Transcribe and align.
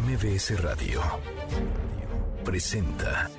MBS 0.00 0.60
Radio 0.60 1.00
presenta 2.44 3.30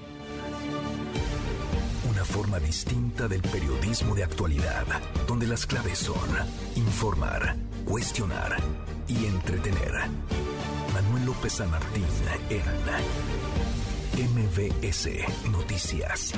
una 2.09 2.25
forma 2.25 2.57
distinta 2.59 3.27
del 3.27 3.41
periodismo 3.43 4.15
de 4.15 4.23
actualidad, 4.23 4.85
donde 5.27 5.45
las 5.45 5.67
claves 5.67 5.99
son 5.99 6.17
informar, 6.75 7.55
cuestionar 7.85 8.57
y 9.07 9.27
entretener. 9.27 9.93
Manuel 10.93 11.25
López 11.27 11.53
San 11.53 11.69
Martín 11.69 12.05
en 12.49 12.63
MBS 14.33 15.09
Noticias. 15.51 16.33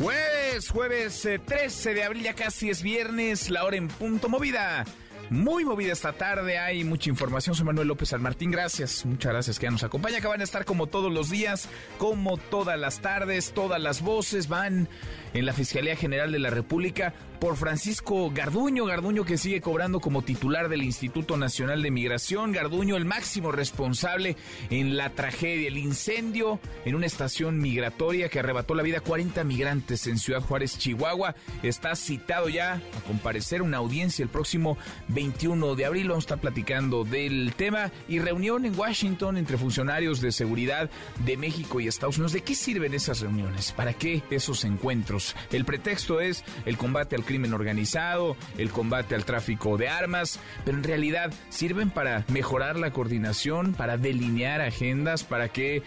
Jueves, 0.00 0.70
jueves 0.70 1.28
13 1.46 1.90
eh, 1.90 1.94
de 1.94 2.02
abril, 2.02 2.22
ya 2.22 2.34
casi 2.34 2.70
es 2.70 2.82
viernes, 2.82 3.50
la 3.50 3.64
hora 3.64 3.76
en 3.76 3.88
punto 3.88 4.30
movida 4.30 4.86
muy 5.30 5.64
movida 5.64 5.92
esta 5.92 6.12
tarde. 6.12 6.58
Hay 6.58 6.84
mucha 6.84 7.10
información. 7.10 7.54
Soy 7.54 7.64
Manuel 7.64 7.88
López 7.88 8.10
San 8.10 8.22
Martín. 8.22 8.50
Gracias, 8.50 9.04
muchas 9.04 9.32
gracias 9.32 9.58
que 9.58 9.66
ya 9.66 9.70
nos 9.70 9.82
acompaña. 9.82 10.20
Que 10.20 10.26
van 10.26 10.40
a 10.40 10.44
estar 10.44 10.64
como 10.64 10.86
todos 10.86 11.12
los 11.12 11.30
días, 11.30 11.68
como 11.98 12.36
todas 12.36 12.78
las 12.78 13.00
tardes, 13.00 13.52
todas 13.52 13.80
las 13.80 14.02
voces 14.02 14.48
van 14.48 14.88
en 15.34 15.46
la 15.46 15.52
Fiscalía 15.52 15.96
General 15.96 16.32
de 16.32 16.38
la 16.38 16.50
República 16.50 17.12
por 17.40 17.56
Francisco 17.56 18.30
Garduño. 18.30 18.86
Garduño 18.86 19.24
que 19.24 19.36
sigue 19.36 19.60
cobrando 19.60 20.00
como 20.00 20.22
titular 20.22 20.68
del 20.68 20.82
Instituto 20.82 21.36
Nacional 21.36 21.82
de 21.82 21.90
Migración. 21.90 22.52
Garduño, 22.52 22.96
el 22.96 23.04
máximo 23.04 23.52
responsable 23.52 24.36
en 24.70 24.96
la 24.96 25.10
tragedia, 25.10 25.68
el 25.68 25.76
incendio 25.76 26.60
en 26.84 26.94
una 26.94 27.06
estación 27.06 27.60
migratoria 27.60 28.28
que 28.28 28.38
arrebató 28.38 28.74
la 28.74 28.82
vida 28.82 28.98
a 28.98 29.00
40 29.02 29.44
migrantes 29.44 30.06
en 30.06 30.18
Ciudad 30.18 30.40
Juárez, 30.40 30.78
Chihuahua. 30.78 31.34
Está 31.62 31.96
citado 31.96 32.48
ya 32.48 32.74
a 32.74 33.00
comparecer 33.06 33.60
una 33.60 33.78
audiencia 33.78 34.22
el 34.22 34.28
próximo 34.28 34.78
21 35.08 35.74
de 35.74 35.84
abril. 35.84 36.08
Vamos 36.08 36.24
a 36.24 36.26
estar 36.26 36.40
platicando 36.40 37.04
del 37.04 37.54
tema 37.56 37.90
y 38.08 38.20
reunión 38.20 38.64
en 38.64 38.78
Washington 38.78 39.36
entre 39.36 39.58
funcionarios 39.58 40.20
de 40.20 40.32
seguridad 40.32 40.88
de 41.24 41.36
México 41.36 41.80
y 41.80 41.88
Estados 41.88 42.16
Unidos. 42.16 42.32
¿De 42.32 42.42
qué 42.42 42.54
sirven 42.54 42.94
esas 42.94 43.20
reuniones? 43.20 43.72
¿Para 43.72 43.92
qué 43.92 44.22
esos 44.30 44.64
encuentros? 44.64 45.23
El 45.52 45.64
pretexto 45.64 46.20
es 46.20 46.44
el 46.66 46.76
combate 46.76 47.16
al 47.16 47.24
crimen 47.24 47.54
organizado, 47.54 48.36
el 48.58 48.70
combate 48.70 49.14
al 49.14 49.24
tráfico 49.24 49.76
de 49.76 49.88
armas, 49.88 50.40
pero 50.64 50.76
en 50.76 50.84
realidad 50.84 51.32
sirven 51.48 51.90
para 51.90 52.24
mejorar 52.28 52.78
la 52.78 52.92
coordinación, 52.92 53.74
para 53.74 53.96
delinear 53.96 54.60
agendas, 54.60 55.24
para 55.24 55.48
que 55.48 55.82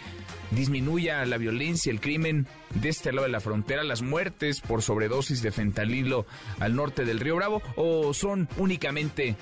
disminuya 0.52 1.26
la 1.26 1.38
violencia, 1.38 1.92
el 1.92 2.00
crimen 2.00 2.48
de 2.74 2.90
este 2.90 3.12
lado 3.12 3.26
de 3.26 3.32
la 3.32 3.40
frontera, 3.40 3.84
las 3.84 4.02
muertes 4.02 4.62
por 4.62 4.82
sobredosis 4.82 5.42
de 5.42 5.52
fentanilo 5.52 6.26
al 6.60 6.76
norte 6.76 7.06
del 7.06 7.20
río 7.20 7.36
Bravo, 7.36 7.62
o 7.76 8.14
son 8.14 8.48
únicamente 8.58 9.36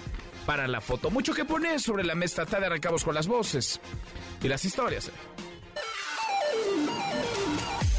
para 0.46 0.68
la 0.68 0.82
foto? 0.82 1.10
Mucho 1.10 1.34
que 1.34 1.46
poner 1.46 1.80
sobre 1.80 2.04
la 2.04 2.16
mesa, 2.16 2.46
de 2.46 2.66
arrancamos 2.66 3.04
con 3.04 3.16
las 3.16 3.28
voces 3.28 3.80
y 4.42 4.48
las 4.48 4.64
historias. 4.66 5.12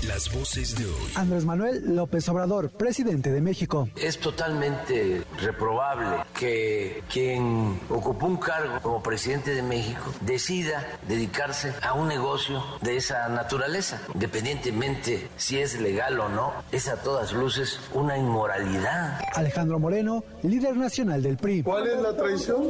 Las 0.03 0.33
voces 0.33 0.77
de 0.77 0.85
hoy. 0.85 1.13
Andrés 1.15 1.45
Manuel 1.47 1.97
López 1.97 2.29
Obrador, 2.29 2.71
presidente 2.71 3.33
de 3.33 3.41
México. 3.41 3.89
Es 3.97 4.19
totalmente 4.19 5.23
reprobable 5.41 6.07
que 6.39 7.03
quien 7.11 7.81
ocupó 7.89 8.27
un 8.27 8.37
cargo 8.37 8.75
como 8.83 9.03
presidente 9.03 9.53
de 9.53 9.63
México 9.63 10.13
decida 10.21 10.87
dedicarse 11.09 11.73
a 11.83 11.95
un 11.95 12.09
negocio 12.09 12.63
de 12.83 12.99
esa 12.99 13.29
naturaleza, 13.31 14.01
independientemente 14.13 15.29
si 15.39 15.59
es 15.59 15.81
legal 15.81 16.21
o 16.21 16.29
no, 16.29 16.53
es 16.73 16.89
a 16.89 16.97
todas 16.97 17.33
luces 17.33 17.81
una 17.95 18.19
inmoralidad. 18.19 19.19
Alejandro 19.35 19.79
Moreno, 19.79 20.23
líder 20.43 20.77
nacional 20.77 21.23
del 21.23 21.39
PRI. 21.39 21.63
¿Cuál 21.63 21.87
es 21.87 22.01
la 22.01 22.15
traición? 22.15 22.65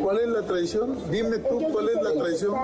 ¿Cuál 0.00 0.18
es 0.18 0.28
la 0.28 0.42
traición? 0.42 1.10
Dime 1.10 1.38
tú 1.38 1.62
cuál 1.72 1.88
es 1.88 2.02
la 2.02 2.12
traición. 2.24 2.54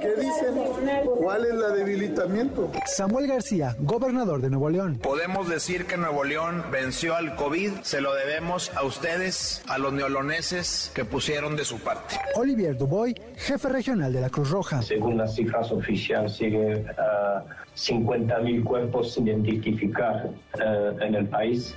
¿Qué 0.00 0.14
dicen? 0.20 1.04
¿Cuál 1.20 1.44
es 1.44 1.50
el 1.50 1.76
debilitamiento? 1.76 2.70
Samuel 2.86 3.26
García, 3.26 3.76
gobernador 3.80 4.42
de 4.42 4.50
Nuevo 4.50 4.68
León. 4.68 4.98
Podemos 5.02 5.48
decir 5.48 5.86
que 5.86 5.96
Nuevo 5.96 6.22
León 6.22 6.64
venció 6.70 7.16
al 7.16 7.34
COVID, 7.34 7.72
se 7.82 8.00
lo 8.00 8.14
debemos 8.14 8.70
a 8.76 8.84
ustedes, 8.84 9.62
a 9.68 9.78
los 9.78 9.92
neoloneses 9.92 10.92
que 10.94 11.04
pusieron 11.04 11.56
de 11.56 11.64
su 11.64 11.78
parte. 11.78 12.16
Olivier 12.34 12.76
Duboy, 12.76 13.14
jefe 13.36 13.68
regional 13.68 14.12
de 14.12 14.20
la 14.20 14.28
Cruz 14.28 14.50
Roja. 14.50 14.82
Según 14.82 15.16
las 15.16 15.34
cifras 15.34 15.70
oficiales, 15.72 16.36
sigue 16.36 16.84
a 16.98 17.42
50 17.74 18.38
mil 18.40 18.62
cuerpos 18.62 19.14
sin 19.14 19.28
identificar 19.28 20.30
eh, 20.60 20.96
en 21.00 21.14
el 21.14 21.26
país. 21.26 21.74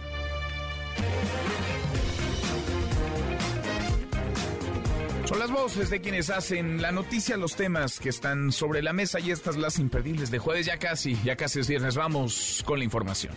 Son 5.27 5.39
las 5.39 5.51
voces 5.51 5.89
de 5.89 5.99
quienes 5.99 6.29
hacen 6.29 6.81
la 6.81 6.93
noticia, 6.93 7.35
los 7.35 7.57
temas 7.57 7.99
que 7.99 8.07
están 8.07 8.53
sobre 8.53 8.81
la 8.81 8.93
mesa 8.93 9.19
y 9.19 9.31
estas 9.31 9.57
las 9.57 9.77
imperdibles 9.77 10.31
de 10.31 10.39
jueves. 10.39 10.65
Ya 10.65 10.77
casi, 10.79 11.17
ya 11.21 11.35
casi 11.35 11.59
es 11.59 11.67
viernes. 11.67 11.97
Vamos 11.97 12.63
con 12.65 12.79
la 12.79 12.85
información. 12.85 13.33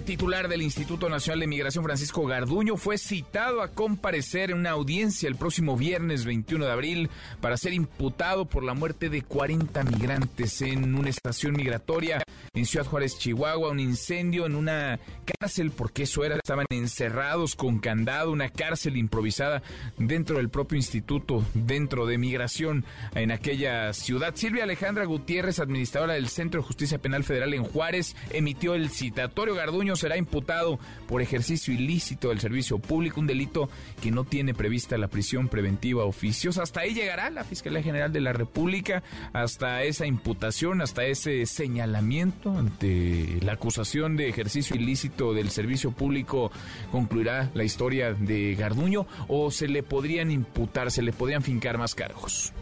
Titular 0.00 0.48
del 0.48 0.62
Instituto 0.62 1.08
Nacional 1.08 1.40
de 1.40 1.46
Migración, 1.46 1.84
Francisco 1.84 2.24
Garduño, 2.24 2.76
fue 2.76 2.96
citado 2.96 3.60
a 3.60 3.68
comparecer 3.68 4.50
en 4.50 4.58
una 4.58 4.70
audiencia 4.70 5.28
el 5.28 5.36
próximo 5.36 5.76
viernes 5.76 6.24
21 6.24 6.64
de 6.64 6.72
abril 6.72 7.10
para 7.40 7.56
ser 7.56 7.74
imputado 7.74 8.46
por 8.46 8.64
la 8.64 8.74
muerte 8.74 9.10
de 9.10 9.22
40 9.22 9.82
migrantes 9.84 10.62
en 10.62 10.94
una 10.94 11.10
estación 11.10 11.52
migratoria 11.52 12.22
en 12.54 12.66
Ciudad 12.66 12.86
Juárez, 12.86 13.18
Chihuahua, 13.18 13.70
un 13.70 13.80
incendio 13.80 14.46
en 14.46 14.54
una 14.54 15.00
cárcel, 15.38 15.70
porque 15.70 16.04
eso 16.04 16.24
era, 16.24 16.36
estaban 16.36 16.66
encerrados 16.70 17.56
con 17.56 17.78
candado, 17.78 18.30
una 18.30 18.50
cárcel 18.50 18.96
improvisada 18.96 19.62
dentro 19.98 20.36
del 20.36 20.48
propio 20.48 20.76
instituto, 20.76 21.44
dentro 21.54 22.06
de 22.06 22.18
migración 22.18 22.84
en 23.14 23.32
aquella 23.32 23.92
ciudad. 23.92 24.34
Silvia 24.34 24.64
Alejandra 24.64 25.04
Gutiérrez, 25.04 25.60
administradora 25.60 26.14
del 26.14 26.28
Centro 26.28 26.60
de 26.60 26.66
Justicia 26.66 26.98
Penal 26.98 27.24
Federal 27.24 27.54
en 27.54 27.64
Juárez, 27.64 28.14
emitió 28.30 28.74
el 28.74 28.90
citatorio. 28.90 29.54
Garduño 29.54 29.81
será 29.96 30.16
imputado 30.16 30.78
por 31.06 31.22
ejercicio 31.22 31.74
ilícito 31.74 32.28
del 32.28 32.40
servicio 32.40 32.78
público, 32.78 33.20
un 33.20 33.26
delito 33.26 33.68
que 34.00 34.10
no 34.10 34.24
tiene 34.24 34.54
prevista 34.54 34.96
la 34.98 35.08
prisión 35.08 35.48
preventiva 35.48 36.04
oficiosa. 36.04 36.62
Hasta 36.62 36.80
ahí 36.80 36.94
llegará 36.94 37.30
la 37.30 37.44
Fiscalía 37.44 37.82
General 37.82 38.12
de 38.12 38.20
la 38.20 38.32
República, 38.32 39.02
hasta 39.32 39.82
esa 39.82 40.06
imputación, 40.06 40.80
hasta 40.80 41.04
ese 41.04 41.46
señalamiento 41.46 42.50
ante 42.56 43.38
la 43.42 43.52
acusación 43.52 44.16
de 44.16 44.28
ejercicio 44.28 44.76
ilícito 44.76 45.34
del 45.34 45.50
servicio 45.50 45.92
público 45.92 46.50
concluirá 46.90 47.50
la 47.54 47.64
historia 47.64 48.12
de 48.12 48.54
Garduño 48.54 49.06
o 49.28 49.50
se 49.50 49.68
le 49.68 49.82
podrían 49.82 50.30
imputar, 50.30 50.90
se 50.90 51.02
le 51.02 51.12
podrían 51.12 51.42
fincar 51.42 51.78
más 51.78 51.94
cargos. 51.94 52.52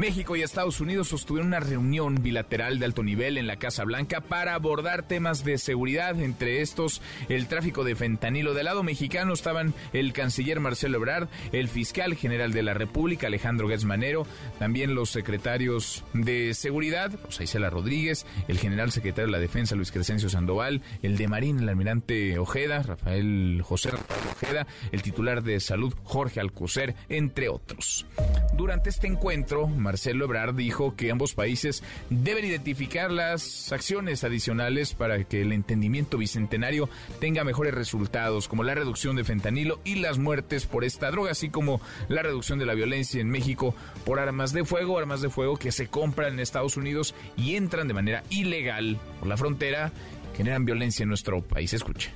México 0.00 0.34
y 0.34 0.40
Estados 0.40 0.80
Unidos 0.80 1.08
sostuvieron 1.08 1.48
una 1.48 1.60
reunión 1.60 2.22
bilateral 2.22 2.78
de 2.78 2.86
alto 2.86 3.02
nivel 3.02 3.36
en 3.36 3.46
la 3.46 3.56
Casa 3.56 3.84
Blanca 3.84 4.22
para 4.22 4.54
abordar 4.54 5.06
temas 5.06 5.44
de 5.44 5.58
seguridad, 5.58 6.18
entre 6.18 6.62
estos 6.62 7.02
el 7.28 7.48
tráfico 7.48 7.84
de 7.84 7.94
fentanilo. 7.94 8.54
Del 8.54 8.64
lado 8.64 8.82
mexicano 8.82 9.34
estaban 9.34 9.74
el 9.92 10.14
canciller 10.14 10.58
Marcelo 10.58 10.96
Ebrard, 10.96 11.28
el 11.52 11.68
fiscal 11.68 12.14
general 12.14 12.52
de 12.52 12.62
la 12.62 12.72
República 12.72 13.26
Alejandro 13.26 13.68
Manero, 13.84 14.26
también 14.58 14.94
los 14.94 15.10
secretarios 15.10 16.02
de 16.14 16.54
seguridad, 16.54 17.12
José 17.26 17.44
Isela 17.44 17.68
Rodríguez, 17.68 18.24
el 18.48 18.58
general 18.58 18.92
secretario 18.92 19.26
de 19.26 19.32
la 19.32 19.38
Defensa 19.38 19.74
Luis 19.74 19.92
Crescencio 19.92 20.30
Sandoval, 20.30 20.80
el 21.02 21.18
de 21.18 21.28
Marín, 21.28 21.58
el 21.58 21.68
almirante 21.68 22.38
Ojeda, 22.38 22.82
Rafael 22.82 23.60
José 23.62 23.90
Ojeda, 24.32 24.66
el 24.92 25.02
titular 25.02 25.42
de 25.42 25.60
salud 25.60 25.92
Jorge 26.04 26.40
Alcocer, 26.40 26.94
entre 27.10 27.50
otros. 27.50 28.06
Durante 28.54 28.88
este 28.88 29.06
encuentro, 29.06 29.68
Marcelo 29.90 30.26
Ebrard 30.26 30.54
dijo 30.54 30.94
que 30.94 31.10
ambos 31.10 31.34
países 31.34 31.82
deben 32.10 32.44
identificar 32.44 33.10
las 33.10 33.72
acciones 33.72 34.22
adicionales 34.22 34.94
para 34.94 35.24
que 35.24 35.42
el 35.42 35.50
entendimiento 35.50 36.16
bicentenario 36.16 36.88
tenga 37.18 37.42
mejores 37.42 37.74
resultados, 37.74 38.46
como 38.46 38.62
la 38.62 38.76
reducción 38.76 39.16
de 39.16 39.24
fentanilo 39.24 39.80
y 39.82 39.96
las 39.96 40.18
muertes 40.18 40.66
por 40.66 40.84
esta 40.84 41.10
droga, 41.10 41.32
así 41.32 41.50
como 41.50 41.80
la 42.06 42.22
reducción 42.22 42.60
de 42.60 42.66
la 42.66 42.74
violencia 42.74 43.20
en 43.20 43.30
México 43.30 43.74
por 44.04 44.20
armas 44.20 44.52
de 44.52 44.64
fuego, 44.64 44.96
armas 44.96 45.22
de 45.22 45.28
fuego 45.28 45.56
que 45.56 45.72
se 45.72 45.88
compran 45.88 46.34
en 46.34 46.38
Estados 46.38 46.76
Unidos 46.76 47.16
y 47.36 47.56
entran 47.56 47.88
de 47.88 47.94
manera 47.94 48.22
ilegal 48.30 48.96
por 49.18 49.26
la 49.26 49.36
frontera, 49.36 49.90
generan 50.36 50.64
violencia 50.64 51.02
en 51.02 51.08
nuestro 51.08 51.42
país. 51.42 51.74
Escuche. 51.74 52.12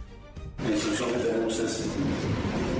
La 0.62 0.70
instrucción 0.70 1.10
que 1.10 1.18
tenemos 1.18 1.58
es 1.58 1.86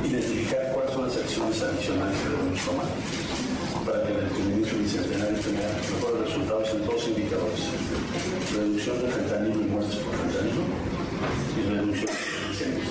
identificar 0.05 0.73
cuáles 0.73 0.93
son 0.93 1.03
las 1.03 1.17
acciones 1.17 1.63
adicionales 1.63 2.17
que 2.17 2.29
debemos 2.29 2.61
tomar 2.65 2.87
para 3.85 4.03
que 4.03 4.13
el 4.13 4.21
entendimiento 4.25 4.77
bicentenario 4.79 5.39
tenga 5.41 5.69
mejores 5.93 6.21
resultados 6.25 6.69
en 6.73 6.87
dos 6.87 7.09
indicadores. 7.09 7.63
Reducción 8.57 8.97
de 9.03 9.09
fentanilo 9.13 9.61
y 9.61 9.67
muertes 9.69 9.97
por 9.97 10.15
fentanilo 10.17 10.65
y 11.55 11.61
reducción 11.69 12.09
de 12.09 12.49
incendios 12.49 12.89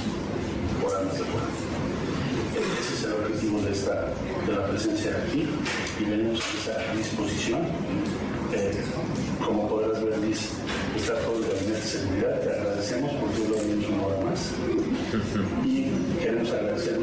por 0.81 0.95
armas 0.95 1.17
de 1.17 1.25
fuego. 1.25 1.49
Ese 2.79 2.93
es 2.93 3.03
el 3.05 3.13
objetivo 3.13 3.57
de, 3.61 3.71
de 3.73 4.51
la 4.53 4.67
presencia 4.67 5.17
aquí 5.25 5.49
y 5.99 6.03
venimos 6.05 6.41
a 6.69 6.95
disposición. 6.95 7.61
Eh, 8.53 8.83
como 9.43 9.67
podrás 9.67 10.03
ver, 10.03 10.17
Liz, 10.19 10.49
está 10.95 11.15
todo 11.25 11.37
el 11.37 11.49
gabinete 11.49 11.73
de 11.73 11.81
seguridad. 11.81 12.39
Te 12.41 12.49
agradecemos 12.51 13.11
porque 13.19 13.49
lo 13.49 13.55
venimos 13.55 13.89
una 13.89 14.05
hora 14.05 14.21
más. 14.29 14.51
Y 15.65 15.89
queremos 16.19 16.51
agradecer 16.51 16.99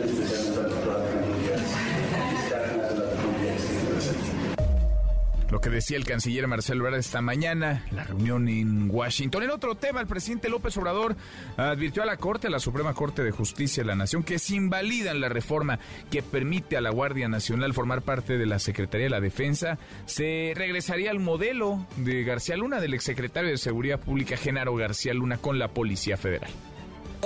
lo 5.51 5.61
que 5.61 5.71
decía 5.71 5.97
el 5.97 6.05
canciller 6.05 6.47
Marcelo 6.47 6.85
Ebrard 6.85 7.01
esta 7.01 7.21
mañana, 7.21 7.85
la 7.91 8.05
reunión 8.05 8.49
en 8.49 8.91
Washington. 8.91 9.43
En 9.43 9.51
otro 9.51 9.75
tema, 9.75 10.01
el 10.01 10.07
presidente 10.07 10.49
López 10.49 10.77
Obrador 10.77 11.17
advirtió 11.57 12.03
a 12.03 12.07
la 12.07 12.17
Corte, 12.17 12.47
a 12.47 12.51
la 12.51 12.61
Suprema 12.61 12.95
Corte 12.95 13.25
de 13.25 13.33
Justicia 13.33 13.83
de 13.83 13.89
la 13.89 13.97
Nación, 13.97 14.23
que 14.23 14.39
se 14.39 14.55
invalidan 14.55 15.21
la 15.21 15.29
reforma 15.29 15.79
que 16.11 16.23
permite 16.23 16.77
a 16.77 16.81
la 16.81 16.91
Guardia 16.91 17.29
Nacional 17.29 17.75
formar 17.75 18.03
parte 18.03 18.39
de 18.39 18.47
la 18.47 18.59
Secretaría 18.59 19.07
de 19.07 19.11
la 19.11 19.21
Defensa. 19.21 19.79
Se 20.07 20.53
regresaría 20.55 21.11
al 21.11 21.21
modelo 21.21 21.87
de 21.97 22.23
García 22.23 22.57
Luna, 22.57 22.81
del 22.81 22.95
exsecretario 22.95 23.51
de 23.51 23.59
Seguridad 23.59 24.01
Pública, 24.01 24.37
Genaro 24.37 24.77
García 24.77 25.15
Luna, 25.15 25.39
con 25.39 25.59
la 25.59 25.69
Policía 25.69 26.17
Federal. 26.17 26.51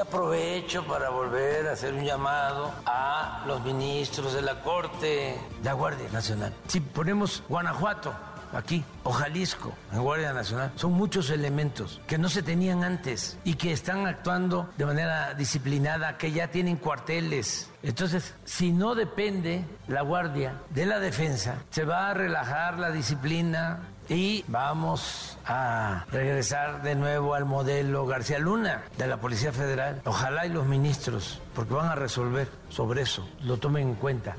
Aprovecho 0.01 0.85
para 0.85 1.09
volver 1.09 1.69
a 1.69 1.73
hacer 1.73 1.95
un 1.95 2.05
llamado 2.05 2.73
a 2.85 3.45
los 3.47 3.63
ministros 3.65 4.35
de 4.35 4.43
la 4.43 4.61
Corte, 4.61 5.39
la 5.63 5.73
Guardia 5.73 6.09
Nacional. 6.13 6.53
Si 6.67 6.81
ponemos 6.81 7.45
Guanajuato 7.49 8.13
aquí 8.53 8.85
o 9.05 9.13
Jalisco 9.13 9.73
en 9.93 10.03
Guardia 10.03 10.33
Nacional, 10.33 10.73
son 10.75 10.93
muchos 10.93 11.31
elementos 11.31 12.01
que 12.07 12.19
no 12.19 12.29
se 12.29 12.43
tenían 12.43 12.83
antes 12.83 13.39
y 13.45 13.55
que 13.55 13.73
están 13.73 14.07
actuando 14.07 14.69
de 14.77 14.85
manera 14.85 15.35
disciplinada, 15.35 16.19
que 16.19 16.33
ya 16.33 16.49
tienen 16.49 16.77
cuarteles. 16.77 17.71
Entonces, 17.83 18.35
si 18.45 18.73
no 18.73 18.95
depende 18.95 19.65
la 19.87 20.03
Guardia 20.03 20.61
de 20.71 20.87
la 20.87 20.99
Defensa, 20.99 21.57
se 21.71 21.85
va 21.85 22.11
a 22.11 22.15
relajar 22.15 22.79
la 22.79 22.91
disciplina, 22.91 23.81
y 24.09 24.45
vamos 24.49 25.39
a 25.47 26.05
regresar 26.11 26.83
de 26.83 26.95
nuevo 26.95 27.35
al 27.35 27.45
modelo 27.45 28.07
García 28.07 28.39
Luna 28.39 28.85
de 28.99 29.07
la 29.07 29.21
Policía 29.21 29.53
Federal. 29.53 30.03
Ojalá 30.05 30.47
y 30.47 30.51
los 30.51 30.67
ministros, 30.67 31.41
porque 31.55 31.75
van 31.75 31.87
a 31.87 31.95
resolver 31.95 32.49
sobre 32.69 33.03
eso, 33.03 33.29
lo 33.43 33.59
tomen 33.59 33.89
en 33.89 33.95
cuenta. 33.95 34.37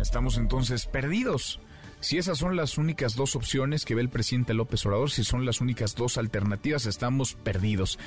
Estamos 0.00 0.36
entonces 0.36 0.86
perdidos. 0.86 1.60
Si 2.00 2.18
esas 2.18 2.36
son 2.36 2.56
las 2.56 2.76
únicas 2.76 3.16
dos 3.16 3.34
opciones 3.34 3.84
que 3.84 3.94
ve 3.94 4.02
el 4.02 4.10
presidente 4.10 4.52
López 4.52 4.84
Obrador, 4.84 5.10
si 5.10 5.24
son 5.24 5.46
las 5.46 5.60
únicas 5.62 5.94
dos 5.94 6.18
alternativas, 6.18 6.84
estamos 6.84 7.34
perdidos. 7.34 7.98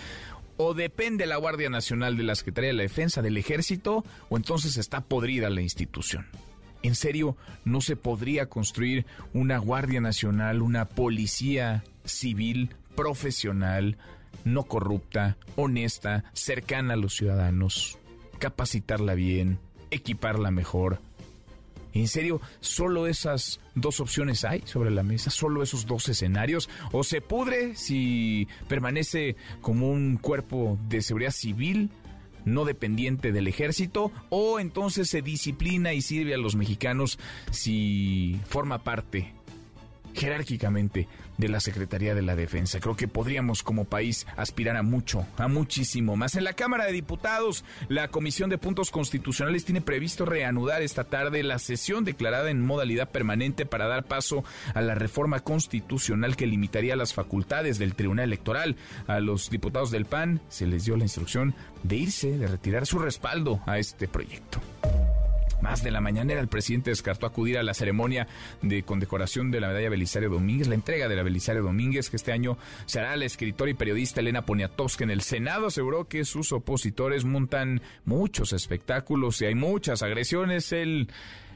O 0.57 0.73
depende 0.73 1.25
la 1.25 1.37
Guardia 1.37 1.69
Nacional 1.69 2.17
de 2.17 2.23
la 2.23 2.35
Secretaría 2.35 2.69
de 2.69 2.75
la 2.75 2.83
Defensa, 2.83 3.21
del 3.21 3.37
Ejército, 3.37 4.03
o 4.29 4.37
entonces 4.37 4.77
está 4.77 5.01
podrida 5.01 5.49
la 5.49 5.61
institución. 5.61 6.27
¿En 6.83 6.95
serio 6.95 7.35
no 7.65 7.81
se 7.81 7.95
podría 7.95 8.47
construir 8.47 9.05
una 9.33 9.57
Guardia 9.57 10.01
Nacional, 10.01 10.61
una 10.61 10.85
policía 10.85 11.83
civil 12.05 12.69
profesional, 12.95 13.97
no 14.45 14.63
corrupta, 14.63 15.37
honesta, 15.55 16.23
cercana 16.33 16.93
a 16.93 16.97
los 16.97 17.15
ciudadanos, 17.15 17.97
capacitarla 18.39 19.15
bien, 19.15 19.59
equiparla 19.91 20.51
mejor? 20.51 20.99
¿En 21.93 22.07
serio, 22.07 22.41
solo 22.59 23.07
esas 23.07 23.59
dos 23.73 23.99
opciones 23.99 24.45
hay 24.45 24.61
sobre 24.65 24.91
la 24.91 25.01
mesa? 25.01 25.31
¿Solo 25.31 25.63
esos 25.63 25.87
dos 25.87 26.07
escenarios? 26.09 26.69
¿O 26.91 27.03
se 27.03 27.21
pudre 27.21 27.75
si 27.75 28.47
permanece 28.67 29.35
como 29.61 29.89
un 29.89 30.17
cuerpo 30.17 30.77
de 30.89 31.01
seguridad 31.01 31.31
civil 31.31 31.89
no 32.47 32.65
dependiente 32.65 33.31
del 33.31 33.47
ejército 33.47 34.11
o 34.29 34.59
entonces 34.59 35.09
se 35.09 35.21
disciplina 35.21 35.93
y 35.93 36.01
sirve 36.01 36.33
a 36.33 36.37
los 36.37 36.55
mexicanos 36.55 37.19
si 37.51 38.39
forma 38.47 38.83
parte 38.83 39.36
jerárquicamente 40.17 41.07
de 41.37 41.47
la 41.47 41.59
Secretaría 41.59 42.15
de 42.15 42.23
la 42.23 42.35
Defensa. 42.35 42.79
Creo 42.79 42.95
que 42.95 43.07
podríamos 43.07 43.61
como 43.61 43.85
país 43.85 44.25
aspirar 44.35 44.75
a 44.75 44.83
mucho, 44.83 45.25
a 45.37 45.47
muchísimo 45.47 46.15
más. 46.15 46.35
En 46.35 46.43
la 46.43 46.53
Cámara 46.53 46.85
de 46.85 46.91
Diputados, 46.91 47.63
la 47.87 48.07
Comisión 48.07 48.49
de 48.49 48.57
Puntos 48.57 48.89
Constitucionales 48.89 49.63
tiene 49.63 49.81
previsto 49.81 50.25
reanudar 50.25 50.81
esta 50.81 51.03
tarde 51.03 51.43
la 51.43 51.59
sesión 51.59 52.03
declarada 52.03 52.49
en 52.49 52.65
modalidad 52.65 53.09
permanente 53.09 53.65
para 53.65 53.87
dar 53.87 54.05
paso 54.05 54.43
a 54.73 54.81
la 54.81 54.95
reforma 54.95 55.41
constitucional 55.41 56.35
que 56.35 56.47
limitaría 56.47 56.95
las 56.95 57.13
facultades 57.13 57.77
del 57.77 57.95
Tribunal 57.95 58.25
Electoral. 58.25 58.75
A 59.05 59.19
los 59.19 59.49
diputados 59.49 59.91
del 59.91 60.05
PAN 60.05 60.41
se 60.49 60.65
les 60.65 60.85
dio 60.85 60.97
la 60.97 61.03
instrucción 61.03 61.53
de 61.83 61.95
irse, 61.95 62.37
de 62.37 62.47
retirar 62.47 62.87
su 62.87 62.97
respaldo 62.97 63.61
a 63.67 63.77
este 63.77 64.07
proyecto. 64.07 64.59
Más 65.61 65.83
de 65.83 65.91
la 65.91 66.01
mañanera, 66.01 66.39
el 66.39 66.47
presidente 66.47 66.91
descartó 66.91 67.25
acudir 67.25 67.57
a 67.57 67.63
la 67.63 67.73
ceremonia 67.73 68.27
de 68.61 68.83
condecoración 68.83 69.49
de 69.49 69.59
la 69.59 69.69
medalla 69.69 69.89
Belisario 69.89 70.29
Domínguez, 70.29 70.67
la 70.67 70.75
entrega 70.75 71.07
de 71.07 71.15
la 71.15 71.23
Belisario 71.23 71.63
Domínguez, 71.63 72.09
que 72.09 72.15
este 72.15 72.31
año 72.31 72.57
será 72.85 73.15
la 73.15 73.25
escritora 73.25 73.71
y 73.71 73.73
periodista 73.73 74.19
Elena 74.19 74.45
Poniatowska 74.45 75.03
en 75.03 75.11
el 75.11 75.21
Senado. 75.21 75.67
Aseguró 75.67 76.07
que 76.07 76.25
sus 76.25 76.51
opositores 76.51 77.25
montan 77.25 77.81
muchos 78.05 78.53
espectáculos 78.53 79.41
y 79.41 79.45
hay 79.45 79.55
muchas 79.55 80.03
agresiones. 80.03 80.71
Él, 80.71 81.09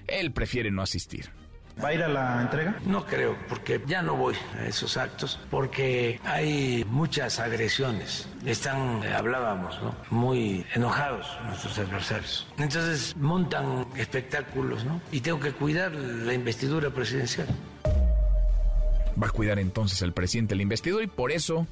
él 0.07 0.31
prefiere 0.31 0.71
no 0.71 0.81
asistir. 0.81 1.29
¿Va 1.83 1.89
a 1.89 1.93
ir 1.93 2.03
a 2.03 2.07
la 2.07 2.41
entrega? 2.41 2.75
No 2.85 3.05
creo, 3.05 3.35
porque 3.49 3.81
ya 3.87 4.03
no 4.03 4.15
voy 4.15 4.35
a 4.59 4.67
esos 4.67 4.97
actos, 4.97 5.39
porque 5.49 6.19
hay 6.23 6.85
muchas 6.87 7.39
agresiones. 7.39 8.27
Están, 8.45 9.03
eh, 9.03 9.13
hablábamos, 9.13 9.81
¿no? 9.81 9.95
Muy 10.11 10.63
enojados 10.75 11.27
nuestros 11.45 11.79
adversarios. 11.79 12.47
Entonces 12.59 13.15
montan 13.17 13.87
espectáculos, 13.95 14.85
¿no? 14.85 15.01
Y 15.11 15.21
tengo 15.21 15.39
que 15.39 15.53
cuidar 15.53 15.91
la 15.93 16.33
investidura 16.33 16.91
presidencial. 16.91 17.47
Va 19.21 19.27
a 19.27 19.31
cuidar 19.31 19.57
entonces 19.57 20.01
el 20.03 20.13
presidente 20.13 20.55
la 20.55 20.61
investidura 20.61 21.03
y 21.03 21.07
por 21.07 21.31
eso, 21.31 21.65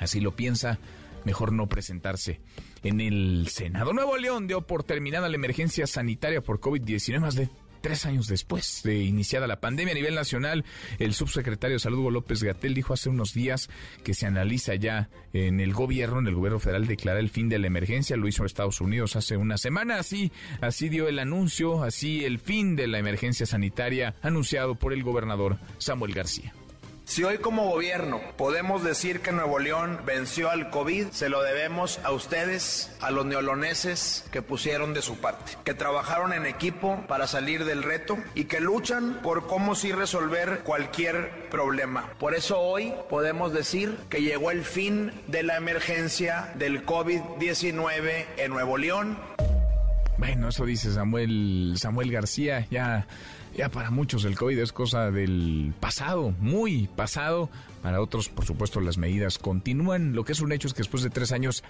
así 0.00 0.20
lo 0.20 0.34
piensa, 0.34 0.78
mejor 1.24 1.52
no 1.52 1.68
presentarse 1.68 2.40
en 2.82 3.00
el 3.00 3.46
Senado. 3.48 3.92
Nuevo 3.92 4.16
León 4.16 4.48
dio 4.48 4.62
por 4.62 4.82
terminada 4.82 5.28
la 5.28 5.36
emergencia 5.36 5.86
sanitaria 5.86 6.40
por 6.40 6.60
COVID-19 6.60 7.20
más 7.20 7.34
de 7.36 7.48
tres 7.80 8.06
años 8.06 8.26
después 8.26 8.82
de 8.84 8.98
iniciada 9.02 9.46
la 9.46 9.60
pandemia 9.60 9.92
a 9.92 9.94
nivel 9.96 10.14
nacional. 10.14 10.64
El 10.98 11.14
subsecretario 11.14 11.76
de 11.76 11.80
Salud, 11.80 11.98
Hugo 11.98 12.10
López 12.10 12.42
Gatel, 12.42 12.74
dijo 12.74 12.94
hace 12.94 13.08
unos 13.08 13.32
días 13.32 13.68
que 14.04 14.14
se 14.14 14.26
analiza 14.26 14.74
ya 14.74 15.08
en 15.32 15.60
el 15.60 15.72
gobierno, 15.72 16.20
en 16.20 16.26
el 16.26 16.34
gobierno 16.34 16.58
federal, 16.58 16.86
declarar 16.86 17.20
el 17.20 17.30
fin 17.30 17.48
de 17.48 17.58
la 17.58 17.66
emergencia. 17.66 18.16
Lo 18.16 18.28
hizo 18.28 18.44
Estados 18.44 18.80
Unidos 18.80 19.16
hace 19.16 19.36
una 19.36 19.58
semana. 19.58 19.98
Así, 19.98 20.32
así 20.60 20.88
dio 20.88 21.08
el 21.08 21.18
anuncio, 21.18 21.82
así 21.82 22.24
el 22.24 22.38
fin 22.38 22.76
de 22.76 22.86
la 22.86 22.98
emergencia 22.98 23.46
sanitaria 23.46 24.14
anunciado 24.22 24.74
por 24.74 24.92
el 24.92 25.02
gobernador 25.02 25.58
Samuel 25.78 26.14
García. 26.14 26.54
Si 27.10 27.24
hoy 27.24 27.38
como 27.38 27.68
gobierno 27.68 28.20
podemos 28.36 28.84
decir 28.84 29.18
que 29.18 29.32
Nuevo 29.32 29.58
León 29.58 29.98
venció 30.06 30.48
al 30.48 30.70
COVID, 30.70 31.08
se 31.08 31.28
lo 31.28 31.42
debemos 31.42 31.98
a 32.04 32.12
ustedes, 32.12 32.96
a 33.00 33.10
los 33.10 33.26
neoloneses 33.26 34.24
que 34.30 34.42
pusieron 34.42 34.94
de 34.94 35.02
su 35.02 35.16
parte, 35.16 35.54
que 35.64 35.74
trabajaron 35.74 36.32
en 36.32 36.46
equipo 36.46 37.04
para 37.08 37.26
salir 37.26 37.64
del 37.64 37.82
reto 37.82 38.16
y 38.36 38.44
que 38.44 38.60
luchan 38.60 39.22
por 39.24 39.48
cómo 39.48 39.74
sí 39.74 39.90
resolver 39.90 40.60
cualquier 40.62 41.48
problema. 41.50 42.12
Por 42.20 42.36
eso 42.36 42.60
hoy 42.60 42.94
podemos 43.08 43.52
decir 43.52 43.96
que 44.08 44.22
llegó 44.22 44.52
el 44.52 44.64
fin 44.64 45.10
de 45.26 45.42
la 45.42 45.56
emergencia 45.56 46.52
del 46.54 46.86
COVID-19 46.86 48.26
en 48.36 48.52
Nuevo 48.52 48.78
León. 48.78 49.18
Bueno, 50.16 50.50
eso 50.50 50.64
dice 50.64 50.92
Samuel, 50.92 51.74
Samuel 51.76 52.12
García, 52.12 52.68
ya 52.70 53.08
ya 53.60 53.68
para 53.68 53.90
muchos 53.90 54.24
el 54.24 54.38
COVID 54.38 54.58
es 54.58 54.72
cosa 54.72 55.10
del 55.10 55.74
pasado, 55.80 56.34
muy 56.40 56.88
pasado. 56.96 57.50
Para 57.82 58.00
otros, 58.00 58.30
por 58.30 58.46
supuesto, 58.46 58.80
las 58.80 58.96
medidas 58.96 59.36
continúan. 59.36 60.14
Lo 60.14 60.24
que 60.24 60.32
es 60.32 60.40
un 60.40 60.50
hecho 60.52 60.66
es 60.66 60.72
que 60.72 60.78
después 60.78 61.02
de 61.02 61.10
tres 61.10 61.30
años 61.30 61.62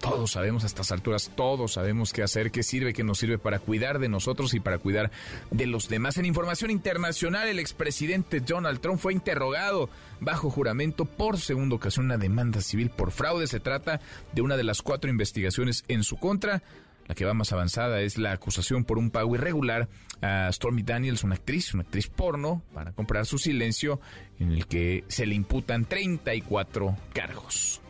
todos 0.00 0.32
sabemos 0.32 0.64
a 0.64 0.66
estas 0.66 0.90
alturas, 0.90 1.30
todos 1.36 1.74
sabemos 1.74 2.12
qué 2.12 2.24
hacer, 2.24 2.50
qué 2.50 2.64
sirve, 2.64 2.92
qué 2.92 3.04
nos 3.04 3.18
sirve 3.18 3.38
para 3.38 3.60
cuidar 3.60 4.00
de 4.00 4.08
nosotros 4.08 4.54
y 4.54 4.60
para 4.60 4.78
cuidar 4.78 5.12
de 5.52 5.68
los 5.68 5.88
demás. 5.88 6.16
En 6.16 6.24
información 6.24 6.72
internacional, 6.72 7.46
el 7.46 7.60
expresidente 7.60 8.40
Donald 8.40 8.80
Trump 8.80 8.98
fue 8.98 9.12
interrogado 9.12 9.88
bajo 10.18 10.50
juramento 10.50 11.04
por 11.04 11.38
segunda 11.38 11.76
ocasión 11.76 12.06
una 12.06 12.18
demanda 12.18 12.60
civil 12.60 12.90
por 12.90 13.12
fraude. 13.12 13.46
Se 13.46 13.60
trata 13.60 14.00
de 14.32 14.42
una 14.42 14.56
de 14.56 14.64
las 14.64 14.82
cuatro 14.82 15.08
investigaciones 15.10 15.84
en 15.86 16.02
su 16.02 16.16
contra. 16.16 16.64
La 17.06 17.14
que 17.14 17.24
va 17.24 17.34
más 17.34 17.52
avanzada 17.52 18.00
es 18.00 18.18
la 18.18 18.32
acusación 18.32 18.84
por 18.84 18.98
un 18.98 19.10
pago 19.10 19.34
irregular 19.34 19.88
a 20.22 20.50
Stormy 20.52 20.82
Daniels, 20.82 21.24
una 21.24 21.36
actriz, 21.36 21.72
una 21.74 21.82
actriz 21.82 22.08
porno, 22.08 22.62
para 22.74 22.92
comprar 22.92 23.26
su 23.26 23.38
silencio, 23.38 24.00
en 24.38 24.50
el 24.50 24.66
que 24.66 25.04
se 25.08 25.26
le 25.26 25.34
imputan 25.34 25.84
34 25.84 26.96
cargos. 27.12 27.80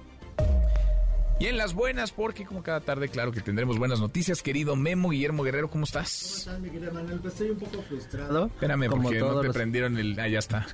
Y 1.39 1.49
en 1.49 1.59
las 1.59 1.75
buenas, 1.75 2.13
porque 2.13 2.47
como 2.47 2.63
cada 2.63 2.81
tarde, 2.81 3.11
claro 3.11 3.31
que 3.31 3.43
tendremos 3.43 3.79
buenas 3.79 4.01
noticias. 4.01 4.43
Querido 4.43 4.75
Memo 4.75 5.11
Guillermo 5.11 5.43
Guerrero, 5.43 5.69
¿cómo 5.69 5.85
estás? 5.85 6.23
¿Cómo 6.23 6.37
estás, 6.39 6.61
mi 6.61 6.71
querido 6.71 6.93
Manuel? 6.95 7.21
Pues 7.21 7.35
estoy 7.35 7.51
un 7.51 7.59
poco 7.59 7.83
frustrado. 7.83 8.47
Espérame, 8.47 8.89
porque 8.89 9.19
no 9.19 9.41
te 9.43 9.51
prendieron 9.51 9.99
el... 9.99 10.19
Ah, 10.19 10.29
ya 10.29 10.39
está. 10.39 10.67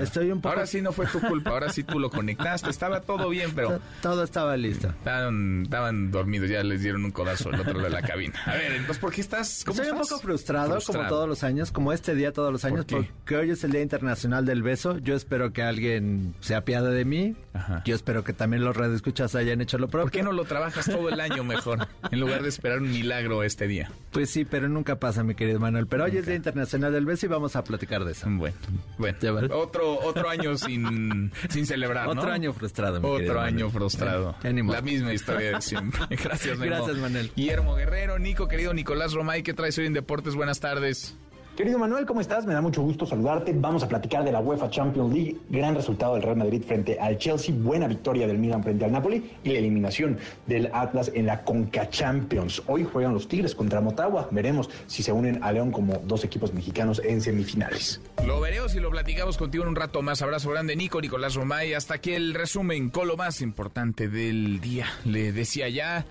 Estoy, 0.00 0.30
un 0.30 0.40
poco... 0.40 0.54
Ahora 0.54 0.66
sí 0.66 0.80
no 0.80 0.92
fue 0.92 1.06
tu 1.06 1.20
culpa, 1.20 1.50
ahora 1.50 1.68
sí 1.68 1.84
tú 1.84 1.98
lo 1.98 2.08
conectaste. 2.08 2.70
Estaba 2.70 3.02
todo 3.02 3.28
bien, 3.28 3.52
pero... 3.54 3.78
Todo 4.00 4.24
estaba 4.24 4.56
listo. 4.56 4.88
Estaban, 4.88 5.62
estaban 5.64 6.10
dormidos, 6.10 6.48
ya 6.48 6.62
les 6.62 6.82
dieron 6.82 7.04
un 7.04 7.10
codazo 7.10 7.50
al 7.50 7.60
otro 7.60 7.78
de 7.80 7.90
la 7.90 8.00
cabina. 8.00 8.40
A 8.46 8.54
ver, 8.54 8.72
entonces, 8.72 8.98
¿por 8.98 9.12
qué 9.12 9.20
estás...? 9.20 9.64
¿Cómo 9.66 9.82
estoy 9.82 9.92
un 9.92 10.00
poco 10.00 10.18
frustrado, 10.18 10.78
como 10.86 11.06
todos 11.08 11.28
los 11.28 11.44
años, 11.44 11.72
como 11.72 11.92
este 11.92 12.14
día 12.14 12.32
todos 12.32 12.52
los 12.52 12.64
años, 12.64 12.86
porque 12.86 13.36
hoy 13.36 13.50
es 13.50 13.64
el 13.64 13.72
Día 13.72 13.82
Internacional 13.82 14.46
del 14.46 14.62
Beso. 14.62 14.96
Yo 14.98 15.14
espero 15.14 15.52
que 15.52 15.62
alguien 15.62 16.34
se 16.40 16.54
apiade 16.54 16.94
de 16.94 17.04
mí. 17.04 17.36
Yo 17.84 17.94
espero 17.94 18.24
que 18.24 18.32
también 18.32 18.64
los 18.64 18.76
radioescuchas 18.76 19.34
hayan 19.34 19.60
hecho 19.60 19.76
lo 19.76 19.88
propio. 19.88 20.05
¿Por 20.06 20.12
qué 20.12 20.22
no 20.22 20.30
lo 20.30 20.44
trabajas 20.44 20.86
todo 20.86 21.08
el 21.08 21.18
año 21.18 21.42
mejor 21.42 21.88
en 22.12 22.20
lugar 22.20 22.40
de 22.40 22.48
esperar 22.48 22.78
un 22.78 22.92
milagro 22.92 23.42
este 23.42 23.66
día? 23.66 23.90
Pues 24.12 24.30
sí, 24.30 24.44
pero 24.44 24.68
nunca 24.68 25.00
pasa, 25.00 25.24
mi 25.24 25.34
querido 25.34 25.58
Manuel. 25.58 25.88
Pero 25.88 26.04
hoy 26.04 26.16
es 26.16 26.26
Día 26.26 26.36
Internacional 26.36 26.92
del 26.92 27.04
Beso 27.04 27.26
y 27.26 27.28
vamos 27.28 27.56
a 27.56 27.64
platicar 27.64 28.04
de 28.04 28.12
eso. 28.12 28.28
Bueno, 28.30 28.54
bueno. 28.98 29.56
Otro, 29.56 29.98
otro 29.98 30.28
año 30.28 30.56
sin, 30.56 31.32
sin 31.48 31.66
celebrar, 31.66 32.06
Otro 32.06 32.30
año 32.30 32.52
frustrado, 32.52 33.00
mi 33.00 33.08
Otro 33.08 33.40
año 33.40 33.68
frustrado. 33.68 34.36
La 34.44 34.80
misma 34.80 35.12
historia 35.12 35.56
de 35.56 35.60
siempre. 35.60 36.00
Gracias, 36.22 36.56
Memo. 36.56 36.76
Gracias, 36.76 36.98
Manuel. 36.98 37.32
Guillermo 37.34 37.74
Guerrero, 37.74 38.20
Nico, 38.20 38.46
querido 38.46 38.72
Nicolás 38.74 39.12
Romay, 39.12 39.42
¿qué 39.42 39.54
traes 39.54 39.76
hoy 39.78 39.86
en 39.86 39.92
Deportes? 39.92 40.36
Buenas 40.36 40.60
tardes. 40.60 41.16
Querido 41.56 41.78
Manuel, 41.78 42.04
¿cómo 42.04 42.20
estás? 42.20 42.44
Me 42.44 42.52
da 42.52 42.60
mucho 42.60 42.82
gusto 42.82 43.06
saludarte. 43.06 43.50
Vamos 43.56 43.82
a 43.82 43.88
platicar 43.88 44.22
de 44.24 44.30
la 44.30 44.40
UEFA 44.40 44.68
Champions 44.68 45.10
League. 45.10 45.38
Gran 45.48 45.74
resultado 45.74 46.12
del 46.12 46.22
Real 46.22 46.36
Madrid 46.36 46.62
frente 46.62 47.00
al 47.00 47.16
Chelsea. 47.16 47.54
Buena 47.56 47.88
victoria 47.88 48.26
del 48.26 48.36
Milan 48.36 48.62
frente 48.62 48.84
al 48.84 48.92
Napoli 48.92 49.30
y 49.42 49.52
la 49.52 49.60
eliminación 49.60 50.18
del 50.46 50.68
Atlas 50.74 51.10
en 51.14 51.24
la 51.24 51.44
Conca 51.44 51.88
Champions. 51.88 52.62
Hoy 52.66 52.84
juegan 52.84 53.14
los 53.14 53.26
Tigres 53.26 53.54
contra 53.54 53.80
Motagua. 53.80 54.28
Veremos 54.32 54.68
si 54.86 55.02
se 55.02 55.12
unen 55.12 55.42
a 55.42 55.50
León 55.50 55.72
como 55.72 55.94
dos 56.04 56.24
equipos 56.24 56.52
mexicanos 56.52 57.00
en 57.02 57.22
semifinales. 57.22 58.02
Lo 58.26 58.38
veremos 58.38 58.74
y 58.74 58.80
lo 58.80 58.90
platicamos 58.90 59.38
contigo 59.38 59.64
en 59.64 59.70
un 59.70 59.76
rato 59.76 60.02
más. 60.02 60.20
Abrazo 60.20 60.50
grande, 60.50 60.76
Nico, 60.76 61.00
Nicolás 61.00 61.36
Romay. 61.36 61.72
Hasta 61.72 61.94
aquí 61.94 62.12
el 62.12 62.34
resumen 62.34 62.90
con 62.90 63.08
lo 63.08 63.16
más 63.16 63.40
importante 63.40 64.08
del 64.08 64.60
día. 64.60 64.88
Le 65.06 65.32
decía 65.32 65.70
ya, 65.70 66.04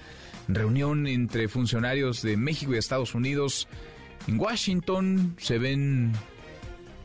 reunión 0.48 1.06
entre 1.06 1.48
funcionarios 1.50 2.24
de 2.24 2.36
México 2.36 2.74
y 2.74 2.78
Estados 2.78 3.14
Unidos 3.14 3.68
en 4.28 4.40
Washington 4.40 5.36
se 5.38 5.58
ven 5.58 6.14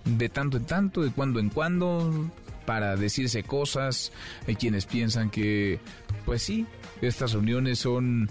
de 0.04 0.28
tanto 0.28 0.56
en 0.56 0.64
tanto, 0.64 1.02
de 1.02 1.10
cuando 1.10 1.40
en 1.40 1.50
cuando, 1.50 2.30
para 2.66 2.96
decirse 2.96 3.42
cosas. 3.42 4.12
Hay 4.46 4.56
quienes 4.56 4.86
piensan 4.86 5.30
que, 5.30 5.80
pues 6.24 6.42
sí, 6.42 6.66
estas 7.02 7.32
reuniones 7.32 7.80
son 7.80 8.30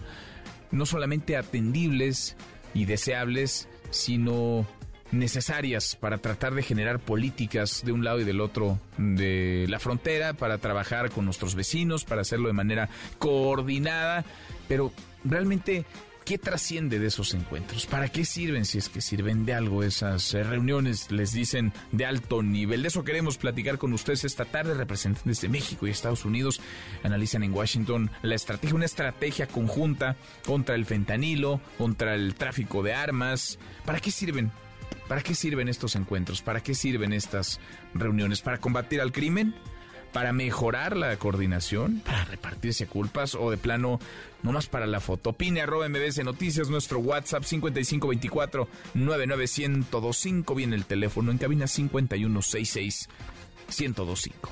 no 0.72 0.86
solamente 0.86 1.38
atendibles 1.38 2.36
y 2.74 2.86
deseables, 2.86 3.68
sino 3.92 4.68
necesarias 5.12 5.96
para 5.96 6.20
tratar 6.20 6.54
de 6.54 6.62
generar 6.62 7.00
políticas 7.00 7.82
de 7.84 7.92
un 7.92 8.04
lado 8.04 8.20
y 8.20 8.24
del 8.24 8.42
otro 8.42 8.80
de 8.98 9.66
la 9.68 9.80
frontera, 9.80 10.34
para 10.34 10.60
trabajar 10.60 11.10
con 11.10 11.26
nuestros 11.26 11.56
vecinos, 11.56 12.06
para 12.06 12.22
hacerlo 12.22 12.48
de 12.48 12.54
manera 12.54 12.90
coordinada, 13.18 14.24
pero 14.68 14.92
realmente 15.24 15.86
¿Qué 16.30 16.38
trasciende 16.38 17.00
de 17.00 17.08
esos 17.08 17.34
encuentros? 17.34 17.88
¿Para 17.88 18.08
qué 18.08 18.24
sirven 18.24 18.64
si 18.64 18.78
es 18.78 18.88
que 18.88 19.02
sirven 19.02 19.48
de 19.48 19.56
algo 19.56 19.82
esas 19.82 20.32
eh, 20.36 20.44
reuniones? 20.44 21.10
Les 21.10 21.34
dicen 21.34 21.74
de 21.92 22.06
alto 22.06 22.44
nivel. 22.44 22.84
De 22.84 22.90
eso 22.90 23.04
queremos 23.04 23.40
platicar 23.40 23.80
con 23.80 23.94
ustedes 23.94 24.26
esta 24.26 24.46
tarde. 24.46 24.76
Representantes 24.76 25.42
de 25.42 25.50
México 25.50 25.88
y 25.88 25.90
Estados 25.90 26.26
Unidos 26.26 26.62
analizan 27.02 27.42
en 27.42 27.52
Washington 27.52 28.12
la 28.22 28.36
estrategia, 28.36 28.76
una 28.76 28.86
estrategia 28.86 29.48
conjunta 29.48 30.18
contra 30.46 30.76
el 30.76 30.86
fentanilo, 30.86 31.62
contra 31.80 32.14
el 32.14 32.36
tráfico 32.36 32.84
de 32.84 32.94
armas. 32.94 33.58
¿Para 33.84 34.00
qué 34.00 34.12
sirven? 34.12 34.52
¿Para 35.08 35.22
qué 35.22 35.34
sirven 35.34 35.68
estos 35.68 35.96
encuentros? 35.96 36.44
¿Para 36.44 36.62
qué 36.62 36.76
sirven 36.76 37.12
estas 37.12 37.60
reuniones? 37.96 38.42
¿Para 38.42 38.60
combatir 38.60 39.02
al 39.02 39.12
crimen? 39.12 39.56
Para 40.12 40.34
mejorar 40.34 40.96
la 40.98 41.16
coordinación, 41.18 42.02
para 42.06 42.26
repartirse 42.26 42.88
culpas 42.88 43.36
o 43.36 43.52
de 43.52 43.58
plano 43.58 44.00
nomás 44.44 44.68
para 44.68 44.88
la 44.88 45.00
foto. 45.00 45.32
Opine 45.32 45.62
arroba 45.62 45.88
MBS 45.90 46.24
Noticias, 46.24 46.70
nuestro 46.70 47.00
WhatsApp 47.00 47.44
5524 47.44 48.68
99125. 48.94 50.56
Viene 50.56 50.76
el 50.76 50.86
teléfono 50.86 51.32
en 51.32 51.38
cabina 51.38 51.68
5166 51.68 53.10
1025. 53.68 54.50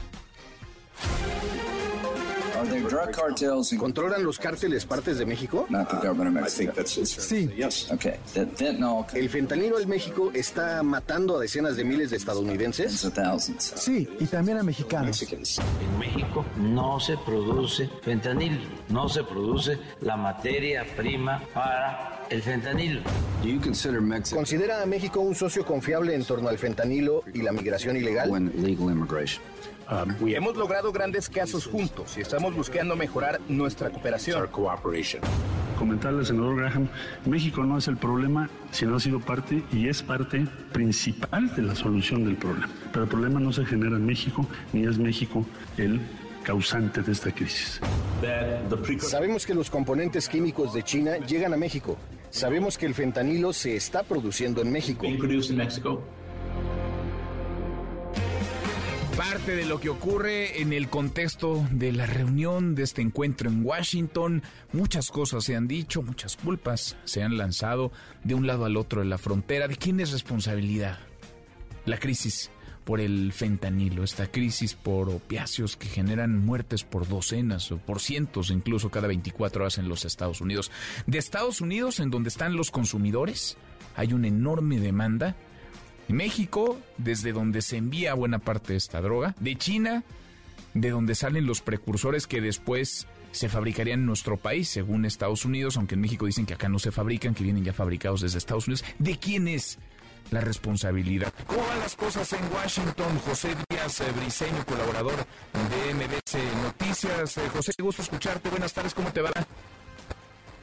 ¿Controlan 3.77 4.23
los 4.23 4.39
cárteles 4.39 4.85
partes 4.85 5.17
de 5.17 5.25
México? 5.25 5.67
Sí. 7.21 7.49
¿El 9.13 9.29
fentanilo 9.29 9.79
en 9.79 9.89
México 9.89 10.31
está 10.33 10.81
matando 10.83 11.37
a 11.37 11.41
decenas 11.41 11.75
de 11.77 11.83
miles 11.83 12.09
de 12.11 12.17
estadounidenses? 12.17 12.93
Sí, 13.75 14.07
y 14.19 14.25
también 14.25 14.57
a 14.57 14.63
mexicanos. 14.63 15.21
En 15.21 15.99
México 15.99 16.45
no 16.57 16.99
se 16.99 17.17
produce 17.17 17.89
fentanilo, 18.01 18.61
no 18.89 19.07
se 19.09 19.23
produce 19.23 19.77
la 20.01 20.17
materia 20.17 20.85
prima 20.95 21.41
para 21.53 22.25
el 22.29 22.41
fentanilo. 22.41 23.01
¿Considera 24.33 24.81
a 24.81 24.85
México 24.85 25.19
un 25.21 25.35
socio 25.35 25.65
confiable 25.65 26.13
en 26.15 26.23
torno 26.25 26.49
al 26.49 26.57
fentanilo 26.57 27.23
y 27.33 27.41
la 27.41 27.51
migración 27.51 27.95
ilegal? 27.97 28.29
Um, 29.89 30.27
Hemos 30.27 30.57
logrado 30.57 30.91
grandes 30.91 31.29
casos 31.29 31.65
juntos 31.65 32.17
y 32.17 32.21
estamos 32.21 32.53
buscando 32.53 32.95
mejorar 32.95 33.39
nuestra 33.47 33.89
cooperación. 33.89 34.49
Comentarle 35.79 36.19
al 36.19 36.25
senador 36.25 36.57
Graham, 36.57 36.89
México 37.25 37.63
no 37.63 37.77
es 37.77 37.87
el 37.87 37.95
problema, 37.95 38.49
sino 38.71 38.95
ha 38.95 38.99
sido 38.99 39.19
parte 39.21 39.63
y 39.71 39.87
es 39.87 40.03
parte 40.03 40.45
principal 40.73 41.55
de 41.55 41.61
la 41.61 41.75
solución 41.75 42.25
del 42.25 42.35
problema. 42.35 42.67
Pero 42.91 43.03
el 43.03 43.09
problema 43.09 43.39
no 43.39 43.53
se 43.53 43.63
genera 43.65 43.95
en 43.95 44.05
México, 44.05 44.45
ni 44.73 44.85
es 44.85 44.97
México 44.97 45.45
el 45.77 46.01
causante 46.43 47.01
de 47.01 47.11
esta 47.11 47.31
crisis. 47.31 47.79
Sabemos 48.99 49.45
que 49.45 49.53
los 49.53 49.69
componentes 49.69 50.27
químicos 50.27 50.73
de 50.73 50.83
China 50.83 51.17
llegan 51.17 51.53
a 51.53 51.57
México. 51.57 51.97
Sabemos 52.29 52.77
que 52.77 52.87
el 52.87 52.93
fentanilo 52.93 53.53
se 53.53 53.75
está 53.75 54.03
produciendo 54.03 54.61
en 54.61 54.71
México 54.71 55.07
parte 59.17 59.55
de 59.55 59.65
lo 59.65 59.79
que 59.79 59.89
ocurre 59.89 60.61
en 60.61 60.71
el 60.73 60.89
contexto 60.89 61.65
de 61.71 61.91
la 61.91 62.05
reunión 62.05 62.75
de 62.75 62.83
este 62.83 63.01
encuentro 63.01 63.49
en 63.49 63.65
Washington. 63.65 64.43
Muchas 64.73 65.09
cosas 65.09 65.43
se 65.43 65.55
han 65.55 65.67
dicho, 65.67 66.03
muchas 66.03 66.37
culpas 66.37 66.97
se 67.03 67.23
han 67.23 67.35
lanzado 67.35 67.91
de 68.23 68.35
un 68.35 68.45
lado 68.45 68.65
al 68.65 68.77
otro 68.77 69.01
de 69.01 69.07
la 69.07 69.17
frontera. 69.17 69.67
¿De 69.67 69.75
quién 69.75 69.99
es 69.99 70.11
responsabilidad? 70.11 70.99
La 71.85 71.97
crisis 71.97 72.51
por 72.85 72.99
el 72.99 73.33
fentanilo, 73.33 74.03
esta 74.03 74.31
crisis 74.31 74.75
por 74.75 75.09
opiáceos 75.09 75.77
que 75.77 75.87
generan 75.87 76.37
muertes 76.37 76.83
por 76.83 77.07
docenas 77.07 77.71
o 77.71 77.77
por 77.77 77.99
cientos 77.99 78.51
incluso 78.51 78.91
cada 78.91 79.07
24 79.07 79.63
horas 79.63 79.79
en 79.79 79.89
los 79.89 80.05
Estados 80.05 80.41
Unidos. 80.41 80.71
De 81.07 81.17
Estados 81.17 81.59
Unidos, 81.59 81.99
en 81.99 82.11
donde 82.11 82.29
están 82.29 82.55
los 82.55 82.69
consumidores, 82.69 83.57
hay 83.95 84.13
una 84.13 84.27
enorme 84.27 84.79
demanda 84.79 85.35
México, 86.07 86.79
desde 86.97 87.33
donde 87.33 87.61
se 87.61 87.77
envía 87.77 88.13
buena 88.13 88.39
parte 88.39 88.73
de 88.73 88.77
esta 88.77 89.01
droga. 89.01 89.35
De 89.39 89.55
China, 89.55 90.03
de 90.73 90.89
donde 90.89 91.15
salen 91.15 91.45
los 91.45 91.61
precursores 91.61 92.27
que 92.27 92.41
después 92.41 93.07
se 93.31 93.49
fabricarían 93.49 94.01
en 94.01 94.05
nuestro 94.05 94.37
país, 94.37 94.69
según 94.69 95.05
Estados 95.05 95.45
Unidos, 95.45 95.77
aunque 95.77 95.95
en 95.95 96.01
México 96.01 96.25
dicen 96.25 96.45
que 96.45 96.53
acá 96.53 96.69
no 96.69 96.79
se 96.79 96.91
fabrican, 96.91 97.35
que 97.35 97.43
vienen 97.43 97.63
ya 97.63 97.73
fabricados 97.73 98.21
desde 98.21 98.37
Estados 98.37 98.67
Unidos. 98.67 98.83
¿De 98.99 99.17
quién 99.17 99.47
es 99.47 99.77
la 100.31 100.41
responsabilidad? 100.41 101.33
¿Cómo 101.45 101.65
van 101.67 101.79
las 101.79 101.95
cosas 101.95 102.31
en 102.33 102.51
Washington? 102.51 103.19
José 103.19 103.55
Díaz 103.69 104.01
eh, 104.01 104.11
Briceño, 104.19 104.65
colaborador 104.65 105.15
de 105.15 105.93
MBC 105.93 106.63
Noticias. 106.63 107.37
Eh, 107.37 107.49
José, 107.49 107.73
gusto 107.79 108.01
escucharte. 108.01 108.49
Buenas 108.49 108.73
tardes, 108.73 108.93
¿cómo 108.93 109.11
te 109.11 109.21
va? 109.21 109.31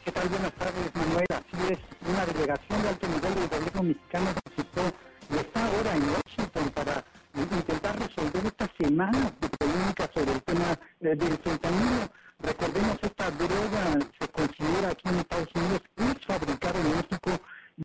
¿Qué 0.05 0.13
tal? 0.13 0.29
Buenas 0.29 0.53
tardes, 0.53 0.95
Manuel. 0.95 1.27
Así 1.31 1.73
es, 1.73 1.79
una 2.09 2.27
delegación 2.27 2.83
de 2.83 2.89
alto 2.89 3.07
nivel 3.07 3.35
del 3.35 3.49
gobierno 3.49 3.83
mexicano 3.83 4.27
visitó 4.51 5.04
y 5.31 5.37
está 5.37 5.67
ahora 5.67 5.95
en 5.95 6.03
Washington 6.03 6.71
para 6.75 7.05
intentar 7.35 7.99
resolver 7.99 8.47
esta 8.47 8.69
semana 8.79 9.33
de 9.41 9.49
polémica 9.49 10.11
sobre 10.15 10.33
el 10.33 10.43
tema 10.43 10.79
eh, 11.01 11.17
del 11.17 11.39
fentanilo. 11.39 12.09
Recordemos, 12.41 12.99
esta 13.03 13.31
droga 13.31 13.99
se 14.19 14.29
considera 14.29 14.89
aquí 14.91 15.09
en 15.09 15.15
Estados 15.17 15.49
Unidos 15.55 15.83
es 15.97 16.27
fabricada 16.27 16.81
en 16.81 16.97
México 16.97 17.31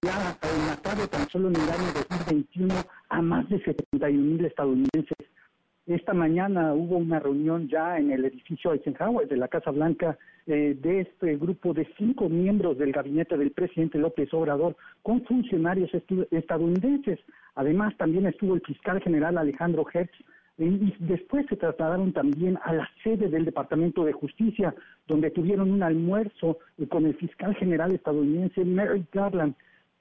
ya 0.03 0.37
ha 0.41 0.67
matado 0.67 1.07
tan 1.07 1.27
solo 1.29 1.47
en 1.49 1.55
el 1.55 1.69
año 1.69 1.91
2021 1.93 2.75
a 3.09 3.21
más 3.21 3.49
de 3.49 3.63
71 3.63 4.23
mil 4.23 4.45
estadounidenses. 4.45 5.17
Esta 5.89 6.13
mañana 6.13 6.75
hubo 6.75 6.97
una 6.97 7.19
reunión 7.19 7.67
ya 7.67 7.97
en 7.97 8.11
el 8.11 8.23
edificio 8.23 8.73
Eisenhower 8.73 9.27
de 9.27 9.37
la 9.37 9.47
Casa 9.47 9.71
Blanca 9.71 10.19
eh, 10.45 10.77
de 10.79 10.99
este 10.99 11.35
grupo 11.35 11.73
de 11.73 11.87
cinco 11.97 12.29
miembros 12.29 12.77
del 12.77 12.91
gabinete 12.91 13.35
del 13.35 13.49
presidente 13.49 13.97
López 13.97 14.31
Obrador 14.31 14.75
con 15.01 15.25
funcionarios 15.25 15.89
estadounidenses. 16.29 17.19
Además, 17.55 17.97
también 17.97 18.27
estuvo 18.27 18.53
el 18.53 18.61
fiscal 18.61 19.01
general 19.01 19.39
Alejandro 19.39 19.83
Hertz 19.91 20.13
y 20.59 20.93
después 20.99 21.47
se 21.49 21.55
trasladaron 21.55 22.13
también 22.13 22.59
a 22.63 22.73
la 22.73 22.87
sede 23.03 23.27
del 23.27 23.45
Departamento 23.45 24.05
de 24.05 24.13
Justicia, 24.13 24.75
donde 25.07 25.31
tuvieron 25.31 25.71
un 25.71 25.81
almuerzo 25.81 26.59
con 26.89 27.07
el 27.07 27.15
fiscal 27.15 27.55
general 27.55 27.93
estadounidense 27.93 28.63
Merrick 28.63 29.11
Garland. 29.11 29.55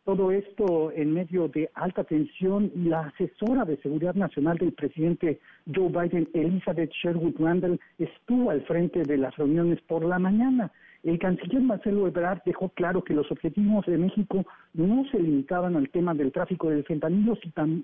Todo 0.08 0.30
esto 0.30 0.90
en 0.92 1.12
medio 1.12 1.48
de 1.48 1.68
alta 1.74 2.02
tensión 2.02 2.72
y 2.74 2.84
la 2.84 3.00
asesora 3.08 3.66
de 3.66 3.76
seguridad 3.76 4.14
nacional 4.14 4.56
del 4.56 4.72
presidente 4.72 5.38
Joe 5.70 5.90
Biden, 5.90 6.26
Elizabeth 6.32 6.90
Sherwood 6.92 7.38
Randall, 7.38 7.78
estuvo 7.98 8.50
al 8.50 8.62
frente 8.62 9.02
de 9.02 9.18
las 9.18 9.36
reuniones 9.36 9.82
por 9.82 10.02
la 10.02 10.18
mañana. 10.18 10.72
El 11.02 11.18
canciller 11.18 11.60
Marcelo 11.60 12.06
Ebrard 12.06 12.40
dejó 12.46 12.70
claro 12.70 13.04
que 13.04 13.12
los 13.12 13.30
objetivos 13.30 13.84
de 13.84 13.98
México 13.98 14.46
no 14.72 15.04
se 15.10 15.20
limitaban 15.20 15.76
al 15.76 15.90
tema 15.90 16.14
del 16.14 16.32
tráfico 16.32 16.70
del 16.70 16.84
fentanilo, 16.84 17.36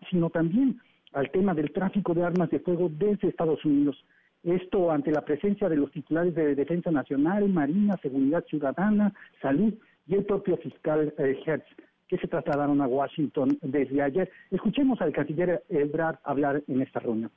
sino 0.09 0.31
también 0.31 0.81
al 1.13 1.31
tema 1.31 1.53
del 1.53 1.73
tráfico 1.73 2.15
de 2.15 2.25
armas 2.25 2.49
de 2.49 2.61
fuego 2.61 2.89
desde 2.89 3.29
Estados 3.29 3.63
Unidos. 3.67 4.03
Esto 4.43 4.91
ante 4.91 5.11
la 5.11 5.27
presencia 5.27 5.69
de 5.69 5.77
los 5.77 5.93
titulares 5.93 6.35
de 6.35 6.55
Defensa 6.55 6.91
Nacional, 6.91 7.51
Marina, 7.51 7.99
Seguridad 8.01 8.47
Ciudadana, 8.47 9.13
Salud 9.43 9.75
y 10.07 10.15
el 10.15 10.25
propio 10.25 10.57
fiscal 10.57 11.13
eh, 11.19 11.39
Hertz, 11.45 11.67
que 12.15 12.21
se 12.21 12.29
trasladaron 12.29 12.81
a 12.81 12.87
Washington 12.87 13.59
desde 13.61 14.01
ayer. 14.01 14.31
Escuchemos 14.51 15.01
al 15.01 15.13
canciller 15.13 15.65
Ebrard 15.69 16.19
hablar 16.23 16.63
en 16.69 16.81
esta 16.81 17.01
reunión. 17.01 17.31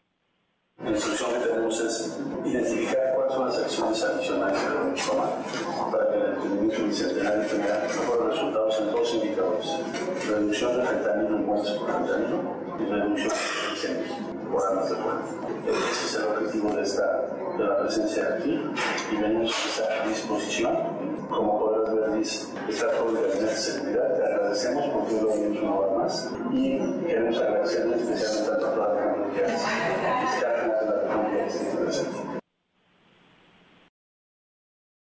La 0.84 0.92
instrucción 0.92 1.32
que 1.34 1.48
tenemos 1.50 1.82
es 1.82 2.20
identificar 2.46 3.26
cuáles 3.28 3.56
son 3.56 3.90
las 3.90 4.04
acciones 4.04 4.04
adicionales 4.04 4.62
que 4.62 4.70
debemos 4.70 5.10
tomar 5.10 5.30
para 5.92 6.12
que 6.12 6.18
el 6.18 6.36
entendimiento 6.36 6.86
bicentenario 6.86 7.48
tenga 7.48 7.82
mejores 7.82 8.36
resultados 8.36 8.82
en 8.82 8.92
dos 8.92 9.14
indicadores. 9.16 10.30
Reducción 10.30 10.78
de 10.78 10.86
fentanilo 10.86 11.36
en 11.38 11.46
muertes 11.48 11.72
por 11.72 11.88
fentanilo 11.88 12.40
y 12.80 12.86
reducción 12.86 13.30
de 13.30 13.72
incendios 13.72 14.27
de 14.48 14.96
fuego. 14.96 15.20
Ese 15.68 16.06
es 16.06 16.16
el 16.16 16.24
objetivo 16.28 16.70
de, 16.74 16.82
esta, 16.82 17.22
de 17.58 17.64
la 17.64 17.80
presencia 17.80 18.24
aquí 18.36 18.60
y 19.12 19.22
venimos 19.22 19.52
a 19.52 19.68
esa 19.68 20.08
disposición. 20.08 20.76
Como 21.30 21.60
podrás 21.60 21.96
ver, 21.96 22.20
está 22.20 22.92
todo 22.92 23.10
el 23.10 23.16
gabinete 23.16 23.44
de 23.44 23.50
seguridad. 23.50 24.16
Te 24.16 24.24
agradecemos 24.24 24.86
porque 24.90 25.22
lo 25.22 25.28
venimos 25.28 25.62
una 25.62 25.76
hora 25.76 25.98
más 25.98 26.34
y 26.52 26.78
queremos 27.06 27.38
agradecerle 27.38 27.96
especialmente 27.98 28.52
a 28.52 28.60
toda 28.60 28.78
la 28.78 29.14
comunidad 29.14 29.48
de 29.48 29.54
la. 29.54 30.18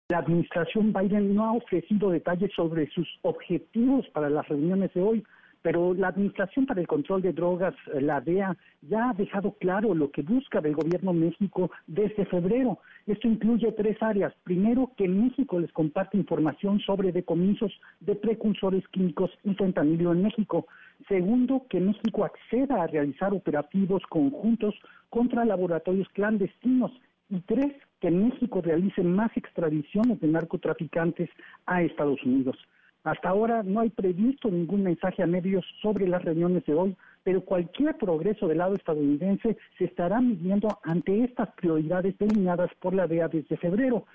La 0.10 0.20
administración 0.20 0.94
Biden 0.94 1.34
no 1.34 1.46
ha 1.46 1.54
ofrecido 1.54 2.12
detalles 2.12 2.52
sobre 2.56 2.88
sus 2.92 3.08
objetivos 3.24 4.08
para 4.10 4.30
las 4.30 4.48
reuniones 4.48 4.94
de 4.94 5.02
hoy, 5.02 5.24
pero 5.64 5.94
la 5.94 6.10
Administración 6.10 6.66
para 6.66 6.82
el 6.82 6.88
Control 6.88 7.22
de 7.22 7.32
Drogas, 7.34 7.74
eh, 7.94 8.02
la 8.02 8.22
DEA, 8.22 8.56
ya 8.82 9.10
ha 9.10 9.14
dejado 9.14 9.54
claro 9.54 9.96
lo 9.96 10.12
que 10.12 10.22
busca 10.22 10.60
del 10.60 10.76
gobierno 10.76 11.14
México 11.14 11.72
desde 11.88 12.26
febrero. 12.26 12.80
Esto 13.08 13.28
incluye 13.30 13.72
tres 13.72 13.98
áreas. 14.02 14.34
Primero, 14.44 14.92
que 14.98 15.08
México 15.08 15.60
les 15.60 15.72
comparte 15.72 16.18
información 16.18 16.80
sobre 16.82 17.14
decomisos 17.14 17.72
de 18.02 18.16
precursores 18.16 18.86
químicos 18.90 19.32
y 19.44 19.54
fentanilo 19.56 20.12
en 20.12 20.24
México. 20.24 20.68
Segundo, 21.08 21.66
que 21.70 21.80
México 21.80 22.26
acceda 22.26 22.84
a 22.84 22.88
realizar 22.88 23.34
operativos 23.34 24.04
conjuntos 24.10 24.76
contra 25.10 25.46
laboratorios 25.46 26.10
clandestinos. 26.10 26.92
Y 27.30 27.40
tres, 27.40 27.74
que 28.02 28.12
México 28.12 28.62
realice 28.62 29.02
más 29.02 29.32
extradiciones 29.38 30.20
de 30.20 30.28
narcotraficantes 30.28 31.30
a 31.66 31.82
Estados 31.82 32.22
Unidos. 32.24 32.58
Hasta 33.04 33.30
ahora 33.30 33.64
no 33.64 33.82
hay 33.82 33.90
previsto 33.90 34.50
ningún 34.50 34.84
mensaje 34.84 35.22
a 35.24 35.28
medios 35.28 35.66
sobre 35.82 36.08
las 36.08 36.24
reuniones 36.24 36.66
de 36.66 36.74
hoy, 36.74 36.96
pero 37.24 37.42
cualquier 37.42 37.98
progreso 37.98 38.48
del 38.48 38.60
lado 38.60 38.76
estadounidense 38.76 39.58
se 39.78 39.86
estará 39.86 40.22
midiendo 40.22 40.80
ante 40.84 41.24
estas 41.24 41.50
prioridades 41.56 42.18
delineadas 42.18 42.70
por 42.80 42.94
la 42.94 43.08
DEA 43.08 43.28
desde 43.28 43.58
febrero. 43.58 44.06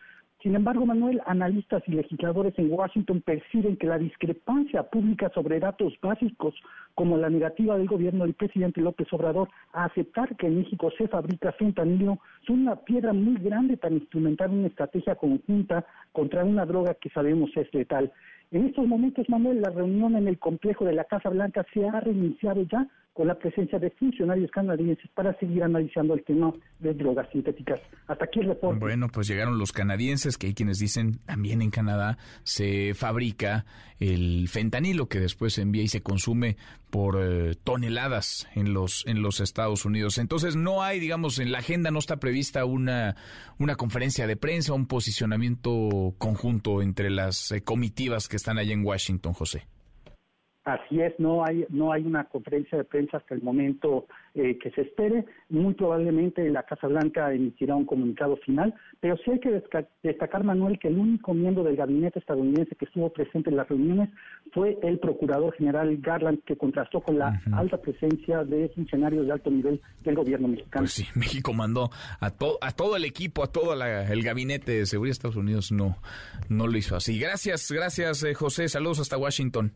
Sin 0.42 0.54
embargo, 0.54 0.86
Manuel, 0.86 1.20
analistas 1.26 1.82
y 1.88 1.92
legisladores 1.92 2.56
en 2.58 2.72
Washington 2.72 3.20
perciben 3.22 3.76
que 3.76 3.88
la 3.88 3.98
discrepancia 3.98 4.84
pública 4.84 5.30
sobre 5.34 5.58
datos 5.58 5.94
básicos, 6.00 6.54
como 6.94 7.16
la 7.18 7.28
negativa 7.28 7.76
del 7.76 7.88
gobierno 7.88 8.24
del 8.24 8.34
presidente 8.34 8.80
López 8.80 9.12
Obrador 9.12 9.48
a 9.72 9.86
aceptar 9.86 10.36
que 10.36 10.46
en 10.46 10.58
México 10.58 10.92
se 10.96 11.08
fabrica 11.08 11.50
fentanilo, 11.52 12.20
son 12.46 12.60
una 12.60 12.76
piedra 12.76 13.12
muy 13.12 13.34
grande 13.42 13.76
para 13.76 13.96
instrumentar 13.96 14.48
una 14.48 14.68
estrategia 14.68 15.16
conjunta 15.16 15.84
contra 16.12 16.44
una 16.44 16.64
droga 16.64 16.94
que 16.94 17.10
sabemos 17.10 17.50
es 17.56 17.74
letal. 17.74 18.12
En 18.50 18.66
estos 18.66 18.86
momentos, 18.86 19.28
Manuel, 19.28 19.60
la 19.60 19.70
reunión 19.70 20.16
en 20.16 20.26
el 20.26 20.38
complejo 20.38 20.84
de 20.84 20.94
la 20.94 21.04
Casa 21.04 21.28
Blanca 21.28 21.66
se 21.74 21.86
ha 21.86 22.00
reiniciado 22.00 22.62
ya 22.62 22.86
con 23.18 23.26
la 23.26 23.34
presencia 23.34 23.80
de 23.80 23.90
funcionarios 23.90 24.48
canadienses 24.52 25.10
para 25.12 25.36
seguir 25.40 25.64
analizando 25.64 26.14
el 26.14 26.22
tema 26.22 26.54
de 26.78 26.94
drogas 26.94 27.28
sintéticas. 27.32 27.80
Hasta 28.06 28.26
aquí 28.26 28.38
el 28.38 28.46
reporte. 28.46 28.78
Bueno, 28.78 29.08
pues 29.12 29.26
llegaron 29.26 29.58
los 29.58 29.72
canadienses, 29.72 30.38
que 30.38 30.46
hay 30.46 30.54
quienes 30.54 30.78
dicen 30.78 31.18
también 31.26 31.60
en 31.60 31.70
Canadá 31.70 32.16
se 32.44 32.94
fabrica 32.94 33.66
el 33.98 34.46
fentanilo 34.48 35.08
que 35.08 35.18
después 35.18 35.54
se 35.54 35.62
envía 35.62 35.82
y 35.82 35.88
se 35.88 36.00
consume 36.00 36.56
por 36.90 37.18
eh, 37.20 37.56
toneladas 37.64 38.48
en 38.54 38.72
los 38.72 39.04
en 39.08 39.20
los 39.20 39.40
Estados 39.40 39.84
Unidos. 39.84 40.18
Entonces 40.18 40.54
no 40.54 40.84
hay, 40.84 41.00
digamos, 41.00 41.40
en 41.40 41.50
la 41.50 41.58
agenda 41.58 41.90
no 41.90 41.98
está 41.98 42.18
prevista 42.18 42.64
una 42.64 43.16
una 43.58 43.74
conferencia 43.74 44.28
de 44.28 44.36
prensa, 44.36 44.74
un 44.74 44.86
posicionamiento 44.86 46.14
conjunto 46.18 46.82
entre 46.82 47.10
las 47.10 47.50
eh, 47.50 47.62
comitivas 47.62 48.28
que 48.28 48.36
están 48.38 48.58
allá 48.58 48.72
en 48.72 48.84
Washington, 48.84 49.34
José. 49.34 49.66
Así 50.68 51.00
es, 51.00 51.18
no 51.18 51.46
hay 51.46 51.64
no 51.70 51.92
hay 51.92 52.04
una 52.04 52.24
conferencia 52.24 52.76
de 52.76 52.84
prensa 52.84 53.16
hasta 53.16 53.34
el 53.34 53.40
momento 53.40 54.06
eh, 54.34 54.58
que 54.58 54.70
se 54.72 54.82
espere. 54.82 55.24
Muy 55.48 55.72
probablemente 55.72 56.46
la 56.50 56.64
Casa 56.64 56.88
Blanca 56.88 57.32
emitirá 57.32 57.74
un 57.74 57.86
comunicado 57.86 58.36
final, 58.36 58.74
pero 59.00 59.16
sí 59.24 59.30
hay 59.30 59.40
que 59.40 59.62
destacar, 60.02 60.44
Manuel, 60.44 60.78
que 60.78 60.88
el 60.88 60.98
único 60.98 61.32
miembro 61.32 61.64
del 61.64 61.76
gabinete 61.76 62.18
estadounidense 62.18 62.76
que 62.76 62.84
estuvo 62.84 63.10
presente 63.10 63.48
en 63.48 63.56
las 63.56 63.66
reuniones 63.66 64.10
fue 64.52 64.78
el 64.82 64.98
procurador 64.98 65.54
general 65.54 65.96
Garland, 66.02 66.44
que 66.44 66.56
contrastó 66.56 67.00
con 67.00 67.18
la 67.18 67.40
alta 67.52 67.78
presencia 67.78 68.44
de 68.44 68.68
funcionarios 68.74 69.24
de 69.24 69.32
alto 69.32 69.50
nivel 69.50 69.80
del 70.04 70.16
gobierno 70.16 70.48
mexicano. 70.48 70.82
Pues 70.82 70.92
sí, 70.92 71.06
México 71.14 71.54
mandó 71.54 71.88
a, 72.20 72.30
todo 72.30 72.58
a 72.60 72.72
todo 72.72 72.94
el 72.96 73.06
equipo, 73.06 73.42
a 73.42 73.50
todo 73.50 73.72
el 73.72 74.22
gabinete 74.22 74.72
de 74.72 74.84
seguridad 74.84 75.12
de 75.12 75.12
Estados 75.12 75.36
Unidos, 75.36 75.72
no, 75.72 75.96
no 76.50 76.66
lo 76.66 76.76
hizo 76.76 76.94
así. 76.94 77.18
Gracias, 77.18 77.72
gracias, 77.72 78.22
eh, 78.22 78.34
José. 78.34 78.68
Saludos 78.68 79.00
hasta 79.00 79.16
Washington. 79.16 79.72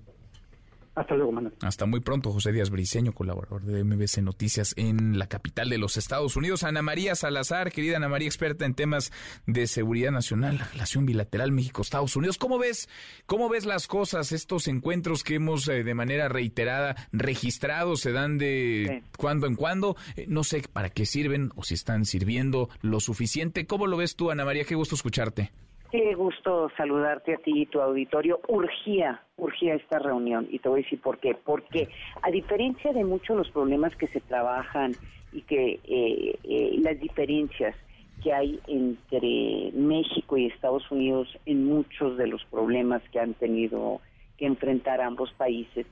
Hasta 0.95 1.15
luego, 1.15 1.33
Manuel. 1.33 1.55
Hasta 1.63 1.87
muy 1.87 2.01
pronto, 2.01 2.31
José 2.33 2.53
Díaz 2.53 2.69
Briceño, 2.69 3.13
colaborador 3.15 3.63
de 3.63 3.83
MBC 3.83 4.19
Noticias 4.19 4.75
en 4.77 5.19
la 5.19 5.27
capital 5.27 5.71
de 5.71 5.79
los 5.79 5.97
Estados 5.97 6.37
Unidos. 6.37 6.65
Ana 6.65 6.83
María 6.83 7.15
Salazar, 7.15 7.73
querida 7.73 7.97
Ana 7.97 8.11
María, 8.11 8.29
experta 8.29 8.67
en 8.67 8.75
temas 8.75 9.11
de 9.47 9.67
seguridad 9.67 10.11
nacional, 10.11 10.59
la 10.59 10.65
relación 10.67 11.07
bilateral 11.07 11.51
México-Estados 11.51 12.15
Unidos. 12.15 12.37
¿Cómo 12.37 12.59
ves, 12.59 12.91
cómo 13.25 13.49
ves 13.49 13.65
las 13.65 13.87
cosas, 13.87 14.33
estos 14.33 14.69
encuentros 14.69 15.25
que 15.25 15.37
hemos 15.37 15.67
eh, 15.69 15.83
de 15.83 15.95
manera 15.95 16.29
reiterada 16.29 16.95
registrado, 17.11 17.97
se 17.97 18.13
dan 18.13 18.37
de 18.37 19.03
cuando 19.17 19.47
en 19.47 19.57
cuando? 19.57 19.97
Eh, 20.17 20.27
no 20.29 20.45
sé 20.45 20.63
para 20.71 20.91
qué 20.91 21.07
sirven 21.07 21.53
o 21.57 21.65
si 21.65 21.73
están 21.73 22.05
sirviendo 22.05 22.69
lo 22.83 23.01
suficiente. 23.01 23.67
¿Cómo 23.67 23.87
lo 23.87 23.97
ves 23.97 24.15
tú, 24.15 24.31
Ana 24.31 24.45
María? 24.45 24.65
Qué 24.65 24.75
gusto 24.75 24.95
escucharte. 24.95 25.53
Qué 25.93 26.15
gusto 26.15 26.71
saludarte 26.75 27.35
a 27.35 27.37
ti 27.37 27.53
y 27.55 27.67
tu 27.67 27.79
auditorio. 27.79 28.41
Urgía, 28.49 29.21
urgía 29.37 29.75
esta 29.75 29.99
reunión 29.99 30.49
y 30.51 30.59
te 30.59 30.71
voy 30.71 30.81
a 30.81 30.85
decir 30.85 30.99
por 31.03 31.19
qué. 31.19 31.35
Porque 31.35 31.91
a 32.23 32.31
diferencia 32.31 32.95
de 32.95 33.05
muchos 33.05 33.37
los 33.37 33.51
problemas 33.51 33.95
que 33.97 34.07
se 34.07 34.21
trabajan 34.21 34.93
y 35.35 35.43
que 35.43 35.81
eh, 35.85 36.39
eh, 36.45 36.77
las 36.79 36.99
diferencias 36.99 37.77
que 38.23 38.33
hay 38.33 38.59
entre 38.69 39.71
México 39.75 40.39
y 40.39 40.47
Estados 40.47 40.91
Unidos 40.91 41.29
en 41.45 41.67
muchos 41.67 42.17
de 42.17 42.27
los 42.27 42.43
problemas 42.47 43.03
que 43.11 43.21
han 43.21 43.35
tenido 43.35 44.01
que 44.39 44.47
enfrentar 44.47 45.03
ambos 45.03 45.31
países, 45.35 45.87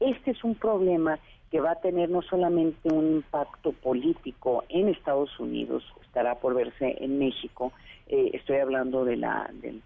este 0.00 0.30
es 0.30 0.42
un 0.44 0.54
problema 0.54 1.18
que 1.52 1.60
va 1.60 1.72
a 1.72 1.80
tener 1.80 2.08
no 2.08 2.22
solamente 2.22 2.88
un 2.88 3.16
impacto 3.16 3.72
político 3.72 4.64
en 4.70 4.88
Estados 4.88 5.38
Unidos, 5.38 5.84
estará 6.00 6.36
por 6.36 6.54
verse 6.54 6.96
en 6.98 7.18
México, 7.18 7.74
eh, 8.06 8.30
estoy 8.32 8.56
hablando 8.56 9.04
de 9.04 9.16
la, 9.16 9.50
del, 9.60 9.82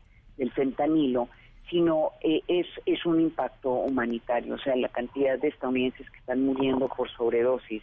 fentanilo, 0.53 1.29
sino 1.69 2.13
eh, 2.21 2.41
es, 2.47 2.69
es 2.87 3.05
un 3.05 3.21
impacto 3.21 3.73
humanitario, 3.73 4.55
o 4.55 4.59
sea, 4.59 4.77
la 4.77 4.89
cantidad 4.91 5.41
de 5.41 5.49
estadounidenses 5.49 6.09
que 6.09 6.19
están 6.19 6.45
muriendo 6.45 6.87
por 6.87 7.11
sobredosis 7.11 7.83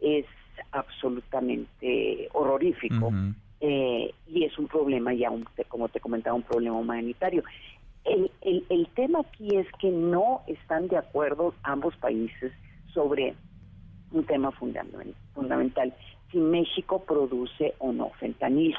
es 0.00 0.26
absolutamente 0.72 2.28
horrorífico 2.34 3.10
eh, 3.62 4.12
y 4.28 4.44
es 4.44 4.58
un 4.58 4.68
problema 4.68 5.14
ya, 5.14 5.30
como 5.68 5.88
te 5.88 5.98
comentaba, 5.98 6.36
un 6.36 6.42
problema 6.42 6.76
humanitario. 6.76 7.42
El, 8.04 8.30
el, 8.42 8.66
el 8.68 8.86
tema 8.88 9.20
aquí 9.20 9.56
es 9.56 9.66
que 9.80 9.90
no 9.90 10.42
están 10.46 10.88
de 10.88 10.98
acuerdo 10.98 11.54
ambos 11.62 11.96
países 11.96 12.52
sobre 12.94 13.34
un 14.12 14.24
tema 14.24 14.52
fundamental, 14.52 15.92
si 16.30 16.38
México 16.38 17.04
produce 17.04 17.74
o 17.78 17.92
no 17.92 18.10
fentanilo. 18.20 18.78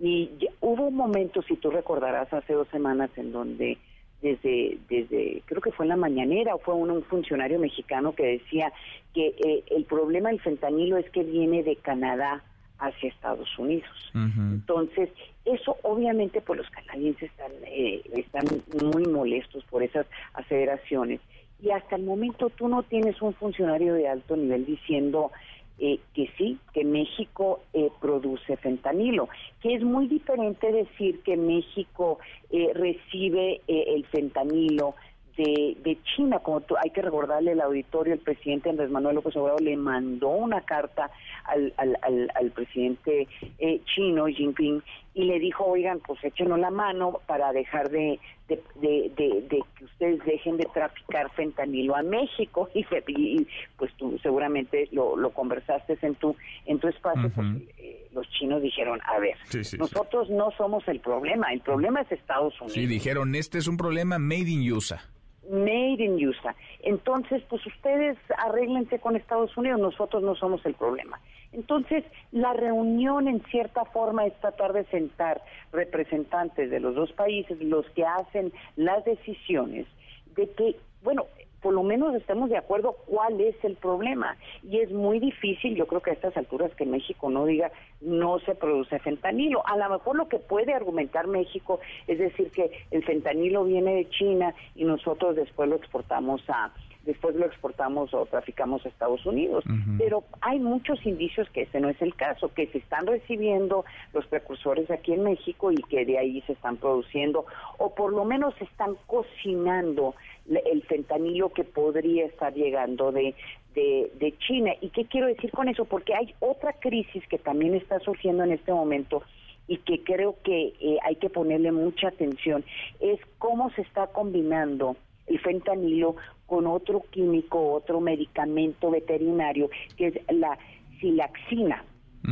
Y 0.00 0.30
hubo 0.60 0.90
momentos, 0.90 1.44
si 1.46 1.56
tú 1.56 1.70
recordarás, 1.70 2.32
hace 2.32 2.54
dos 2.54 2.66
semanas 2.68 3.10
en 3.16 3.30
donde 3.30 3.78
desde, 4.22 4.78
desde 4.88 5.42
creo 5.46 5.60
que 5.60 5.72
fue 5.72 5.84
en 5.84 5.90
la 5.90 5.96
mañanera 5.96 6.54
o 6.54 6.58
fue 6.58 6.74
un, 6.74 7.02
funcionario 7.04 7.58
mexicano 7.58 8.14
que 8.14 8.24
decía 8.24 8.72
que 9.12 9.34
eh, 9.44 9.64
el 9.70 9.84
problema 9.84 10.30
del 10.30 10.40
fentanilo 10.40 10.96
es 10.96 11.08
que 11.10 11.22
viene 11.22 11.62
de 11.62 11.76
Canadá 11.76 12.42
hacia 12.78 13.10
Estados 13.10 13.48
Unidos. 13.58 13.90
Entonces, 14.14 15.08
eso 15.44 15.76
obviamente 15.82 16.40
pues 16.40 16.58
los 16.58 16.70
canadienses 16.70 17.30
están, 17.30 17.52
eh, 17.66 18.02
están 18.16 18.44
muy 18.82 19.04
molestos 19.06 19.64
por 19.64 19.82
esas 19.82 20.06
aseveraciones 20.34 21.20
y 21.62 21.70
hasta 21.70 21.96
el 21.96 22.02
momento 22.02 22.50
tú 22.50 22.68
no 22.68 22.82
tienes 22.82 23.22
un 23.22 23.32
funcionario 23.34 23.94
de 23.94 24.08
alto 24.08 24.36
nivel 24.36 24.66
diciendo 24.66 25.30
eh, 25.78 26.00
que 26.14 26.28
sí, 26.36 26.58
que 26.74 26.84
México 26.84 27.60
eh, 27.72 27.88
produce 28.00 28.56
fentanilo, 28.56 29.28
que 29.60 29.74
es 29.74 29.82
muy 29.82 30.06
diferente 30.06 30.70
decir 30.70 31.20
que 31.22 31.36
México 31.36 32.18
eh, 32.50 32.72
recibe 32.74 33.60
el 33.66 34.04
fentanilo 34.06 34.94
de, 35.36 35.98
China, 36.14 36.40
como 36.40 36.62
hay 36.82 36.90
que 36.90 37.02
recordarle 37.02 37.52
el 37.52 37.60
auditorio, 37.60 38.14
el 38.14 38.20
presidente 38.20 38.70
Andrés 38.70 38.90
Manuel 38.90 39.16
López 39.16 39.36
Obrador 39.36 39.62
le 39.62 39.76
mandó 39.76 40.28
una 40.28 40.60
carta 40.60 41.10
al, 41.44 41.72
al, 41.76 42.30
al, 42.34 42.50
presidente 42.50 43.26
eh, 43.58 43.80
chino 43.84 44.26
Xi 44.26 44.34
Jinping 44.34 44.82
y 45.14 45.24
le 45.24 45.38
dijo, 45.38 45.64
oigan, 45.64 46.00
pues 46.00 46.22
échenos 46.24 46.58
la 46.58 46.70
mano 46.70 47.20
para 47.26 47.52
dejar 47.52 47.90
de, 47.90 48.18
de, 48.48 48.58
de, 48.80 49.62
que 49.76 49.84
ustedes 49.84 50.24
dejen 50.24 50.56
de 50.56 50.66
traficar 50.72 51.30
fentanilo 51.32 51.94
a 51.94 52.02
México 52.02 52.68
y, 52.74 53.46
pues 53.76 53.92
tú 53.96 54.18
seguramente 54.22 54.88
lo, 54.92 55.16
lo 55.16 55.30
conversaste 55.30 55.98
en 56.02 56.14
tu 56.14 56.34
en 56.66 56.78
tu 56.78 56.88
espacio, 56.88 57.30
pues 57.34 57.46
eh, 57.78 58.08
los 58.12 58.28
chinos 58.30 58.62
dijeron, 58.62 59.00
a 59.04 59.18
ver, 59.18 59.36
nosotros 59.78 60.30
no 60.30 60.50
somos 60.52 60.86
el 60.88 61.00
problema, 61.00 61.52
el 61.52 61.60
problema 61.60 62.00
es 62.02 62.12
Estados 62.12 62.54
Unidos. 62.60 62.74
Sí, 62.74 62.86
dijeron, 62.86 63.34
este 63.34 63.58
es 63.58 63.68
un 63.68 63.76
problema 63.76 64.18
made 64.18 64.48
in 64.48 64.72
USA 64.72 65.02
made 65.50 66.00
in 66.00 66.16
USA. 66.26 66.54
Entonces, 66.82 67.42
pues 67.48 67.64
ustedes 67.66 68.16
arréglense 68.38 68.98
con 68.98 69.16
Estados 69.16 69.56
Unidos, 69.56 69.80
nosotros 69.80 70.22
no 70.22 70.34
somos 70.34 70.64
el 70.66 70.74
problema. 70.74 71.20
Entonces, 71.52 72.04
la 72.30 72.52
reunión 72.54 73.28
en 73.28 73.42
cierta 73.44 73.84
forma 73.84 74.26
es 74.26 74.34
tratar 74.40 74.72
de 74.72 74.84
sentar 74.84 75.42
representantes 75.72 76.70
de 76.70 76.80
los 76.80 76.94
dos 76.94 77.12
países, 77.12 77.60
los 77.60 77.88
que 77.90 78.04
hacen 78.04 78.52
las 78.76 79.04
decisiones, 79.04 79.86
de 80.34 80.48
que, 80.50 80.76
bueno, 81.02 81.26
por 81.62 81.72
lo 81.72 81.82
menos 81.82 82.14
estemos 82.14 82.50
de 82.50 82.58
acuerdo 82.58 82.96
cuál 83.06 83.40
es 83.40 83.54
el 83.64 83.76
problema. 83.76 84.36
Y 84.62 84.80
es 84.80 84.90
muy 84.90 85.20
difícil, 85.20 85.76
yo 85.76 85.86
creo 85.86 86.02
que 86.02 86.10
a 86.10 86.14
estas 86.14 86.36
alturas, 86.36 86.74
que 86.74 86.84
México 86.84 87.30
no 87.30 87.46
diga 87.46 87.70
no 88.00 88.40
se 88.40 88.54
produce 88.54 88.98
fentanilo. 88.98 89.62
A 89.66 89.76
lo 89.76 89.88
mejor 89.88 90.16
lo 90.16 90.28
que 90.28 90.38
puede 90.38 90.74
argumentar 90.74 91.26
México 91.28 91.80
es 92.06 92.18
decir 92.18 92.50
que 92.50 92.70
el 92.90 93.04
fentanilo 93.04 93.64
viene 93.64 93.94
de 93.94 94.08
China 94.10 94.54
y 94.74 94.84
nosotros 94.84 95.36
después 95.36 95.68
lo 95.68 95.76
exportamos 95.76 96.42
a 96.48 96.72
después 97.04 97.34
lo 97.34 97.46
exportamos 97.46 98.14
o 98.14 98.26
traficamos 98.26 98.84
a 98.84 98.88
Estados 98.88 99.24
Unidos. 99.26 99.64
Pero 99.98 100.24
hay 100.40 100.58
muchos 100.58 101.04
indicios 101.04 101.48
que 101.50 101.62
ese 101.62 101.80
no 101.80 101.88
es 101.88 102.00
el 102.00 102.14
caso, 102.14 102.52
que 102.54 102.66
se 102.68 102.78
están 102.78 103.06
recibiendo 103.06 103.84
los 104.12 104.26
precursores 104.26 104.90
aquí 104.90 105.12
en 105.12 105.24
México 105.24 105.72
y 105.72 105.76
que 105.76 106.04
de 106.04 106.18
ahí 106.18 106.42
se 106.46 106.52
están 106.52 106.76
produciendo, 106.76 107.46
o 107.78 107.94
por 107.94 108.12
lo 108.12 108.24
menos 108.24 108.54
se 108.56 108.64
están 108.64 108.96
cocinando 109.06 110.14
el 110.48 110.82
fentanilo 110.82 111.50
que 111.50 111.64
podría 111.64 112.26
estar 112.26 112.52
llegando 112.54 113.12
de, 113.12 113.34
de, 113.74 114.34
China. 114.38 114.72
¿Y 114.80 114.90
qué 114.90 115.06
quiero 115.06 115.26
decir 115.26 115.50
con 115.50 115.68
eso? 115.68 115.84
Porque 115.84 116.14
hay 116.14 116.34
otra 116.40 116.72
crisis 116.74 117.26
que 117.28 117.38
también 117.38 117.74
está 117.74 117.98
surgiendo 118.00 118.44
en 118.44 118.52
este 118.52 118.72
momento 118.72 119.22
y 119.68 119.78
que 119.78 120.02
creo 120.02 120.36
que 120.42 120.74
eh, 120.80 120.98
hay 121.04 121.16
que 121.16 121.30
ponerle 121.30 121.72
mucha 121.72 122.08
atención, 122.08 122.64
es 123.00 123.20
cómo 123.38 123.70
se 123.70 123.82
está 123.82 124.08
combinando 124.08 124.96
el 125.28 125.38
fentanilo 125.40 126.16
con 126.52 126.66
otro 126.66 127.02
químico, 127.08 127.72
otro 127.72 127.98
medicamento 128.02 128.90
veterinario, 128.90 129.70
que 129.96 130.08
es 130.08 130.14
la 130.28 130.58
silaxina, 131.00 131.82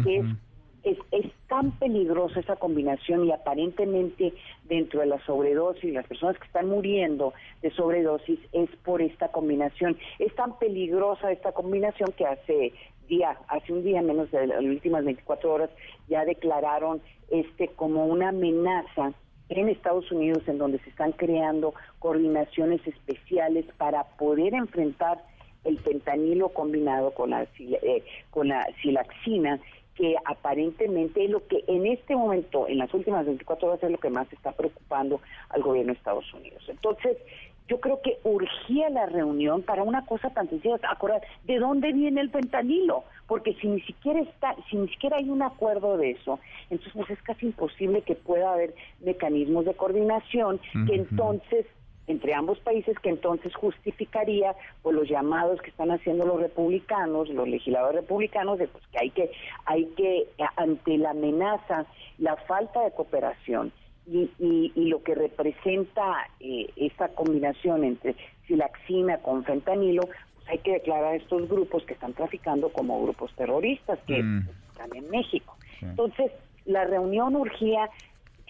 que 0.04 0.18
es 0.18 0.26
es, 0.82 0.98
es 1.10 1.26
tan 1.48 1.72
peligrosa 1.72 2.40
esa 2.40 2.56
combinación 2.56 3.24
y 3.24 3.32
aparentemente 3.32 4.34
dentro 4.64 5.00
de 5.00 5.06
la 5.06 5.24
sobredosis, 5.24 5.94
las 5.94 6.06
personas 6.06 6.38
que 6.38 6.46
están 6.46 6.68
muriendo 6.68 7.32
de 7.62 7.70
sobredosis 7.70 8.38
es 8.52 8.68
por 8.84 9.00
esta 9.00 9.28
combinación. 9.28 9.96
Es 10.18 10.34
tan 10.34 10.58
peligrosa 10.58 11.32
esta 11.32 11.52
combinación 11.52 12.12
que 12.12 12.26
hace 12.26 12.72
día, 13.08 13.38
hace 13.48 13.72
un 13.72 13.82
día 13.82 14.02
menos 14.02 14.30
de 14.30 14.46
las 14.46 14.60
últimas 14.60 15.04
24 15.04 15.52
horas 15.52 15.70
ya 16.08 16.26
declararon 16.26 17.00
este 17.30 17.68
como 17.68 18.04
una 18.06 18.28
amenaza 18.28 19.12
en 19.50 19.68
Estados 19.68 20.10
Unidos 20.10 20.42
en 20.46 20.58
donde 20.58 20.78
se 20.78 20.90
están 20.90 21.12
creando 21.12 21.74
coordinaciones 21.98 22.80
especiales 22.86 23.66
para 23.76 24.04
poder 24.16 24.54
enfrentar 24.54 25.22
el 25.64 25.78
fentanilo 25.80 26.48
combinado 26.50 27.12
con 27.12 27.30
la, 27.30 27.46
eh, 27.58 28.04
con 28.30 28.48
la 28.48 28.66
silaxina 28.80 29.60
que 30.00 30.16
aparentemente 30.24 31.24
es 31.24 31.30
lo 31.30 31.46
que 31.46 31.62
en 31.66 31.84
este 31.84 32.16
momento, 32.16 32.66
en 32.66 32.78
las 32.78 32.94
últimas 32.94 33.26
24 33.26 33.68
horas, 33.68 33.82
es 33.82 33.90
lo 33.90 33.98
que 33.98 34.08
más 34.08 34.32
está 34.32 34.52
preocupando 34.52 35.20
al 35.50 35.62
gobierno 35.62 35.92
de 35.92 35.98
Estados 35.98 36.32
Unidos. 36.32 36.64
Entonces, 36.68 37.18
yo 37.68 37.80
creo 37.80 38.00
que 38.02 38.18
urgía 38.24 38.90
la 38.90 39.06
reunión 39.06 39.62
para 39.62 39.82
una 39.82 40.04
cosa 40.04 40.30
tan 40.30 40.48
sencilla, 40.48 40.76
acordar 40.88 41.22
de 41.44 41.58
dónde 41.58 41.92
viene 41.92 42.20
el 42.20 42.30
fentanilo, 42.30 43.04
porque 43.28 43.54
si 43.54 43.68
ni 43.68 43.80
siquiera 43.82 44.20
está, 44.20 44.56
si 44.68 44.76
ni 44.76 44.88
siquiera 44.88 45.18
hay 45.18 45.30
un 45.30 45.42
acuerdo 45.42 45.96
de 45.96 46.10
eso, 46.10 46.40
entonces 46.68 46.92
pues 46.94 47.10
es 47.10 47.22
casi 47.22 47.46
imposible 47.46 48.02
que 48.02 48.16
pueda 48.16 48.52
haber 48.52 48.74
mecanismos 49.00 49.64
de 49.64 49.74
coordinación 49.74 50.60
que 50.86 50.96
entonces 50.96 51.66
entre 52.10 52.34
ambos 52.34 52.58
países 52.58 52.98
que 52.98 53.08
entonces 53.08 53.54
justificaría 53.54 54.54
por 54.82 54.94
los 54.94 55.08
llamados 55.08 55.60
que 55.62 55.70
están 55.70 55.92
haciendo 55.92 56.26
los 56.26 56.40
republicanos, 56.40 57.28
los 57.28 57.48
legisladores 57.48 58.00
republicanos, 58.00 58.58
de 58.58 58.66
pues, 58.66 58.84
que 58.88 58.98
hay 58.98 59.10
que 59.10 59.30
hay 59.64 59.84
que 59.96 60.26
ante 60.56 60.98
la 60.98 61.10
amenaza, 61.10 61.86
la 62.18 62.36
falta 62.36 62.82
de 62.82 62.90
cooperación 62.90 63.72
y, 64.06 64.30
y, 64.74 64.84
lo 64.86 65.02
que 65.02 65.14
representa 65.14 66.28
eh, 66.40 66.68
esta 66.76 67.08
combinación 67.08 67.84
entre 67.84 68.16
silaxina 68.46 69.18
con 69.18 69.44
fentanilo, 69.44 70.02
pues 70.02 70.48
hay 70.48 70.58
que 70.58 70.72
declarar 70.72 71.12
a 71.12 71.16
estos 71.16 71.48
grupos 71.48 71.84
que 71.84 71.94
están 71.94 72.12
traficando 72.14 72.70
como 72.70 73.02
grupos 73.02 73.32
terroristas 73.36 73.98
que 74.06 74.22
mm. 74.22 74.48
están 74.70 74.96
en 74.96 75.10
México. 75.10 75.56
Entonces, 75.80 76.32
la 76.66 76.84
reunión 76.84 77.36
urgía 77.36 77.88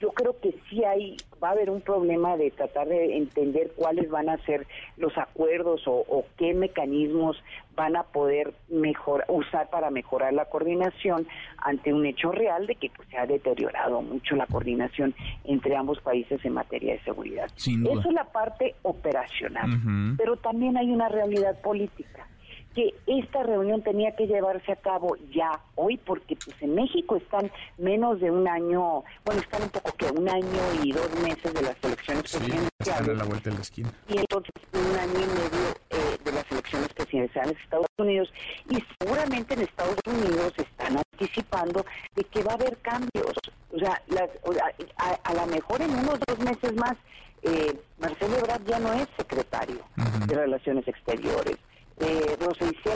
yo 0.01 0.11
creo 0.13 0.35
que 0.41 0.55
sí 0.69 0.83
hay, 0.83 1.17
va 1.43 1.49
a 1.49 1.53
haber 1.53 1.69
un 1.71 1.83
problema 1.83 2.37
de 2.37 2.51
tratar 2.51 2.89
de 2.89 3.19
entender 3.19 3.71
cuáles 3.77 4.11
van 4.11 4.31
a 4.31 4.39
ser 4.45 4.67
los 4.97 5.17
acuerdos 5.19 5.83
o, 5.87 6.25
qué 6.39 6.55
mecanismos 6.55 7.37
van 7.77 7.97
a 7.97 8.05
poder 8.05 8.55
mejor, 8.69 9.25
usar 9.29 9.69
para 9.69 9.91
mejorar 9.91 10.33
la 10.33 10.47
coordinación 10.47 11.27
ante 11.59 11.93
un 11.93 12.07
hecho 12.07 12.33
real 12.33 12.67
de 12.67 12.77
que 12.77 12.91
pues, 12.97 13.09
se 13.09 13.19
ha 13.19 13.27
deteriorado 13.27 14.01
mucho 14.01 14.37
la 14.37 14.47
coordinación 14.47 15.15
entre 15.45 15.77
ambos 15.77 16.01
países 16.01 16.43
en 16.45 16.55
materia 16.55 16.95
de 16.95 17.01
seguridad. 17.01 17.51
Eso 17.57 18.09
es 18.09 18.15
la 18.15 18.25
parte 18.25 18.75
operacional, 18.83 19.71
pero 20.17 20.37
también 20.37 20.79
hay 20.79 20.91
una 20.91 21.09
realidad 21.09 21.61
política 21.61 22.27
que 22.75 22.95
esta 23.07 23.43
reunión 23.43 23.83
tenía 23.83 24.15
que 24.15 24.27
llevarse 24.27 24.73
a 24.73 24.77
cabo 24.77 25.17
ya 25.33 25.61
hoy 25.75 25.97
porque 25.99 26.37
pues 26.37 26.57
en 26.63 26.75
México 26.75 27.17
están 27.17 27.51
menos 27.79 28.21
de 28.21 28.31
un 28.31 28.47
año, 28.47 29.03
bueno, 29.25 29.41
están 29.41 29.63
un 29.63 29.71
poco 29.71 29.93
que 29.97 30.07
un 30.07 30.29
año 30.29 30.63
y 30.83 30.93
dos 30.93 31.11
meses 31.23 31.53
de 31.53 31.63
las 31.63 31.77
elecciones 31.83 32.23
presidenciales. 32.23 33.19
la 33.19 33.25
vuelta 33.25 33.51
de 33.51 33.57
la 33.57 33.63
esquina. 33.63 33.93
Y 34.09 34.19
entonces 34.19 34.53
un 34.73 34.99
año 34.99 35.15
y 35.15 35.27
medio 35.27 35.71
eh, 35.91 36.19
de 36.25 36.33
las 36.33 36.51
elecciones 36.53 36.89
presidenciales 36.95 37.57
de 37.57 37.63
Estados 37.63 37.87
Unidos 37.99 38.33
y 38.69 38.79
seguramente 39.01 39.55
en 39.55 39.61
Estados 39.63 39.99
Unidos 40.07 40.53
están 40.57 40.97
anticipando 41.13 41.85
de 42.15 42.25
que 42.25 42.43
va 42.43 42.53
a 42.53 42.55
haber 42.55 42.77
cambios. 42.79 43.35
O 43.73 43.79
sea, 43.79 44.01
las, 44.09 44.29
a, 45.25 45.35
lo 45.35 45.47
mejor 45.47 45.83
en 45.83 45.91
unos 45.91 46.19
dos 46.27 46.39
meses 46.39 46.75
más 46.75 46.97
eh, 47.43 47.75
Marcelo 47.99 48.37
Ebrard 48.39 48.65
ya 48.67 48.79
no 48.79 48.93
es 48.93 49.09
secretario 49.17 49.81
de 50.27 50.35
Relaciones 50.35 50.87
Exteriores 50.87 51.57
eh, 52.01 52.37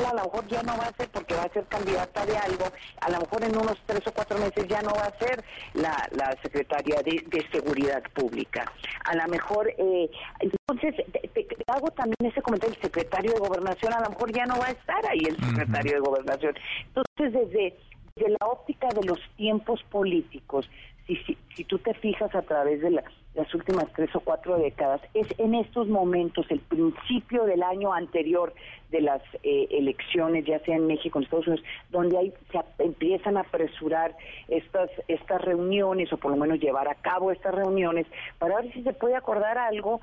a 0.05 0.15
lo 0.15 0.25
mejor 0.25 0.47
ya 0.49 0.63
no 0.63 0.77
va 0.77 0.85
a 0.85 0.93
ser 0.93 1.09
porque 1.09 1.35
va 1.35 1.43
a 1.43 1.53
ser 1.53 1.65
candidata 1.67 2.25
de 2.27 2.37
algo, 2.37 2.65
a 3.01 3.11
lo 3.11 3.21
mejor 3.21 3.45
en 3.45 3.57
unos 3.57 3.79
tres 3.87 4.07
o 4.07 4.13
cuatro 4.13 4.39
meses 4.39 4.67
ya 4.69 4.83
no 4.83 4.91
va 4.91 5.05
a 5.05 5.19
ser 5.19 5.45
la, 5.75 6.09
la 6.13 6.37
secretaria 6.43 7.03
de, 7.03 7.45
Seguridad 7.53 8.03
Pública. 8.15 8.65
A 9.05 9.15
lo 9.15 9.29
mejor, 9.29 9.69
eh, 9.77 10.11
entonces, 10.41 10.95
te, 11.33 11.47
hago 11.67 11.89
también 11.91 12.17
ese 12.33 12.43
comentario, 12.43 12.75
el 12.75 12.83
secretario 12.83 13.33
de 13.33 13.39
Gobernación 13.39 13.93
a 13.93 14.01
lo 14.01 14.11
mejor 14.11 14.33
ya 14.33 14.45
no 14.47 14.59
va 14.59 14.67
a 14.67 14.71
estar 14.71 15.07
ahí 15.07 15.21
el 15.29 15.37
secretario 15.37 15.93
de 15.93 16.01
Gobernación. 16.01 16.55
Entonces, 16.87 17.33
desde, 17.33 17.77
desde 18.17 18.31
la 18.41 18.47
óptica 18.47 18.89
de 18.89 19.07
los 19.07 19.21
tiempos 19.37 19.83
políticos, 19.91 20.69
si, 21.07 21.17
si, 21.17 21.37
si 21.55 21.65
tú 21.65 21.79
te 21.79 21.95
fijas 21.95 22.35
a 22.35 22.43
través 22.43 22.81
de 22.81 22.91
la 22.91 23.05
las 23.35 23.53
últimas 23.55 23.87
tres 23.95 24.15
o 24.15 24.21
cuatro 24.21 24.59
décadas, 24.59 25.01
es 25.13 25.27
en 25.39 25.55
estos 25.55 25.89
momentos, 25.89 26.47
el 26.51 26.61
principio 26.61 27.45
del 27.45 27.63
año 27.63 27.93
anterior 27.93 28.55
de 28.91 29.01
las 29.01 29.23
eh, 29.43 29.67
elecciones, 29.71 30.45
ya 30.45 30.61
sea 30.61 30.77
en 30.77 30.87
México, 30.87 31.19
en 31.19 31.25
Estados 31.25 31.49
Unidos, 31.49 31.67
donde 31.91 32.17
hay, 32.17 32.33
se 32.53 32.85
empiezan 32.85 33.37
a 33.37 33.41
apresurar 33.41 34.17
estas, 34.49 34.89
estas 35.09 35.43
reuniones, 35.43 36.13
o 36.13 36.17
por 36.17 36.31
lo 36.31 36.37
menos 36.37 36.61
llevar 36.61 36.89
a 36.89 36.95
cabo 36.95 37.33
estas 37.33 37.55
reuniones, 37.55 38.07
para 38.39 38.61
ver 38.61 38.73
si 38.73 38.83
se 38.83 38.93
puede 38.93 39.17
acordar 39.17 39.59
algo 39.59 40.01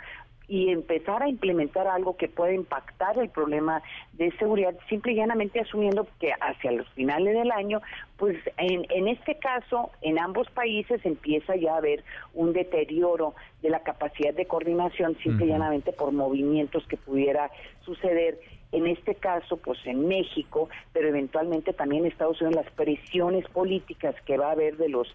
y 0.51 0.67
empezar 0.69 1.23
a 1.23 1.29
implementar 1.29 1.87
algo 1.87 2.17
que 2.17 2.27
pueda 2.27 2.51
impactar 2.51 3.17
el 3.17 3.29
problema 3.29 3.81
de 4.11 4.31
seguridad, 4.33 4.75
simple 4.89 5.13
y 5.13 5.15
llanamente 5.15 5.61
asumiendo 5.61 6.05
que 6.19 6.33
hacia 6.41 6.73
los 6.73 6.89
finales 6.89 7.33
del 7.35 7.51
año, 7.51 7.81
pues 8.17 8.37
en, 8.57 8.85
en 8.89 9.07
este 9.07 9.39
caso, 9.39 9.91
en 10.01 10.19
ambos 10.19 10.49
países 10.49 10.99
empieza 11.05 11.55
ya 11.55 11.75
a 11.75 11.77
haber 11.77 12.03
un 12.33 12.51
deterioro 12.51 13.33
de 13.61 13.69
la 13.69 13.79
capacidad 13.79 14.33
de 14.33 14.45
coordinación, 14.45 15.15
simple 15.23 15.45
y 15.45 15.49
llanamente 15.49 15.93
por 15.93 16.11
movimientos 16.11 16.85
que 16.85 16.97
pudiera 16.97 17.49
suceder 17.85 18.37
en 18.73 18.87
este 18.87 19.15
caso, 19.15 19.55
pues 19.55 19.79
en 19.85 20.05
México, 20.09 20.67
pero 20.91 21.07
eventualmente 21.07 21.71
también 21.71 22.03
en 22.03 22.11
Estados 22.11 22.41
Unidos, 22.41 22.65
las 22.65 22.73
presiones 22.73 23.47
políticas 23.47 24.15
que 24.25 24.37
va 24.37 24.49
a 24.49 24.51
haber 24.51 24.75
de 24.75 24.89
los 24.89 25.07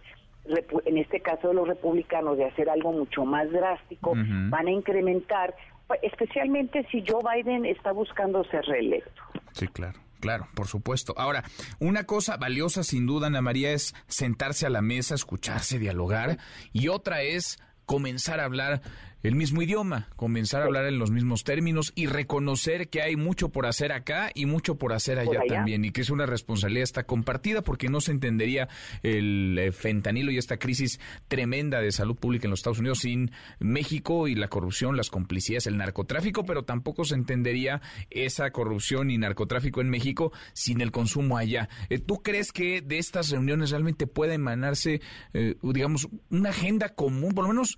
en 0.84 0.98
este 0.98 1.20
caso 1.20 1.48
de 1.48 1.54
los 1.54 1.68
republicanos, 1.68 2.36
de 2.36 2.44
hacer 2.44 2.68
algo 2.68 2.92
mucho 2.92 3.24
más 3.24 3.50
drástico, 3.50 4.12
van 4.14 4.66
a 4.66 4.70
incrementar 4.70 5.54
especialmente 6.02 6.86
si 6.90 7.04
Joe 7.06 7.22
Biden 7.22 7.64
está 7.64 7.92
buscando 7.92 8.44
ser 8.44 8.64
reelecto. 8.64 9.22
Sí, 9.52 9.68
claro. 9.68 9.98
Claro, 10.18 10.48
por 10.54 10.66
supuesto. 10.66 11.12
Ahora, 11.18 11.44
una 11.78 12.04
cosa 12.04 12.38
valiosa 12.38 12.82
sin 12.82 13.06
duda, 13.06 13.26
Ana 13.26 13.42
María, 13.42 13.72
es 13.72 13.94
sentarse 14.08 14.64
a 14.66 14.70
la 14.70 14.80
mesa, 14.80 15.14
escucharse, 15.14 15.78
dialogar, 15.78 16.38
y 16.72 16.88
otra 16.88 17.20
es 17.20 17.58
comenzar 17.84 18.40
a 18.40 18.44
hablar 18.44 18.80
el 19.26 19.34
mismo 19.34 19.60
idioma, 19.60 20.08
comenzar 20.14 20.62
a 20.62 20.66
hablar 20.66 20.86
en 20.86 20.98
los 21.00 21.10
mismos 21.10 21.42
términos 21.42 21.92
y 21.96 22.06
reconocer 22.06 22.88
que 22.88 23.02
hay 23.02 23.16
mucho 23.16 23.48
por 23.48 23.66
hacer 23.66 23.90
acá 23.90 24.30
y 24.34 24.46
mucho 24.46 24.76
por 24.76 24.92
hacer 24.92 25.18
allá, 25.18 25.40
también 25.48 25.84
y 25.84 25.90
que 25.90 26.02
es 26.02 26.10
una 26.10 26.26
responsabilidad 26.26 26.84
está 26.84 27.04
compartida 27.04 27.62
porque 27.62 27.88
no 27.88 28.00
se 28.00 28.12
entendería 28.12 28.68
el 29.02 29.58
eh, 29.58 29.72
fentanilo 29.72 30.30
y 30.30 30.38
esta 30.38 30.58
crisis 30.58 31.00
tremenda 31.26 31.80
de 31.80 31.90
salud 31.90 32.14
pública 32.14 32.46
en 32.46 32.50
los 32.50 32.60
Estados 32.60 32.78
Unidos 32.78 33.00
sin 33.00 33.32
México 33.58 34.28
y 34.28 34.36
la 34.36 34.46
corrupción, 34.46 34.96
las 34.96 35.10
complicidades, 35.10 35.66
el 35.66 35.76
narcotráfico, 35.76 36.44
pero 36.44 36.64
tampoco 36.64 37.04
se 37.04 37.16
entendería 37.16 37.80
esa 38.10 38.50
corrupción 38.52 39.10
y 39.10 39.18
narcotráfico 39.18 39.80
en 39.80 39.90
México 39.90 40.32
sin 40.52 40.80
el 40.80 40.92
consumo 40.92 41.36
allá. 41.36 41.68
Eh, 41.90 41.98
¿Tú 41.98 42.22
crees 42.22 42.52
que 42.52 42.80
de 42.80 42.98
estas 42.98 43.30
reuniones 43.30 43.70
realmente 43.70 44.06
puede 44.06 44.34
emanarse, 44.34 45.00
eh, 45.34 45.56
digamos, 45.62 46.08
una 46.30 46.50
agenda 46.50 46.90
común, 46.90 47.34
por 47.34 47.44
lo 47.44 47.48
menos 47.48 47.76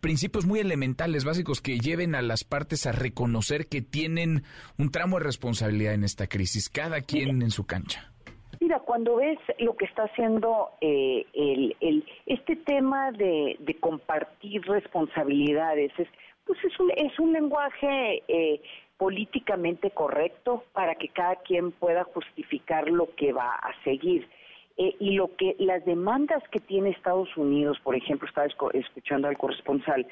principios 0.00 0.44
muy 0.44 0.58
elementales? 0.58 0.87
Básicos 1.24 1.60
que 1.60 1.78
lleven 1.78 2.14
a 2.14 2.22
las 2.22 2.44
partes 2.44 2.86
a 2.86 2.92
reconocer 2.92 3.66
que 3.66 3.82
tienen 3.82 4.42
un 4.78 4.90
tramo 4.90 5.18
de 5.18 5.24
responsabilidad 5.24 5.94
en 5.94 6.04
esta 6.04 6.26
crisis, 6.26 6.68
cada 6.68 7.00
quien 7.00 7.42
en 7.42 7.50
su 7.50 7.66
cancha. 7.66 8.12
Mira, 8.60 8.80
cuando 8.80 9.16
ves 9.16 9.38
lo 9.58 9.76
que 9.76 9.84
está 9.84 10.04
haciendo 10.04 10.70
eh, 10.80 11.24
el, 11.32 12.04
este 12.26 12.56
tema 12.56 13.12
de, 13.12 13.56
compartir 13.80 14.62
responsabilidades, 14.62 15.92
es, 15.98 16.08
pues 16.44 16.58
es 16.64 16.80
un, 16.80 16.90
es 16.96 17.18
un 17.18 17.32
lenguaje 17.32 18.24
eh, 18.26 18.60
políticamente 18.96 19.90
correcto 19.92 20.64
para 20.72 20.96
que 20.96 21.08
cada 21.08 21.36
quien 21.36 21.70
pueda 21.70 22.04
justificar 22.04 22.88
lo 22.88 23.14
que 23.14 23.32
va 23.32 23.54
a 23.54 23.72
seguir. 23.84 24.28
Eh, 24.80 24.94
y 25.00 25.12
lo 25.12 25.34
que 25.34 25.56
las 25.58 25.84
demandas 25.84 26.40
que 26.50 26.60
tiene 26.60 26.90
Estados 26.90 27.36
Unidos, 27.36 27.78
por 27.82 27.96
ejemplo, 27.96 28.28
estaba 28.28 28.46
escuchando 28.74 29.26
al 29.26 29.36
corresponsal, 29.36 30.06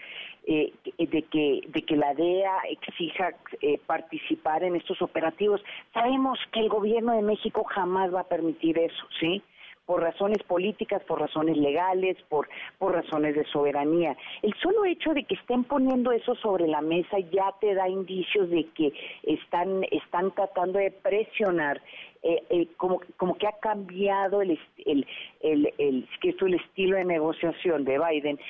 eh, 0.44 0.72
de 0.98 1.22
que 1.22 1.60
de 1.68 1.82
que 1.82 1.96
la 1.96 2.14
DEA 2.14 2.58
exija 2.70 3.34
eh, 3.60 3.78
participar 3.86 4.64
en 4.64 4.74
estos 4.74 5.00
operativos, 5.02 5.62
sabemos 5.94 6.38
que 6.52 6.60
el 6.60 6.68
gobierno 6.68 7.12
de 7.12 7.22
México 7.22 7.62
jamás 7.64 8.12
va 8.12 8.20
a 8.20 8.28
permitir 8.28 8.76
eso, 8.78 9.06
¿sí? 9.20 9.40
por 9.86 10.02
razones 10.02 10.42
políticas, 10.42 11.02
por 11.04 11.20
razones 11.20 11.56
legales, 11.56 12.16
por, 12.28 12.48
por 12.78 12.92
razones 12.92 13.36
de 13.36 13.44
soberanía. 13.44 14.16
El 14.42 14.52
solo 14.60 14.84
hecho 14.84 15.14
de 15.14 15.22
que 15.22 15.36
estén 15.36 15.62
poniendo 15.62 16.10
eso 16.10 16.34
sobre 16.34 16.66
la 16.66 16.80
mesa 16.80 17.18
ya 17.32 17.54
te 17.60 17.72
da 17.72 17.88
indicios 17.88 18.50
de 18.50 18.66
que 18.74 18.92
están, 19.22 19.84
están 19.92 20.32
tratando 20.32 20.80
de 20.80 20.90
presionar 20.90 21.80
eh, 22.28 22.42
eh, 22.50 22.66
como, 22.76 23.00
como 23.16 23.36
que 23.36 23.46
ha 23.46 23.52
cambiado 23.60 24.42
el, 24.42 24.58
el, 24.84 25.06
el, 25.42 25.72
el, 25.78 26.08
el 26.20 26.54
estilo 26.54 26.96
de 26.96 27.04
negociación 27.04 27.84
de 27.84 28.00
Biden. 28.00 28.40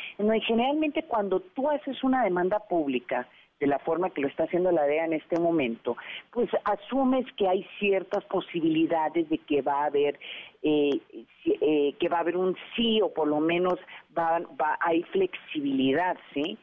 Generalmente 0.46 1.02
cuando 1.02 1.40
tú 1.40 1.68
haces 1.68 2.02
una 2.02 2.24
demanda 2.24 2.58
pública, 2.58 3.28
de 3.60 3.66
la 3.66 3.78
forma 3.80 4.08
que 4.08 4.22
lo 4.22 4.28
está 4.28 4.44
haciendo 4.44 4.72
la 4.72 4.84
DEA 4.84 5.04
en 5.04 5.12
este 5.12 5.38
momento, 5.38 5.94
pues 6.30 6.48
asumes 6.64 7.26
que 7.36 7.48
hay 7.48 7.66
ciertas 7.78 8.24
posibilidades 8.24 9.28
de 9.28 9.36
que 9.38 9.60
va 9.60 9.82
a 9.82 9.86
haber 9.86 10.18
eh, 10.62 10.98
eh, 11.44 11.94
que 11.98 12.08
va 12.08 12.16
a 12.16 12.20
haber 12.20 12.38
un 12.38 12.56
sí 12.74 13.02
o 13.02 13.12
por 13.12 13.28
lo 13.28 13.40
menos 13.40 13.78
va, 14.16 14.40
va 14.58 14.78
hay 14.80 15.02
flexibilidad, 15.02 16.16
¿sí? 16.32 16.56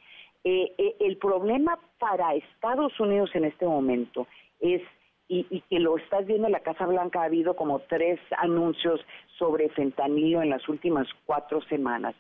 el 0.44 1.16
problema 1.18 1.80
para 2.00 2.34
Estados 2.34 3.00
Unidos 3.00 3.30
en 3.34 3.46
este 3.46 3.66
momento 3.66 4.28
es 4.60 4.82
y, 5.34 5.62
que 5.70 5.80
lo 5.80 5.98
estás 5.98 6.26
viendo 6.26 6.48
en 6.48 6.54
la 6.54 6.60
Casa 6.60 6.86
Blanca, 6.86 7.22
ha 7.22 7.26
habido 7.26 7.56
como 7.56 7.80
tres 7.80 8.20
anuncios 8.38 9.02
sobre 9.38 9.70
fentanilo 9.70 10.42
en 10.42 10.50
las 10.50 10.68
últimas 10.70 11.08
cuatro 11.26 11.62
semanas. 11.64 12.16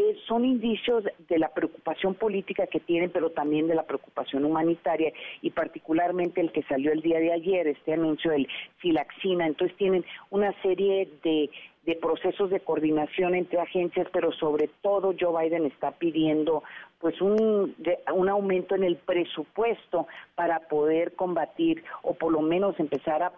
Eh, 0.00 0.16
son 0.28 0.44
indicios 0.44 1.02
de 1.28 1.38
la 1.40 1.48
preocupación 1.48 2.14
política 2.14 2.68
que 2.68 2.78
tienen, 2.78 3.10
pero 3.10 3.30
también 3.30 3.66
de 3.66 3.74
la 3.74 3.82
preocupación 3.82 4.44
humanitaria 4.44 5.12
y 5.42 5.50
particularmente 5.50 6.40
el 6.40 6.52
que 6.52 6.62
salió 6.64 6.92
el 6.92 7.02
día 7.02 7.18
de 7.18 7.32
ayer, 7.32 7.66
este 7.66 7.94
anuncio 7.94 8.30
del 8.30 8.46
Filaxina. 8.76 9.46
Entonces 9.46 9.76
tienen 9.76 10.04
una 10.30 10.52
serie 10.62 11.08
de 11.24 11.50
de 11.88 11.96
procesos 11.96 12.50
de 12.50 12.60
coordinación 12.60 13.34
entre 13.34 13.58
agencias, 13.58 14.06
pero 14.12 14.30
sobre 14.32 14.68
todo 14.82 15.14
Joe 15.18 15.42
Biden 15.42 15.64
está 15.64 15.92
pidiendo 15.92 16.62
pues 17.00 17.18
un, 17.22 17.74
un 18.12 18.28
aumento 18.28 18.74
en 18.74 18.84
el 18.84 18.96
presupuesto 18.96 20.06
para 20.34 20.60
poder 20.68 21.14
combatir 21.14 21.82
o 22.02 22.12
por 22.12 22.30
lo 22.30 22.42
menos 22.42 22.78
empezar 22.78 23.22
a 23.22 23.32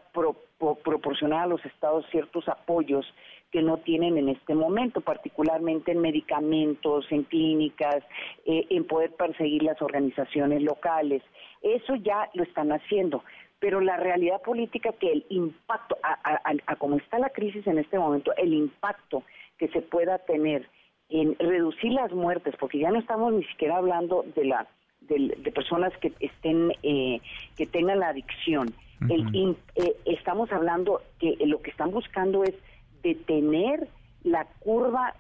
proporcionar 0.83 1.45
a 1.45 1.47
los 1.47 1.65
estados 1.65 2.05
ciertos 2.11 2.49
apoyos 2.49 3.07
que 3.53 3.63
no 3.63 3.77
tienen 3.77 4.19
en 4.19 4.29
este 4.29 4.57
momento, 4.57 5.01
particularmente 5.01 5.93
en 5.93 6.01
medicamentos, 6.01 7.07
en 7.11 7.23
clínicas, 7.23 8.03
eh, 8.47 8.67
en 8.71 8.85
poder 8.85 9.13
perseguir 9.13 9.63
las 9.63 9.81
organizaciones 9.81 10.61
locales. 10.63 11.23
Eso 11.63 11.95
ya 11.95 12.29
lo 12.35 12.43
están 12.43 12.73
haciendo 12.73 13.23
pero 13.61 13.81
la 13.81 13.97
realidad 13.97 14.41
política 14.43 14.93
que 14.99 15.13
el 15.13 15.27
impacto, 15.29 15.97
a, 16.03 16.77
como 16.77 16.97
está 16.97 17.19
la 17.19 17.29
crisis 17.29 17.67
en 17.67 17.79
este 17.79 17.99
momento, 17.99 18.33
el 18.37 18.55
impacto 18.55 19.23
que 19.59 19.69
se 19.69 19.83
pueda 19.83 20.19
tener 20.19 20.69
en 21.11 21.37
reducir 21.39 21.93
las 21.93 22.13
muertes, 22.13 22.55
porque 22.59 22.79
ya 22.79 22.91
no 22.91 22.99
estamos 22.99 23.33
ni 23.33 23.45
siquiera 23.45 23.77
hablando 23.77 24.25
de 24.35 24.45
la 24.47 24.67
de, 25.03 25.53
personas 25.53 25.93
que 25.99 26.13
estén 26.21 26.73
eh, 26.83 27.21
que 27.57 27.67
tengan 27.67 28.01
la 28.01 28.09
adicción. 28.09 28.73
el, 29.09 29.57
eh, 29.77 29.97
estamos 30.07 30.51
hablando 30.53 31.03
que 31.19 31.37
lo 31.47 31.61
que 31.63 31.71
están 31.71 31.91
buscando 31.91 32.45
es 32.45 32.55
detener 33.03 33.89
la 34.23 34.47
curva 34.61 35.15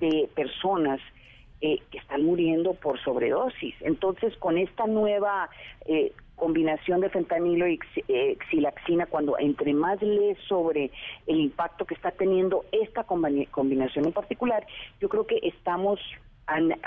de 0.00 0.28
personas 0.34 1.00
eh, 1.62 1.80
que 1.90 1.98
están 1.98 2.22
muriendo 2.22 2.74
por 2.74 3.00
sobredosis. 3.02 3.74
Entonces, 3.80 4.36
con 4.36 4.58
esta 4.58 4.86
nueva 4.86 5.48
eh, 5.86 6.12
combinación 6.36 7.00
de 7.00 7.10
fentanilo 7.10 7.66
y 7.66 7.80
eh, 8.08 8.36
xilaxina, 8.50 9.06
cuando 9.06 9.38
entre 9.38 9.74
más 9.74 10.00
lees 10.00 10.38
sobre 10.46 10.90
el 11.26 11.40
impacto 11.40 11.84
que 11.84 11.94
está 11.94 12.10
teniendo 12.12 12.64
esta 12.72 13.04
combinación 13.04 14.04
en 14.04 14.12
particular, 14.12 14.66
yo 15.00 15.08
creo 15.08 15.26
que 15.26 15.40
estamos 15.42 15.98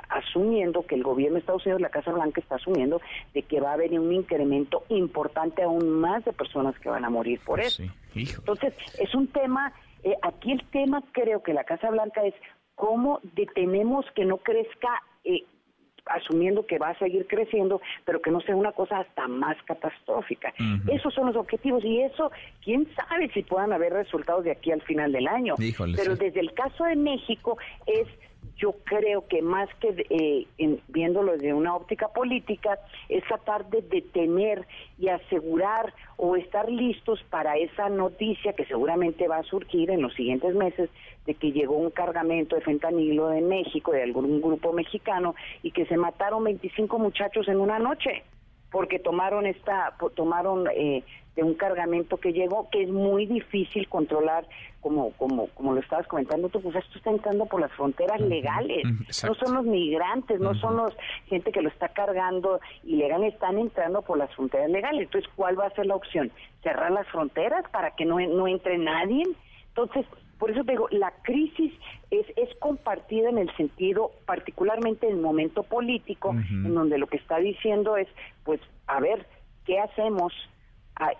asumiendo 0.07 0.85
que 0.85 0.95
el 0.95 1.03
gobierno 1.03 1.33
de 1.33 1.41
Estados 1.41 1.65
Unidos, 1.65 1.81
la 1.81 1.89
Casa 1.89 2.13
Blanca, 2.13 2.39
está 2.39 2.55
asumiendo 2.55 3.01
de 3.33 3.41
que 3.41 3.59
va 3.59 3.71
a 3.71 3.73
haber 3.73 3.99
un 3.99 4.13
incremento 4.13 4.85
importante 4.87 5.63
aún 5.63 5.89
más 5.99 6.23
de 6.23 6.31
personas 6.31 6.79
que 6.79 6.87
van 6.87 7.03
a 7.03 7.09
morir 7.09 7.41
por 7.45 7.59
eso. 7.59 7.83
Entonces, 8.15 8.73
es 8.97 9.13
un 9.13 9.27
tema, 9.27 9.73
aquí 10.21 10.53
el 10.53 10.63
tema 10.71 11.03
creo 11.11 11.43
que 11.43 11.53
la 11.53 11.65
Casa 11.65 11.89
Blanca 11.89 12.23
es 12.23 12.33
cómo 12.75 13.19
detenemos 13.35 14.05
que 14.15 14.23
no 14.23 14.37
crezca, 14.37 15.03
eh, 15.25 15.43
asumiendo 16.09 16.65
que 16.65 16.77
va 16.77 16.89
a 16.89 16.99
seguir 16.99 17.27
creciendo, 17.27 17.81
pero 18.05 18.21
que 18.21 18.31
no 18.31 18.41
sea 18.41 18.55
una 18.55 18.71
cosa 18.71 18.99
hasta 18.99 19.27
más 19.27 19.57
catastrófica. 19.63 20.53
Esos 20.91 21.13
son 21.13 21.27
los 21.27 21.35
objetivos 21.35 21.83
y 21.83 22.01
eso, 22.01 22.31
quién 22.63 22.87
sabe 22.95 23.29
si 23.33 23.43
puedan 23.43 23.73
haber 23.73 23.93
resultados 23.93 24.43
de 24.43 24.51
aquí 24.51 24.71
al 24.71 24.81
final 24.81 25.11
del 25.11 25.27
año. 25.27 25.55
pero 25.95 26.15
desde 26.15 26.39
el 26.39 26.53
caso 26.53 26.83
de 26.85 26.95
México 26.95 27.57
es 27.85 28.07
yo 28.59 28.75
creo 28.83 29.25
que 29.27 29.41
más 29.41 29.69
que 29.75 30.05
eh, 30.09 30.79
viéndolo 30.89 31.31
desde 31.33 31.53
una 31.53 31.75
óptica 31.75 32.09
política, 32.09 32.77
es 33.07 33.23
tratar 33.23 33.69
de 33.69 33.81
detener 33.81 34.67
y 34.97 35.07
asegurar 35.07 35.93
o 36.17 36.35
estar 36.35 36.69
listos 36.69 37.23
para 37.29 37.57
esa 37.57 37.87
noticia 37.89 38.53
que 38.53 38.65
seguramente 38.65 39.27
va 39.27 39.37
a 39.37 39.43
surgir 39.43 39.89
en 39.89 40.01
los 40.01 40.13
siguientes 40.13 40.53
meses 40.55 40.89
de 41.25 41.35
que 41.35 41.53
llegó 41.53 41.77
un 41.77 41.89
cargamento 41.89 42.55
de 42.55 42.61
fentanilo 42.61 43.29
de 43.29 43.41
México, 43.41 43.93
de 43.93 44.03
algún 44.03 44.41
grupo 44.41 44.73
mexicano, 44.73 45.35
y 45.63 45.71
que 45.71 45.85
se 45.85 45.95
mataron 45.95 46.43
25 46.43 46.99
muchachos 46.99 47.47
en 47.47 47.59
una 47.59 47.79
noche 47.79 48.23
porque 48.71 48.99
tomaron 48.99 49.47
esta 49.47 49.95
tomaron 50.15 50.67
eh, 50.75 51.03
de 51.35 51.43
un 51.43 51.53
cargamento 51.53 52.17
que 52.17 52.33
llegó 52.33 52.69
que 52.69 52.83
es 52.83 52.89
muy 52.89 53.25
difícil 53.25 53.87
controlar 53.87 54.45
como 54.81 55.11
como 55.11 55.47
como 55.47 55.73
lo 55.73 55.79
estabas 55.79 56.07
comentando 56.07 56.49
tú 56.49 56.61
pues 56.61 56.75
esto 56.75 56.97
está 56.97 57.11
entrando 57.11 57.45
por 57.45 57.61
las 57.61 57.71
fronteras 57.73 58.19
legales. 58.21 58.83
No 59.23 59.33
son 59.35 59.53
los 59.55 59.65
migrantes 59.65 60.39
no 60.39 60.53
son 60.55 60.77
los 60.77 60.93
gente 61.27 61.51
que 61.51 61.61
lo 61.61 61.69
está 61.69 61.89
cargando 61.89 62.59
ilegal 62.83 63.23
están 63.23 63.57
entrando 63.57 64.01
por 64.01 64.17
las 64.17 64.33
fronteras 64.35 64.69
legales. 64.69 65.03
Entonces 65.03 65.29
cuál 65.35 65.59
va 65.59 65.67
a 65.67 65.71
ser 65.71 65.85
la 65.85 65.95
opción 65.95 66.31
cerrar 66.63 66.91
las 66.91 67.07
fronteras 67.07 67.63
para 67.71 67.91
que 67.91 68.05
no 68.05 68.19
no 68.19 68.47
entre 68.47 68.77
nadie 68.77 69.23
entonces 69.69 70.05
por 70.39 70.49
eso 70.51 70.63
te 70.63 70.71
digo, 70.71 70.87
la 70.89 71.11
crisis 71.21 71.73
es, 72.09 72.25
es 72.37 72.49
compartida 72.59 73.29
en 73.29 73.37
el 73.37 73.53
sentido, 73.57 74.11
particularmente 74.25 75.05
en 75.05 75.17
el 75.17 75.21
momento 75.21 75.63
político, 75.63 76.31
en 76.31 76.73
donde 76.73 76.97
lo 76.97 77.07
que 77.07 77.17
está 77.17 77.37
diciendo 77.39 77.97
es, 77.97 78.07
pues, 78.45 78.61
a 78.87 79.01
ver, 79.01 79.27
¿qué 79.65 79.79
hacemos? 79.79 80.33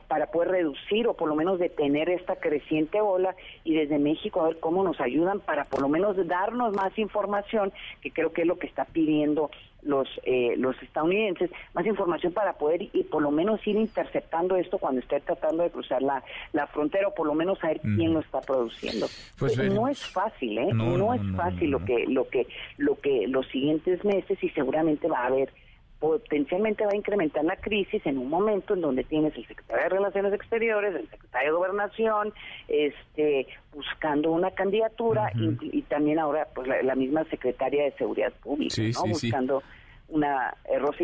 Para 0.08 0.28
poder 0.28 0.50
reducir 0.50 1.08
o 1.08 1.14
por 1.14 1.30
lo 1.30 1.36
menos 1.36 1.60
detener 1.60 2.10
esta 2.10 2.36
creciente 2.36 3.00
ola 3.00 3.36
y 3.64 3.76
desde 3.76 3.98
México 3.98 4.42
a 4.42 4.48
ver 4.50 4.60
cómo 4.60 4.84
nos 4.84 5.00
ayudan 5.00 5.40
para 5.40 5.66
por 5.66 5.82
lo 5.82 5.88
menos 5.88 6.16
darnos 6.28 6.74
más 6.74 6.98
información, 6.98 7.72
que 8.02 8.12
creo 8.12 8.34
que 8.34 8.42
es 8.42 8.48
lo 8.48 8.60
que 8.60 8.68
está 8.68 8.86
pidiendo 8.86 9.50
los 9.82 10.10
eh, 10.24 10.56
los 10.58 10.76
estadounidenses 10.84 11.50
más 11.74 11.86
información 11.86 12.34
para 12.34 12.54
poder 12.54 12.82
y 12.92 13.04
por 13.04 13.22
lo 13.22 13.32
menos 13.32 13.66
ir 13.66 13.78
interceptando 13.78 14.58
esto 14.58 14.78
cuando 14.78 15.00
esté 15.00 15.22
tratando 15.22 15.64
de 15.64 15.70
cruzar 15.70 16.02
la, 16.02 16.22
la 16.52 16.68
frontera 16.68 17.08
o 17.08 17.14
por 17.14 17.26
lo 17.26 17.34
menos 17.34 17.60
saber 17.60 17.80
quién 17.80 18.14
lo 18.14 18.20
está 18.20 18.42
produciendo. 18.42 19.08
Pues 19.38 19.58
no 19.58 19.88
es 19.88 20.06
fácil 20.06 20.58
eh 20.58 20.74
no, 20.74 21.14
es 21.14 21.22
fácil 21.38 21.72
lo 21.72 21.86
que 21.86 22.06
lo 22.08 22.28
que 22.28 22.48
lo 22.78 22.96
que 22.96 23.28
los 23.28 23.48
siguientes 23.48 24.04
meses 24.04 24.44
y 24.44 24.50
seguramente 24.50 25.08
va 25.08 25.20
a 25.20 25.28
haber 25.28 25.50
potencialmente 26.00 26.86
va 26.86 26.92
a 26.92 26.96
incrementar 26.96 27.44
la 27.44 27.58
crisis 27.58 28.06
en 28.06 28.18
un 28.18 28.30
momento 28.30 28.74
en 28.74 28.82
donde 28.82 29.04
tienes 29.04 29.36
el 29.36 29.46
secretario 29.46 29.84
de 29.84 29.90
Relaciones 29.90 30.34
Exteriores, 30.34 30.96
el 30.96 31.10
secretario 31.10 31.50
de 31.50 31.58
Gobernación, 31.58 32.34
este, 32.68 33.48
buscando 33.74 34.32
una 34.32 34.52
candidatura 34.52 35.32
y, 35.36 35.82
también 35.84 36.20
ahora 36.20 36.48
pues 36.56 36.68
la, 36.68 36.96
misma 36.96 37.26
secretaria 37.26 37.84
de 37.84 37.92
Seguridad 37.92 38.32
Pública, 38.42 38.82
buscando 39.06 39.62
una 40.08 40.54
eh, 40.66 40.80
Rosa 40.80 41.04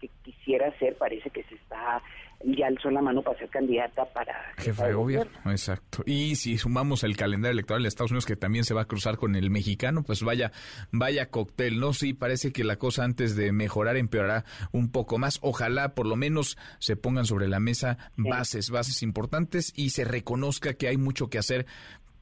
que 0.00 0.10
quisiera 0.24 0.76
ser, 0.78 0.96
parece 0.96 1.30
que 1.30 1.42
se 1.44 1.54
está 1.54 2.02
ya 2.44 2.66
alzó 2.66 2.90
la 2.90 3.00
mano 3.00 3.22
para 3.22 3.38
ser 3.38 3.48
candidata 3.48 4.04
para 4.12 4.34
jefe 4.58 4.84
de 4.84 4.92
gobierno. 4.92 5.32
Exacto. 5.50 6.02
Y 6.06 6.36
si 6.36 6.58
sumamos 6.58 7.04
el 7.04 7.16
calendario 7.16 7.52
electoral 7.52 7.82
de 7.82 7.88
Estados 7.88 8.10
Unidos 8.10 8.26
que 8.26 8.36
también 8.36 8.64
se 8.64 8.74
va 8.74 8.82
a 8.82 8.84
cruzar 8.86 9.16
con 9.16 9.36
el 9.36 9.50
mexicano, 9.50 10.02
pues 10.02 10.22
vaya, 10.22 10.52
vaya 10.90 11.30
cóctel, 11.30 11.78
¿no? 11.78 11.92
Sí, 11.92 12.12
parece 12.14 12.52
que 12.52 12.64
la 12.64 12.76
cosa 12.76 13.04
antes 13.04 13.36
de 13.36 13.52
mejorar 13.52 13.96
empeorará 13.96 14.44
un 14.72 14.90
poco 14.90 15.18
más. 15.18 15.38
Ojalá 15.42 15.94
por 15.94 16.06
lo 16.06 16.16
menos 16.16 16.58
se 16.78 16.96
pongan 16.96 17.24
sobre 17.24 17.48
la 17.48 17.60
mesa 17.60 17.98
bases, 18.16 18.70
bases 18.70 19.02
importantes 19.02 19.72
y 19.76 19.90
se 19.90 20.04
reconozca 20.04 20.74
que 20.74 20.88
hay 20.88 20.96
mucho 20.96 21.28
que 21.28 21.38
hacer 21.38 21.66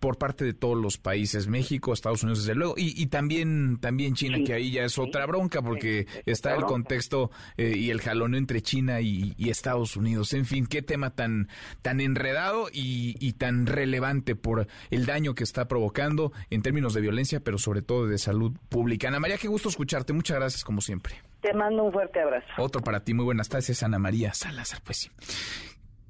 por 0.01 0.17
parte 0.17 0.45
de 0.45 0.55
todos 0.55 0.79
los 0.79 0.97
países, 0.97 1.47
México, 1.47 1.93
Estados 1.93 2.23
Unidos, 2.23 2.41
desde 2.41 2.55
luego, 2.55 2.75
y, 2.77 3.07
también, 3.07 3.79
también 3.81 4.15
China, 4.15 4.39
que 4.45 4.55
ahí 4.55 4.73
ya 4.73 4.85
es 4.85 4.99
otra 4.99 5.27
bronca, 5.27 5.61
porque 5.63 6.07
está 6.25 6.55
el 6.55 6.63
contexto 6.63 7.31
eh, 7.59 7.75
y 7.77 7.91
el 7.91 8.01
jalón 8.01 8.35
entre 8.35 8.63
China 8.63 9.01
y, 9.01 9.35
Estados 9.51 9.97
Unidos. 9.97 10.33
En 10.33 10.47
fin, 10.47 10.67
qué 10.67 10.81
tema 10.81 11.11
tan, 11.11 11.49
tan 11.83 12.01
enredado 12.01 12.69
y, 12.73 13.33
tan 13.33 13.67
relevante 13.67 14.37
por 14.37 14.67
el 14.91 15.07
daño 15.07 15.35
que 15.35 15.45
está 15.45 15.67
provocando 15.67 16.33
en 16.51 16.63
términos 16.63 16.95
de 16.95 17.01
violencia, 17.01 17.41
pero 17.41 17.59
sobre 17.59 17.83
todo 17.83 18.07
de 18.07 18.19
salud 18.19 18.53
pública. 18.69 19.09
Ana 19.09 19.21
María, 19.21 19.39
qué 19.39 19.49
gusto 19.49 19.69
escucharte. 19.69 20.13
Muchas 20.13 20.39
gracias, 20.39 20.65
como 20.65 20.81
siempre. 20.81 21.15
Te 21.41 21.53
mando 21.55 21.85
un 21.85 21.93
fuerte 21.93 22.21
abrazo. 22.21 22.47
Otro 22.59 22.81
para 22.81 23.01
ti. 23.01 23.15
Muy 23.15 23.25
buenas 23.25 23.49
tardes, 23.49 23.83
Ana 23.83 23.99
María 23.99 24.33
Salazar. 24.35 24.81
Pues 24.85 24.99
sí. 24.99 25.11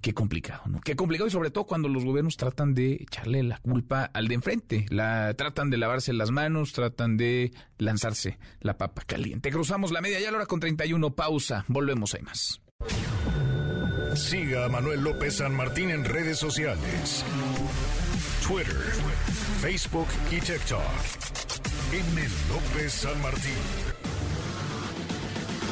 Qué 0.01 0.15
complicado, 0.15 0.63
¿no? 0.67 0.81
Qué 0.81 0.97
complicado 0.97 1.29
y 1.29 1.31
sobre 1.31 1.51
todo 1.51 1.65
cuando 1.65 1.89
los 1.89 2.05
gobiernos 2.05 2.37
tratan 2.39 2.75
de 2.75 2.95
echarle 2.95 3.43
la 3.43 3.59
culpa 3.59 4.05
al 4.05 4.29
de 4.29 4.35
enfrente, 4.35 4.87
la 4.89 5.35
tratan 5.35 5.69
de 5.69 5.77
lavarse 5.77 6.15
las 6.15 6.31
manos, 6.31 6.73
tratan 6.73 7.19
de 7.19 7.53
lanzarse 7.77 8.39
la 8.61 8.79
papa 8.79 9.03
caliente. 9.07 9.51
Cruzamos 9.51 9.93
la 9.93 10.01
media 10.01 10.19
ya 10.21 10.31
la 10.31 10.39
hora 10.39 10.47
con 10.47 10.61
31, 10.61 11.15
pausa, 11.15 11.67
volvemos, 11.69 12.15
hay 12.15 12.23
más. 12.23 12.63
Siga 14.15 14.65
a 14.65 14.69
Manuel 14.69 15.03
López 15.03 15.37
San 15.37 15.55
Martín 15.55 15.91
en 15.91 16.05
redes 16.05 16.39
sociales. 16.39 17.25
Twitter, 18.47 18.75
Facebook 19.61 20.09
y 20.31 20.41
TikTok. 20.41 20.81
M. 21.93 22.23
López 22.49 22.93
San 22.93 23.21
Martín. 23.21 24.00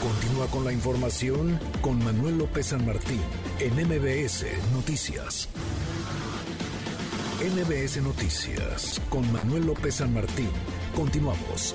Continúa 0.00 0.46
con 0.46 0.64
la 0.64 0.72
información 0.72 1.58
con 1.80 1.98
Manuel 2.04 2.38
López 2.38 2.66
San 2.66 2.86
Martín 2.86 3.20
en 3.58 3.74
MBS 3.74 4.46
Noticias. 4.72 5.48
MBS 7.40 8.00
Noticias 8.02 9.00
con 9.08 9.30
Manuel 9.32 9.66
López 9.66 9.96
San 9.96 10.14
Martín. 10.14 10.50
Continuamos. 10.94 11.74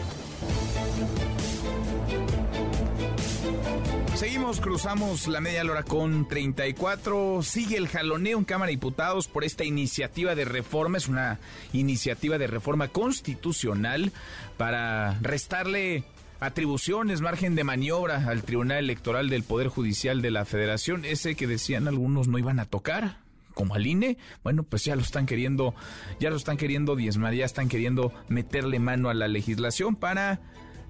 Seguimos, 4.15 4.61
cruzamos 4.61 5.27
la 5.27 5.41
media 5.41 5.63
hora 5.63 5.83
con 5.83 6.25
34. 6.25 7.43
Sigue 7.43 7.75
el 7.75 7.89
jaloneo 7.89 8.37
en 8.37 8.45
Cámara 8.45 8.67
de 8.67 8.75
Diputados 8.75 9.27
por 9.27 9.43
esta 9.43 9.65
iniciativa 9.65 10.33
de 10.33 10.45
reforma. 10.45 10.97
Es 10.97 11.09
una 11.09 11.39
iniciativa 11.73 12.37
de 12.37 12.47
reforma 12.47 12.87
constitucional 12.87 14.13
para 14.55 15.19
restarle 15.19 16.05
atribuciones, 16.39 17.21
margen 17.21 17.55
de 17.55 17.63
maniobra 17.63 18.27
al 18.27 18.43
Tribunal 18.43 18.79
Electoral 18.79 19.29
del 19.29 19.43
Poder 19.43 19.67
Judicial 19.67 20.21
de 20.21 20.31
la 20.31 20.45
Federación, 20.45 21.05
ese 21.05 21.35
que 21.35 21.47
decían 21.47 21.87
algunos 21.87 22.27
no 22.27 22.37
iban 22.37 22.59
a 22.59 22.65
tocar, 22.65 23.17
como 23.53 23.75
al 23.75 23.85
INE, 23.85 24.17
bueno, 24.43 24.63
pues 24.63 24.83
ya 24.83 24.95
lo 24.95 25.01
están 25.01 25.25
queriendo, 25.25 25.73
ya 26.19 26.29
lo 26.29 26.35
están 26.35 26.57
queriendo 26.57 26.95
diezmar, 26.95 27.33
ya 27.33 27.45
están 27.45 27.69
queriendo 27.69 28.11
meterle 28.27 28.79
mano 28.79 29.09
a 29.09 29.13
la 29.13 29.27
legislación 29.27 29.95
para 29.95 30.39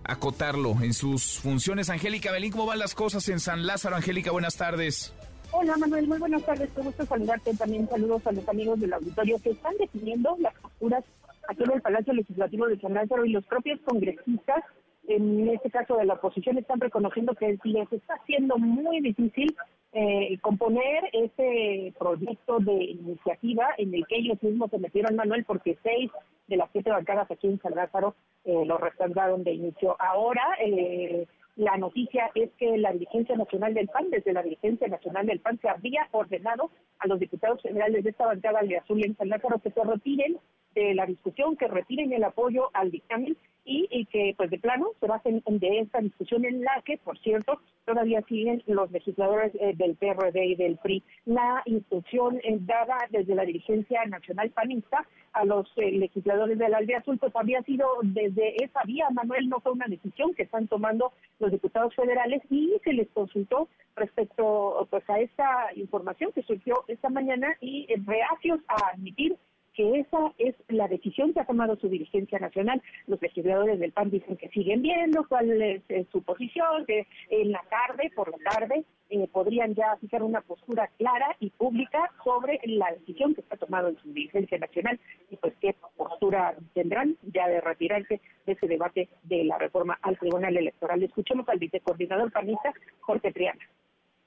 acotarlo 0.04 0.78
en 0.82 0.94
sus 0.94 1.40
funciones. 1.40 1.90
Angélica 1.90 2.32
Belín, 2.32 2.52
¿cómo 2.52 2.66
van 2.66 2.80
las 2.80 2.96
cosas 2.96 3.28
en 3.30 3.40
San 3.40 3.66
Lázaro? 3.66 3.96
Angélica, 3.96 4.32
buenas 4.32 4.56
tardes. 4.58 5.14
Hola 5.52 5.78
Manuel, 5.78 6.08
muy 6.08 6.18
buenas 6.18 6.44
tardes, 6.44 6.70
qué 6.76 6.82
gusto 6.82 7.06
saludarte. 7.06 7.54
También 7.56 7.88
saludos 7.88 8.26
a 8.26 8.32
los 8.32 8.48
amigos 8.50 8.80
del 8.80 8.94
auditorio 8.94 9.40
que 9.40 9.52
están 9.52 9.74
definiendo 9.78 10.36
las 10.40 10.54
posturas 10.56 11.04
aquí 11.48 11.64
en 11.64 11.72
el 11.74 11.82
Palacio 11.82 12.14
Legislativo 12.14 12.68
de 12.68 12.80
San 12.80 12.94
Lázaro 12.94 13.26
y 13.26 13.34
los 13.34 13.46
propios 13.46 13.80
congresistas 13.86 14.64
en 15.08 15.50
este 15.50 15.70
caso 15.70 15.98
de 15.98 16.06
la 16.06 16.14
oposición, 16.16 16.58
están 16.58 16.80
reconociendo 16.80 17.36
que 17.36 17.58
les 17.64 17.92
está 17.92 18.16
haciendo 18.16 18.58
muy 18.58 19.02
difícil 19.02 19.56
eh, 19.92 20.38
componer 20.42 21.04
ese 21.14 21.94
proyecto 22.00 22.60
de 22.60 22.74
iniciativa 22.74 23.68
en 23.78 23.94
el 23.94 24.08
que 24.08 24.18
ellos 24.18 24.42
mismos 24.42 24.72
se 24.72 24.80
metieron, 24.80 25.16
Manuel, 25.16 25.44
porque 25.46 25.78
seis 25.84 26.10
de 26.48 26.58
las 26.58 26.70
siete 26.72 26.90
bancadas 26.90 27.30
aquí 27.30 27.48
en 27.48 27.62
San 27.62 27.76
Lázaro 27.76 28.16
eh, 28.46 28.64
lo 28.66 28.78
respaldaron 28.78 29.44
de 29.44 29.54
inicio. 29.54 29.96
Ahora, 30.00 30.44
eh, 30.60 31.28
la 31.56 31.78
noticia 31.78 32.32
es 32.34 32.50
que 32.58 32.78
la 32.78 32.92
dirigencia 32.92 33.36
nacional 33.36 33.74
del 33.74 33.88
PAN, 33.88 34.10
desde 34.10 34.34
la 34.34 34.42
dirigencia 34.42 34.88
nacional 34.88 35.28
del 35.28 35.40
PAN, 35.40 35.60
se 35.62 35.70
había 35.70 36.08
ordenado 36.12 36.72
a 37.00 37.08
los 37.08 37.20
diputados 37.20 37.62
generales 37.62 38.04
de 38.04 38.10
esta 38.10 38.26
bancada 38.26 38.62
de 38.62 38.78
Azul 38.78 39.06
en 39.06 39.16
San 39.16 39.30
Lázaro 39.30 39.60
que 39.60 39.70
se 39.70 39.84
retiren 39.84 40.38
de 40.74 40.96
la 40.96 41.06
discusión, 41.06 41.56
que 41.56 41.68
retiren 41.68 42.12
el 42.14 42.24
apoyo 42.24 42.72
al 42.74 42.90
dictamen 42.90 43.38
y, 43.66 44.06
que 44.06 44.34
pues 44.38 44.50
de 44.50 44.60
plano 44.60 44.88
se 45.00 45.08
basen 45.08 45.42
de 45.46 45.80
esta 45.80 46.00
discusión 46.00 46.46
en 46.46 46.62
la 46.62 46.82
que, 46.86 46.98
por 46.98 47.18
cierto, 47.20 47.60
todavía 47.86 48.22
siguen 48.24 48.64
los 48.68 48.92
legisladores 48.92 49.54
eh, 49.56 49.74
del 49.76 49.96
PRD 49.96 50.46
y 50.46 50.56
del 50.56 50.78
PRI. 50.78 51.04
La 51.26 51.62
instrucción 51.66 52.40
eh, 52.44 52.58
dada 52.62 52.98
desde 53.10 53.36
la 53.36 53.46
dirigencia 53.46 54.04
nacional 54.06 54.50
panista 54.52 55.06
a 55.34 55.46
los 55.46 55.68
eh, 55.78 55.92
legisladores 55.92 56.58
del 56.58 56.74
Aldea 56.74 57.00
Azul, 57.00 57.18
pues 57.18 57.36
había 57.36 57.62
sido 57.64 57.88
desde 58.04 58.64
esa 58.64 58.84
vía, 58.86 59.10
Manuel, 59.12 59.50
no 59.50 59.60
fue 59.62 59.72
una 59.72 59.88
decisión 59.88 60.34
que 60.34 60.44
están 60.44 60.68
tomando 60.68 61.14
los 61.40 61.52
diputados 61.52 61.96
federales 61.96 62.42
y 62.50 62.74
se 62.84 62.94
les 62.94 63.10
consultó 63.10 63.70
respecto 63.96 64.88
pues 64.90 65.08
a 65.10 65.20
esta 65.20 65.70
información 65.76 66.32
que 66.34 66.44
surgió 66.44 66.84
esta 66.88 67.10
mañana 67.10 67.56
y 67.62 67.88
reacios 68.06 68.60
a 68.68 68.92
admitir 68.94 69.38
que 69.74 70.00
esa 70.00 70.34
es 70.38 70.56
la 70.70 70.88
decisión 70.88 71.34
que 71.34 71.40
ha 71.42 71.46
tomado 71.46 71.76
su 71.78 71.90
dirigencia 71.90 72.40
nacional. 72.40 72.82
Los 73.08 73.22
legisladores 73.22 73.80
del 73.80 73.92
PAN 73.92 74.10
dicen 74.10 74.38
que 74.38 74.50
siguen 74.50 74.82
viendo 74.82 75.28
cuál 75.28 75.62
es, 75.62 75.82
su 76.12 76.22
posición, 76.24 76.86
que 76.86 77.08
en 77.30 77.52
la 77.52 77.64
tarde, 77.70 78.12
por 78.16 78.32
la 78.32 78.38
tarde, 78.52 78.86
eh, 79.10 79.28
podrían 79.32 79.76
ya 79.76 79.96
fijar 79.98 80.24
una 80.24 80.42
postura 80.42 80.90
clara 80.98 81.36
y 81.40 81.50
pública 81.52 82.12
sobre 82.24 82.60
la 82.66 82.92
decisión 82.92 83.36
que 83.36 83.42
está 83.42 83.58
tomado 83.58 83.90
en 83.90 83.98
su 83.98 84.12
dirigencia 84.12 84.58
nacional 84.58 85.00
y 85.30 85.36
pues 85.38 85.54
qué 85.62 85.76
postura 85.96 86.56
tendrán 86.74 87.18
ya 87.34 87.48
de 87.48 87.62
retirarse 87.62 88.22
de 88.46 88.54
ese 88.54 88.68
debate 88.68 89.10
de 89.24 89.44
la 89.44 89.58
reforma 89.58 90.00
al 90.02 90.18
Tribunal 90.18 90.58
Electoral. 90.58 91.04
Escuchemos 91.04 91.48
al 91.50 91.60
vicecoordinador 91.60 92.32
panista, 92.32 92.74
Jorge 93.02 93.32
Triana. 93.32 93.62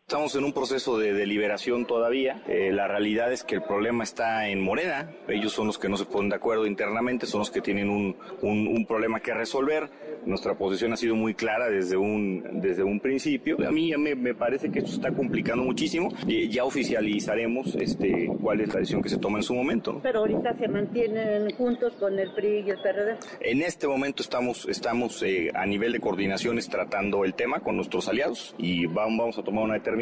Estamos 0.09 0.37
en 0.37 0.45
un 0.45 0.53
proceso 0.53 0.99
de 0.99 1.13
deliberación 1.13 1.85
todavía. 1.85 2.41
Eh, 2.47 2.71
la 2.71 2.87
realidad 2.87 3.33
es 3.33 3.43
que 3.43 3.57
el 3.57 3.63
problema 3.63 4.05
está 4.05 4.49
en 4.49 4.63
Morena. 4.63 5.11
Ellos 5.27 5.53
son 5.53 5.67
los 5.67 5.79
que 5.79 5.89
no 5.89 5.97
se 5.97 6.05
ponen 6.05 6.29
de 6.29 6.37
acuerdo 6.37 6.65
internamente, 6.65 7.27
son 7.27 7.41
los 7.41 7.51
que 7.51 7.61
tienen 7.61 7.91
un, 7.91 8.15
un, 8.41 8.87
problema 8.87 9.19
que 9.19 9.35
resolver. 9.35 9.91
Nuestra 10.25 10.55
posición 10.55 10.93
ha 10.93 10.97
sido 10.97 11.17
muy 11.17 11.35
clara 11.35 11.69
desde 11.69 11.97
un, 11.97 12.61
desde 12.61 12.85
un 12.85 13.01
principio. 13.01 13.57
A 13.67 13.73
mí 13.73 13.93
me, 13.97 14.15
me 14.15 14.33
parece 14.33 14.71
que 14.71 14.79
esto 14.79 14.93
está 14.93 15.11
complicando 15.11 15.65
muchísimo. 15.65 16.13
y 16.25 16.49
ya 16.51 16.63
oficializaremos 16.63 17.75
este, 17.75 18.31
cuál 18.41 18.61
es 18.61 18.69
la 18.69 18.79
decisión 18.79 19.03
que 19.03 19.09
se 19.09 19.19
toma 19.19 19.39
en 19.39 19.43
su 19.43 19.57
momento. 19.57 19.99
Pero 20.05 20.21
ahorita 20.21 20.57
se 20.57 20.69
mantienen 20.69 21.51
juntos 21.57 21.95
con 21.99 22.17
el 22.17 22.33
PRI 22.33 22.61
y 22.65 22.71
el 22.71 22.79
PRD. 22.79 23.17
En 23.41 23.61
este 23.61 23.89
momento 23.89 24.23
estamos, 24.23 24.69
estamos 24.69 25.21
eh, 25.25 25.51
a 25.53 25.67
nivel 25.67 25.91
de 25.91 25.99
coordinaciones 25.99 26.69
tratando 26.69 27.25
el 27.25 27.35
tema 27.35 27.59
con 27.59 27.75
nuestros 27.75 28.09
aliados 28.09 28.55
y 28.57 28.87
vamos, 28.87 29.19
vamos 29.19 29.39
a 29.39 29.43
tomar 29.43 29.65
una 29.65 29.75
determinación 29.75 29.96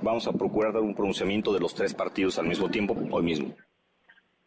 vamos 0.00 0.26
a 0.26 0.32
procurar 0.32 0.72
dar 0.72 0.82
un 0.82 0.94
pronunciamiento 0.94 1.52
de 1.52 1.60
los 1.60 1.74
tres 1.74 1.94
partidos 1.94 2.38
al 2.38 2.46
mismo 2.46 2.70
tiempo 2.70 2.96
hoy 3.10 3.22
mismo. 3.22 3.54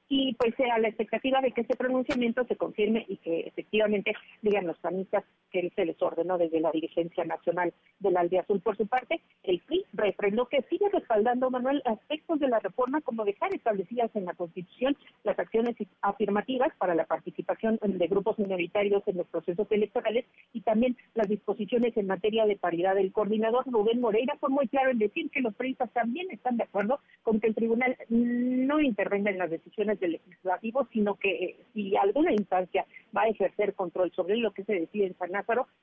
Y 0.09 0.35
pues 0.35 0.53
a 0.59 0.79
la 0.79 0.89
expectativa 0.89 1.41
de 1.41 1.51
que 1.51 1.61
ese 1.61 1.75
pronunciamiento 1.75 2.45
se 2.45 2.55
confirme 2.55 3.05
y 3.07 3.17
que 3.17 3.41
efectivamente 3.41 4.13
digan 4.41 4.67
los 4.67 4.77
panistas 4.79 5.23
que 5.53 5.71
se 5.75 5.85
les 5.85 6.01
ordenó 6.01 6.37
desde 6.37 6.59
la 6.59 6.71
dirigencia 6.71 7.23
nacional 7.23 7.73
del 7.99 8.17
Aldea 8.17 8.41
Azul. 8.41 8.59
Por 8.59 8.75
su 8.75 8.87
parte, 8.87 9.21
el 9.43 9.59
PRI 9.59 9.85
refrendó 9.93 10.47
que 10.47 10.63
sigue 10.63 10.89
respaldando, 10.89 11.51
Manuel, 11.51 11.81
aspectos 11.85 12.39
de 12.39 12.47
la 12.47 12.59
reforma 12.59 13.01
como 13.01 13.23
dejar 13.23 13.53
establecidas 13.53 14.09
en 14.15 14.25
la 14.25 14.33
Constitución 14.33 14.97
las 15.23 15.37
acciones 15.37 15.75
afirmativas 16.01 16.73
para 16.77 16.95
la 16.95 17.05
participación 17.05 17.79
de 17.81 18.07
grupos 18.07 18.39
minoritarios 18.39 19.03
en 19.07 19.17
los 19.17 19.27
procesos 19.27 19.67
electorales 19.69 20.25
y 20.53 20.61
también 20.61 20.97
las 21.13 21.29
disposiciones 21.29 21.95
en 21.97 22.07
materia 22.07 22.45
de 22.45 22.55
paridad. 22.55 22.97
El 22.97 23.11
coordinador 23.11 23.65
Rubén 23.67 24.01
Moreira 24.01 24.35
fue 24.39 24.49
muy 24.49 24.67
claro 24.67 24.89
en 24.89 24.97
decir 24.97 25.29
que 25.29 25.41
los 25.41 25.53
periodistas 25.53 25.91
también 25.93 26.27
están 26.31 26.57
de 26.57 26.63
acuerdo 26.63 26.99
con 27.21 27.39
que 27.39 27.47
el 27.47 27.55
tribunal 27.55 27.95
no 28.09 28.79
intervenga 28.79 29.29
en 29.29 29.37
las 29.37 29.51
decisiones 29.51 29.99
del 29.99 30.13
legislativo, 30.13 30.87
sino 30.91 31.15
que 31.15 31.29
eh, 31.29 31.55
si 31.73 31.95
alguna 31.95 32.31
instancia 32.31 32.85
va 33.15 33.23
a 33.23 33.27
ejercer 33.27 33.75
control 33.75 34.11
sobre 34.11 34.37
lo 34.37 34.51
que 34.51 34.63
se 34.63 34.73
decide 34.73 35.07
en 35.07 35.17
San 35.17 35.35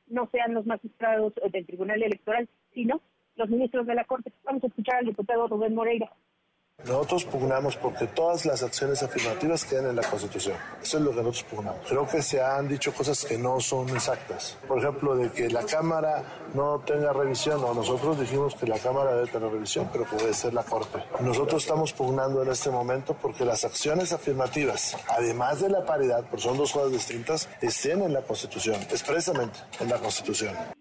No 0.08 0.28
sean 0.32 0.54
los 0.54 0.66
magistrados 0.66 1.34
del 1.52 1.66
Tribunal 1.66 2.02
Electoral, 2.02 2.48
sino 2.74 3.00
los 3.36 3.48
ministros 3.48 3.86
de 3.86 3.94
la 3.94 4.04
Corte. 4.04 4.32
Vamos 4.44 4.64
a 4.64 4.66
escuchar 4.66 4.96
al 4.96 5.06
diputado 5.06 5.48
Rubén 5.48 5.74
Moreira. 5.74 6.10
Nosotros 6.86 7.24
pugnamos 7.24 7.76
porque 7.76 8.06
todas 8.06 8.46
las 8.46 8.62
acciones 8.62 9.02
afirmativas 9.02 9.64
quedan 9.64 9.90
en 9.90 9.96
la 9.96 10.02
Constitución. 10.02 10.56
Eso 10.82 10.98
es 10.98 11.04
lo 11.04 11.10
que 11.10 11.22
nosotros 11.22 11.44
pugnamos. 11.44 11.80
Creo 11.88 12.06
que 12.06 12.22
se 12.22 12.42
han 12.42 12.68
dicho 12.68 12.92
cosas 12.92 13.24
que 13.24 13.38
no 13.38 13.60
son 13.60 13.88
exactas. 13.90 14.56
Por 14.66 14.78
ejemplo, 14.78 15.16
de 15.16 15.30
que 15.30 15.48
la 15.50 15.62
Cámara 15.64 16.22
no 16.54 16.80
tenga 16.80 17.12
revisión, 17.12 17.62
o 17.62 17.74
nosotros 17.74 18.18
dijimos 18.18 18.54
que 18.54 18.66
la 18.66 18.78
Cámara 18.78 19.14
debe 19.14 19.26
tener 19.26 19.50
revisión, 19.50 19.88
pero 19.92 20.04
puede 20.04 20.32
ser 20.34 20.54
la 20.54 20.62
Corte. 20.62 21.02
Nosotros 21.20 21.62
estamos 21.62 21.92
pugnando 21.92 22.42
en 22.42 22.50
este 22.50 22.70
momento 22.70 23.14
porque 23.20 23.44
las 23.44 23.64
acciones 23.64 24.12
afirmativas, 24.12 24.96
además 25.08 25.60
de 25.60 25.68
la 25.68 25.84
paridad, 25.84 26.24
porque 26.28 26.42
son 26.42 26.56
dos 26.56 26.72
cosas 26.72 26.92
distintas, 26.92 27.48
estén 27.60 28.02
en 28.02 28.12
la 28.12 28.22
Constitución, 28.22 28.76
expresamente 28.90 29.58
en 29.78 29.88
la 29.88 29.98
Constitución. 29.98 30.79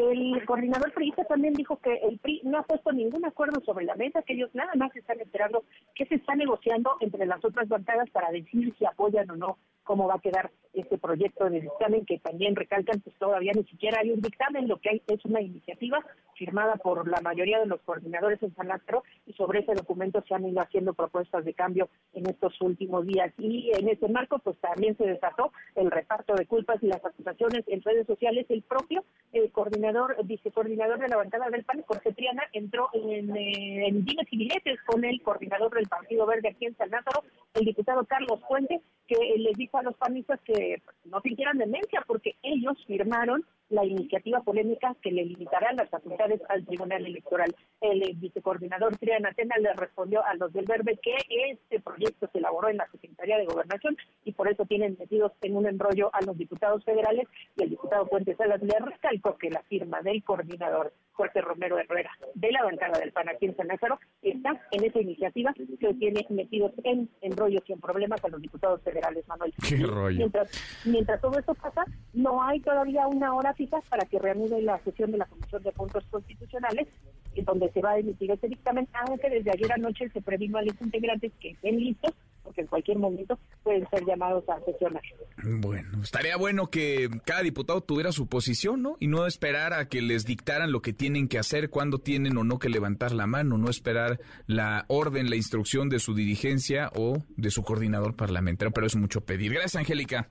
El 0.00 0.46
coordinador 0.46 0.92
priista 0.94 1.24
también 1.24 1.52
dijo 1.52 1.76
que 1.76 1.92
el 1.92 2.18
PRI 2.18 2.40
no 2.44 2.58
ha 2.58 2.62
puesto 2.62 2.90
ningún 2.90 3.22
acuerdo 3.26 3.60
sobre 3.60 3.84
la 3.84 3.96
mesa, 3.96 4.22
que 4.22 4.32
ellos 4.32 4.48
nada 4.54 4.72
más 4.74 4.96
están 4.96 5.20
esperando 5.20 5.62
que 5.94 6.06
se 6.06 6.14
está 6.14 6.34
negociando 6.34 6.96
entre 7.00 7.26
las 7.26 7.44
otras 7.44 7.68
bancadas 7.68 8.08
para 8.08 8.30
decir 8.30 8.74
si 8.78 8.86
apoyan 8.86 9.30
o 9.30 9.36
no 9.36 9.58
cómo 9.84 10.06
va 10.06 10.14
a 10.14 10.20
quedar 10.20 10.50
este 10.72 10.96
proyecto 10.98 11.50
de 11.50 11.60
dictamen 11.60 12.06
que 12.06 12.18
también 12.18 12.54
recalcan 12.54 13.00
pues 13.00 13.14
todavía 13.16 13.52
ni 13.54 13.64
siquiera 13.64 14.00
hay 14.00 14.12
un 14.12 14.20
dictamen, 14.20 14.68
lo 14.68 14.78
que 14.78 14.90
hay 14.90 15.02
es 15.08 15.22
una 15.24 15.40
iniciativa 15.42 16.02
firmada 16.40 16.76
por 16.76 17.06
la 17.06 17.20
mayoría 17.20 17.58
de 17.58 17.66
los 17.66 17.82
coordinadores 17.82 18.42
en 18.42 18.54
San 18.54 18.68
Lázaro 18.68 19.02
y 19.26 19.32
sobre 19.34 19.60
ese 19.60 19.74
documento 19.74 20.24
se 20.26 20.34
han 20.34 20.46
ido 20.46 20.62
haciendo 20.62 20.94
propuestas 20.94 21.44
de 21.44 21.52
cambio 21.52 21.90
en 22.14 22.26
estos 22.30 22.58
últimos 22.62 23.04
días. 23.04 23.32
Y 23.36 23.72
en 23.74 23.88
ese 23.88 24.08
marco 24.08 24.38
pues 24.38 24.56
también 24.58 24.96
se 24.96 25.04
desató 25.06 25.52
el 25.74 25.90
reparto 25.90 26.34
de 26.34 26.46
culpas 26.46 26.82
y 26.82 26.86
las 26.86 27.04
acusaciones 27.04 27.64
en 27.66 27.82
redes 27.82 28.06
sociales. 28.06 28.46
El 28.48 28.62
propio 28.62 29.04
el 29.32 29.50
coordinador 29.52 29.89
vicecoordinador 30.24 30.98
de 30.98 31.08
la 31.08 31.16
bancada 31.16 31.48
del 31.50 31.64
PAN 31.64 31.82
Jorge 31.86 32.12
Triana 32.12 32.42
entró 32.52 32.88
en, 32.92 33.36
eh, 33.36 33.86
en 33.88 34.04
dimes 34.04 34.26
y 34.30 34.36
billetes 34.36 34.80
con 34.86 35.04
el 35.04 35.20
coordinador 35.22 35.74
del 35.74 35.88
Partido 35.88 36.26
Verde 36.26 36.48
aquí 36.48 36.66
en 36.66 36.76
San 36.76 36.90
Lázaro 36.90 37.22
el 37.54 37.64
diputado 37.64 38.04
Carlos 38.04 38.40
Fuente 38.46 38.80
que 39.10 39.38
les 39.38 39.56
dijo 39.56 39.76
a 39.76 39.82
los 39.82 39.96
panistas 39.96 40.38
que 40.44 40.80
no 41.04 41.20
sintieran 41.20 41.58
demencia 41.58 42.04
porque 42.06 42.36
ellos 42.44 42.78
firmaron 42.86 43.44
la 43.68 43.84
iniciativa 43.84 44.40
polémica 44.40 44.94
que 45.02 45.10
le 45.10 45.24
limitará 45.24 45.72
las 45.72 45.88
facultades 45.90 46.40
al 46.48 46.64
Tribunal 46.64 47.06
Electoral. 47.06 47.54
El 47.80 48.02
vicecoordinador 48.16 48.96
Triana 48.98 49.32
Tena 49.32 49.56
le 49.58 49.72
respondió 49.74 50.24
a 50.24 50.34
los 50.34 50.52
del 50.52 50.64
Verde 50.64 50.98
que 51.02 51.16
este 51.50 51.80
proyecto 51.80 52.28
se 52.32 52.38
elaboró 52.38 52.68
en 52.68 52.76
la 52.76 52.88
Secretaría 52.90 53.38
de 53.38 53.46
Gobernación 53.46 53.96
y 54.24 54.32
por 54.32 54.48
eso 54.48 54.64
tienen 54.64 54.96
metidos 54.98 55.32
en 55.42 55.56
un 55.56 55.66
embrollo 55.66 56.10
a 56.12 56.22
los 56.22 56.36
diputados 56.36 56.84
federales 56.84 57.26
y 57.56 57.64
el 57.64 57.70
diputado 57.70 58.06
Puente 58.06 58.36
Salas 58.36 58.62
le 58.62 58.78
recalcó 58.78 59.36
que 59.38 59.50
la 59.50 59.62
firma 59.62 60.02
del 60.02 60.22
coordinador 60.22 60.92
Jorge 61.20 61.40
Romero 61.42 61.78
Herrera 61.78 62.10
de 62.34 62.50
la 62.50 62.64
bancada 62.64 62.98
del 62.98 63.12
PAN 63.12 63.28
aquí 63.28 63.46
en 63.46 63.56
San 63.56 63.68
Lázaro 63.68 63.98
está 64.22 64.58
en 64.70 64.84
esa 64.84 65.00
iniciativa 65.00 65.52
que 65.52 65.94
tiene 65.94 66.26
metidos 66.30 66.72
en 66.82 67.10
embrollos 67.20 67.62
y 67.66 67.74
en 67.74 67.80
problemas 67.80 68.24
a 68.24 68.28
los 68.28 68.40
diputados 68.40 68.80
federales, 68.82 69.28
Manuel. 69.28 69.52
¿Qué 69.68 69.76
rollo? 69.84 70.16
Mientras, 70.16 70.50
mientras 70.86 71.20
todo 71.20 71.38
esto 71.38 71.54
pasa, 71.54 71.84
no 72.14 72.42
hay 72.42 72.60
todavía 72.60 73.06
una 73.06 73.34
hora 73.34 73.54
para 73.88 74.06
que 74.06 74.18
reanude 74.18 74.62
la 74.62 74.78
sesión 74.78 75.12
de 75.12 75.18
la 75.18 75.26
Comisión 75.26 75.62
de 75.62 75.72
Puntos 75.72 76.04
Constitucionales, 76.10 76.88
en 77.34 77.44
donde 77.44 77.70
se 77.72 77.80
va 77.80 77.92
a 77.92 77.98
emitir 77.98 78.30
este 78.30 78.48
dictamen, 78.48 78.88
aunque 78.92 79.28
desde 79.28 79.50
ayer 79.50 79.72
anoche 79.72 80.08
se 80.08 80.22
previno 80.22 80.58
a 80.58 80.62
los 80.62 80.80
integrantes 80.80 81.32
que 81.40 81.50
estén 81.50 81.78
listos 81.78 82.14
porque 82.42 82.62
en 82.62 82.66
cualquier 82.66 82.98
momento 82.98 83.38
pueden 83.62 83.88
ser 83.90 84.04
llamados 84.04 84.48
a 84.48 84.60
sesionar. 84.64 85.02
Bueno, 85.42 86.02
estaría 86.02 86.36
bueno 86.36 86.68
que 86.68 87.08
cada 87.24 87.42
diputado 87.42 87.80
tuviera 87.80 88.12
su 88.12 88.26
posición, 88.26 88.82
¿no? 88.82 88.96
Y 89.00 89.06
no 89.06 89.26
esperar 89.26 89.72
a 89.72 89.88
que 89.88 90.02
les 90.02 90.24
dictaran 90.24 90.72
lo 90.72 90.82
que 90.82 90.92
tienen 90.92 91.28
que 91.28 91.38
hacer, 91.38 91.70
cuándo 91.70 91.98
tienen 91.98 92.36
o 92.36 92.44
no 92.44 92.58
que 92.58 92.68
levantar 92.68 93.12
la 93.12 93.26
mano, 93.26 93.58
no 93.58 93.70
esperar 93.70 94.20
la 94.46 94.84
orden, 94.88 95.30
la 95.30 95.36
instrucción 95.36 95.88
de 95.88 95.98
su 95.98 96.14
dirigencia 96.14 96.90
o 96.94 97.18
de 97.36 97.50
su 97.50 97.62
coordinador 97.62 98.14
parlamentario, 98.16 98.72
pero 98.72 98.86
es 98.86 98.96
mucho 98.96 99.20
pedir. 99.22 99.52
Gracias, 99.52 99.76
Angélica. 99.76 100.28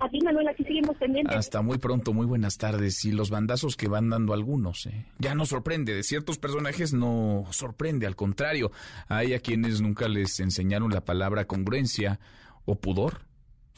A 0.00 0.08
ti, 0.08 0.18
Manuel, 0.22 0.48
aquí 0.48 0.64
seguimos 0.64 0.96
pendientes. 0.96 1.36
Hasta 1.36 1.60
muy 1.60 1.76
pronto, 1.76 2.14
muy 2.14 2.24
buenas 2.24 2.56
tardes. 2.56 3.04
Y 3.04 3.12
los 3.12 3.28
bandazos 3.28 3.76
que 3.76 3.86
van 3.86 4.08
dando 4.08 4.32
algunos, 4.32 4.86
¿eh? 4.86 5.04
ya 5.18 5.34
no 5.34 5.44
sorprende. 5.44 5.94
De 5.94 6.02
ciertos 6.02 6.38
personajes 6.38 6.94
no 6.94 7.44
sorprende, 7.50 8.06
al 8.06 8.16
contrario. 8.16 8.72
Hay 9.08 9.34
a 9.34 9.40
quienes 9.40 9.82
nunca 9.82 10.08
les 10.08 10.40
enseñaron 10.40 10.90
la 10.90 11.04
palabra 11.04 11.46
congruencia 11.46 12.18
o 12.64 12.76
pudor 12.76 13.26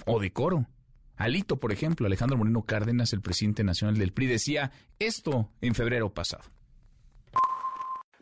o 0.07 0.20
decoro. 0.20 0.66
Alito, 1.16 1.59
por 1.59 1.73
ejemplo, 1.73 2.07
Alejandro 2.07 2.39
Moreno 2.39 2.62
Cárdenas, 2.62 3.12
el 3.12 3.20
presidente 3.20 3.64
nacional 3.64 3.99
del 3.99 4.12
PRI, 4.12 4.27
decía 4.27 4.70
esto 5.01 5.51
en 5.61 5.75
febrero 5.75 6.14
pasado. 6.14 6.45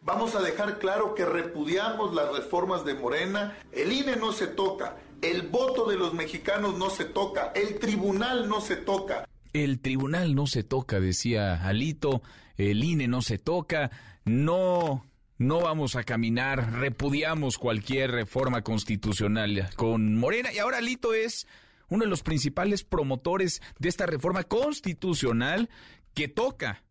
Vamos 0.02 0.34
a 0.34 0.40
dejar 0.40 0.78
claro 0.78 1.14
que 1.14 1.26
repudiamos 1.26 2.14
las 2.14 2.32
reformas 2.32 2.86
de 2.86 2.94
Morena. 2.94 3.58
El 3.70 3.92
INE 3.92 4.16
no 4.16 4.32
se 4.32 4.46
toca. 4.46 4.96
El 5.22 5.48
voto 5.48 5.88
de 5.88 5.96
los 5.96 6.14
mexicanos 6.14 6.78
no 6.78 6.90
se 6.90 7.04
toca, 7.04 7.52
el 7.54 7.78
tribunal 7.78 8.48
no 8.48 8.60
se 8.60 8.76
toca. 8.76 9.28
El 9.52 9.80
tribunal 9.80 10.34
no 10.34 10.46
se 10.46 10.62
toca, 10.62 11.00
decía 11.00 11.66
Alito, 11.66 12.22
el 12.56 12.82
INE 12.84 13.08
no 13.08 13.20
se 13.20 13.36
toca, 13.36 13.90
no, 14.24 15.04
no 15.38 15.60
vamos 15.60 15.96
a 15.96 16.04
caminar, 16.04 16.72
repudiamos 16.72 17.58
cualquier 17.58 18.12
reforma 18.12 18.62
constitucional 18.62 19.68
con 19.76 20.16
Morena. 20.16 20.52
Y 20.52 20.58
ahora 20.58 20.78
Alito 20.78 21.12
es 21.12 21.46
uno 21.88 22.04
de 22.04 22.10
los 22.10 22.22
principales 22.22 22.84
promotores 22.84 23.60
de 23.78 23.88
esta 23.88 24.06
reforma 24.06 24.44
constitucional 24.44 25.68
que 26.14 26.28
toca 26.28 26.84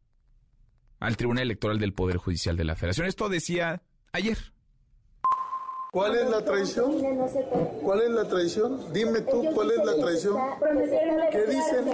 al 0.99 1.17
Tribunal 1.17 1.43
Electoral 1.43 1.79
del 1.79 1.93
Poder 1.93 2.17
Judicial 2.17 2.57
de 2.57 2.65
la 2.65 2.75
Federación. 2.75 3.07
Esto 3.07 3.29
decía 3.29 3.81
ayer. 4.11 4.37
¿Cuál 5.91 6.15
es 6.17 6.29
la 6.29 6.45
traición? 6.45 6.91
¿Cuál 7.81 8.01
es 8.03 8.09
la 8.11 8.25
traición? 8.25 8.93
Dime 8.93 9.21
tú, 9.21 9.43
¿cuál 9.55 9.71
es 9.71 9.83
la 9.83 9.95
traición? 9.95 10.37
¿Qué 11.31 11.45
dicen? 11.45 11.85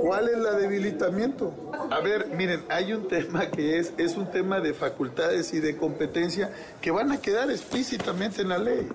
¿Cuál 0.00 0.28
es 0.28 0.38
la 0.38 0.52
debilitamiento? 0.52 1.52
A 1.90 1.98
ver, 1.98 2.28
miren, 2.28 2.62
hay 2.68 2.92
un 2.92 3.08
tema 3.08 3.50
que 3.50 3.80
es, 3.80 3.94
es 3.98 4.16
un 4.16 4.30
tema 4.30 4.60
de 4.60 4.72
facultades 4.74 5.52
y 5.54 5.58
de 5.58 5.76
competencia 5.76 6.52
que 6.80 6.92
van 6.92 7.10
a 7.10 7.20
quedar 7.20 7.50
explícitamente 7.50 8.42
en 8.42 8.50
la 8.50 8.58
ley 8.58 8.88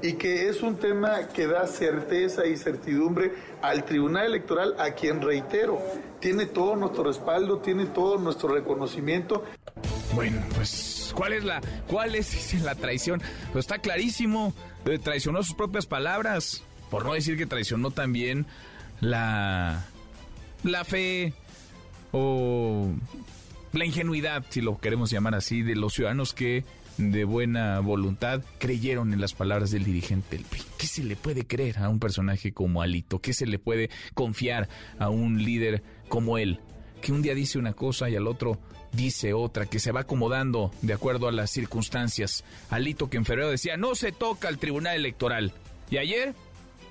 y 0.00 0.14
que 0.14 0.48
es 0.48 0.62
un 0.62 0.76
tema 0.76 1.28
que 1.28 1.46
da 1.46 1.66
certeza 1.66 2.46
y 2.46 2.56
certidumbre 2.56 3.32
al 3.60 3.84
Tribunal 3.84 4.26
Electoral, 4.26 4.76
a 4.78 4.92
quien 4.92 5.20
reitero, 5.20 5.78
tiene 6.20 6.46
todo 6.46 6.74
nuestro 6.74 7.04
respaldo, 7.04 7.58
tiene 7.58 7.86
todo 7.86 8.16
nuestro 8.16 8.48
reconocimiento. 8.48 9.42
Bueno, 10.14 10.42
pues, 10.56 11.12
¿cuál 11.14 11.32
es 11.32 11.44
la, 11.44 11.60
cuál 11.86 12.14
es 12.14 12.54
la 12.62 12.74
traición? 12.74 13.22
Pues 13.52 13.64
está 13.64 13.78
clarísimo, 13.78 14.52
eh, 14.86 14.98
traicionó 14.98 15.42
sus 15.42 15.54
propias 15.54 15.86
palabras, 15.86 16.62
por 16.90 17.04
no 17.04 17.14
decir 17.14 17.36
que 17.36 17.46
traicionó 17.46 17.90
también 17.90 18.46
la, 19.00 19.84
la 20.64 20.84
fe 20.84 21.32
o 22.12 22.88
la 23.72 23.84
ingenuidad, 23.84 24.44
si 24.48 24.60
lo 24.60 24.78
queremos 24.78 25.10
llamar 25.10 25.34
así, 25.36 25.62
de 25.62 25.76
los 25.76 25.94
ciudadanos 25.94 26.34
que 26.34 26.64
de 26.98 27.24
buena 27.24 27.80
voluntad 27.80 28.42
creyeron 28.58 29.12
en 29.12 29.20
las 29.20 29.32
palabras 29.32 29.70
del 29.70 29.84
dirigente. 29.84 30.40
¿Qué 30.76 30.86
se 30.86 31.04
le 31.04 31.16
puede 31.16 31.46
creer 31.46 31.78
a 31.78 31.88
un 31.88 32.00
personaje 32.00 32.52
como 32.52 32.82
Alito? 32.82 33.20
¿Qué 33.20 33.32
se 33.32 33.46
le 33.46 33.58
puede 33.58 33.90
confiar 34.14 34.68
a 34.98 35.08
un 35.08 35.42
líder 35.42 35.82
como 36.08 36.36
él? 36.36 36.60
Que 37.00 37.12
un 37.12 37.22
día 37.22 37.34
dice 37.34 37.58
una 37.58 37.72
cosa 37.72 38.10
y 38.10 38.16
al 38.16 38.26
otro 38.26 38.58
dice 38.92 39.32
otra, 39.32 39.66
que 39.66 39.80
se 39.80 39.92
va 39.92 40.00
acomodando 40.00 40.72
de 40.82 40.92
acuerdo 40.92 41.28
a 41.28 41.32
las 41.32 41.50
circunstancias. 41.50 42.44
Alito 42.70 43.10
que 43.10 43.16
en 43.16 43.24
febrero 43.24 43.50
decía, 43.50 43.76
no 43.76 43.94
se 43.94 44.12
toca 44.12 44.48
al 44.48 44.58
Tribunal 44.58 44.96
Electoral. 44.96 45.52
Y 45.90 45.98
ayer, 45.98 46.34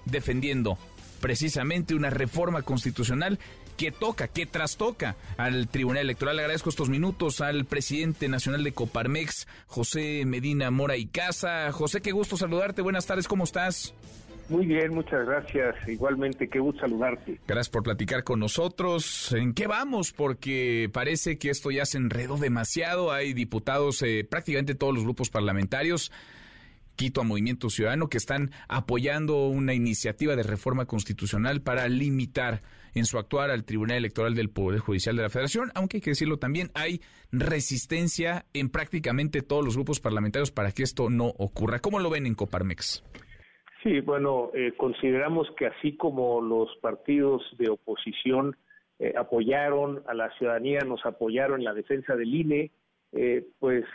defendiendo 0.06 0.78
precisamente 1.20 1.96
una 1.96 2.10
reforma 2.10 2.62
constitucional 2.62 3.40
que 3.78 3.92
toca, 3.92 4.28
que 4.28 4.46
trastoca 4.46 5.16
al 5.38 5.70
Tribunal 5.70 6.04
Electoral. 6.04 6.36
Le 6.36 6.42
agradezco 6.42 6.70
estos 6.70 6.90
minutos 6.90 7.40
al 7.40 7.64
presidente 7.64 8.28
nacional 8.28 8.64
de 8.64 8.74
Coparmex, 8.74 9.48
José 9.68 10.24
Medina 10.26 10.70
Mora 10.70 10.98
y 10.98 11.06
Casa. 11.06 11.72
José, 11.72 12.02
qué 12.02 12.12
gusto 12.12 12.36
saludarte. 12.36 12.82
Buenas 12.82 13.06
tardes, 13.06 13.28
¿cómo 13.28 13.46
estás? 13.46 13.94
Muy 14.50 14.66
bien, 14.66 14.94
muchas 14.94 15.26
gracias. 15.26 15.76
Igualmente, 15.88 16.50
qué 16.50 16.60
gusto 16.60 16.82
saludarte. 16.82 17.40
Gracias 17.48 17.70
por 17.70 17.84
platicar 17.84 18.24
con 18.24 18.40
nosotros. 18.40 19.32
¿En 19.34 19.54
qué 19.54 19.68
vamos? 19.68 20.12
Porque 20.12 20.90
parece 20.92 21.38
que 21.38 21.52
esto 21.52 21.70
ya 21.70 21.86
se 21.86 21.98
enredó 21.98 22.38
demasiado. 22.38 23.12
Hay 23.12 23.34
diputados, 23.34 24.02
eh, 24.02 24.28
prácticamente 24.30 24.74
todos 24.74 24.94
los 24.94 25.04
grupos 25.04 25.30
parlamentarios. 25.30 26.12
Quito 26.96 27.22
a 27.22 27.24
Movimiento 27.24 27.70
Ciudadano 27.70 28.10
que 28.10 28.18
están 28.18 28.52
apoyando 28.68 29.48
una 29.48 29.74
iniciativa 29.74 30.36
de 30.36 30.44
reforma 30.44 30.86
constitucional 30.86 31.62
para 31.62 31.88
limitar 31.88 32.62
en 32.94 33.06
su 33.06 33.20
actuar 33.20 33.52
al 33.52 33.64
Tribunal 33.64 33.98
Electoral 33.98 34.36
del 34.36 34.50
Poder 34.50 34.80
Judicial 34.80 35.16
de 35.16 35.22
la 35.22 35.30
Federación, 35.30 35.72
aunque 35.76 35.98
hay 35.98 36.02
que 36.02 36.10
decirlo 36.10 36.40
también, 36.40 36.72
hay 36.74 37.02
resistencia 37.32 38.46
en 38.54 38.70
prácticamente 38.70 39.44
todos 39.44 39.64
los 39.64 39.76
grupos 39.76 40.00
parlamentarios 40.00 40.52
para 40.52 40.72
que 40.72 40.84
esto 40.84 41.10
no 41.10 41.28
ocurra. 41.38 41.80
¿Cómo 41.80 42.00
lo 42.00 42.10
ven 42.10 42.26
en 42.26 42.36
Coparmex? 42.36 43.04
Sí, 43.84 44.02
bueno, 44.02 44.52
eh, 44.54 44.74
consideramos 44.76 45.50
que 45.58 45.68
así 45.68 45.96
como 45.96 46.42
los 46.42 46.76
partidos 46.82 47.42
de 47.58 47.70
oposición 47.70 48.58
eh, 49.00 49.14
apoyaron 49.18 50.04
a 50.08 50.14
la 50.14 50.30
ciudadanía, 50.32 50.82
nos 50.82 51.06
apoyaron 51.06 51.60
en 51.60 51.66
la 51.66 51.74
defensa 51.74 52.18
del 52.18 52.36
INE, 52.36 52.72
eh, 53.14 53.48
pues 53.60 53.86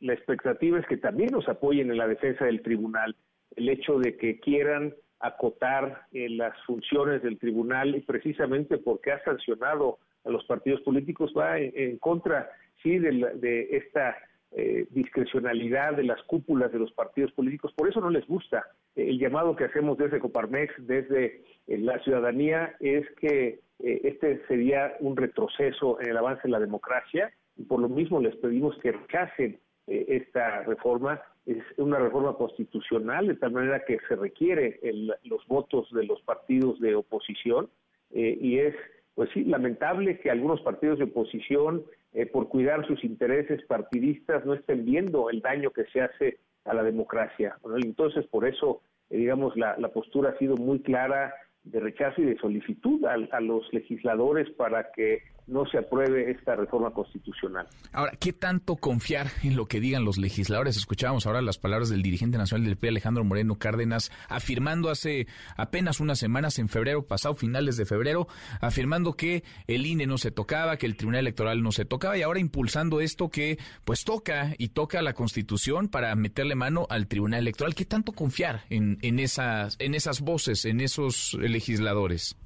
la 0.00 0.12
expectativa 0.12 0.78
es 0.78 0.86
que 0.86 0.98
también 0.98 1.30
nos 1.32 1.48
apoyen 1.48 1.90
en 1.90 1.96
la 1.96 2.06
defensa 2.06 2.44
del 2.44 2.60
tribunal. 2.60 3.16
El 3.56 3.70
hecho 3.70 3.98
de 3.98 4.18
que 4.18 4.38
quieran 4.38 4.94
acotar 5.18 6.02
las 6.12 6.54
funciones 6.64 7.22
del 7.22 7.38
tribunal 7.38 7.96
y 7.96 8.00
precisamente 8.00 8.76
porque 8.76 9.12
ha 9.12 9.24
sancionado 9.24 9.98
a 10.24 10.30
los 10.30 10.44
partidos 10.44 10.82
políticos 10.82 11.32
va 11.36 11.58
en, 11.58 11.96
contra 11.98 12.50
sí 12.82 12.98
de, 12.98 13.32
de 13.36 13.68
esta 13.78 14.18
eh, 14.58 14.86
discrecionalidad 14.88 15.96
de 15.96 16.04
las 16.04 16.22
cúpulas 16.22 16.72
de 16.72 16.78
los 16.78 16.90
partidos 16.92 17.30
políticos. 17.32 17.74
Por 17.76 17.90
eso 17.90 18.00
no 18.00 18.08
les 18.08 18.26
gusta. 18.26 18.64
el 18.94 19.18
llamado 19.18 19.54
que 19.54 19.64
hacemos 19.64 19.98
desde 19.98 20.18
Coparmex, 20.18 20.72
desde 20.78 21.42
eh, 21.66 21.76
la 21.76 21.98
ciudadanía, 21.98 22.74
es 22.80 23.04
que 23.20 23.60
eh, 23.80 24.00
este 24.04 24.40
sería 24.48 24.96
un 25.00 25.14
retroceso 25.14 26.00
en 26.00 26.08
el 26.08 26.16
avance 26.16 26.44
de 26.44 26.52
la 26.52 26.58
democracia 26.58 27.30
y 27.58 27.64
por 27.64 27.80
lo 27.80 27.90
mismo 27.90 28.18
les 28.18 28.34
pedimos 28.36 28.74
que 28.78 28.92
rechacen 28.92 29.60
esta 29.86 30.62
reforma. 30.62 31.20
Es 31.44 31.62
una 31.76 31.98
reforma 31.98 32.32
constitucional, 32.32 33.26
de 33.26 33.34
tal 33.34 33.52
manera 33.52 33.84
que 33.84 33.98
se 34.08 34.16
requiere 34.16 34.80
los 35.22 35.46
votos 35.48 35.86
de 35.92 36.04
los 36.04 36.22
partidos 36.22 36.80
de 36.80 36.94
oposición 36.94 37.68
y 38.10 38.58
es 38.58 38.74
pues 39.14 39.30
sí, 39.32 39.44
lamentable 39.44 40.18
que 40.18 40.30
algunos 40.30 40.60
partidos 40.62 40.98
de 40.98 41.04
oposición, 41.04 41.84
eh, 42.12 42.26
por 42.26 42.48
cuidar 42.48 42.86
sus 42.86 43.02
intereses 43.04 43.64
partidistas, 43.66 44.44
no 44.44 44.54
estén 44.54 44.84
viendo 44.84 45.30
el 45.30 45.40
daño 45.40 45.70
que 45.70 45.84
se 45.86 46.00
hace 46.00 46.38
a 46.64 46.74
la 46.74 46.82
democracia. 46.82 47.56
Entonces, 47.82 48.26
por 48.26 48.46
eso, 48.46 48.82
eh, 49.10 49.18
digamos, 49.18 49.56
la, 49.56 49.76
la, 49.78 49.88
postura 49.88 50.30
ha 50.30 50.38
sido 50.38 50.56
muy 50.56 50.80
clara 50.80 51.34
de 51.62 51.80
rechazo 51.80 52.22
y 52.22 52.24
de 52.24 52.38
solicitud 52.38 53.04
a 53.04 53.40
los 53.40 53.72
legisladores 53.72 54.48
para 54.50 54.90
que 54.92 55.22
no 55.46 55.64
se 55.66 55.78
apruebe 55.78 56.30
esta 56.30 56.56
reforma 56.56 56.90
constitucional. 56.90 57.66
Ahora, 57.92 58.12
¿qué 58.18 58.32
tanto 58.32 58.76
confiar 58.76 59.28
en 59.42 59.56
lo 59.56 59.66
que 59.66 59.80
digan 59.80 60.04
los 60.04 60.18
legisladores? 60.18 60.76
Escuchábamos 60.76 61.26
ahora 61.26 61.40
las 61.40 61.58
palabras 61.58 61.88
del 61.88 62.02
dirigente 62.02 62.36
nacional 62.36 62.66
del 62.66 62.76
PRI, 62.76 62.88
Alejandro 62.88 63.24
Moreno 63.24 63.56
Cárdenas, 63.56 64.10
afirmando 64.28 64.90
hace 64.90 65.26
apenas 65.56 66.00
unas 66.00 66.18
semanas, 66.18 66.58
en 66.58 66.68
febrero 66.68 67.06
pasado, 67.06 67.34
finales 67.34 67.76
de 67.76 67.86
febrero, 67.86 68.26
afirmando 68.60 69.14
que 69.14 69.44
el 69.66 69.86
INE 69.86 70.06
no 70.06 70.18
se 70.18 70.30
tocaba, 70.30 70.76
que 70.76 70.86
el 70.86 70.96
Tribunal 70.96 71.20
Electoral 71.20 71.62
no 71.62 71.72
se 71.72 71.84
tocaba, 71.84 72.18
y 72.18 72.22
ahora 72.22 72.40
impulsando 72.40 73.00
esto 73.00 73.28
que 73.28 73.58
pues 73.84 74.04
toca 74.04 74.54
y 74.58 74.68
toca 74.68 75.00
la 75.02 75.12
Constitución 75.12 75.88
para 75.88 76.14
meterle 76.16 76.54
mano 76.54 76.86
al 76.90 77.06
Tribunal 77.06 77.40
Electoral. 77.40 77.74
¿Qué 77.74 77.84
tanto 77.84 78.12
confiar 78.12 78.64
en, 78.68 78.98
en, 79.02 79.18
esas, 79.20 79.76
en 79.78 79.94
esas 79.94 80.20
voces, 80.20 80.64
en 80.64 80.80
esos 80.80 81.34
legisladores? 81.34 82.36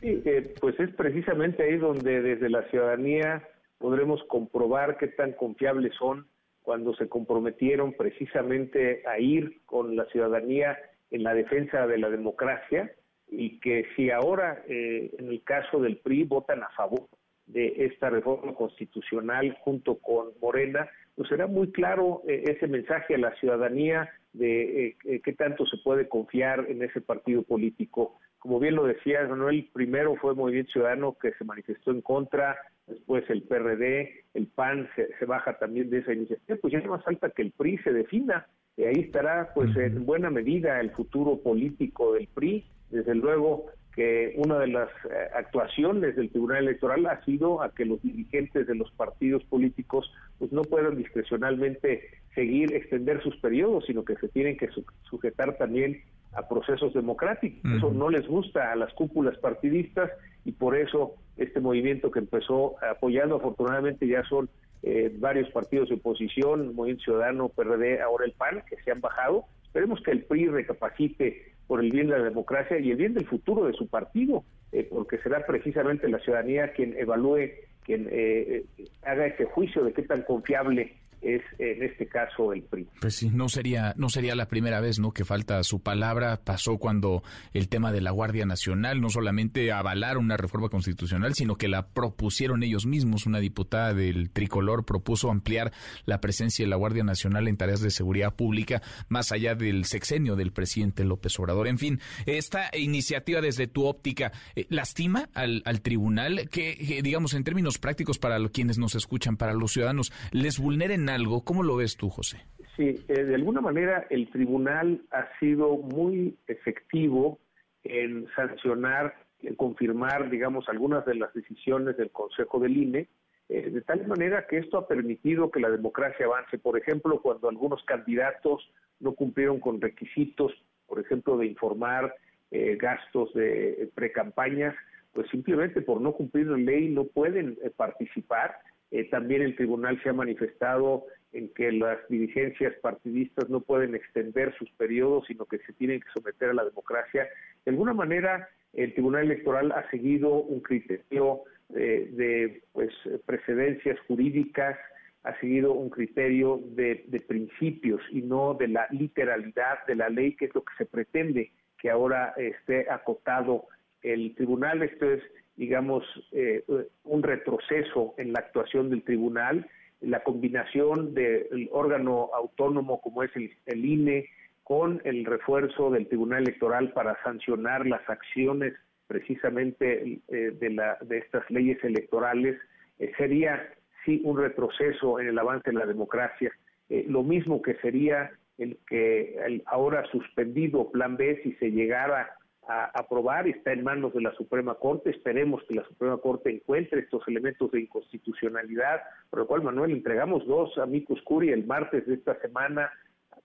Sí, 0.00 0.22
eh, 0.24 0.54
pues 0.60 0.78
es 0.80 0.90
precisamente 0.94 1.62
ahí 1.62 1.76
donde 1.76 2.22
desde 2.22 2.48
la 2.48 2.62
ciudadanía 2.70 3.46
podremos 3.78 4.22
comprobar 4.24 4.96
qué 4.96 5.08
tan 5.08 5.32
confiables 5.32 5.94
son 5.94 6.26
cuando 6.62 6.94
se 6.94 7.08
comprometieron 7.08 7.92
precisamente 7.92 9.02
a 9.06 9.18
ir 9.18 9.60
con 9.66 9.96
la 9.96 10.06
ciudadanía 10.06 10.78
en 11.10 11.22
la 11.22 11.34
defensa 11.34 11.86
de 11.86 11.98
la 11.98 12.08
democracia 12.08 12.90
y 13.28 13.60
que 13.60 13.86
si 13.94 14.10
ahora 14.10 14.62
eh, 14.68 15.10
en 15.18 15.28
el 15.28 15.42
caso 15.42 15.80
del 15.80 15.98
PRI 15.98 16.24
votan 16.24 16.62
a 16.62 16.70
favor 16.70 17.06
de 17.46 17.84
esta 17.84 18.08
reforma 18.08 18.54
constitucional 18.54 19.54
junto 19.60 19.98
con 19.98 20.28
Morena, 20.40 20.88
pues 21.14 21.28
será 21.28 21.46
muy 21.46 21.72
claro 21.72 22.22
eh, 22.26 22.44
ese 22.46 22.68
mensaje 22.68 23.16
a 23.16 23.18
la 23.18 23.34
ciudadanía 23.36 24.08
de 24.32 24.96
qué 25.24 25.32
tanto 25.32 25.66
se 25.66 25.76
puede 25.78 26.08
confiar 26.08 26.66
en 26.68 26.84
ese 26.84 27.00
partido 27.00 27.42
político 27.42 28.20
como 28.40 28.58
bien 28.58 28.74
lo 28.74 28.86
decía 28.86 29.26
Manuel, 29.28 29.68
primero 29.72 30.16
fue 30.16 30.34
Movimiento 30.34 30.72
Ciudadano 30.72 31.16
que 31.20 31.32
se 31.34 31.44
manifestó 31.44 31.90
en 31.90 32.00
contra, 32.00 32.56
después 32.86 33.28
el 33.28 33.42
PRD, 33.42 34.24
el 34.34 34.46
PAN 34.48 34.88
se, 34.96 35.24
baja 35.26 35.58
también 35.58 35.90
de 35.90 35.98
esa 35.98 36.14
iniciativa, 36.14 36.58
pues 36.60 36.72
ya 36.72 36.80
no 36.80 36.90
más 36.90 37.04
falta 37.04 37.30
que 37.30 37.42
el 37.42 37.52
PRI 37.52 37.78
se 37.78 37.92
defina, 37.92 38.46
y 38.76 38.84
ahí 38.84 39.00
estará 39.00 39.52
pues 39.54 39.76
en 39.76 40.06
buena 40.06 40.30
medida 40.30 40.80
el 40.80 40.90
futuro 40.90 41.38
político 41.38 42.14
del 42.14 42.28
PRI, 42.28 42.64
desde 42.90 43.14
luego 43.14 43.66
que 43.94 44.32
una 44.36 44.58
de 44.58 44.68
las 44.68 44.88
eh, 44.88 45.28
actuaciones 45.34 46.16
del 46.16 46.30
Tribunal 46.30 46.64
Electoral 46.64 47.04
ha 47.06 47.22
sido 47.24 47.60
a 47.62 47.74
que 47.74 47.84
los 47.84 48.00
dirigentes 48.00 48.66
de 48.66 48.74
los 48.74 48.90
partidos 48.92 49.44
políticos 49.44 50.10
pues 50.38 50.50
no 50.52 50.62
puedan 50.62 50.96
discrecionalmente 50.96 52.08
seguir 52.34 52.72
extender 52.72 53.22
sus 53.22 53.36
periodos, 53.38 53.84
sino 53.86 54.04
que 54.04 54.16
se 54.16 54.28
tienen 54.28 54.56
que 54.56 54.70
sujetar 55.02 55.58
también 55.58 56.02
a 56.32 56.48
procesos 56.48 56.94
democráticos. 56.94 57.60
Eso 57.76 57.92
no 57.92 58.08
les 58.08 58.26
gusta 58.26 58.72
a 58.72 58.76
las 58.76 58.92
cúpulas 58.94 59.36
partidistas 59.38 60.10
y 60.44 60.52
por 60.52 60.76
eso 60.76 61.14
este 61.36 61.60
movimiento 61.60 62.10
que 62.10 62.20
empezó 62.20 62.76
apoyando, 62.84 63.36
afortunadamente 63.36 64.06
ya 64.06 64.22
son 64.24 64.48
eh, 64.82 65.12
varios 65.18 65.50
partidos 65.50 65.88
de 65.88 65.96
oposición, 65.96 66.74
Movimiento 66.74 67.04
Ciudadano, 67.04 67.48
PRD, 67.48 68.00
ahora 68.00 68.24
el 68.24 68.32
PAN, 68.32 68.62
que 68.68 68.76
se 68.82 68.90
han 68.90 69.00
bajado. 69.00 69.44
Esperemos 69.64 70.00
que 70.02 70.12
el 70.12 70.24
PRI 70.24 70.46
recapacite 70.48 71.52
por 71.66 71.80
el 71.80 71.90
bien 71.90 72.08
de 72.08 72.18
la 72.18 72.24
democracia 72.24 72.78
y 72.78 72.90
el 72.90 72.96
bien 72.96 73.14
del 73.14 73.26
futuro 73.26 73.66
de 73.66 73.74
su 73.74 73.88
partido, 73.88 74.44
eh, 74.72 74.86
porque 74.88 75.18
será 75.18 75.44
precisamente 75.46 76.08
la 76.08 76.18
ciudadanía 76.20 76.72
quien 76.72 76.96
evalúe, 76.98 77.50
quien 77.84 78.08
eh, 78.10 78.64
haga 79.02 79.26
ese 79.26 79.44
juicio 79.44 79.84
de 79.84 79.92
qué 79.92 80.02
tan 80.02 80.22
confiable 80.22 80.96
es 81.22 81.42
en 81.58 81.82
este 81.82 82.06
caso 82.06 82.52
el 82.52 82.62
PRI. 82.62 82.86
Pues 83.00 83.16
sí, 83.16 83.30
no 83.30 83.48
sería, 83.48 83.94
no 83.96 84.08
sería 84.08 84.34
la 84.34 84.48
primera 84.48 84.80
vez 84.80 84.98
¿no? 84.98 85.12
que 85.12 85.24
falta 85.24 85.62
su 85.62 85.80
palabra. 85.80 86.40
Pasó 86.42 86.78
cuando 86.78 87.22
el 87.52 87.68
tema 87.68 87.92
de 87.92 88.00
la 88.00 88.10
Guardia 88.10 88.46
Nacional 88.46 89.00
no 89.00 89.10
solamente 89.10 89.70
avalaron 89.72 90.24
una 90.24 90.36
reforma 90.36 90.68
constitucional, 90.68 91.34
sino 91.34 91.56
que 91.56 91.68
la 91.68 91.88
propusieron 91.88 92.62
ellos 92.62 92.86
mismos. 92.86 93.26
Una 93.26 93.40
diputada 93.40 93.92
del 93.92 94.30
tricolor 94.30 94.84
propuso 94.84 95.30
ampliar 95.30 95.72
la 96.06 96.20
presencia 96.20 96.64
de 96.64 96.70
la 96.70 96.76
Guardia 96.76 97.04
Nacional 97.04 97.48
en 97.48 97.56
tareas 97.56 97.80
de 97.80 97.90
seguridad 97.90 98.34
pública 98.34 98.82
más 99.08 99.32
allá 99.32 99.54
del 99.54 99.84
sexenio 99.84 100.36
del 100.36 100.52
presidente 100.52 101.04
López 101.04 101.38
Obrador. 101.38 101.68
En 101.68 101.78
fin, 101.78 102.00
esta 102.26 102.70
iniciativa 102.76 103.40
desde 103.40 103.66
tu 103.66 103.84
óptica 103.86 104.32
eh, 104.54 104.66
lastima 104.70 105.28
al, 105.34 105.62
al 105.66 105.82
tribunal 105.82 106.48
que, 106.50 107.00
digamos, 107.02 107.34
en 107.34 107.44
términos 107.44 107.78
prácticos 107.78 108.18
para 108.18 108.40
quienes 108.48 108.78
nos 108.78 108.94
escuchan, 108.94 109.36
para 109.36 109.52
los 109.52 109.72
ciudadanos, 109.72 110.12
les 110.32 110.58
vulneren 110.58 111.09
algo. 111.10 111.44
¿Cómo 111.44 111.62
lo 111.62 111.76
ves 111.76 111.96
tú, 111.96 112.08
José? 112.08 112.38
Sí, 112.76 113.04
eh, 113.08 113.24
de 113.24 113.34
alguna 113.34 113.60
manera 113.60 114.06
el 114.10 114.30
tribunal 114.30 115.02
ha 115.10 115.26
sido 115.38 115.76
muy 115.76 116.38
efectivo 116.46 117.38
en 117.84 118.26
sancionar, 118.34 119.14
en 119.42 119.54
confirmar, 119.54 120.30
digamos, 120.30 120.68
algunas 120.68 121.04
de 121.04 121.16
las 121.16 121.32
decisiones 121.34 121.96
del 121.96 122.10
Consejo 122.10 122.58
del 122.58 122.76
INE, 122.76 123.08
eh, 123.48 123.70
de 123.70 123.80
tal 123.82 124.06
manera 124.06 124.46
que 124.46 124.58
esto 124.58 124.78
ha 124.78 124.88
permitido 124.88 125.50
que 125.50 125.60
la 125.60 125.68
democracia 125.68 126.26
avance. 126.26 126.58
Por 126.58 126.78
ejemplo, 126.78 127.20
cuando 127.20 127.48
algunos 127.48 127.82
candidatos 127.84 128.70
no 129.00 129.12
cumplieron 129.12 129.60
con 129.60 129.80
requisitos, 129.80 130.52
por 130.86 131.00
ejemplo, 131.00 131.36
de 131.36 131.46
informar 131.46 132.14
eh, 132.50 132.78
gastos 132.80 133.32
de 133.34 133.90
precampañas, 133.94 134.74
pues 135.12 135.28
simplemente 135.30 135.82
por 135.82 136.00
no 136.00 136.12
cumplir 136.12 136.46
la 136.46 136.56
ley 136.56 136.88
no 136.88 137.04
pueden 137.04 137.58
participar 137.76 138.56
eh, 138.90 139.04
también 139.04 139.42
el 139.42 139.56
tribunal 139.56 140.00
se 140.02 140.08
ha 140.08 140.12
manifestado 140.12 141.06
en 141.32 141.48
que 141.54 141.70
las 141.72 141.98
dirigencias 142.08 142.74
partidistas 142.82 143.48
no 143.48 143.60
pueden 143.60 143.94
extender 143.94 144.54
sus 144.58 144.70
periodos, 144.72 145.26
sino 145.28 145.46
que 145.46 145.58
se 145.58 145.72
tienen 145.74 146.00
que 146.00 146.08
someter 146.12 146.50
a 146.50 146.54
la 146.54 146.64
democracia. 146.64 147.28
De 147.64 147.70
alguna 147.70 147.94
manera, 147.94 148.48
el 148.72 148.92
Tribunal 148.94 149.26
Electoral 149.26 149.72
ha 149.72 149.88
seguido 149.90 150.34
un 150.34 150.60
criterio 150.60 151.42
de, 151.68 152.62
pues, 152.72 152.90
precedencias 153.26 153.96
jurídicas, 154.08 154.76
ha 155.22 155.38
seguido 155.38 155.72
un 155.72 155.88
criterio 155.88 156.60
de, 156.70 157.04
de, 157.06 157.20
principios 157.20 158.00
y 158.10 158.22
no 158.22 158.54
de 158.54 158.66
la 158.66 158.88
literalidad 158.90 159.86
de 159.86 159.94
la 159.94 160.08
ley, 160.08 160.34
que 160.34 160.46
es 160.46 160.54
lo 160.54 160.64
que 160.64 160.72
se 160.78 160.86
pretende 160.86 161.52
que 161.80 161.90
ahora 161.90 162.34
esté 162.36 162.90
acotado 162.90 163.66
el 164.02 164.34
tribunal. 164.34 164.82
Esto 164.82 165.10
es 165.10 165.22
digamos, 165.60 166.02
eh, 166.32 166.64
un 167.04 167.22
retroceso 167.22 168.14
en 168.16 168.32
la 168.32 168.38
actuación 168.38 168.88
del 168.88 169.02
tribunal, 169.02 169.68
la 170.00 170.22
combinación 170.22 171.12
del 171.12 171.68
órgano 171.70 172.30
autónomo 172.34 173.02
como 173.02 173.22
es 173.22 173.30
el, 173.36 173.84
INE 173.84 174.26
con 174.64 175.02
el 175.04 175.26
refuerzo 175.26 175.90
del 175.90 176.08
Tribunal 176.08 176.44
Electoral 176.44 176.94
para 176.94 177.22
sancionar 177.22 177.86
las 177.86 178.00
acciones 178.08 178.72
precisamente 179.06 180.20
eh, 180.28 180.50
de, 180.58 180.70
la, 180.70 180.96
de 181.02 181.18
estas 181.18 181.44
leyes 181.50 181.76
electorales, 181.84 182.56
eh, 182.98 183.12
sería 183.18 183.62
sí 184.06 184.22
un 184.24 184.38
retroceso 184.38 185.20
en 185.20 185.28
el 185.28 185.38
avance 185.38 185.70
de 185.70 185.76
la 185.76 185.84
democracia, 185.84 186.50
eh, 186.88 187.04
lo 187.06 187.22
mismo 187.22 187.60
que 187.60 187.74
sería 187.82 188.30
el 188.56 188.78
que 188.88 189.36
el 189.44 189.62
ahora 189.66 190.06
suspendido 190.10 190.90
Plan 190.90 191.18
B, 191.18 191.38
si 191.42 191.52
se 191.56 191.70
llegara 191.70 192.30
a 192.68 192.90
aprobar, 192.94 193.48
está 193.48 193.72
en 193.72 193.82
manos 193.82 194.12
de 194.14 194.20
la 194.20 194.32
Suprema 194.34 194.74
Corte. 194.74 195.10
Esperemos 195.10 195.62
que 195.68 195.74
la 195.74 195.84
Suprema 195.84 196.18
Corte 196.18 196.50
encuentre 196.50 197.00
estos 197.00 197.26
elementos 197.26 197.70
de 197.72 197.80
inconstitucionalidad, 197.80 199.00
por 199.30 199.40
lo 199.40 199.46
cual, 199.46 199.62
Manuel, 199.62 199.92
entregamos 199.92 200.46
dos 200.46 200.76
amigos 200.78 201.20
curi 201.24 201.50
el 201.50 201.66
martes 201.66 202.06
de 202.06 202.14
esta 202.14 202.38
semana 202.40 202.90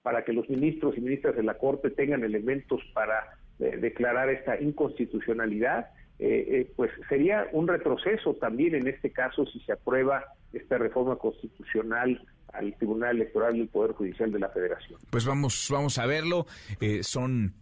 para 0.05 0.23
que 0.23 0.33
los 0.33 0.47
ministros 0.49 0.95
y 0.97 1.01
ministras 1.01 1.35
de 1.35 1.43
la 1.43 1.57
Corte 1.57 1.89
tengan 1.89 2.23
elementos 2.23 2.79
para 2.93 3.37
eh, 3.59 3.77
declarar 3.77 4.29
esta 4.29 4.61
inconstitucionalidad. 4.61 5.87
Eh, 6.19 6.45
eh, 6.47 6.71
pues 6.75 6.91
sería 7.09 7.47
un 7.51 7.67
retroceso 7.67 8.35
también 8.35 8.75
en 8.75 8.87
este 8.87 9.11
caso 9.11 9.45
si 9.47 9.59
se 9.61 9.73
aprueba 9.73 10.23
esta 10.53 10.77
reforma 10.77 11.17
constitucional 11.17 12.21
al 12.53 12.75
Tribunal 12.77 13.15
Electoral 13.15 13.57
del 13.57 13.67
Poder 13.67 13.93
Judicial 13.93 14.31
de 14.31 14.39
la 14.39 14.49
Federación. 14.49 14.99
Pues 15.09 15.25
vamos, 15.25 15.67
vamos 15.71 15.97
a 15.97 16.05
verlo. 16.05 16.45
son 17.01 17.53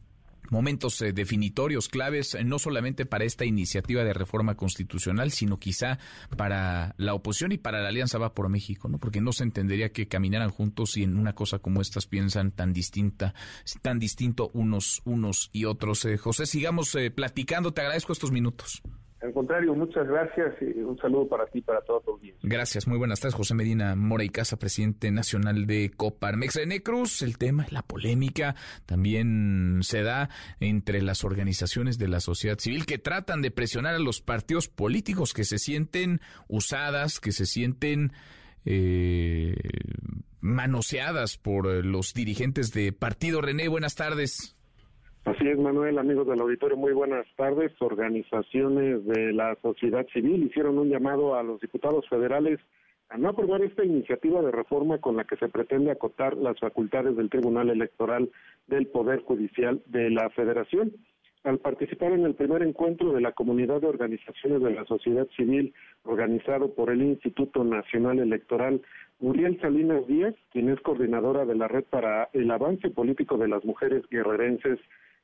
momentos 0.50 1.02
eh, 1.02 1.14
definitorios, 1.14 1.89
claves, 1.89 2.36
eh, 2.36 2.44
no 2.44 2.60
solamente 2.60 3.06
para 3.06 3.26
esta 3.26 3.46
iniciativa 3.46 4.04
de 4.04 4.14
reforma 4.14 4.56
constitucional, 4.56 5.32
sino 5.32 5.60
quizá 5.60 6.00
para 6.38 6.96
la 6.98 7.14
oposición 7.14 7.52
y 7.52 7.58
para 7.58 7.82
la 7.82 7.89
Alianza 7.89 8.18
Va 8.18 8.34
por 8.34 8.50
México, 8.50 8.88
¿no? 8.88 9.00
Porque 9.00 9.22
no 9.22 9.34
se 9.34 9.44
entendería 9.44 9.91
que 9.91 10.08
caminaran 10.08 10.50
juntos 10.50 10.98
y 10.98 11.04
en 11.04 11.18
una 11.18 11.34
cosa 11.34 11.60
como 11.60 11.82
estas 11.82 12.06
piensan 12.06 12.52
tan 12.52 12.74
distinta, 12.74 13.34
tan 13.82 14.00
distinto 14.00 14.52
unos, 14.54 15.02
unos 15.06 15.50
y 15.54 15.66
otros. 15.66 16.06
Eh, 16.06 16.18
José, 16.18 16.46
sigamos 16.46 16.96
platicando. 17.16 17.74
Te 17.74 17.82
agradezco 17.82 18.14
estos 18.14 18.32
minutos. 18.32 18.82
Al 19.24 19.32
contrario, 19.32 19.74
muchas 19.74 20.05
gracias 20.05 20.53
y 20.61 20.80
un 20.82 20.97
saludo 20.97 21.30
para 21.30 21.45
ti 21.45 21.59
y 21.59 21.61
para 21.61 21.80
todos 21.82 22.03
los 22.05 22.19
días. 22.19 22.36
Gracias, 22.43 22.88
muy 22.88 22.97
buenas 22.97 23.21
tardes. 23.21 23.36
José 23.36 23.55
Medina 23.55 23.95
Mora 23.95 24.26
y 24.26 24.30
Casa, 24.30 24.59
presidente 24.59 25.11
nacional 25.11 25.65
de 25.65 25.91
Coparmex. 25.95 26.55
René 26.55 26.84
Cruz, 26.84 27.21
el 27.21 27.38
tema, 27.38 27.65
la 27.69 27.84
polémica 27.84 28.55
también 28.86 29.80
se 29.82 30.03
da 30.03 30.30
entre 30.59 31.01
las 31.01 31.24
organizaciones 31.24 31.97
de 31.97 32.09
la 32.09 32.19
sociedad 32.19 32.59
civil 32.59 32.86
que 32.86 32.97
tratan 32.97 33.41
de 33.41 33.49
presionar 33.49 33.95
a 33.95 33.99
los 33.99 34.19
partidos 34.19 34.67
políticos 34.67 35.32
que 35.32 35.45
se 35.45 35.57
sienten 35.57 36.19
usadas, 36.49 37.21
que 37.21 37.32
se 37.32 37.45
sienten 37.45 38.11
eh, 38.65 39.55
manoseadas 40.41 41.38
por 41.38 41.67
los 41.86 42.13
dirigentes 42.13 42.74
de 42.74 42.91
partido. 42.91 43.41
René, 43.41 43.69
buenas 43.69 43.95
tardes. 43.95 44.57
Así 45.26 45.47
es, 45.47 45.57
Manuel, 45.57 45.97
amigos 45.99 46.28
del 46.28 46.41
auditorio, 46.41 46.76
muy 46.76 46.91
buenas 46.91 47.26
tardes. 47.38 47.71
Organizaciones 47.80 49.05
de 49.05 49.32
la 49.32 49.55
sociedad 49.61 50.05
civil 50.11 50.43
hicieron 50.43 50.78
un 50.78 50.89
llamado 50.89 51.36
a 51.36 51.43
los 51.43 51.61
diputados 51.61 52.05
federales 52.09 52.59
a 53.07 53.17
no 53.17 53.30
aprobar 53.30 53.61
esta 53.61 53.86
iniciativa 53.86 54.41
de 54.41 54.51
reforma 54.51 54.97
con 54.97 55.15
la 55.15 55.24
que 55.24 55.38
se 55.38 55.47
pretende 55.47 55.91
acotar 55.91 56.36
las 56.36 56.59
facultades 56.59 57.15
del 57.15 57.30
Tribunal 57.30 57.69
Electoral 57.69 58.30
del 58.67 58.88
Poder 58.88 59.21
Judicial 59.21 59.82
de 59.86 60.09
la 60.09 60.30
Federación. 60.32 60.91
Al 61.45 61.59
participar 61.59 62.11
en 62.11 62.26
el 62.26 62.36
primer 62.36 62.61
encuentro 62.61 63.13
de 63.13 63.21
la 63.21 63.32
comunidad 63.32 63.80
de 63.80 63.88
organizaciones 63.88 64.61
de 64.61 64.71
la 64.71 64.84
sociedad 64.86 65.28
civil 65.38 65.74
organizado 66.03 66.74
por 66.74 66.89
el 66.89 67.01
Instituto 67.01 67.63
Nacional 67.63 68.19
Electoral, 68.19 68.82
Muriel 69.19 69.57
Salinas 69.61 70.05
Díaz, 70.05 70.36
quien 70.51 70.69
es 70.69 70.82
coordinadora 70.82 71.45
de 71.45 71.55
la 71.55 71.69
Red 71.69 71.86
para 71.86 72.30
el 72.34 72.51
Avance 72.51 72.89
Político 72.89 73.38
de 73.38 73.47
las 73.47 73.63
Mujeres 73.63 74.03
Guerrerenses, 74.09 74.80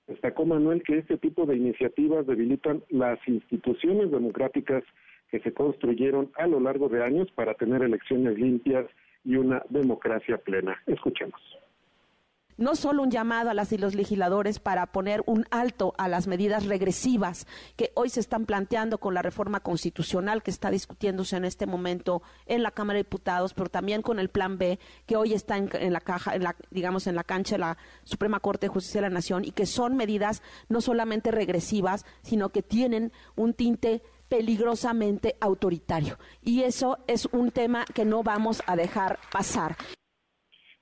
Destacó 0.09 0.43
Manuel 0.43 0.81
que 0.81 0.97
este 0.97 1.17
tipo 1.17 1.45
de 1.45 1.55
iniciativas 1.55 2.25
debilitan 2.25 2.83
las 2.89 3.19
instituciones 3.27 4.09
democráticas 4.09 4.83
que 5.29 5.39
se 5.39 5.53
construyeron 5.53 6.31
a 6.35 6.47
lo 6.47 6.59
largo 6.59 6.89
de 6.89 7.03
años 7.03 7.29
para 7.35 7.53
tener 7.53 7.83
elecciones 7.83 8.35
limpias 8.39 8.87
y 9.23 9.35
una 9.35 9.61
democracia 9.69 10.39
plena. 10.39 10.81
Escuchemos 10.87 11.39
no 12.59 12.75
solo 12.75 13.03
un 13.03 13.09
llamado 13.09 13.49
a 13.49 13.53
las 13.53 13.71
y 13.71 13.77
los 13.77 13.95
legisladores 13.95 14.59
para 14.59 14.85
poner 14.87 15.23
un 15.25 15.45
alto 15.49 15.93
a 15.97 16.07
las 16.07 16.27
medidas 16.27 16.65
regresivas 16.65 17.47
que 17.77 17.91
hoy 17.95 18.09
se 18.09 18.19
están 18.19 18.45
planteando 18.45 18.97
con 18.97 19.13
la 19.13 19.21
reforma 19.21 19.61
constitucional 19.61 20.43
que 20.43 20.51
está 20.51 20.69
discutiéndose 20.69 21.37
en 21.37 21.45
este 21.45 21.65
momento 21.65 22.21
en 22.45 22.61
la 22.61 22.71
Cámara 22.71 22.97
de 22.97 23.03
Diputados, 23.03 23.53
pero 23.53 23.69
también 23.69 24.01
con 24.01 24.19
el 24.19 24.29
Plan 24.29 24.57
B 24.57 24.77
que 25.05 25.15
hoy 25.15 25.33
está 25.33 25.55
en, 25.57 25.93
la 25.93 26.01
caja, 26.01 26.35
en 26.35 26.43
la, 26.43 26.55
digamos 26.69 27.07
en 27.07 27.15
la 27.15 27.23
cancha 27.23 27.55
de 27.55 27.59
la 27.59 27.77
Suprema 28.03 28.41
Corte 28.41 28.67
de 28.67 28.73
Justicia 28.73 29.01
de 29.01 29.07
la 29.07 29.13
Nación 29.13 29.45
y 29.45 29.51
que 29.51 29.65
son 29.65 29.95
medidas 29.95 30.43
no 30.67 30.81
solamente 30.81 31.31
regresivas, 31.31 32.05
sino 32.23 32.49
que 32.49 32.61
tienen 32.61 33.13
un 33.37 33.53
tinte 33.53 34.03
peligrosamente 34.27 35.37
autoritario. 35.39 36.19
Y 36.43 36.63
eso 36.63 36.97
es 37.07 37.25
un 37.31 37.51
tema 37.51 37.85
que 37.85 38.03
no 38.03 38.21
vamos 38.21 38.61
a 38.67 38.75
dejar 38.75 39.17
pasar. 39.31 39.77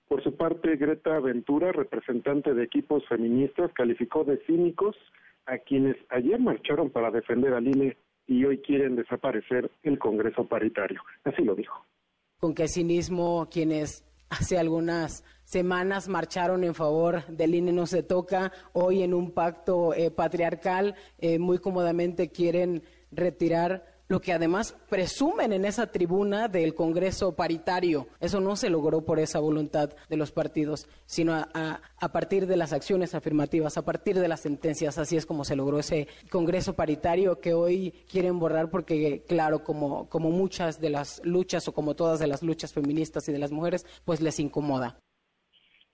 Por 0.08 0.24
su 0.24 0.36
parte, 0.36 0.78
Greta 0.78 1.20
Ventura, 1.20 1.72
representante 1.72 2.54
de 2.54 2.64
equipos 2.64 3.06
feministas, 3.08 3.72
calificó 3.74 4.24
de 4.24 4.38
cínicos 4.46 4.96
a 5.46 5.58
quienes 5.58 5.98
ayer 6.10 6.40
marcharon 6.40 6.90
para 6.90 7.12
defender 7.12 7.54
al 7.54 7.68
INE 7.68 7.98
y 8.26 8.46
hoy 8.46 8.60
quieren 8.60 8.96
desaparecer 8.96 9.72
el 9.84 10.00
Congreso 10.00 10.46
paritario. 10.46 11.02
Así 11.24 11.44
lo 11.44 11.56
dijo. 11.56 11.86
Con 12.40 12.54
qué 12.54 12.68
cinismo 12.68 13.48
quienes 13.50 14.06
hace 14.30 14.58
algunas 14.58 15.24
semanas 15.44 16.08
marcharon 16.10 16.64
en 16.64 16.76
favor 16.76 17.26
del 17.28 17.56
INE 17.56 17.72
no 17.72 17.86
se 17.86 18.04
toca, 18.04 18.52
hoy 18.74 19.04
en 19.04 19.14
un 19.14 19.32
pacto 19.32 19.94
eh, 19.94 20.12
patriarcal 20.12 20.96
eh, 21.18 21.40
muy 21.40 21.60
cómodamente 21.60 22.30
quieren 22.30 22.84
retirar 23.12 23.97
lo 24.08 24.22
que 24.22 24.34
además 24.34 24.74
presumen 24.90 25.52
en 25.54 25.66
esa 25.66 25.92
tribuna 25.92 26.48
del 26.48 26.74
Congreso 26.74 27.36
paritario. 27.36 28.08
Eso 28.20 28.40
no 28.40 28.56
se 28.56 28.70
logró 28.70 29.02
por 29.02 29.20
esa 29.20 29.40
voluntad 29.40 29.90
de 30.10 30.18
los 30.18 30.32
partidos, 30.32 30.88
sino 31.06 31.34
a, 31.34 31.82
partir 32.14 32.48
de 32.48 32.58
las 32.58 32.74
acciones 32.74 33.16
afirmativas, 33.16 33.78
a 33.78 33.86
partir 33.86 34.16
de 34.16 34.28
las 34.28 34.42
sentencias. 34.42 34.98
Así 34.98 35.18
es 35.18 35.26
como 35.26 35.44
se 35.44 35.56
logró 35.56 35.80
ese 35.80 36.08
Congreso 36.30 36.76
paritario 36.76 37.40
que 37.40 37.54
hoy 37.54 37.92
quieren 38.10 38.40
borrar 38.40 38.70
porque, 38.70 39.24
claro, 39.28 39.64
como, 39.64 40.10
como 40.10 40.32
muchas 40.32 40.80
de 40.80 40.90
las 40.90 41.22
luchas 41.26 41.68
o 41.68 41.74
como 41.74 41.96
todas 41.96 42.20
de 42.20 42.28
las 42.28 42.44
luchas 42.44 42.74
feministas 42.74 43.28
y 43.28 43.34
de 43.34 43.40
las 43.40 43.52
mujeres, 43.52 43.86
pues 44.06 44.22
les 44.22 44.40
incomoda. 44.40 45.00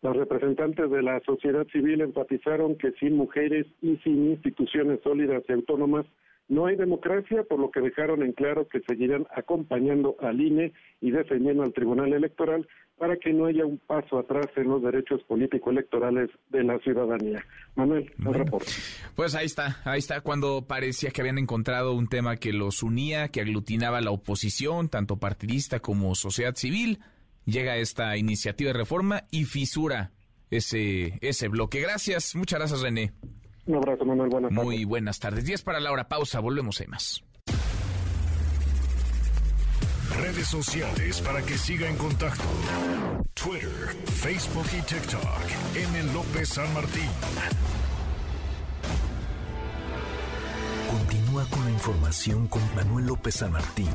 Los 0.01 0.17
representantes 0.17 0.91
de 0.91 1.01
la 1.01 1.21
sociedad 1.21 1.65
civil 1.71 2.01
enfatizaron 2.01 2.77
que 2.77 2.91
sin 2.99 3.15
mujeres 3.15 3.65
y 3.81 3.95
sin 3.97 4.31
instituciones 4.31 4.99
sólidas 5.01 5.43
y 5.47 5.53
autónomas 5.53 6.05
no 6.47 6.65
hay 6.65 6.75
democracia, 6.75 7.43
por 7.43 7.59
lo 7.59 7.71
que 7.71 7.79
dejaron 7.79 8.21
en 8.21 8.33
claro 8.33 8.67
que 8.67 8.81
seguirán 8.81 9.25
acompañando 9.35 10.15
al 10.19 10.41
INE 10.41 10.73
y 11.01 11.11
defendiendo 11.11 11.63
al 11.63 11.73
Tribunal 11.73 12.13
Electoral 12.13 12.67
para 12.97 13.17
que 13.17 13.33
no 13.33 13.45
haya 13.47 13.65
un 13.65 13.79
paso 13.79 14.19
atrás 14.19 14.45
en 14.55 14.67
los 14.69 14.81
derechos 14.81 15.21
político-electorales 15.23 16.29
de 16.49 16.63
la 16.63 16.77
ciudadanía. 16.79 17.43
Manuel, 17.75 18.11
el 18.19 18.33
reporte. 18.33 18.71
Pues 19.15 19.35
ahí 19.35 19.45
está, 19.45 19.81
ahí 19.83 19.99
está 19.99 20.21
cuando 20.21 20.67
parecía 20.67 21.11
que 21.11 21.21
habían 21.21 21.39
encontrado 21.39 21.93
un 21.93 22.07
tema 22.07 22.37
que 22.37 22.53
los 22.53 22.83
unía, 22.83 23.29
que 23.29 23.41
aglutinaba 23.41 24.01
la 24.01 24.11
oposición, 24.11 24.89
tanto 24.89 25.17
partidista 25.17 25.79
como 25.79 26.13
sociedad 26.15 26.55
civil. 26.55 26.99
Llega 27.45 27.77
esta 27.77 28.15
iniciativa 28.15 28.71
de 28.71 28.77
reforma 28.77 29.23
y 29.31 29.45
fisura 29.45 30.11
ese, 30.49 31.17
ese 31.21 31.47
bloque. 31.47 31.81
Gracias, 31.81 32.35
muchas 32.35 32.59
gracias 32.59 32.81
René. 32.81 33.11
Un 33.65 33.75
abrazo, 33.75 34.05
Manuel. 34.05 34.29
Buenas 34.29 34.49
tardes. 34.49 34.65
Muy 34.65 34.85
buenas 34.85 35.19
tardes. 35.19 35.45
10 35.45 35.63
para 35.63 35.79
la 35.79 35.91
hora. 35.91 36.07
Pausa. 36.07 36.39
Volvemos 36.39 36.81
a 36.81 36.87
más. 36.87 37.23
Redes 40.17 40.47
sociales 40.47 41.21
para 41.21 41.41
que 41.41 41.57
siga 41.57 41.89
en 41.89 41.95
contacto: 41.97 42.43
Twitter, 43.33 43.95
Facebook 44.05 44.67
y 44.77 44.81
TikTok. 44.81 45.23
M. 45.75 46.13
López 46.13 46.49
San 46.49 46.71
Martín. 46.73 47.09
Continúa 50.91 51.45
con 51.49 51.65
la 51.65 51.71
información 51.71 52.47
con 52.47 52.61
Manuel 52.75 53.07
López 53.07 53.35
San 53.35 53.51
Martín 53.51 53.89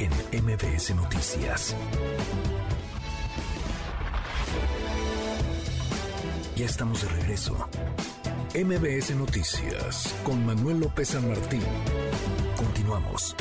en 0.00 0.10
MBS 0.44 0.94
Noticias. 0.96 1.76
Ya 6.56 6.66
estamos 6.66 7.02
de 7.02 7.08
regreso. 7.08 7.68
MBS 8.54 9.16
Noticias 9.16 10.14
con 10.24 10.44
Manuel 10.44 10.80
López 10.80 11.08
San 11.08 11.26
Martín. 11.26 11.62
Continuamos. 12.54 13.34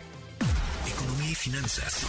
Economía 0.90 1.32
y 1.32 1.34
finanzas. 1.34 2.06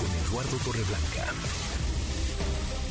Con 0.00 0.10
Eduardo 0.26 0.56
Torreblanca. 0.64 1.32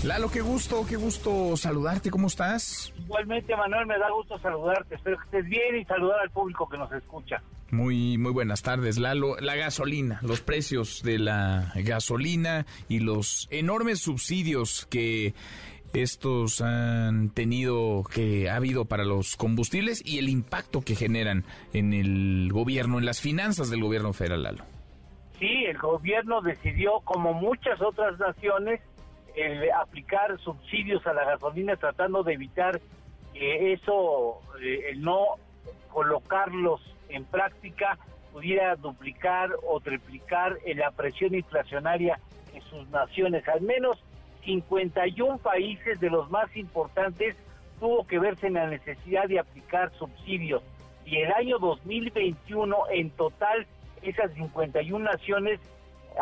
Lalo, 0.03 0.29
qué 0.29 0.41
gusto, 0.41 0.85
qué 0.85 0.97
gusto 0.97 1.55
saludarte, 1.55 2.11
¿cómo 2.11 2.27
estás? 2.27 2.93
Igualmente, 3.05 3.55
Manuel, 3.55 3.85
me 3.85 3.97
da 3.97 4.11
gusto 4.11 4.37
saludarte, 4.39 4.95
espero 4.95 5.17
que 5.17 5.23
estés 5.23 5.45
bien 5.45 5.77
y 5.77 5.85
saludar 5.85 6.19
al 6.19 6.29
público 6.29 6.67
que 6.67 6.77
nos 6.77 6.91
escucha. 6.91 7.41
Muy, 7.71 8.17
muy 8.17 8.33
buenas 8.33 8.61
tardes, 8.63 8.97
Lalo. 8.97 9.37
La 9.39 9.55
gasolina, 9.55 10.19
los 10.21 10.41
precios 10.41 11.03
de 11.03 11.19
la 11.19 11.71
gasolina 11.75 12.65
y 12.89 12.99
los 12.99 13.47
enormes 13.49 13.99
subsidios 14.01 14.85
que 14.87 15.33
estos 15.93 16.59
han 16.59 17.29
tenido, 17.29 18.03
que 18.03 18.49
ha 18.49 18.57
habido 18.57 18.83
para 18.83 19.05
los 19.05 19.37
combustibles 19.37 20.05
y 20.05 20.17
el 20.17 20.27
impacto 20.27 20.81
que 20.81 20.95
generan 20.95 21.45
en 21.71 21.93
el 21.93 22.49
gobierno, 22.51 22.99
en 22.99 23.05
las 23.05 23.21
finanzas 23.21 23.69
del 23.69 23.81
gobierno 23.81 24.11
federal, 24.11 24.43
Lalo. 24.43 24.65
Sí, 25.39 25.65
el 25.65 25.77
gobierno 25.77 26.41
decidió, 26.41 26.99
como 27.05 27.33
muchas 27.33 27.81
otras 27.81 28.19
naciones, 28.19 28.81
el 29.35 29.71
aplicar 29.71 30.39
subsidios 30.39 31.05
a 31.07 31.13
la 31.13 31.25
gasolina 31.25 31.75
tratando 31.75 32.23
de 32.23 32.33
evitar 32.33 32.79
que 33.33 33.73
eso, 33.73 34.41
eh, 34.61 34.91
el 34.91 35.01
no 35.01 35.25
colocarlos 35.91 36.81
en 37.09 37.25
práctica, 37.25 37.97
pudiera 38.31 38.75
duplicar 38.75 39.51
o 39.67 39.79
triplicar 39.79 40.57
la 40.75 40.91
presión 40.91 41.35
inflacionaria 41.35 42.19
en 42.53 42.61
sus 42.63 42.87
naciones. 42.89 43.47
Al 43.47 43.61
menos 43.61 44.03
51 44.43 45.37
países 45.37 45.99
de 45.99 46.09
los 46.09 46.29
más 46.31 46.55
importantes 46.55 47.35
tuvo 47.79 48.05
que 48.07 48.19
verse 48.19 48.47
en 48.47 48.53
la 48.53 48.67
necesidad 48.67 49.27
de 49.27 49.39
aplicar 49.39 49.91
subsidios. 49.97 50.63
Y 51.05 51.17
el 51.17 51.31
año 51.33 51.59
2021, 51.59 52.75
en 52.91 53.09
total, 53.11 53.67
esas 54.01 54.33
51 54.33 55.03
naciones 55.03 55.59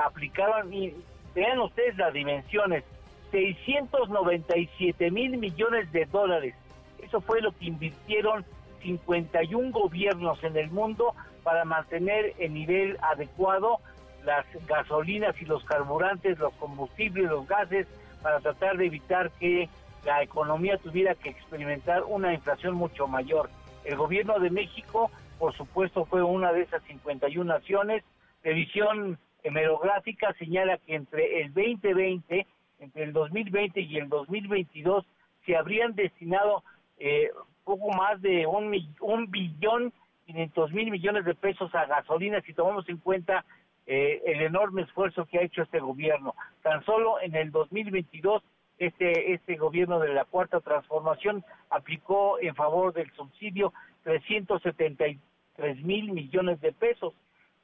aplicaron, 0.06 0.74
y 0.74 0.94
vean 1.36 1.60
ustedes 1.60 1.96
las 1.98 2.14
dimensiones, 2.14 2.84
697 3.32 5.12
mil 5.12 5.38
millones 5.38 5.92
de 5.92 6.06
dólares. 6.06 6.56
Eso 7.02 7.22
fue 7.22 7.42
lo 7.42 7.52
que 7.52 7.66
invirtieron 7.66 8.46
51 8.84 9.72
gobiernos 9.72 10.44
en 10.44 10.58
el 10.58 10.70
mundo 10.70 11.16
para 11.44 11.66
mantener 11.66 12.34
el 12.38 12.54
nivel 12.54 12.98
adecuado 13.02 13.80
las 14.26 14.46
gasolinas 14.68 15.40
y 15.42 15.46
los 15.46 15.64
carburantes, 15.64 16.38
los 16.40 16.54
combustibles, 16.54 17.26
los 17.26 17.48
gases, 17.48 17.88
para 18.22 18.40
tratar 18.40 18.78
de 18.78 18.86
evitar 18.86 19.32
que 19.40 19.68
la 20.06 20.22
economía 20.22 20.78
tuviera 20.78 21.16
que 21.16 21.30
experimentar 21.30 22.04
una 22.04 22.34
inflación 22.34 22.76
mucho 22.76 23.08
mayor. 23.08 23.50
El 23.84 23.96
gobierno 23.96 24.40
de 24.40 24.50
México, 24.50 25.10
por 25.40 25.56
supuesto, 25.56 26.06
fue 26.06 26.22
una 26.22 26.54
de 26.54 26.62
esas 26.62 26.84
51 26.84 27.52
naciones. 27.52 28.04
Revisión 28.44 29.18
hemerográfica 29.44 30.34
señala 30.34 30.78
que 30.78 30.96
entre 30.96 31.42
el 31.42 31.54
2020 31.54 32.46
entre 32.82 33.04
el 33.04 33.14
2020 33.14 33.80
y 33.80 33.98
el 33.98 34.10
2022 34.10 35.06
se 35.46 35.56
habrían 35.56 35.96
destinado 35.96 36.64
eh, 36.98 37.30
poco 37.64 37.90
más 37.92 38.22
de 38.22 38.46
un, 38.46 38.76
un 39.00 39.32
billón 39.32 39.94
500 40.26 40.72
mil 40.74 40.92
millones 40.92 41.26
de 41.26 41.36
pesos 41.36 41.74
a 41.76 41.86
gasolina 41.86 42.42
si 42.42 42.54
tomamos 42.54 42.88
en 42.90 42.98
cuenta 42.98 43.46
eh, 43.86 44.22
el 44.26 44.42
enorme 44.42 44.84
esfuerzo 44.84 45.26
que 45.26 45.40
ha 45.40 45.44
hecho 45.44 45.64
este 45.64 45.80
gobierno. 45.80 46.36
Tan 46.64 46.84
solo 46.86 47.20
en 47.22 47.36
el 47.36 47.52
2022 47.52 48.44
este, 48.80 49.34
este 49.34 49.56
gobierno 49.58 50.00
de 50.00 50.14
la 50.14 50.26
Cuarta 50.26 50.60
Transformación 50.60 51.44
aplicó 51.70 52.40
en 52.40 52.56
favor 52.56 52.94
del 52.94 53.12
subsidio 53.12 53.74
373 54.04 55.84
mil 55.84 56.12
millones 56.12 56.60
de 56.62 56.72
pesos. 56.72 57.14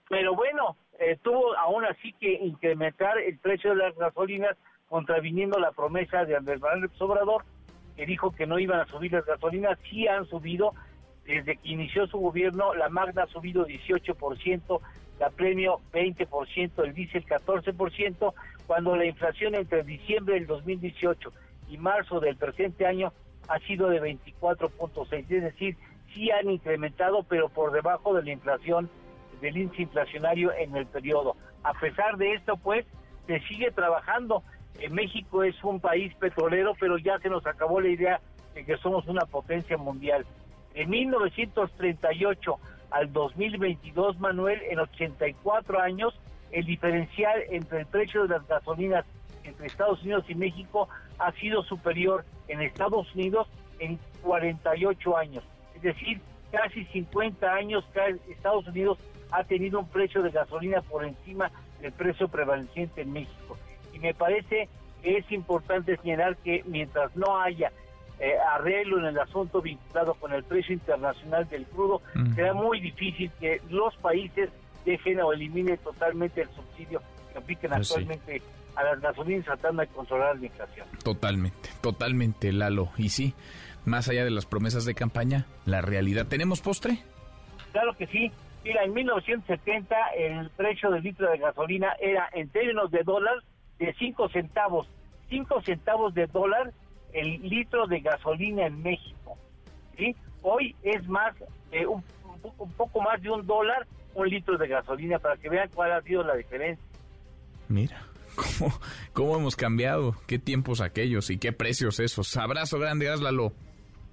Pero 0.09 0.35
bueno, 0.35 0.77
eh, 0.99 1.17
tuvo 1.23 1.57
aún 1.57 1.85
así 1.85 2.13
que 2.13 2.33
incrementar 2.33 3.17
el 3.17 3.37
precio 3.39 3.71
de 3.71 3.77
las 3.77 3.95
gasolinas 3.95 4.55
contraviniendo 4.87 5.59
la 5.59 5.71
promesa 5.71 6.25
de 6.25 6.35
Andrés 6.35 6.61
Manuel 6.61 6.89
Obrador, 6.99 7.43
que 7.95 8.05
dijo 8.05 8.31
que 8.31 8.45
no 8.45 8.59
iban 8.59 8.79
a 8.79 8.85
subir 8.85 9.11
las 9.11 9.25
gasolinas, 9.25 9.77
sí 9.89 10.07
han 10.07 10.25
subido, 10.27 10.73
desde 11.25 11.57
que 11.57 11.69
inició 11.69 12.07
su 12.07 12.19
gobierno, 12.19 12.73
la 12.73 12.89
Magna 12.89 13.23
ha 13.23 13.27
subido 13.27 13.67
18%, 13.67 14.79
la 15.19 15.29
Premio 15.31 15.79
20%, 15.91 16.83
el 16.83 16.93
diésel 16.93 17.25
14%, 17.25 18.33
cuando 18.67 18.95
la 18.95 19.05
inflación 19.05 19.55
entre 19.55 19.83
diciembre 19.83 20.35
del 20.35 20.47
2018 20.47 21.33
y 21.69 21.77
marzo 21.77 22.19
del 22.19 22.37
presente 22.37 22.85
año 22.85 23.11
ha 23.47 23.59
sido 23.59 23.89
de 23.89 24.01
24.6, 24.01 25.19
es 25.19 25.27
decir, 25.43 25.77
sí 26.13 26.29
han 26.31 26.49
incrementado, 26.49 27.23
pero 27.23 27.49
por 27.49 27.71
debajo 27.71 28.13
de 28.13 28.23
la 28.23 28.31
inflación, 28.31 28.89
del 29.41 29.57
índice 29.57 29.83
inflacionario 29.83 30.51
en 30.53 30.75
el 30.75 30.87
periodo. 30.87 31.35
A 31.63 31.73
pesar 31.73 32.17
de 32.17 32.33
esto, 32.33 32.57
pues, 32.57 32.85
se 33.27 33.39
sigue 33.41 33.71
trabajando 33.71 34.43
México 34.89 35.43
es 35.43 35.61
un 35.63 35.79
país 35.79 36.13
petrolero, 36.15 36.73
pero 36.79 36.97
ya 36.97 37.19
se 37.19 37.29
nos 37.29 37.45
acabó 37.45 37.81
la 37.81 37.89
idea 37.89 38.21
de 38.53 38.63
que 38.63 38.77
somos 38.77 39.07
una 39.07 39.25
potencia 39.25 39.77
mundial. 39.77 40.25
De 40.73 40.85
1938 40.85 42.59
al 42.91 43.11
2022, 43.11 44.19
Manuel, 44.19 44.61
en 44.69 44.79
84 44.79 45.79
años, 45.79 46.19
el 46.51 46.65
diferencial 46.65 47.41
entre 47.49 47.81
el 47.81 47.85
precio 47.87 48.23
de 48.23 48.29
las 48.29 48.47
gasolinas 48.47 49.05
entre 49.43 49.67
Estados 49.67 50.01
Unidos 50.03 50.25
y 50.29 50.35
México 50.35 50.87
ha 51.19 51.31
sido 51.33 51.63
superior 51.63 52.23
en 52.47 52.61
Estados 52.61 53.13
Unidos 53.15 53.47
en 53.79 53.99
48 54.21 55.17
años. 55.17 55.43
Es 55.75 55.81
decir, 55.81 56.21
casi 56.51 56.85
50 56.85 57.51
años 57.53 57.83
Estados 58.29 58.67
Unidos 58.67 58.97
ha 59.31 59.43
tenido 59.43 59.79
un 59.79 59.89
precio 59.89 60.21
de 60.21 60.31
gasolina 60.31 60.81
por 60.81 61.03
encima 61.03 61.51
del 61.81 61.91
precio 61.91 62.27
prevaleciente 62.27 63.01
en 63.01 63.11
México 63.11 63.57
y 63.97 63.99
me 63.99 64.13
parece 64.13 64.69
que 65.01 65.17
es 65.17 65.31
importante 65.31 65.97
señalar 65.97 66.37
que 66.37 66.63
mientras 66.65 67.15
no 67.15 67.39
haya 67.39 67.71
eh, 68.19 68.33
arreglo 68.53 68.99
en 68.99 69.05
el 69.05 69.19
asunto 69.19 69.61
vinculado 69.61 70.13
con 70.15 70.33
el 70.33 70.43
precio 70.43 70.73
internacional 70.73 71.47
del 71.49 71.65
crudo, 71.65 72.01
será 72.35 72.53
muy 72.53 72.79
difícil 72.79 73.31
que 73.39 73.61
los 73.69 73.95
países 73.97 74.49
dejen 74.85 75.19
o 75.21 75.33
eliminen 75.33 75.77
totalmente 75.77 76.41
el 76.41 76.49
subsidio 76.49 77.01
que 77.31 77.39
apliquen 77.39 77.71
pues 77.71 77.91
actualmente 77.91 78.41
a 78.75 78.83
las 78.83 79.01
gasolinas 79.01 79.45
tratando 79.45 79.81
de 79.81 79.87
controlar 79.87 80.39
la 80.39 80.45
inflación. 80.45 80.87
Totalmente, 81.03 81.69
totalmente, 81.81 82.51
Lalo. 82.51 82.89
Y 82.97 83.09
sí, 83.09 83.33
más 83.85 84.07
allá 84.09 84.23
de 84.23 84.31
las 84.31 84.45
promesas 84.45 84.85
de 84.85 84.93
campaña, 84.93 85.45
la 85.65 85.81
realidad. 85.81 86.27
¿Tenemos 86.27 86.61
postre? 86.61 86.99
Claro 87.71 87.93
que 87.97 88.07
sí. 88.07 88.31
Mira, 88.63 88.83
en 88.83 88.93
1970 88.93 89.95
el 90.17 90.49
precio 90.51 90.91
del 90.91 91.03
litro 91.03 91.29
de 91.31 91.37
gasolina 91.37 91.93
era 91.99 92.29
en 92.33 92.49
términos 92.49 92.91
de 92.91 93.03
dólares 93.03 93.43
de 93.79 93.93
5 93.93 94.29
centavos, 94.29 94.87
5 95.29 95.61
centavos 95.61 96.13
de 96.13 96.27
dólar 96.27 96.73
el 97.13 97.41
litro 97.41 97.87
de 97.87 97.99
gasolina 97.99 98.67
en 98.67 98.81
México. 98.81 99.37
¿sí? 99.97 100.15
Hoy 100.41 100.75
es 100.83 101.07
más, 101.07 101.35
eh, 101.71 101.85
un, 101.85 102.03
poco 102.75 103.01
más 103.01 103.21
de 103.21 103.29
un 103.29 103.45
dólar 103.45 103.87
un 104.13 104.27
litro 104.29 104.57
de 104.57 104.67
gasolina 104.67 105.19
para 105.19 105.37
que 105.37 105.49
vean 105.49 105.69
cuál 105.73 105.91
ha 105.91 106.01
sido 106.01 106.23
la 106.23 106.35
diferencia. 106.35 106.83
Mira. 107.67 108.01
¿Cómo, 108.35 108.73
¿Cómo 109.13 109.35
hemos 109.37 109.55
cambiado? 109.55 110.15
¿Qué 110.27 110.39
tiempos 110.39 110.81
aquellos 110.81 111.29
y 111.29 111.37
qué 111.37 111.51
precios 111.53 111.99
esos? 111.99 112.35
Abrazo 112.37 112.79
grande, 112.79 113.09
hazlo. 113.09 113.53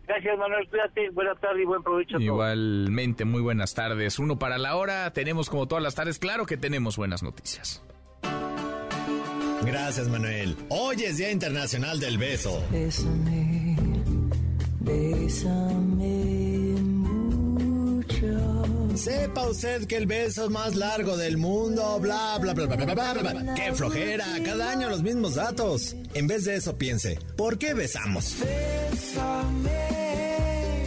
Gracias, 0.06 0.38
Manuel. 0.38 0.68
Cuídate. 0.68 1.10
Buenas 1.10 1.40
tardes 1.40 1.62
y 1.62 1.64
buen 1.64 1.82
provecho. 1.82 2.18
Igualmente, 2.18 3.24
muy 3.24 3.40
buenas 3.40 3.74
tardes. 3.74 4.18
Uno 4.18 4.38
para 4.38 4.58
la 4.58 4.76
hora. 4.76 5.10
Tenemos, 5.12 5.48
como 5.48 5.66
todas 5.66 5.82
las 5.82 5.94
tardes, 5.94 6.18
claro 6.18 6.46
que 6.46 6.56
tenemos 6.56 6.96
buenas 6.96 7.22
noticias. 7.22 7.82
Gracias, 9.62 10.08
Manuel. 10.08 10.56
Hoy 10.68 11.04
es 11.04 11.16
Día 11.16 11.30
Internacional 11.30 12.00
del 12.00 12.18
Beso. 12.18 12.62
Bésame, 12.70 13.76
bésame 14.80 16.14
mucho. 16.78 18.26
Sepa 18.96 19.48
usted 19.48 19.86
que 19.86 19.96
el 19.96 20.06
beso 20.06 20.44
es 20.44 20.50
más 20.50 20.74
largo 20.76 21.16
del 21.16 21.36
mundo, 21.36 21.98
bla, 22.00 22.38
bla, 22.38 22.54
bla, 22.54 22.66
bla, 22.66 22.76
bla, 22.76 22.94
bla, 22.94 23.12
bla, 23.14 23.32
bla. 23.32 23.54
¡Qué 23.54 23.72
flojera! 23.72 24.26
Cada 24.44 24.70
año 24.70 24.88
los 24.88 25.02
mismos 25.02 25.34
datos. 25.34 25.96
En 26.14 26.26
vez 26.26 26.44
de 26.44 26.56
eso, 26.56 26.76
piense, 26.76 27.18
¿por 27.36 27.58
qué 27.58 27.74
besamos? 27.74 28.36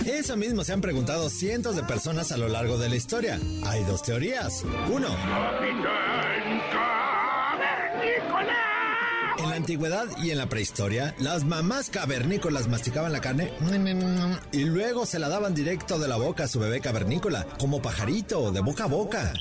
Eso 0.06 0.38
mismo 0.38 0.64
se 0.64 0.74
han 0.74 0.82
preguntado 0.82 1.30
cientos 1.30 1.76
de 1.76 1.84
personas 1.84 2.32
a 2.32 2.38
lo 2.38 2.48
largo 2.48 2.78
de 2.78 2.90
la 2.90 2.96
historia. 2.96 3.40
Hay 3.66 3.84
dos 3.84 4.04
teorías. 4.04 4.64
Uno. 4.92 5.10
En 9.40 9.50
la 9.50 9.56
antigüedad 9.56 10.06
y 10.18 10.32
en 10.32 10.38
la 10.38 10.50
prehistoria, 10.50 11.14
las 11.20 11.44
mamás 11.44 11.90
cavernícolas 11.90 12.68
masticaban 12.68 13.12
la 13.12 13.22
carne 13.22 13.52
y 14.52 14.64
luego 14.64 15.06
se 15.06 15.20
la 15.20 15.30
daban 15.30 15.54
directo 15.54 16.00
de 16.00 16.08
la 16.08 16.18
boca 16.18 16.46
a 16.46 16.48
su 16.48 16.60
bebé 16.60 16.82
cavernícola, 16.82 17.46
como 17.60 17.82
pajarito, 17.82 18.52
de 18.52 18.62
boca 18.62 18.86
a 18.86 18.88
boca. 18.88 19.34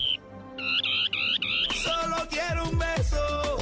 Solo 1.82 2.16
quiero 2.28 2.68
un 2.68 2.78
beso. 2.78 3.16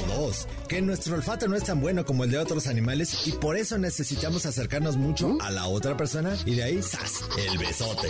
Dos, 0.07 0.47
que 0.67 0.81
nuestro 0.81 1.15
olfato 1.15 1.47
no 1.47 1.55
es 1.55 1.63
tan 1.63 1.79
bueno 1.79 2.03
como 2.05 2.25
el 2.25 2.31
de 2.31 2.39
otros 2.39 2.67
animales 2.67 3.27
y 3.27 3.31
por 3.31 3.55
eso 3.57 3.77
necesitamos 3.77 4.45
acercarnos 4.45 4.97
mucho 4.97 5.37
a 5.41 5.51
la 5.51 5.67
otra 5.67 5.95
persona 5.95 6.35
y 6.45 6.55
de 6.55 6.63
ahí, 6.63 6.81
¡zas! 6.81 7.23
El 7.37 7.57
besote. 7.57 8.09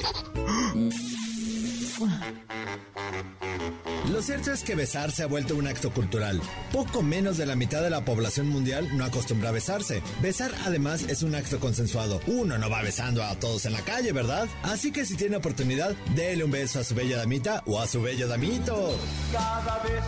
Lo 4.12 4.22
cierto 4.22 4.52
es 4.52 4.64
que 4.64 4.76
besar 4.76 5.12
se 5.12 5.24
ha 5.24 5.28
vuelto 5.28 5.56
un 5.56 5.68
acto 5.68 5.92
cultural. 5.92 6.40
Poco 6.72 7.02
menos 7.02 7.38
de 7.38 7.46
la 7.46 7.56
mitad 7.56 7.82
de 7.82 7.90
la 7.90 8.06
población 8.06 8.48
mundial 8.48 8.88
no 8.96 9.04
acostumbra 9.04 9.50
a 9.50 9.52
besarse. 9.52 10.02
Besar 10.22 10.52
además 10.64 11.04
es 11.10 11.24
un 11.24 11.34
acto 11.34 11.60
consensuado. 11.60 12.22
Uno 12.28 12.58
no 12.58 12.70
va 12.70 12.84
besando 12.84 13.24
a 13.24 13.36
todos 13.36 13.66
en 13.66 13.74
la 13.74 13.82
calle, 13.82 14.12
¿verdad? 14.12 14.48
Así 14.64 14.92
que 14.92 15.06
si 15.06 15.16
tiene 15.16 15.38
oportunidad, 15.38 15.96
déle 16.16 16.44
un 16.44 16.52
beso 16.52 16.80
a 16.80 16.84
su 16.84 16.94
bella 16.94 17.18
damita 17.18 17.64
o 17.66 17.80
a 17.80 17.88
su 17.88 18.02
bello 18.02 18.28
damito. 18.28 18.96
Cada 19.32 19.82
vez 19.84 20.04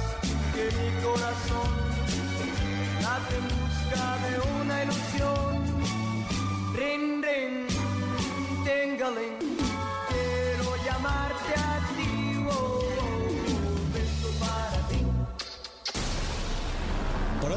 que 0.54 0.66
mi 0.78 1.04
corazón 1.04 1.70
late 3.02 3.36
en 3.36 3.44
busca 3.44 4.18
de 4.30 4.62
una 4.62 4.84
ilusión, 4.84 5.48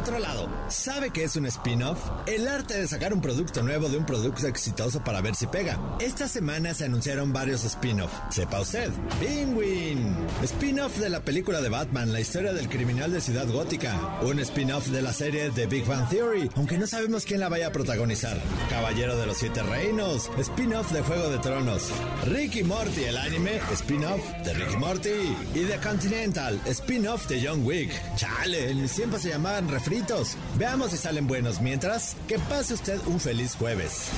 otro 0.01 0.19
lado, 0.19 0.49
¿sabe 0.71 1.11
qué 1.11 1.25
es 1.25 1.37
un 1.37 1.47
spin-off? 1.47 1.99
El 2.27 2.47
arte 2.47 2.79
de 2.79 2.87
sacar 2.87 3.13
un 3.13 3.21
producto 3.21 3.63
nuevo 3.63 3.89
de 3.89 3.99
un 3.99 4.07
producto 4.07 4.47
exitoso 4.47 5.03
para 5.03 5.21
ver 5.21 5.35
si 5.35 5.47
pega. 5.47 5.79
Esta 5.99 6.29
semana 6.29 6.75
se 6.75 6.85
anunciaron 6.85 7.33
varios 7.33 7.65
spin-off. 7.65 8.13
Sepa 8.31 8.61
usted, 8.61 8.91
Penguin. 9.21 10.17
Spin-off 10.43 10.99
de 10.99 11.11
la 11.11 11.21
película 11.21 11.61
de 11.61 11.69
Batman, 11.69 12.13
la 12.13 12.21
historia 12.21 12.53
del 12.53 12.69
criminal 12.69 13.13
de 13.13 13.21
Ciudad 13.21 13.49
Gótica. 13.49 14.21
Un 14.23 14.39
spin-off 14.41 14.89
de 14.89 15.03
la 15.03 15.13
serie 15.13 15.51
The 15.51 15.67
Big 15.67 15.85
Bang 15.87 16.09
Theory, 16.09 16.51
aunque 16.57 16.79
no 16.79 16.87
sabemos 16.87 17.25
quién 17.25 17.41
la 17.41 17.49
vaya 17.49 17.69
a 17.69 17.73
protagonizar. 17.73 18.39
Caballero 18.69 19.17
de 19.17 19.27
los 19.27 19.39
Siete 19.39 19.63
Reinos. 19.63 20.31
Spin-off 20.39 20.93
de 20.93 21.03
Juego 21.03 21.31
de 21.31 21.39
Tronos. 21.39 21.89
Ricky 22.27 22.63
Morty, 22.63 23.05
el 23.05 23.17
anime. 23.17 23.61
Spin-off 23.73 24.21
de 24.45 24.55
Ricky 24.55 24.77
Morty. 24.77 25.37
Y 25.55 25.65
The 25.65 25.79
Continental. 25.83 26.61
Spin-off 26.67 27.27
de 27.29 27.47
John 27.47 27.65
Wick. 27.65 27.91
Chale, 28.17 28.75
tiempos 29.01 29.23
se 29.23 29.31
llamaban 29.31 29.69
refritos. 29.69 30.37
Veamos 30.61 30.91
si 30.91 30.97
salen 30.99 31.27
buenos. 31.27 31.61
Mientras, 31.63 32.15
que 32.29 32.39
pase 32.39 32.75
usted 32.75 33.01
un 33.07 33.19
feliz 33.19 33.57
jueves. 33.57 34.11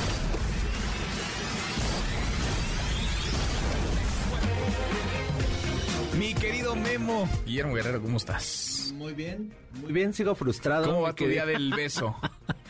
Mi 6.19 6.35
querido 6.35 6.77
Memo. 6.77 7.29
Guillermo 7.47 7.75
Guerrero, 7.75 8.03
¿cómo 8.03 8.17
estás? 8.19 8.93
Muy 8.95 9.15
bien, 9.15 9.51
muy 9.81 9.93
bien, 9.93 10.13
sigo 10.13 10.35
frustrado. 10.35 10.85
¿Cómo 10.87 11.01
va 11.01 11.11
tu 11.15 11.25
querido- 11.25 11.47
día 11.47 11.47
del 11.47 11.73
beso? 11.75 12.15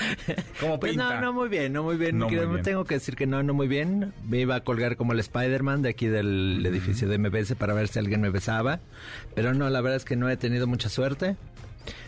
¿Cómo 0.61 0.79
Pues 0.79 0.93
pinta? 0.93 1.16
no, 1.16 1.20
no 1.20 1.33
muy 1.33 1.49
bien, 1.49 1.73
no 1.73 1.83
muy 1.83 1.97
bien. 1.97 2.16
No 2.18 2.29
muy 2.29 2.37
bien. 2.47 2.62
Tengo 2.62 2.85
que 2.85 2.95
decir 2.95 3.16
que 3.16 3.27
no, 3.27 3.43
no 3.43 3.53
muy 3.53 3.66
bien. 3.68 4.12
Me 4.29 4.39
iba 4.41 4.55
a 4.55 4.61
colgar 4.61 4.97
como 4.97 5.12
el 5.12 5.20
Spider-Man 5.20 5.83
de 5.83 5.91
aquí 5.91 6.07
del 6.07 6.64
edificio 6.64 7.09
de 7.09 7.18
MBS 7.18 7.55
para 7.57 7.75
ver 7.75 7.89
si 7.89 7.99
alguien 7.99 8.20
me 8.20 8.31
besaba. 8.31 8.81
Pero 9.35 9.53
no, 9.53 9.68
la 9.68 9.81
verdad 9.81 9.97
es 9.97 10.05
que 10.05 10.16
no 10.16 10.31
he 10.31 10.37
tenido 10.37 10.66
mucha 10.66 10.89
suerte. 10.89 11.37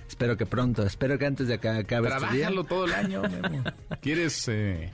Espero 0.08 0.36
que 0.36 0.46
pronto, 0.46 0.84
espero 0.84 1.18
que 1.18 1.26
antes 1.26 1.48
de 1.48 1.58
que 1.58 1.68
acabe 1.68 2.08
este 2.08 2.20
día. 2.20 2.46
Trabájalo 2.48 2.64
todo 2.64 2.84
el 2.84 2.92
año, 2.92 3.22
Memo. 3.22 3.64
¿Quieres 4.00 4.46
eh, 4.48 4.92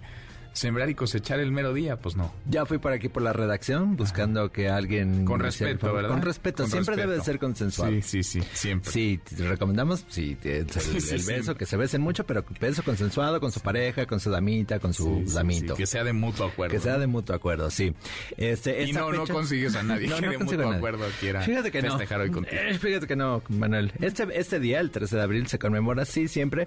sembrar 0.53 0.91
y 0.91 0.95
cosechar 0.95 1.41
el 1.41 1.53
mero 1.53 1.73
día? 1.73 1.97
Pues 1.97 2.17
no. 2.17 2.33
Ya 2.49 2.67
fui 2.67 2.79
por 2.79 2.93
aquí 2.93 3.09
por 3.09 3.23
la 3.23 3.33
redacción 3.33 3.97
buscando 3.97 4.51
que 4.53 4.69
alguien... 4.69 5.25
Con 5.25 5.41
respeto. 5.41 5.93
¿verdad? 5.93 6.11
Con 6.11 6.23
respeto, 6.23 6.63
Con 6.65 6.71
siempre 6.71 6.97
respeto. 6.97 7.09
debe 7.11 7.19
de 7.21 7.25
ser 7.25 7.39
consensuado. 7.39 7.93
Sí, 7.93 8.03
sí, 8.03 8.23
sí, 8.23 8.43
siempre. 8.53 8.91
Sí, 8.91 9.21
te 9.37 9.49
recomendamos, 9.49 10.05
sí, 10.09 10.37
el, 10.45 10.71
Sí, 10.71 11.01
sí, 11.01 11.15
el 11.15 11.21
sí. 11.23 11.33
beso, 11.33 11.55
que 11.57 11.67
se 11.67 11.77
besen 11.77 12.01
mucho, 12.01 12.25
pero 12.25 12.45
beso 12.61 12.83
consensuado 12.83 13.41
con 13.41 13.53
su 13.53 13.61
pareja, 13.61 14.07
con 14.07 14.21
su 14.21 14.31
damita, 14.31 14.79
con 14.81 14.93
su 14.95 15.25
damito. 15.33 15.75
que 15.75 15.87
sea 15.87 16.05
de 16.05 16.13
mutuo 16.13 16.47
acuerdo. 16.47 16.75
Que 16.75 16.81
sea 16.81 16.99
de 16.99 17.07
mutuo 17.07 17.35
acuerdo, 17.35 17.71
sí. 17.71 17.95
Este, 18.37 18.85
Y 18.85 18.93
no, 18.93 19.13
no 19.13 19.27
consigues 19.27 19.75
a 19.77 19.83
nadie 19.83 20.09
que 20.21 20.29
de 20.29 20.37
consigo 20.37 20.63
mutuo 20.63 20.77
acuerdo 20.77 21.07
quiera 21.21 21.43
Fíjate 21.43 21.71
que 21.71 21.83
no. 21.83 21.91
festejar 21.91 22.21
hoy 22.21 22.31
contigo. 22.31 22.61
Eh, 22.63 22.79
Fíjate 22.79 23.07
que 23.07 23.17
no, 23.17 23.43
Manuel. 23.49 23.93
Este, 24.01 24.27
este 24.39 24.61
día, 24.61 24.81
el 24.81 24.91
13 24.91 25.17
de 25.17 25.23
abril, 25.23 25.47
se 25.47 25.59
conmemora, 25.59 26.05
sí, 26.05 26.29
siempre, 26.29 26.67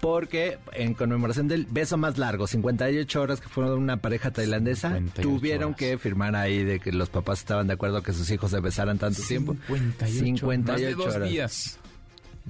porque 0.00 0.58
en 0.72 0.94
conmemoración 0.94 1.48
del 1.48 1.66
beso 1.66 1.96
más 1.96 2.18
largo, 2.18 2.46
58 2.46 3.23
horas 3.24 3.40
que 3.40 3.48
fueron 3.48 3.78
una 3.78 3.96
pareja 3.98 4.30
tailandesa, 4.30 4.88
58 4.94 5.22
tuvieron 5.28 5.64
horas. 5.64 5.76
que 5.78 5.98
firmar 5.98 6.36
ahí 6.36 6.62
de 6.64 6.78
que 6.80 6.92
los 6.92 7.08
papás 7.10 7.40
estaban 7.40 7.66
de 7.66 7.74
acuerdo 7.74 8.02
que 8.02 8.12
sus 8.12 8.30
hijos 8.30 8.50
se 8.50 8.60
besaran 8.60 8.98
tanto 8.98 9.20
tiempo. 9.22 9.56
58, 9.66 10.06
58 10.24 10.72
más 10.72 10.80
de 10.80 10.94
dos 10.94 11.14
horas. 11.16 11.28
días. 11.28 11.78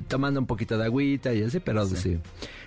Tomando 0.08 0.40
un 0.40 0.46
poquito 0.46 0.76
de 0.76 0.86
agüita 0.86 1.32
y 1.32 1.44
así, 1.44 1.60
pero 1.60 1.86
sí. 1.86 2.18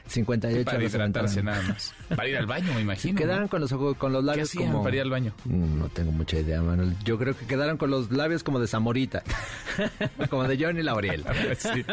58 0.08 0.64
Para 0.64 0.78
horas 0.78 0.92
se 0.92 0.98
hidratarse 0.98 1.44
nada 1.44 1.62
más. 1.64 1.94
Para 2.08 2.30
ir 2.30 2.38
al 2.38 2.46
baño, 2.46 2.74
me 2.74 2.80
imagino. 2.80 3.18
Quedaron 3.18 3.44
¿no? 3.44 3.50
con 3.50 3.60
los 3.60 3.72
ojos, 3.74 3.98
con 3.98 4.14
los 4.14 4.24
labios 4.24 4.48
hacían 4.50 4.72
como... 4.72 4.84
para 4.84 4.96
ir 4.96 5.02
al 5.02 5.10
baño? 5.10 5.34
Mm, 5.44 5.78
No 5.80 5.90
tengo 5.90 6.14
mucha 6.14 6.40
idea, 6.40 6.62
Manuel. 6.62 6.96
Yo 7.04 7.18
creo 7.18 7.36
que 7.38 7.46
quedaron 7.46 7.76
con 7.76 7.92
los 7.92 8.12
labios 8.12 8.44
como 8.44 8.62
de 8.62 8.68
Zamorita. 8.68 9.24
como 10.30 10.46
de 10.48 10.58
Johnny 10.64 10.82
Lauriel. 10.84 11.26
Sí. 11.58 11.84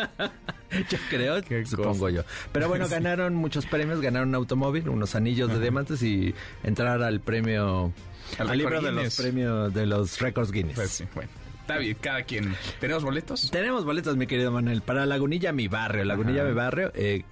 yo 0.91 0.99
creo, 1.09 1.43
supongo 1.67 2.09
yo. 2.11 2.23
Pero 2.53 2.69
bueno, 2.69 2.89
ganaron 2.91 3.35
muchos 3.35 3.67
premios. 3.67 4.01
Ganaron 4.01 4.29
un 4.29 4.35
automóvil, 4.35 4.89
unos 4.89 5.15
anillos 5.15 5.51
de 5.51 5.61
diamantes 5.61 6.03
y 6.03 6.35
entrar 6.63 7.03
al 7.03 7.21
premio... 7.21 7.93
Al 8.39 8.51
Al 8.51 8.59
libro 8.59 8.81
de 8.81 8.91
los 8.91 9.17
premios 9.17 9.73
de 9.75 9.87
los 9.87 10.19
récords 10.21 10.51
Guinness. 10.51 10.75
Pues 10.75 10.91
sí, 10.91 11.05
bueno. 11.15 11.31
Está 11.65 11.79
bien, 11.79 11.97
cada 11.99 12.23
quien. 12.25 12.55
¿Tenemos 12.79 13.03
boletos? 13.05 13.51
Tenemos 13.51 13.87
boletos, 13.87 14.19
mi 14.19 14.27
querido 14.27 14.53
Manuel, 14.53 14.83
para 14.83 15.07
Lagunilla 15.07 15.51
Mi 15.51 15.67
Barrio. 15.67 16.05
Lagunilla 16.05 16.43
Ajá. 16.43 16.51
Mi 16.51 16.55
Barrio 16.55 16.93
eh, 16.95 17.25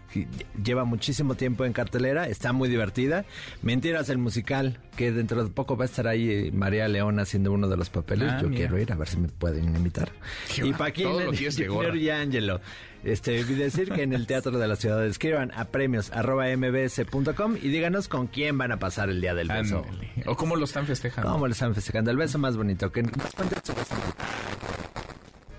lleva 0.65 0.85
muchísimo 0.87 1.35
tiempo 1.35 1.67
en 1.67 1.75
cartelera, 1.75 2.27
está 2.29 2.55
muy 2.55 2.71
divertida. 2.71 3.27
Mentiras, 3.61 4.09
el 4.09 4.17
musical, 4.17 4.79
que 4.97 5.13
dentro 5.13 5.45
de 5.45 5.51
poco 5.51 5.77
va 5.77 5.85
a 5.85 5.87
estar 5.87 6.09
ahí 6.09 6.31
eh, 6.31 6.51
María 6.51 6.89
León 6.89 7.21
haciendo 7.21 7.53
uno 7.53 7.69
de 7.69 7.77
los 7.77 7.91
papeles. 7.91 8.31
Ah, 8.33 8.39
Yo 8.41 8.49
mira. 8.49 8.61
quiero 8.61 8.79
ir 8.79 8.91
a 8.91 8.97
ver 8.97 9.09
si 9.09 9.19
me 9.19 9.29
pueden 9.29 9.65
invitar. 9.77 10.11
Qué 10.55 10.67
y 10.67 10.73
Paquín. 10.73 11.09
Junior 11.09 11.95
y 11.95 12.09
Ángelo. 12.09 12.63
Este, 13.05 13.41
y 13.41 13.43
decir 13.43 13.91
que 13.91 14.03
en 14.03 14.13
el 14.13 14.27
Teatro 14.27 14.59
de 14.59 14.69
la 14.69 14.77
Ciudad 14.77 15.05
escriban 15.05 15.51
a 15.55 15.67
premios 15.67 16.13
arroba 16.13 16.45
mbs.com 16.57 17.57
y 17.57 17.69
díganos 17.69 18.07
con 18.07 18.29
quién 18.29 18.57
van 18.59 18.71
a 18.71 18.79
pasar 18.79 19.09
el 19.11 19.21
día 19.21 19.35
del 19.35 19.49
beso. 19.49 19.85
Ándale. 19.89 20.13
¿O 20.27 20.37
cómo 20.37 20.55
lo 20.55 20.65
están 20.65 20.87
festejando? 20.87 21.33
¿Cómo 21.33 21.47
le 21.47 21.53
están 21.53 21.75
festejando? 21.75 22.11
El 22.11 22.17
beso 22.17 22.39
más 22.39 22.57
bonito. 22.57 22.93
Que. 22.93 23.03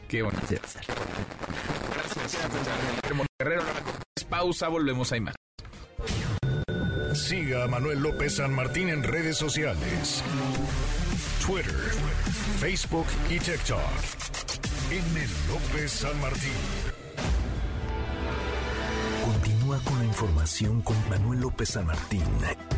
Qué 0.07 0.21
bonito. 0.21 0.45
Sí. 0.47 0.55
Gracias. 1.93 2.37
Guerrero, 3.39 3.63
pausa, 4.29 4.67
volvemos 4.69 5.11
a 5.11 5.19
más. 5.19 5.35
Siga 7.13 7.65
a 7.65 7.67
Manuel 7.67 7.99
López 7.99 8.37
San 8.37 8.53
Martín 8.53 8.89
en 8.89 9.03
redes 9.03 9.37
sociales. 9.37 10.23
Twitter, 11.45 11.73
Facebook 12.59 13.05
y 13.29 13.37
TikTok. 13.37 13.79
M. 14.91 15.27
López 15.49 15.91
San 15.91 16.19
Martín. 16.21 17.02
Continúa 19.73 19.91
con 19.91 19.99
la 19.99 20.05
información 20.05 20.81
con 20.81 21.09
Manuel 21.09 21.39
López 21.39 21.69
San 21.69 21.85
Martín 21.85 22.23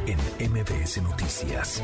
en 0.06 0.52
MBS 0.52 1.02
Noticias. 1.02 1.82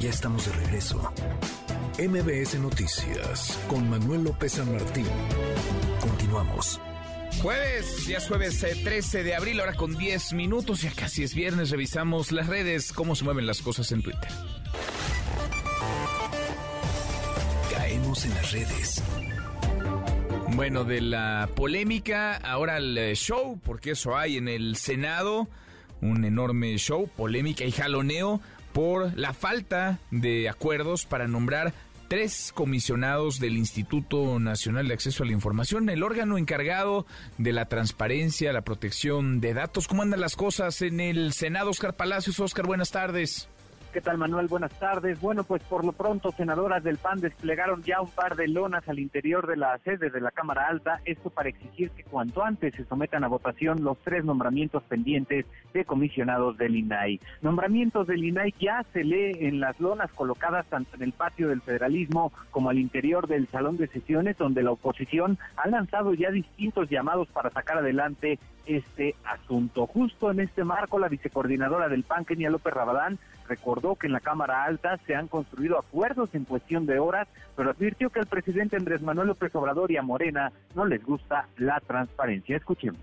Ya 0.00 0.10
estamos 0.10 0.46
de 0.46 0.52
regreso. 0.52 1.12
MBS 1.98 2.58
Noticias 2.58 3.58
con 3.68 3.88
Manuel 3.88 4.24
López 4.24 4.52
San 4.52 4.72
Martín. 4.72 5.06
Continuamos. 6.00 6.80
Jueves, 7.40 8.06
ya 8.06 8.18
es 8.18 8.26
jueves 8.26 8.62
eh, 8.64 8.74
13 8.82 9.22
de 9.22 9.34
abril, 9.34 9.60
ahora 9.60 9.74
con 9.74 9.96
10 9.96 10.32
minutos, 10.32 10.82
ya 10.82 10.92
casi 10.92 11.22
es 11.22 11.34
viernes, 11.34 11.70
revisamos 11.70 12.32
las 12.32 12.46
redes, 12.46 12.92
cómo 12.92 13.14
se 13.14 13.24
mueven 13.24 13.46
las 13.46 13.62
cosas 13.62 13.90
en 13.92 14.02
Twitter. 14.02 14.28
Caemos 17.70 18.24
en 18.24 18.34
las 18.34 18.52
redes. 18.52 19.02
Bueno, 20.54 20.84
de 20.84 21.00
la 21.00 21.48
polémica, 21.54 22.36
ahora 22.36 22.76
el 22.76 22.96
eh, 22.98 23.14
show, 23.14 23.58
porque 23.64 23.92
eso 23.92 24.16
hay 24.16 24.36
en 24.36 24.48
el 24.48 24.76
Senado, 24.76 25.48
un 26.02 26.24
enorme 26.24 26.76
show, 26.76 27.08
polémica 27.08 27.64
y 27.64 27.72
jaloneo 27.72 28.40
por 28.74 29.16
la 29.16 29.32
falta 29.32 29.98
de 30.10 30.50
acuerdos 30.50 31.06
para 31.06 31.26
nombrar 31.26 31.72
tres 32.08 32.52
comisionados 32.54 33.40
del 33.40 33.56
Instituto 33.56 34.38
Nacional 34.38 34.88
de 34.88 34.94
Acceso 34.94 35.22
a 35.22 35.26
la 35.26 35.32
Información, 35.32 35.88
el 35.88 36.02
órgano 36.02 36.36
encargado 36.36 37.06
de 37.38 37.54
la 37.54 37.64
transparencia, 37.64 38.52
la 38.52 38.60
protección 38.60 39.40
de 39.40 39.54
datos. 39.54 39.88
¿Cómo 39.88 40.02
andan 40.02 40.20
las 40.20 40.36
cosas 40.36 40.82
en 40.82 41.00
el 41.00 41.32
Senado? 41.32 41.70
Oscar 41.70 41.96
Palacios, 41.96 42.38
Oscar, 42.38 42.66
buenas 42.66 42.90
tardes. 42.90 43.48
¿Qué 43.92 44.00
tal, 44.00 44.16
Manuel? 44.16 44.46
Buenas 44.46 44.72
tardes. 44.78 45.20
Bueno, 45.20 45.44
pues 45.44 45.62
por 45.64 45.84
lo 45.84 45.92
pronto, 45.92 46.32
senadoras 46.32 46.82
del 46.82 46.96
PAN 46.96 47.20
desplegaron 47.20 47.82
ya 47.82 48.00
un 48.00 48.08
par 48.08 48.36
de 48.36 48.48
lonas 48.48 48.88
al 48.88 48.98
interior 48.98 49.46
de 49.46 49.58
la 49.58 49.76
sede 49.84 50.08
de 50.08 50.18
la 50.18 50.30
Cámara 50.30 50.66
Alta, 50.66 51.02
esto 51.04 51.28
para 51.28 51.50
exigir 51.50 51.90
que 51.90 52.02
cuanto 52.02 52.42
antes 52.42 52.74
se 52.74 52.86
sometan 52.86 53.22
a 53.22 53.28
votación 53.28 53.84
los 53.84 53.98
tres 53.98 54.24
nombramientos 54.24 54.82
pendientes 54.84 55.44
de 55.74 55.84
comisionados 55.84 56.56
del 56.56 56.74
INAI. 56.74 57.20
Nombramientos 57.42 58.06
del 58.06 58.24
INAI 58.24 58.54
ya 58.58 58.82
se 58.94 59.04
lee 59.04 59.36
en 59.40 59.60
las 59.60 59.78
lonas 59.78 60.10
colocadas 60.12 60.64
tanto 60.70 60.96
en 60.96 61.02
el 61.02 61.12
patio 61.12 61.48
del 61.48 61.60
federalismo 61.60 62.32
como 62.50 62.70
al 62.70 62.78
interior 62.78 63.26
del 63.26 63.46
salón 63.48 63.76
de 63.76 63.88
sesiones, 63.88 64.38
donde 64.38 64.62
la 64.62 64.70
oposición 64.70 65.36
ha 65.56 65.68
lanzado 65.68 66.14
ya 66.14 66.30
distintos 66.30 66.88
llamados 66.88 67.28
para 67.28 67.50
sacar 67.50 67.76
adelante 67.76 68.38
este 68.64 69.16
asunto. 69.24 69.86
Justo 69.86 70.30
en 70.30 70.40
este 70.40 70.64
marco, 70.64 70.98
la 70.98 71.08
vicecoordinadora 71.08 71.88
del 71.88 72.04
PAN, 72.04 72.24
Kenia 72.24 72.48
López 72.48 72.72
Rabadán, 72.72 73.18
recordó 73.48 73.96
que 73.96 74.06
en 74.06 74.12
la 74.12 74.20
Cámara 74.20 74.64
Alta 74.64 74.98
se 75.06 75.14
han 75.14 75.28
construido 75.28 75.78
acuerdos 75.78 76.34
en 76.34 76.44
cuestión 76.44 76.86
de 76.86 76.98
horas, 76.98 77.28
pero 77.56 77.70
advirtió 77.70 78.10
que 78.10 78.20
al 78.20 78.26
presidente 78.26 78.76
Andrés 78.76 79.02
Manuel 79.02 79.28
López 79.28 79.54
Obrador 79.54 79.90
y 79.90 79.96
a 79.96 80.02
Morena 80.02 80.52
no 80.74 80.84
les 80.84 81.04
gusta 81.04 81.48
la 81.56 81.80
transparencia. 81.80 82.56
Escuchemos. 82.56 83.00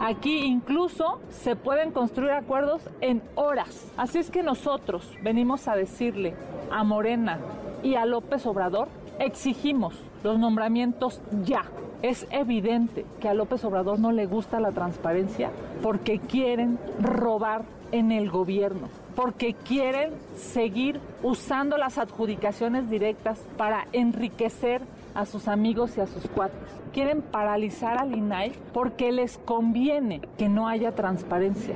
Aquí 0.00 0.44
incluso 0.44 1.20
se 1.30 1.56
pueden 1.56 1.92
construir 1.92 2.32
acuerdos 2.32 2.88
en 3.00 3.22
horas. 3.34 3.90
Así 3.96 4.18
es 4.18 4.30
que 4.30 4.42
nosotros 4.42 5.16
venimos 5.22 5.66
a 5.66 5.76
decirle 5.76 6.34
a 6.70 6.84
Morena 6.84 7.38
y 7.82 7.94
a 7.94 8.04
López 8.04 8.44
Obrador, 8.46 8.88
exigimos 9.18 9.94
los 10.22 10.38
nombramientos 10.38 11.22
ya. 11.44 11.64
Es 12.02 12.26
evidente 12.30 13.06
que 13.20 13.28
a 13.28 13.34
López 13.34 13.64
Obrador 13.64 13.98
no 13.98 14.12
le 14.12 14.26
gusta 14.26 14.60
la 14.60 14.72
transparencia 14.72 15.50
porque 15.82 16.20
quieren 16.20 16.78
robar 17.00 17.64
en 17.90 18.12
el 18.12 18.30
gobierno 18.30 18.88
porque 19.18 19.52
quieren 19.52 20.12
seguir 20.36 21.00
usando 21.24 21.76
las 21.76 21.98
adjudicaciones 21.98 22.88
directas 22.88 23.44
para 23.56 23.88
enriquecer 23.92 24.80
a 25.12 25.26
sus 25.26 25.48
amigos 25.48 25.96
y 25.96 26.00
a 26.00 26.06
sus 26.06 26.28
cuates. 26.28 26.56
Quieren 26.92 27.22
paralizar 27.22 27.98
al 27.98 28.14
INAI 28.14 28.52
porque 28.72 29.10
les 29.10 29.36
conviene 29.38 30.20
que 30.38 30.48
no 30.48 30.68
haya 30.68 30.94
transparencia. 30.94 31.74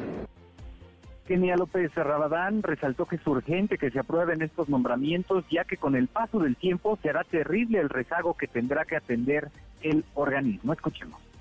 Kenia 1.26 1.56
López 1.56 1.92
Rabadán 1.96 2.62
resaltó 2.62 3.06
que 3.06 3.16
es 3.16 3.26
urgente 3.26 3.76
que 3.76 3.90
se 3.90 3.98
aprueben 3.98 4.40
estos 4.40 4.68
nombramientos, 4.68 5.44
ya 5.50 5.64
que 5.64 5.76
con 5.76 5.96
el 5.96 6.06
paso 6.06 6.38
del 6.38 6.54
tiempo 6.54 6.96
será 7.02 7.24
terrible 7.24 7.80
el 7.80 7.88
rezago 7.88 8.34
que 8.34 8.46
tendrá 8.46 8.84
que 8.84 8.94
atender 8.94 9.48
el 9.82 10.04
organismo. 10.14 10.74
Escuchemos. 10.74 11.31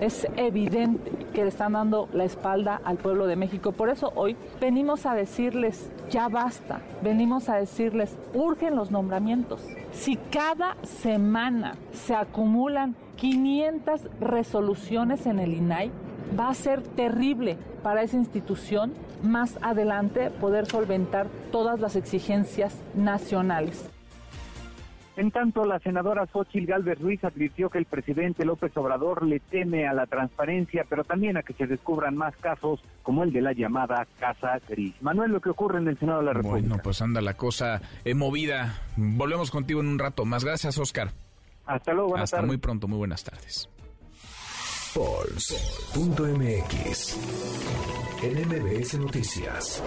Es 0.00 0.28
evidente 0.36 1.10
que 1.34 1.42
le 1.42 1.48
están 1.48 1.72
dando 1.72 2.08
la 2.12 2.24
espalda 2.24 2.80
al 2.84 2.98
pueblo 2.98 3.26
de 3.26 3.36
México. 3.36 3.72
Por 3.72 3.88
eso 3.88 4.12
hoy 4.14 4.36
venimos 4.60 5.06
a 5.06 5.14
decirles, 5.14 5.90
ya 6.10 6.28
basta, 6.28 6.80
venimos 7.02 7.48
a 7.48 7.56
decirles, 7.56 8.16
urgen 8.32 8.76
los 8.76 8.90
nombramientos. 8.90 9.60
Si 9.92 10.16
cada 10.16 10.76
semana 10.84 11.74
se 11.92 12.14
acumulan 12.14 12.94
500 13.16 14.08
resoluciones 14.20 15.26
en 15.26 15.40
el 15.40 15.54
INAI, 15.54 15.90
va 16.38 16.48
a 16.48 16.54
ser 16.54 16.82
terrible 16.82 17.56
para 17.82 18.02
esa 18.02 18.16
institución 18.16 18.92
más 19.22 19.58
adelante 19.62 20.30
poder 20.30 20.66
solventar 20.66 21.26
todas 21.50 21.80
las 21.80 21.96
exigencias 21.96 22.76
nacionales. 22.94 23.90
En 25.18 25.32
tanto, 25.32 25.64
la 25.64 25.80
senadora 25.80 26.26
Xochil 26.26 26.64
Gálvez 26.64 27.00
Ruiz 27.00 27.24
advirtió 27.24 27.68
que 27.70 27.78
el 27.78 27.86
presidente 27.86 28.44
López 28.44 28.70
Obrador 28.76 29.26
le 29.26 29.40
teme 29.40 29.88
a 29.88 29.92
la 29.92 30.06
transparencia, 30.06 30.86
pero 30.88 31.02
también 31.02 31.36
a 31.36 31.42
que 31.42 31.54
se 31.54 31.66
descubran 31.66 32.16
más 32.16 32.36
casos 32.36 32.80
como 33.02 33.24
el 33.24 33.32
de 33.32 33.42
la 33.42 33.52
llamada 33.52 34.06
Casa 34.20 34.60
Gris. 34.68 34.94
Manuel, 35.02 35.32
lo 35.32 35.40
que 35.40 35.50
ocurre 35.50 35.80
en 35.80 35.88
el 35.88 35.98
Senado 35.98 36.20
de 36.20 36.26
la 36.26 36.32
República. 36.34 36.68
Bueno, 36.68 36.82
pues 36.84 37.02
anda 37.02 37.20
la 37.20 37.34
cosa 37.34 37.82
eh, 38.04 38.14
movida. 38.14 38.78
Volvemos 38.96 39.50
contigo 39.50 39.80
en 39.80 39.88
un 39.88 39.98
rato 39.98 40.24
más. 40.24 40.44
Gracias, 40.44 40.78
Oscar. 40.78 41.10
Hasta 41.66 41.92
luego, 41.94 42.10
buenas 42.10 42.32
Hasta 42.32 42.46
muy 42.46 42.58
pronto, 42.58 42.86
muy 42.86 42.98
buenas 42.98 43.24
tardes. 43.24 43.68
Pulse.mx 44.94 45.98
En 48.22 49.00
Noticias 49.00 49.82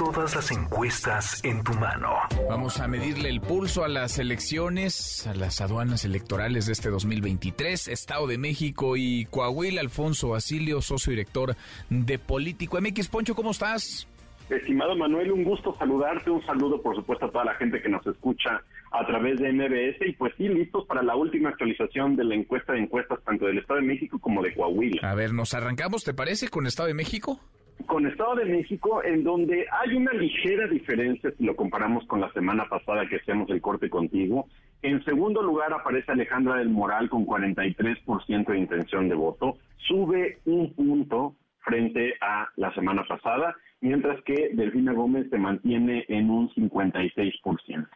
todas 0.00 0.34
las 0.34 0.50
encuestas 0.50 1.44
en 1.44 1.62
tu 1.62 1.74
mano. 1.74 2.14
Vamos 2.48 2.80
a 2.80 2.88
medirle 2.88 3.28
el 3.28 3.42
pulso 3.42 3.84
a 3.84 3.88
las 3.88 4.18
elecciones, 4.18 5.26
a 5.26 5.34
las 5.34 5.60
aduanas 5.60 6.06
electorales 6.06 6.64
de 6.64 6.72
este 6.72 6.88
2023, 6.88 7.88
Estado 7.88 8.26
de 8.26 8.38
México 8.38 8.96
y 8.96 9.26
Coahuila. 9.26 9.82
Alfonso 9.82 10.30
Basilio, 10.30 10.80
socio 10.80 11.10
director 11.10 11.54
de 11.90 12.18
Político 12.18 12.80
MX. 12.80 13.08
Poncho, 13.08 13.34
¿cómo 13.34 13.50
estás? 13.50 14.08
Estimado 14.56 14.96
Manuel, 14.96 15.32
un 15.32 15.44
gusto 15.44 15.74
saludarte, 15.78 16.30
un 16.30 16.44
saludo 16.44 16.82
por 16.82 16.96
supuesto 16.96 17.26
a 17.26 17.30
toda 17.30 17.44
la 17.44 17.54
gente 17.54 17.80
que 17.80 17.88
nos 17.88 18.06
escucha 18.06 18.62
a 18.92 19.06
través 19.06 19.38
de 19.38 19.52
MBS 19.52 20.08
y 20.08 20.12
pues 20.12 20.32
sí, 20.36 20.48
listos 20.48 20.86
para 20.86 21.02
la 21.02 21.14
última 21.14 21.50
actualización 21.50 22.16
de 22.16 22.24
la 22.24 22.34
encuesta 22.34 22.72
de 22.72 22.80
encuestas 22.80 23.22
tanto 23.24 23.46
del 23.46 23.58
Estado 23.58 23.80
de 23.80 23.86
México 23.86 24.18
como 24.18 24.42
de 24.42 24.54
Coahuila. 24.54 25.08
A 25.08 25.14
ver, 25.14 25.32
¿nos 25.32 25.54
arrancamos, 25.54 26.04
te 26.04 26.14
parece, 26.14 26.48
con 26.48 26.66
Estado 26.66 26.88
de 26.88 26.94
México? 26.94 27.40
con 27.86 28.06
Estado 28.06 28.36
de 28.36 28.44
México, 28.44 29.02
en 29.02 29.24
donde 29.24 29.66
hay 29.80 29.96
una 29.96 30.12
ligera 30.12 30.66
diferencia 30.68 31.30
si 31.36 31.44
lo 31.44 31.56
comparamos 31.56 32.06
con 32.06 32.20
la 32.20 32.32
semana 32.32 32.68
pasada 32.68 33.06
que 33.08 33.16
hacemos 33.16 33.48
el 33.50 33.60
corte 33.60 33.88
contigo. 33.88 34.46
En 34.82 35.04
segundo 35.04 35.42
lugar 35.42 35.72
aparece 35.72 36.12
Alejandra 36.12 36.56
del 36.56 36.68
Moral 36.68 37.08
con 37.08 37.26
43% 37.26 38.46
de 38.46 38.58
intención 38.58 39.08
de 39.08 39.14
voto, 39.14 39.56
sube 39.76 40.38
un 40.44 40.72
punto 40.74 41.36
frente 41.64 42.14
a 42.20 42.48
la 42.56 42.72
semana 42.74 43.04
pasada, 43.06 43.54
mientras 43.80 44.22
que 44.22 44.50
Delfina 44.54 44.92
Gómez 44.92 45.28
se 45.30 45.38
mantiene 45.38 46.04
en 46.08 46.30
un 46.30 46.50
56%. 46.50 47.88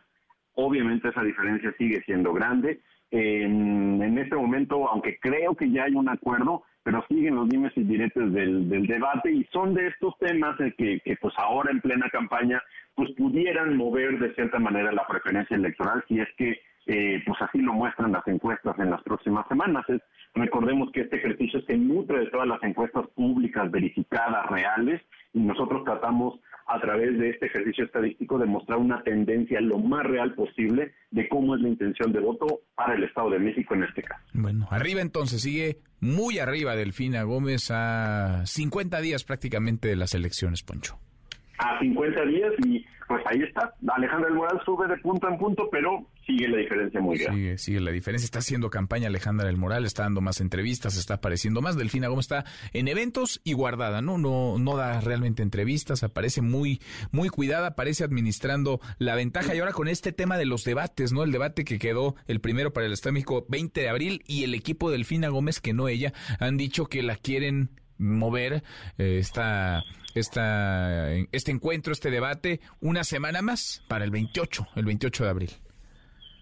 Obviamente 0.57 1.09
esa 1.09 1.23
diferencia 1.23 1.75
sigue 1.79 2.03
siendo 2.05 2.33
grande. 2.33 2.81
En, 3.11 4.19
este 4.19 4.37
momento, 4.37 4.89
aunque 4.89 5.19
creo 5.21 5.55
que 5.55 5.71
ya 5.71 5.85
hay 5.85 5.95
un 5.95 6.09
acuerdo, 6.09 6.63
pero 6.83 7.05
siguen 7.09 7.37
los 7.37 7.49
dimes 7.49 7.73
y 7.77 7.83
diretes 7.83 8.33
del, 8.33 8.69
debate 8.87 9.33
y 9.33 9.45
son 9.53 9.75
de 9.75 9.89
estos 9.89 10.17
temas 10.19 10.57
que, 10.77 11.01
que 11.01 11.17
pues 11.17 11.35
ahora 11.39 11.71
en 11.71 11.81
plena 11.81 12.09
campaña 12.11 12.63
pues 12.95 13.11
pudieran 13.13 13.77
mover 13.77 14.19
de 14.19 14.35
cierta 14.35 14.59
manera 14.59 14.93
la 14.93 15.07
preferencia 15.07 15.57
electoral 15.57 16.05
si 16.09 16.21
es 16.21 16.29
que 16.37 16.61
eh, 16.87 17.23
pues 17.25 17.41
así 17.41 17.59
lo 17.59 17.73
muestran 17.73 18.13
las 18.13 18.27
encuestas 18.29 18.79
en 18.79 18.91
las 18.91 19.03
próximas 19.03 19.47
semanas. 19.49 19.87
recordemos 20.35 20.91
que 20.93 21.03
este 21.03 21.17
ejercicio 21.17 21.63
se 21.63 21.79
nutre 21.79 22.21
de 22.21 22.27
todas 22.27 22.47
las 22.47 22.63
encuestas 22.63 23.07
públicas 23.15 23.71
verificadas, 23.71 24.47
reales, 24.51 25.01
y 25.35 25.41
nosotros 25.41 25.85
tratamos 25.85 26.41
a 26.67 26.81
través 26.81 27.19
de 27.19 27.31
este 27.31 27.47
ejercicio 27.47 27.85
estadístico 27.85 28.39
de 28.39 28.47
mostrar 28.47 28.79
una 28.79 29.03
tendencia 29.03 29.61
lo 29.61 29.79
más 29.79 30.05
real 30.05 30.35
posible 30.35 30.95
de 31.11 31.29
cómo 31.29 31.55
es 31.55 31.61
la 31.61 31.69
intención 31.69 32.13
de 32.13 32.21
voto 32.21 32.63
para 32.75 32.95
el 32.95 33.05
Estado 33.05 33.31
de 33.31 33.39
México 33.39 33.75
en 33.75 33.83
este 33.85 34.03
caso. 34.03 34.25
Bueno, 34.33 34.67
arriba 34.71 35.03
entonces 35.03 35.43
sigue 35.43 35.79
muy 36.01 36.39
arriba 36.39 36.75
Delfina 36.75 37.23
Gómez 37.25 37.71
a 37.71 38.47
50 38.47 39.01
días 39.01 39.25
prácticamente 39.25 39.89
de 39.89 39.97
las 39.97 40.15
elecciones, 40.15 40.63
Poncho. 40.63 40.99
A 41.59 41.79
50 41.79 42.25
días 42.27 42.53
y 42.67 42.85
pues 43.07 43.23
ahí 43.27 43.43
está. 43.43 43.75
Alejandra 43.89 44.29
del 44.29 44.37
Moral 44.37 44.61
sube 44.65 44.89
de 44.89 44.97
punto 44.99 45.29
en 45.29 45.39
punto, 45.39 45.69
pero 45.71 46.07
sigue 46.27 46.49
la 46.49 46.59
diferencia 46.59 47.01
muy 47.01 47.19
grande. 47.19 47.59
Sigue, 47.59 47.81
la 47.81 47.91
diferencia. 47.91 48.25
Está 48.25 48.39
haciendo 48.39 48.71
campaña 48.71 49.09
Alejandra 49.09 49.47
del 49.47 49.57
Moral, 49.57 49.85
está 49.85 50.05
dando 50.05 50.21
más 50.21 50.41
entrevistas, 50.41 50.97
está 50.97 51.15
apareciendo 51.15 51.61
más. 51.61 51.77
Delfina 51.77 52.09
Gómez 52.09 52.25
está 52.25 52.45
en 52.73 52.89
eventos 52.89 53.41
y 53.45 53.53
guardada, 53.53 54.01
¿no? 54.01 54.19
No, 54.19 54.59
no 54.59 54.77
da 54.77 55.01
realmente 55.01 55.43
entrevistas, 55.43 56.03
aparece 56.03 56.41
muy, 56.41 56.81
muy 57.13 57.29
cuidada, 57.29 57.69
aparece 57.69 58.05
administrando 58.05 58.81
la 58.99 59.15
ventaja. 59.15 59.55
Y 59.55 59.59
ahora 59.59 59.73
con 59.73 59.89
este 59.89 60.13
tema 60.13 60.39
de 60.39 60.47
los 60.47 60.65
debates, 60.65 61.13
¿no? 61.13 61.25
El 61.25 61.33
debate 61.33 61.65
que 61.65 61.79
quedó 61.79 62.17
el 62.27 62.41
primero 62.41 62.73
para 62.73 62.87
el 62.87 62.93
Estado 62.93 63.11
de 63.11 63.15
México 63.15 63.47
20 63.49 63.81
de 63.81 63.89
abril 63.89 64.23
y 64.27 64.45
el 64.45 64.55
equipo 64.55 64.91
de 64.91 64.97
Delfina 64.97 65.29
Gómez, 65.29 65.61
que 65.61 65.75
no 65.75 65.89
ella, 65.89 66.13
han 66.41 66.57
dicho 66.57 66.87
que 66.87 67.03
la 67.03 67.17
quieren 67.17 67.71
mover 67.99 68.63
eh, 68.99 69.19
esta, 69.19 69.83
esta, 70.15 71.13
este 71.33 71.51
encuentro, 71.51 71.93
este 71.93 72.11
debate, 72.11 72.61
una 72.81 73.05
semana 73.05 73.43
más 73.43 73.85
para 73.89 74.05
el 74.05 74.11
28, 74.11 74.69
el 74.77 74.85
28 74.85 75.25
de 75.25 75.31
abril. 75.31 75.51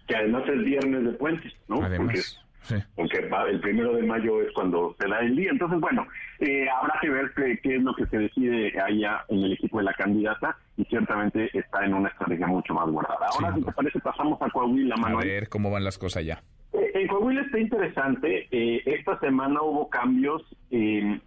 Que 0.07 0.15
además 0.15 0.43
es 0.47 0.63
viernes 0.63 1.03
de 1.03 1.11
puentes, 1.11 1.53
¿no? 1.67 1.83
Además. 1.83 2.39
Porque, 2.95 3.29
el 3.49 3.59
primero 3.59 3.93
de 3.93 4.03
mayo 4.03 4.41
es 4.41 4.51
cuando 4.53 4.95
se 4.99 5.07
da 5.07 5.19
el 5.19 5.35
día. 5.35 5.51
Entonces, 5.51 5.79
bueno, 5.79 6.07
eh, 6.39 6.65
habrá 6.69 6.97
que 7.01 7.09
ver 7.09 7.31
qué, 7.61 7.75
es 7.75 7.83
lo 7.83 7.93
que 7.93 8.05
se 8.05 8.17
decide 8.17 8.73
allá 8.81 9.25
en 9.27 9.43
el 9.43 9.53
equipo 9.53 9.79
de 9.79 9.83
la 9.83 9.93
candidata 9.93 10.57
y 10.77 10.85
ciertamente 10.85 11.49
está 11.53 11.85
en 11.85 11.93
una 11.93 12.09
estrategia 12.09 12.47
mucho 12.47 12.73
más 12.73 12.89
guardada. 12.89 13.27
Ahora, 13.33 13.53
si 13.55 13.63
te 13.63 13.71
parece, 13.71 13.99
pasamos 13.99 14.41
a 14.41 14.49
Coahuila, 14.49 14.95
Manuel. 14.95 15.29
A 15.29 15.33
ver 15.33 15.49
cómo 15.49 15.71
van 15.71 15.83
las 15.83 15.97
cosas 15.97 16.21
allá. 16.21 16.43
Eh, 16.73 16.91
en 16.95 17.07
Coahuila 17.07 17.41
está 17.41 17.59
interesante. 17.59 18.47
Eh, 18.51 18.81
esta 18.85 19.19
semana 19.19 19.61
hubo 19.61 19.89
cambios 19.89 20.41
eh, 20.71 21.19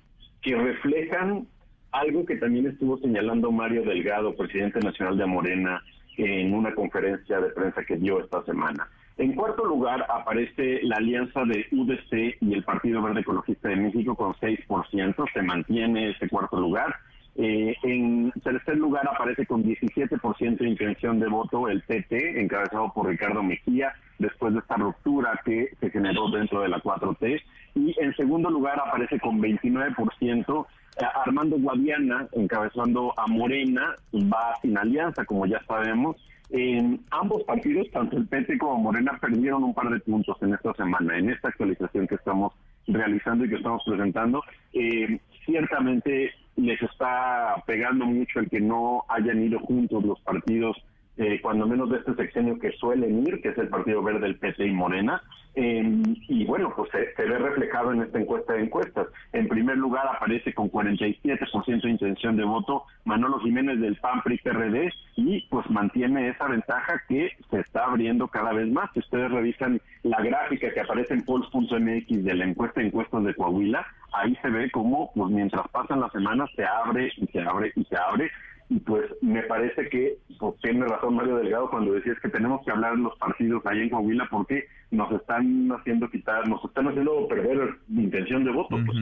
que 0.43 0.55
reflejan 0.55 1.47
algo 1.93 2.26
que 2.26 2.37
también 2.37 2.66
estuvo 2.66 2.99
señalando 2.99 3.51
Mario 3.51 3.82
Delgado, 3.82 4.37
presidente 4.37 4.80
nacional 4.80 5.16
de 5.16 5.26
Morena, 5.26 5.82
en 6.16 6.55
una 6.55 6.74
conferencia 6.74 7.41
de 7.41 7.51
prensa 7.51 7.84
que 7.84 7.97
dio 7.97 8.20
esta 8.20 8.43
semana. 8.45 8.89
En 9.18 9.34
cuarto 9.34 9.64
lugar 9.64 10.05
aparece 10.11 10.80
la 10.82 10.97
alianza 10.97 11.45
de 11.45 11.66
UDC 11.72 12.37
y 12.43 12.53
el 12.53 12.64
Partido 12.64 13.01
Verde 13.01 13.20
Ecologista 13.20 13.68
de 13.68 13.76
México 13.76 14.14
con 14.14 14.34
6%, 14.34 15.32
se 15.32 15.43
mantiene 15.43 16.11
ese 16.11 16.28
cuarto 16.28 16.61
lugar. 16.61 16.95
Eh, 17.39 17.76
en 17.82 18.32
tercer 18.43 18.78
lugar 18.78 19.07
aparece 19.07 19.45
con 19.45 19.62
17% 19.62 20.57
de 20.57 20.68
intención 20.68 21.20
de 21.20 21.28
voto 21.28 21.68
el 21.68 21.82
PT, 21.82 22.41
encabezado 22.41 22.93
por 22.95 23.09
Ricardo 23.09 23.43
Mejía, 23.43 23.93
después 24.18 24.55
de 24.55 24.61
esta 24.61 24.76
ruptura 24.76 25.39
que 25.45 25.68
se 25.78 25.91
generó 25.91 26.30
dentro 26.30 26.62
de 26.62 26.68
la 26.68 26.80
4T. 26.80 27.43
Y 27.74 27.95
en 28.01 28.14
segundo 28.16 28.49
lugar 28.49 28.80
aparece 28.80 29.20
con 29.20 29.39
29% 29.41 30.66
eh, 30.99 31.05
Armando 31.26 31.59
Guadiana, 31.59 32.26
encabezando 32.32 33.12
a 33.18 33.26
Morena, 33.26 33.95
va 34.14 34.57
sin 34.62 34.78
alianza, 34.78 35.24
como 35.26 35.45
ya 35.45 35.62
sabemos. 35.66 36.16
En 36.49 37.05
ambos 37.11 37.43
partidos, 37.43 37.91
tanto 37.91 38.16
el 38.16 38.26
PT 38.26 38.57
como 38.57 38.78
Morena, 38.78 39.18
perdieron 39.20 39.62
un 39.62 39.74
par 39.74 39.91
de 39.91 40.01
puntos 40.01 40.39
en 40.41 40.55
esta 40.55 40.72
semana, 40.74 41.18
en 41.18 41.28
esta 41.28 41.49
actualización 41.49 42.07
que 42.07 42.14
estamos 42.14 42.55
realizando 42.87 43.45
y 43.45 43.51
que 43.51 43.57
estamos 43.57 43.82
presentando. 43.84 44.43
Eh, 44.72 45.18
ciertamente 45.45 46.32
les 46.57 46.81
está 46.83 47.63
pegando 47.67 48.05
mucho 48.07 48.41
el 48.41 48.49
que 48.49 48.61
no 48.61 49.05
hayan 49.09 49.43
ido 49.43 49.59
juntos 49.61 50.05
los 50.05 50.21
partidos 50.21 50.77
eh, 51.19 51.41
cuando 51.41 51.67
menos 51.67 51.91
de 51.91 51.99
este 51.99 52.14
sexenio 52.14 52.59
que 52.59 52.73
suelen 52.73 53.27
ir, 53.27 53.41
que 53.41 53.49
es 53.49 53.59
el 53.59 53.69
Partido 53.69 54.03
Verde, 54.03 54.27
el 54.27 54.37
PT 54.37 54.67
y 54.67 54.73
Morena. 54.73 55.23
Eh, 55.55 55.83
y 56.29 56.45
bueno, 56.45 56.71
pues 56.77 56.91
se, 56.91 57.25
ve 57.25 57.39
reflejado 57.39 57.91
en 57.91 58.03
esta 58.03 58.19
encuesta 58.19 58.53
de 58.53 58.64
encuestas. 58.64 59.07
En 59.33 59.49
primer 59.49 59.79
lugar 59.79 60.07
aparece 60.07 60.53
con 60.53 60.71
47% 60.71 61.81
de 61.81 61.91
intención 61.91 62.37
de 62.37 62.45
voto 62.45 62.85
Manolo 63.07 63.39
Jiménez 63.41 63.81
del 63.81 63.97
PAN 63.97 64.21
PRI 64.23 64.37
PRD 64.39 64.93
y 65.17 65.41
pues 65.49 65.69
mantiene 65.71 66.29
esa 66.29 66.47
ventaja 66.47 67.03
que 67.09 67.31
se 67.51 67.61
está 67.61 67.85
abriendo 67.87 68.29
cada 68.29 68.53
vez 68.53 68.69
más. 68.69 68.91
Si 68.93 68.99
ustedes 68.99 69.31
revisan 69.31 69.81
la 70.03 70.21
gráfica 70.21 70.71
que 70.75 70.81
aparece 70.81 71.14
en 71.14 71.25
polls.mx 71.25 72.25
de 72.25 72.35
la 72.35 72.45
encuesta 72.45 72.81
de 72.83 72.89
encuestas 72.89 73.25
de 73.25 73.35
Coahuila, 73.35 73.87
ahí 74.12 74.37
se 74.43 74.51
ve 74.51 74.71
como 74.71 75.11
pues 75.14 75.31
mientras 75.31 75.67
pasan 75.69 76.01
las 76.01 76.12
semanas 76.12 76.51
se 76.55 76.67
abre 76.67 77.11
y 77.17 77.27
se 77.29 77.41
abre 77.41 77.73
y 77.75 77.85
se 77.85 77.97
abre 77.97 78.31
y 78.69 78.81
pues 78.81 79.05
me 79.23 79.43
parece 79.45 79.89
que 79.89 80.19
pues, 80.39 80.55
tiene 80.62 80.87
razón 80.87 81.14
Mario 81.14 81.37
Delgado 81.37 81.71
cuando 81.71 81.93
decías 81.93 82.19
que 82.21 82.29
tenemos 82.29 82.64
que 82.64 82.73
hablar 82.73 82.95
en 82.95 83.05
los 83.05 83.17
partidos 83.19 83.64
ahí 83.67 83.83
en 83.83 83.91
Coahuila 83.91 84.27
porque 84.31 84.67
nos 84.91 85.12
están 85.12 85.71
haciendo 85.71 86.11
quitar, 86.11 86.49
nos 86.49 86.64
están 86.64 86.89
haciendo 86.89 87.29
perder 87.29 87.57
la 87.57 88.03
intención 88.03 88.45
de 88.45 88.51
voto. 88.51 88.77
Pues. 88.85 88.99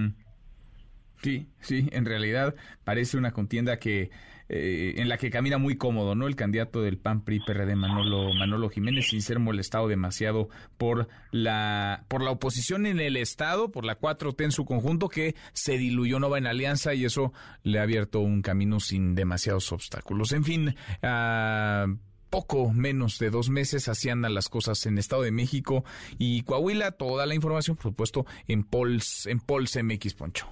Sí, 1.22 1.46
sí, 1.60 1.88
en 1.92 2.04
realidad 2.04 2.54
parece 2.84 3.16
una 3.16 3.32
contienda 3.32 3.78
que 3.78 4.10
eh, 4.48 4.94
en 4.98 5.08
la 5.08 5.16
que 5.16 5.30
camina 5.30 5.58
muy 5.58 5.76
cómodo, 5.76 6.14
¿no? 6.14 6.26
El 6.26 6.36
candidato 6.36 6.82
del 6.82 6.98
PAN 6.98 7.22
PRI 7.22 7.40
PRD 7.40 7.76
Manolo 7.76 8.32
Manolo 8.34 8.68
Jiménez 8.68 9.08
sin 9.08 9.22
ser 9.22 9.38
molestado 9.38 9.88
demasiado 9.88 10.48
por 10.76 11.08
la 11.30 12.04
por 12.08 12.22
la 12.22 12.30
oposición 12.30 12.86
en 12.86 13.00
el 13.00 13.16
estado, 13.16 13.70
por 13.70 13.84
la 13.84 13.98
4T 13.98 14.44
en 14.44 14.52
su 14.52 14.64
conjunto 14.64 15.08
que 15.08 15.34
se 15.52 15.78
diluyó 15.78 16.18
no 16.18 16.28
va 16.28 16.38
en 16.38 16.46
alianza 16.46 16.94
y 16.94 17.04
eso 17.04 17.32
le 17.62 17.78
ha 17.78 17.82
abierto 17.82 18.20
un 18.20 18.42
camino 18.42 18.80
sin 18.80 19.14
demasiados 19.14 19.72
obstáculos. 19.72 20.32
En 20.32 20.44
fin, 20.44 20.74
a 21.02 21.86
poco 22.34 22.72
menos 22.72 23.18
de 23.20 23.30
dos 23.30 23.48
meses 23.48 23.88
así 23.88 24.10
andan 24.10 24.34
las 24.34 24.48
cosas 24.48 24.84
en 24.86 24.98
Estado 24.98 25.22
de 25.22 25.30
México 25.30 25.84
y 26.18 26.42
Coahuila. 26.42 26.90
Toda 26.92 27.26
la 27.26 27.34
información, 27.34 27.76
por 27.76 27.84
supuesto, 27.84 28.26
en 28.48 28.64
Pols, 28.64 29.26
en 29.26 29.40
MX 29.86 30.14
Poncho 30.14 30.48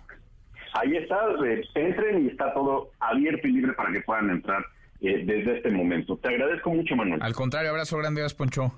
ahí 0.74 0.96
está, 0.96 1.16
eh, 1.44 1.62
entren 1.74 2.24
y 2.24 2.28
está 2.28 2.52
todo 2.54 2.90
abierto 3.00 3.46
y 3.48 3.52
libre 3.52 3.72
para 3.72 3.92
que 3.92 4.00
puedan 4.00 4.30
entrar 4.30 4.64
eh, 5.00 5.22
desde 5.24 5.56
este 5.56 5.70
momento. 5.70 6.16
Te 6.16 6.28
agradezco 6.28 6.70
mucho, 6.70 6.96
Manuel. 6.96 7.22
Al 7.22 7.34
contrario, 7.34 7.70
abrazo 7.70 7.98
grande, 7.98 8.24
Poncho. 8.36 8.72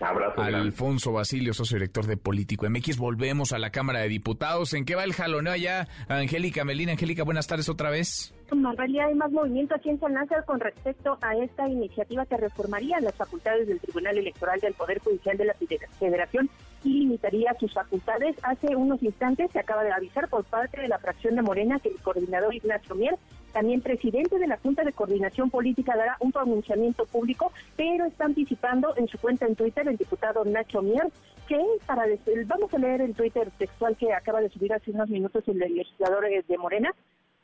Abrazo. 0.00 0.40
Alfonso 0.40 1.12
Basilio, 1.12 1.52
socio 1.52 1.76
director 1.76 2.06
de 2.06 2.16
Político 2.16 2.68
MX. 2.70 2.98
Volvemos 2.98 3.52
a 3.52 3.58
la 3.58 3.70
Cámara 3.70 4.00
de 4.00 4.08
Diputados. 4.08 4.72
¿En 4.74 4.84
qué 4.84 4.94
va 4.94 5.04
el 5.04 5.12
jaloneo 5.12 5.52
allá? 5.52 5.88
Angélica 6.08 6.64
Melina. 6.64 6.92
Angélica, 6.92 7.24
buenas 7.24 7.48
tardes 7.48 7.68
otra 7.68 7.90
vez. 7.90 8.32
En 8.52 8.64
realidad 8.76 9.08
hay 9.08 9.14
más 9.14 9.32
movimiento 9.32 9.74
aquí 9.74 9.90
en 9.90 9.98
San 9.98 10.14
Lázaro 10.14 10.44
con 10.46 10.60
respecto 10.60 11.18
a 11.20 11.36
esta 11.36 11.68
iniciativa 11.68 12.24
que 12.26 12.36
reformaría 12.36 13.00
las 13.00 13.14
facultades 13.16 13.66
del 13.66 13.80
Tribunal 13.80 14.16
Electoral 14.16 14.60
del 14.60 14.74
Poder 14.74 15.00
Judicial 15.00 15.36
de 15.36 15.46
la 15.46 15.54
Federación 15.98 16.48
y 16.84 17.00
limitaría 17.00 17.54
sus 17.58 17.72
facultades. 17.72 18.36
Hace 18.42 18.76
unos 18.76 19.02
instantes 19.02 19.50
se 19.52 19.58
acaba 19.58 19.84
de 19.84 19.92
avisar 19.92 20.28
por 20.28 20.44
parte 20.44 20.80
de 20.80 20.88
la 20.88 20.98
fracción 20.98 21.36
de 21.36 21.42
Morena 21.42 21.78
que 21.80 21.90
el 21.90 22.00
coordinador 22.00 22.54
Ignacio 22.54 22.94
Mier, 22.94 23.16
también 23.52 23.80
presidente 23.80 24.38
de 24.38 24.46
la 24.46 24.58
Junta 24.58 24.84
de 24.84 24.92
Coordinación 24.92 25.50
Política, 25.50 25.96
dará 25.96 26.16
un 26.20 26.32
pronunciamiento 26.32 27.06
público, 27.06 27.52
pero 27.76 28.04
está 28.04 28.26
anticipando 28.26 28.94
en 28.96 29.08
su 29.08 29.18
cuenta 29.18 29.46
en 29.46 29.56
Twitter 29.56 29.88
el 29.88 29.96
diputado 29.96 30.44
Nacho 30.44 30.82
Mier 30.82 31.10
que 31.48 31.58
para 31.86 32.04
vamos 32.44 32.72
a 32.74 32.78
leer 32.78 33.00
el 33.00 33.14
Twitter 33.14 33.50
textual 33.56 33.96
que 33.96 34.12
acaba 34.12 34.42
de 34.42 34.50
subir 34.50 34.72
hace 34.74 34.90
unos 34.90 35.08
minutos 35.08 35.42
el 35.48 35.58
legislador 35.58 36.26
eh, 36.26 36.44
de 36.46 36.58
Morena 36.58 36.94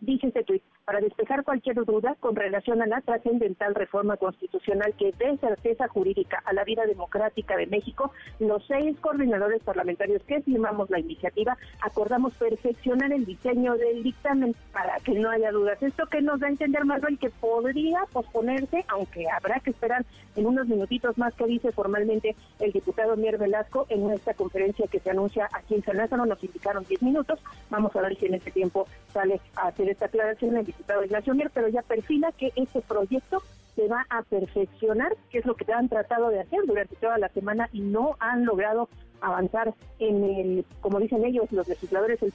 dice 0.00 0.28
este 0.28 0.44
tuit, 0.44 0.62
para 0.84 1.00
despejar 1.00 1.44
cualquier 1.44 1.76
duda 1.84 2.14
con 2.20 2.36
relación 2.36 2.82
a 2.82 2.86
la 2.86 3.00
trascendental 3.00 3.74
reforma 3.74 4.16
constitucional 4.16 4.94
que 4.98 5.12
dé 5.18 5.36
certeza 5.38 5.88
jurídica 5.88 6.42
a 6.44 6.52
la 6.52 6.64
vida 6.64 6.84
democrática 6.84 7.56
de 7.56 7.66
México, 7.66 8.12
los 8.38 8.64
seis 8.66 8.98
coordinadores 9.00 9.62
parlamentarios 9.62 10.22
que 10.24 10.42
firmamos 10.42 10.90
la 10.90 10.98
iniciativa 10.98 11.56
acordamos 11.80 12.34
perfeccionar 12.34 13.12
el 13.12 13.24
diseño 13.24 13.76
del 13.76 14.02
dictamen 14.02 14.54
para 14.72 14.98
que 15.00 15.12
no 15.12 15.30
haya 15.30 15.50
dudas. 15.52 15.82
Esto 15.82 16.06
que 16.06 16.20
nos 16.20 16.40
da 16.40 16.48
a 16.48 16.50
entender, 16.50 16.84
Manuel, 16.84 17.18
que 17.18 17.30
podría 17.30 18.00
posponerse, 18.12 18.84
aunque 18.88 19.24
habrá 19.30 19.60
que 19.60 19.70
esperar 19.70 20.04
en 20.36 20.46
unos 20.46 20.66
minutitos 20.66 21.16
más 21.16 21.32
que 21.34 21.46
dice 21.46 21.72
formalmente 21.72 22.36
el 22.60 22.72
diputado 22.72 23.16
Mier 23.16 23.38
Velasco 23.38 23.86
en 23.88 24.10
esta 24.10 24.34
conferencia 24.34 24.86
que 24.88 25.00
se 25.00 25.10
anuncia 25.10 25.48
aquí 25.52 25.76
en 25.76 25.82
San 25.82 25.96
Lázaro, 25.96 26.26
nos 26.26 26.42
indicaron 26.42 26.84
10 26.84 27.02
minutos. 27.02 27.40
Vamos 27.70 27.94
a 27.96 28.02
ver 28.02 28.16
si 28.16 28.26
en 28.26 28.34
ese 28.34 28.50
tiempo 28.50 28.86
sale 29.12 29.40
a 29.56 29.68
hacer 29.68 29.83
esta 29.88 30.06
aclaración 30.06 30.56
el 30.56 30.66
diputado 30.66 31.04
Ignacio 31.04 31.34
Mier, 31.34 31.50
pero 31.52 31.68
ya 31.68 31.82
perfila 31.82 32.32
que 32.32 32.52
este 32.56 32.80
proyecto 32.80 33.42
se 33.74 33.88
va 33.88 34.06
a 34.08 34.22
perfeccionar, 34.22 35.16
que 35.30 35.38
es 35.38 35.46
lo 35.46 35.56
que 35.56 35.70
han 35.72 35.88
tratado 35.88 36.28
de 36.28 36.40
hacer 36.40 36.60
durante 36.66 36.96
toda 36.96 37.18
la 37.18 37.28
semana 37.30 37.68
y 37.72 37.80
no 37.80 38.16
han 38.20 38.44
logrado 38.44 38.88
avanzar 39.20 39.74
en 39.98 40.24
el, 40.24 40.64
como 40.80 41.00
dicen 41.00 41.24
ellos, 41.24 41.50
los 41.50 41.66
legisladores, 41.66 42.22
el 42.22 42.32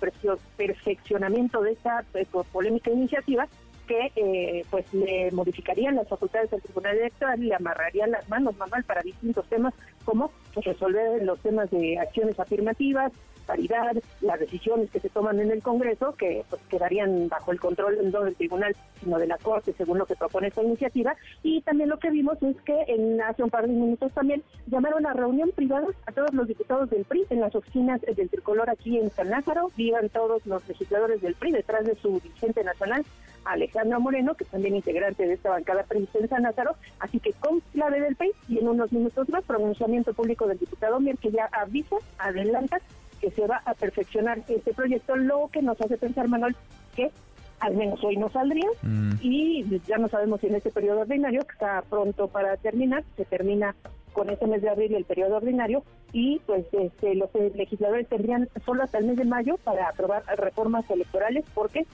perfeccionamiento 0.58 1.62
de 1.62 1.74
esta 1.74 2.04
eh, 2.14 2.26
polémica 2.52 2.92
iniciativa 2.92 3.48
que 3.90 4.12
eh, 4.16 4.66
pues 4.70 4.86
le 4.94 5.32
modificarían 5.32 5.96
las 5.96 6.08
facultades 6.08 6.52
del 6.52 6.62
Tribunal 6.62 6.96
Electoral 6.96 7.40
le 7.40 7.56
amarrarían 7.56 8.12
las 8.12 8.30
manos, 8.30 8.56
manual 8.58 8.84
para 8.84 9.02
distintos 9.02 9.48
temas 9.48 9.74
como 10.10 10.32
pues, 10.56 10.66
resolver 10.66 11.22
los 11.24 11.40
temas 11.42 11.70
de 11.70 12.00
acciones 12.00 12.40
afirmativas, 12.40 13.12
paridad, 13.46 13.96
las 14.22 14.40
decisiones 14.40 14.90
que 14.90 15.00
se 15.00 15.10
toman 15.10 15.40
en 15.40 15.52
el 15.52 15.62
Congreso, 15.62 16.16
que 16.16 16.44
pues, 16.50 16.62
quedarían 16.70 17.30
bajo 17.30 17.52
el 17.52 17.60
control 17.60 18.12
no 18.12 18.24
del 18.24 18.36
Tribunal, 18.36 18.76
sino 19.00 19.20
de 19.20 19.28
la 19.28 19.38
Corte, 19.38 19.74
según 19.78 20.00
lo 20.00 20.08
que 20.08 20.16
propone 20.16 20.48
esta 20.48 20.64
iniciativa. 20.64 21.16
Y 21.44 21.62
también 21.62 21.90
lo 21.90 22.00
que 22.00 22.10
vimos 22.10 22.42
es 22.42 22.60
que 22.62 22.76
en 22.88 23.22
hace 23.22 23.44
un 23.44 23.52
par 23.52 23.68
de 23.68 23.74
minutos 23.74 24.12
también 24.14 24.44
llamaron 24.68 25.06
a 25.06 25.14
reunión 25.14 25.52
privada 25.52 25.88
a 26.08 26.12
todos 26.12 26.34
los 26.34 26.48
diputados 26.48 26.90
del 26.90 27.06
PRI 27.06 27.26
en 27.30 27.42
las 27.42 27.54
oficinas 27.54 28.02
del 28.02 28.30
Tricolor 28.30 28.70
aquí 28.70 28.98
en 28.98 29.12
San 29.12 29.30
Lázaro. 29.30 29.72
Vivan 29.76 30.10
todos 30.10 30.44
los 30.48 30.68
legisladores 30.68 31.22
del 31.22 31.36
PRI 31.36 31.52
detrás 31.52 31.86
de 31.86 31.96
su 31.96 32.20
dirigente 32.20 32.64
nacional, 32.64 33.04
Alejandro 33.46 34.00
Moreno, 34.00 34.36
que 34.36 34.46
también 34.46 34.76
integrante 34.76 35.26
de 35.26 35.34
esta 35.34 35.50
bancada 35.50 35.84
PRI 35.84 36.08
en 36.14 36.30
San 36.30 36.44
Lázaro. 36.44 36.76
Así 37.00 37.20
que 37.20 37.34
con 37.34 37.62
clave 37.74 38.00
del 38.00 38.16
PRI 38.16 38.32
y 38.48 38.60
en 38.60 38.68
unos 38.68 38.92
minutos 38.92 39.28
más 39.30 39.44
pronunciamiento 39.44 39.99
público 40.04 40.48
del 40.48 40.58
diputado 40.58 41.00
Mier, 41.00 41.18
que 41.18 41.32
ya 41.32 41.50
avisa, 41.52 41.96
adelanta 42.18 42.80
que 43.20 43.32
se 43.32 43.46
va 43.48 43.62
a 43.66 43.74
perfeccionar 43.74 44.40
este 44.48 44.74
proyecto, 44.74 45.16
lo 45.16 45.50
que 45.52 45.62
nos 45.62 45.80
hace 45.82 45.98
pensar, 45.98 46.28
Manuel, 46.28 46.56
que 46.96 47.12
al 47.60 47.76
menos 47.76 48.02
hoy 48.04 48.16
no 48.16 48.30
saldría 48.30 48.70
mm. 48.82 49.16
y 49.22 49.80
ya 49.86 49.98
no 49.98 50.08
sabemos 50.08 50.40
si 50.40 50.48
en 50.48 50.56
este 50.56 50.72
periodo 50.72 51.02
ordinario, 51.02 51.42
que 51.42 51.54
está 51.54 51.84
pronto 51.90 52.28
para 52.28 52.56
terminar, 52.58 53.04
se 53.18 53.26
termina 53.26 53.76
con 54.14 54.30
este 54.30 54.48
mes 54.48 54.62
de 54.62 54.70
abril 54.70 54.96
el 54.96 55.06
periodo 55.06 55.38
ordinario 55.38 55.84
y 56.12 56.40
pues 56.46 56.66
este, 56.72 57.16
los 57.16 57.30
legisladores 57.56 58.08
tendrían 58.08 58.50
solo 58.66 58.84
hasta 58.84 58.98
el 58.98 59.06
mes 59.06 59.18
de 59.18 59.26
mayo 59.26 59.58
para 59.64 59.90
aprobar 59.90 60.24
reformas 60.38 60.90
electorales 60.90 61.46
porque 61.54 61.86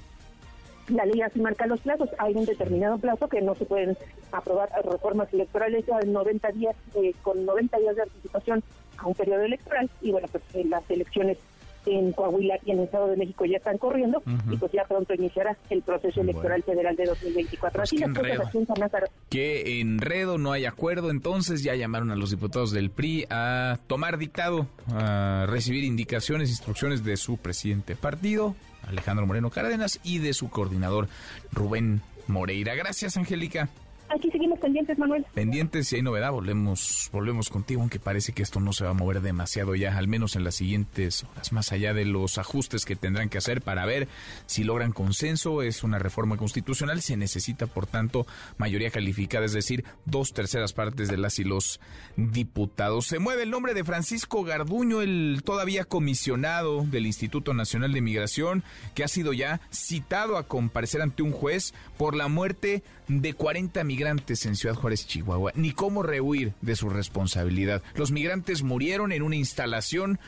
la 0.88 1.06
ley 1.06 1.22
así 1.22 1.40
marca 1.40 1.66
los 1.68 1.80
plazos. 1.82 2.10
Hay 2.18 2.34
un 2.36 2.46
determinado 2.46 2.98
plazo 2.98 3.28
que 3.28 3.42
no 3.42 3.56
se 3.56 3.66
pueden 3.66 3.98
aprobar 4.32 4.70
reformas 4.84 5.34
electorales 5.34 5.86
en 6.02 6.14
90 6.14 6.52
días, 6.52 6.76
eh, 6.96 7.14
con 7.22 7.46
90 7.46 7.78
días 7.80 7.96
de 7.96 8.04
anticipación 8.04 8.64
a 8.98 9.08
un 9.08 9.14
periodo 9.14 9.42
electoral 9.42 9.90
y 10.02 10.12
bueno, 10.12 10.28
pues 10.32 10.44
eh, 10.54 10.64
las 10.66 10.90
elecciones 10.90 11.38
en 11.86 12.12
Coahuila 12.14 12.58
y 12.66 12.72
en 12.72 12.80
el 12.80 12.86
Estado 12.86 13.08
de 13.08 13.18
México 13.18 13.46
ya 13.46 13.58
están 13.58 13.78
corriendo 13.78 14.24
y 14.52 14.58
pues 14.58 14.72
ya 14.72 14.86
pronto 14.86 15.14
iniciará 15.14 15.56
el 15.70 15.82
proceso 15.82 16.22
electoral 16.22 16.64
federal 16.64 16.96
de 16.96 17.06
2024. 17.06 17.78
Pues 17.78 17.90
Así 17.90 17.98
qué 17.98 18.08
las 18.08 18.10
cosas 18.10 18.26
enredo. 18.26 18.48
aquí 18.48 18.58
en 18.58 18.68
San 18.68 18.80
Lázaro. 18.80 19.08
Qué 19.30 19.82
enredo, 19.82 20.38
no 20.38 20.52
hay 20.52 20.66
acuerdo, 20.66 21.12
entonces 21.12 21.64
ya 21.64 21.76
llamaron 21.76 22.12
a 22.12 22.16
los 22.16 22.32
diputados 22.32 22.72
del 22.72 22.90
PRI 22.90 23.28
a 23.30 23.78
tomar 23.88 24.18
dictado, 24.18 24.68
a 24.94 25.46
recibir 25.48 25.84
indicaciones, 25.84 26.50
instrucciones 26.50 27.04
de 27.04 27.18
su 27.18 27.38
presidente 27.38 27.94
de 27.94 28.02
partido, 28.02 28.56
Alejandro 28.88 29.26
Moreno 29.26 29.50
Cárdenas, 29.50 30.00
y 30.04 30.20
de 30.20 30.34
su 30.34 30.50
coordinador 30.50 31.08
Rubén 31.52 32.02
Moreira. 32.28 32.76
Gracias, 32.76 33.18
Angélica. 33.18 33.70
Aquí 34.10 34.30
seguimos 34.32 34.60
pendientes, 34.60 34.98
Manuel. 34.98 35.26
Pendientes, 35.34 35.88
si 35.88 35.96
hay 35.96 36.02
novedad, 36.02 36.32
volvemos, 36.32 37.10
volvemos 37.12 37.50
contigo, 37.50 37.82
aunque 37.82 38.00
parece 38.00 38.34
que 38.34 38.44
esto 38.44 38.60
no 38.60 38.72
se 38.72 38.84
va 38.84 38.92
a 38.92 38.94
mover 38.94 39.22
demasiado 39.22 39.76
ya, 39.76 39.98
al 39.98 40.08
menos 40.08 40.36
en 40.36 40.44
las 40.44 40.56
siguientes 40.56 41.24
horas, 41.24 41.52
más 41.52 41.72
allá 41.72 41.94
de 41.94 42.06
los 42.06 42.38
ajustes 42.38 42.86
que 42.86 42.96
tendrán 42.96 43.30
que 43.30 43.40
hacer 43.40 43.62
para 43.62 43.86
ver 43.86 44.08
si 44.46 44.64
logran 44.64 44.92
consenso. 44.92 45.64
Es 45.64 45.84
una 45.84 45.98
reforma 45.98 46.38
constitucional, 46.38 47.02
se 47.02 47.18
necesita, 47.18 47.68
por 47.68 47.88
tanto, 47.88 48.28
mayoría 48.58 48.92
calificada, 48.92 49.46
es 49.46 49.54
decir, 49.54 49.84
dos 50.06 50.34
terceras 50.34 50.74
partes 50.74 51.08
de 51.10 51.18
las 51.18 51.40
y 51.40 51.44
los 51.44 51.80
diputados. 52.16 53.08
Se 53.08 53.20
mueve 53.20 53.44
el 53.44 53.50
nombre 53.50 53.74
de 53.74 53.84
Francisco 53.84 54.44
Garduño, 54.44 55.02
el 55.02 55.42
todavía 55.44 55.84
comisionado 55.84 56.84
del 56.84 57.08
Instituto 57.08 57.54
Nacional 57.54 57.92
de 57.92 58.02
Migración, 58.02 58.64
que 58.94 59.04
ha 59.04 59.08
sido 59.08 59.34
ya 59.34 59.62
citado 59.72 60.38
a 60.38 60.48
comparecer 60.48 61.02
ante 61.02 61.24
un 61.24 61.32
juez 61.32 61.74
por 61.98 62.16
la 62.16 62.28
muerte 62.28 62.84
de 63.08 63.34
40 63.34 63.84
migrantes 63.84 64.46
en 64.46 64.56
Ciudad 64.56 64.76
Juárez, 64.76 65.08
Chihuahua, 65.08 65.52
ni 65.56 65.72
cómo 65.72 66.04
rehuir 66.04 66.54
de 66.62 66.76
su 66.76 66.90
responsabilidad. 66.90 67.82
Los 67.96 68.12
migrantes 68.12 68.64
murieron 68.64 69.12
en 69.12 69.24
una 69.24 69.36
instalación 69.36 70.20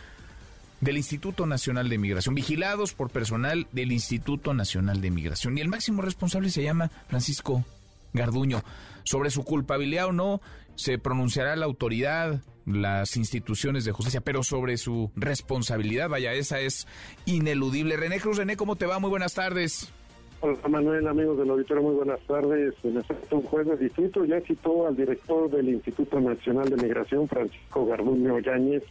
del 0.81 0.97
Instituto 0.97 1.45
Nacional 1.45 1.89
de 1.89 1.97
Migración, 1.97 2.35
vigilados 2.35 2.93
por 2.93 3.09
personal 3.09 3.67
del 3.71 3.91
Instituto 3.91 4.53
Nacional 4.53 5.01
de 5.01 5.11
Migración. 5.11 5.57
Y 5.57 5.61
el 5.61 5.69
máximo 5.69 6.01
responsable 6.01 6.49
se 6.49 6.63
llama 6.63 6.91
Francisco 7.07 7.65
Garduño. 8.13 8.63
Sobre 9.03 9.31
su 9.31 9.43
culpabilidad 9.43 10.07
o 10.07 10.11
no, 10.11 10.41
se 10.75 10.99
pronunciará 10.99 11.55
la 11.55 11.65
autoridad, 11.65 12.41
las 12.65 13.15
instituciones 13.15 13.85
de 13.85 13.93
justicia, 13.93 14.21
pero 14.21 14.43
sobre 14.43 14.77
su 14.77 15.11
responsabilidad, 15.15 16.09
vaya, 16.09 16.33
esa 16.33 16.59
es 16.59 16.87
ineludible. 17.25 17.97
René 17.97 18.19
Cruz, 18.19 18.37
René, 18.37 18.57
¿cómo 18.57 18.75
te 18.75 18.85
va? 18.85 18.99
Muy 18.99 19.09
buenas 19.09 19.33
tardes. 19.33 19.91
Hola 20.39 20.55
Manuel, 20.69 21.07
amigos 21.07 21.35
del 21.39 21.49
auditorio, 21.49 21.81
muy 21.81 21.95
buenas 21.95 22.19
tardes. 22.27 22.75
En 22.83 22.95
efecto, 22.95 23.37
un 23.37 23.41
juez 23.41 23.65
de 23.65 23.75
distrito 23.75 24.23
ya 24.23 24.39
citó 24.41 24.85
al 24.85 24.95
director 24.95 25.49
del 25.49 25.67
Instituto 25.69 26.19
Nacional 26.19 26.69
de 26.69 26.75
Migración, 26.75 27.27
Francisco 27.27 27.87
Garduño 27.87 28.37
Yáñez, 28.37 28.83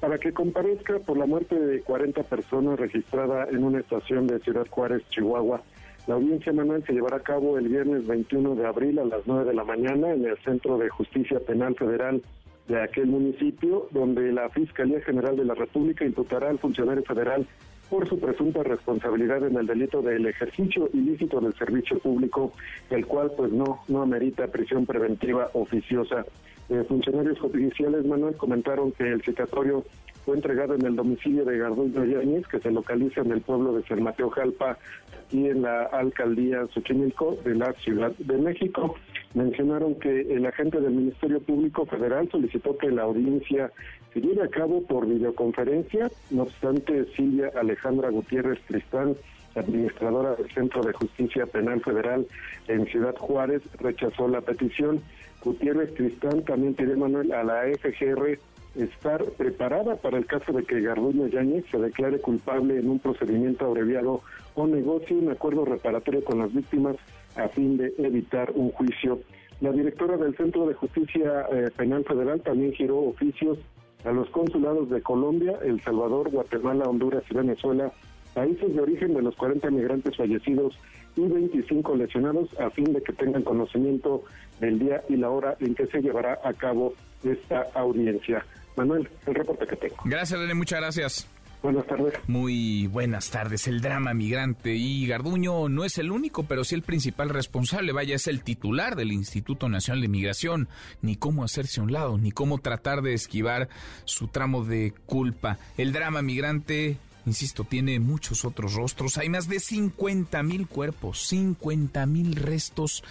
para 0.00 0.16
que 0.16 0.32
comparezca 0.32 0.98
por 1.00 1.18
la 1.18 1.26
muerte 1.26 1.60
de 1.60 1.82
40 1.82 2.22
personas 2.22 2.80
registrada 2.80 3.46
en 3.50 3.64
una 3.64 3.80
estación 3.80 4.26
de 4.26 4.40
Ciudad 4.40 4.66
Juárez, 4.70 5.02
Chihuahua. 5.10 5.60
La 6.06 6.14
audiencia, 6.14 6.54
Manuel, 6.54 6.82
se 6.86 6.94
llevará 6.94 7.18
a 7.18 7.22
cabo 7.22 7.58
el 7.58 7.68
viernes 7.68 8.06
21 8.06 8.54
de 8.54 8.66
abril 8.66 8.98
a 8.98 9.04
las 9.04 9.26
9 9.26 9.44
de 9.44 9.54
la 9.54 9.64
mañana 9.64 10.10
en 10.10 10.24
el 10.24 10.38
Centro 10.38 10.78
de 10.78 10.88
Justicia 10.88 11.38
Penal 11.38 11.74
Federal 11.74 12.22
de 12.66 12.80
aquel 12.80 13.08
municipio, 13.08 13.88
donde 13.90 14.32
la 14.32 14.48
Fiscalía 14.48 15.02
General 15.02 15.36
de 15.36 15.44
la 15.44 15.54
República 15.54 16.06
imputará 16.06 16.48
al 16.48 16.58
funcionario 16.58 17.02
federal 17.04 17.46
por 17.94 18.08
su 18.08 18.18
presunta 18.18 18.64
responsabilidad 18.64 19.46
en 19.46 19.56
el 19.56 19.68
delito 19.68 20.02
del 20.02 20.26
ejercicio 20.26 20.90
ilícito 20.92 21.40
del 21.40 21.54
servicio 21.54 21.96
público, 22.00 22.52
el 22.90 23.06
cual 23.06 23.30
pues 23.36 23.52
no, 23.52 23.84
no 23.86 24.02
amerita 24.02 24.48
prisión 24.48 24.84
preventiva 24.84 25.48
oficiosa. 25.52 26.26
Eh, 26.70 26.82
funcionarios 26.88 27.38
judiciales, 27.38 28.04
Manuel, 28.04 28.34
comentaron 28.34 28.90
que 28.90 29.04
el 29.04 29.22
citatorio 29.22 29.84
fue 30.24 30.36
entregado 30.36 30.74
en 30.74 30.86
el 30.86 30.96
domicilio 30.96 31.44
de 31.44 31.58
Garduño 31.58 32.04
Yáñez, 32.04 32.46
que 32.46 32.58
se 32.60 32.70
localiza 32.70 33.20
en 33.20 33.32
el 33.32 33.42
pueblo 33.42 33.74
de 33.74 33.82
San 33.84 34.02
Mateo 34.02 34.30
Jalpa, 34.30 34.78
aquí 35.26 35.48
en 35.48 35.62
la 35.62 35.84
alcaldía 35.84 36.66
Xochimilco 36.66 37.36
de 37.44 37.54
la 37.54 37.72
Ciudad 37.74 38.12
de 38.18 38.38
México. 38.38 38.96
Mencionaron 39.34 39.96
que 39.96 40.20
el 40.20 40.46
agente 40.46 40.80
del 40.80 40.92
Ministerio 40.92 41.40
Público 41.40 41.84
Federal 41.86 42.28
solicitó 42.30 42.78
que 42.78 42.90
la 42.90 43.02
audiencia 43.02 43.70
se 44.12 44.20
lleve 44.20 44.44
a 44.44 44.48
cabo 44.48 44.82
por 44.86 45.06
videoconferencia. 45.06 46.10
No 46.30 46.44
obstante, 46.44 47.04
Silvia 47.16 47.50
Alejandra 47.54 48.10
Gutiérrez 48.10 48.60
Tristán, 48.66 49.16
administradora 49.56 50.36
del 50.36 50.50
Centro 50.50 50.82
de 50.82 50.92
Justicia 50.92 51.46
Penal 51.46 51.80
Federal 51.82 52.26
en 52.68 52.86
Ciudad 52.86 53.14
Juárez, 53.16 53.62
rechazó 53.78 54.28
la 54.28 54.40
petición. 54.40 55.02
Gutiérrez 55.42 55.92
Tristán 55.94 56.42
también 56.44 56.74
pidió, 56.74 56.96
Manuel, 56.96 57.32
a 57.32 57.44
la 57.44 57.62
FGR 57.78 58.38
estar 58.76 59.24
preparada 59.32 59.96
para 59.96 60.18
el 60.18 60.26
caso 60.26 60.52
de 60.52 60.64
que 60.64 60.80
Garduño 60.80 61.26
Yáñez 61.28 61.64
se 61.70 61.78
declare 61.78 62.18
culpable 62.20 62.78
en 62.78 62.90
un 62.90 62.98
procedimiento 62.98 63.66
abreviado 63.66 64.22
o 64.54 64.66
negocie 64.66 65.16
un 65.16 65.30
acuerdo 65.30 65.64
reparatorio 65.64 66.24
con 66.24 66.38
las 66.38 66.52
víctimas 66.52 66.96
a 67.36 67.48
fin 67.48 67.76
de 67.76 67.94
evitar 67.98 68.50
un 68.54 68.70
juicio. 68.70 69.20
La 69.60 69.72
directora 69.72 70.16
del 70.16 70.36
Centro 70.36 70.66
de 70.66 70.74
Justicia 70.74 71.46
eh, 71.52 71.70
Penal 71.76 72.04
Federal 72.04 72.40
también 72.40 72.72
giró 72.72 72.98
oficios 72.98 73.58
a 74.04 74.12
los 74.12 74.28
consulados 74.30 74.90
de 74.90 75.00
Colombia, 75.00 75.58
El 75.64 75.80
Salvador, 75.82 76.30
Guatemala, 76.30 76.84
Honduras 76.84 77.22
y 77.30 77.34
Venezuela, 77.34 77.92
países 78.34 78.74
de 78.74 78.80
origen 78.80 79.14
de 79.14 79.22
los 79.22 79.34
40 79.36 79.70
migrantes 79.70 80.16
fallecidos 80.16 80.78
y 81.16 81.22
25 81.22 81.96
lesionados, 81.96 82.48
a 82.60 82.70
fin 82.70 82.92
de 82.92 83.02
que 83.02 83.12
tengan 83.12 83.42
conocimiento 83.42 84.24
del 84.60 84.78
día 84.78 85.02
y 85.08 85.16
la 85.16 85.30
hora 85.30 85.56
en 85.60 85.74
que 85.74 85.86
se 85.86 86.02
llevará 86.02 86.40
a 86.44 86.52
cabo 86.52 86.94
esta 87.22 87.66
audiencia. 87.74 88.44
Manuel, 88.76 89.08
el 89.26 89.34
reporte 89.34 89.66
que 89.66 89.76
tengo. 89.76 89.96
Gracias, 90.04 90.38
René, 90.38 90.54
muchas 90.54 90.80
gracias. 90.80 91.28
Buenas 91.64 91.86
tardes. 91.86 92.12
Muy 92.26 92.88
buenas 92.88 93.30
tardes. 93.30 93.66
El 93.68 93.80
drama 93.80 94.12
migrante 94.12 94.74
y 94.74 95.06
Garduño 95.06 95.70
no 95.70 95.84
es 95.86 95.96
el 95.96 96.12
único, 96.12 96.42
pero 96.42 96.62
sí 96.62 96.74
el 96.74 96.82
principal 96.82 97.30
responsable. 97.30 97.92
Vaya, 97.92 98.16
es 98.16 98.26
el 98.26 98.42
titular 98.42 98.96
del 98.96 99.12
Instituto 99.12 99.70
Nacional 99.70 100.02
de 100.02 100.08
Migración. 100.08 100.68
Ni 101.00 101.16
cómo 101.16 101.42
hacerse 101.42 101.80
a 101.80 101.84
un 101.84 101.92
lado, 101.92 102.18
ni 102.18 102.32
cómo 102.32 102.58
tratar 102.58 103.00
de 103.00 103.14
esquivar 103.14 103.70
su 104.04 104.28
tramo 104.28 104.62
de 104.62 104.92
culpa. 105.06 105.56
El 105.78 105.94
drama 105.94 106.20
migrante, 106.20 106.98
insisto, 107.24 107.64
tiene 107.64 107.98
muchos 107.98 108.44
otros 108.44 108.74
rostros. 108.74 109.16
Hay 109.16 109.30
más 109.30 109.48
de 109.48 109.58
50 109.58 110.42
mil 110.42 110.68
cuerpos, 110.68 111.26
50 111.28 112.04
mil 112.04 112.36
restos 112.36 113.04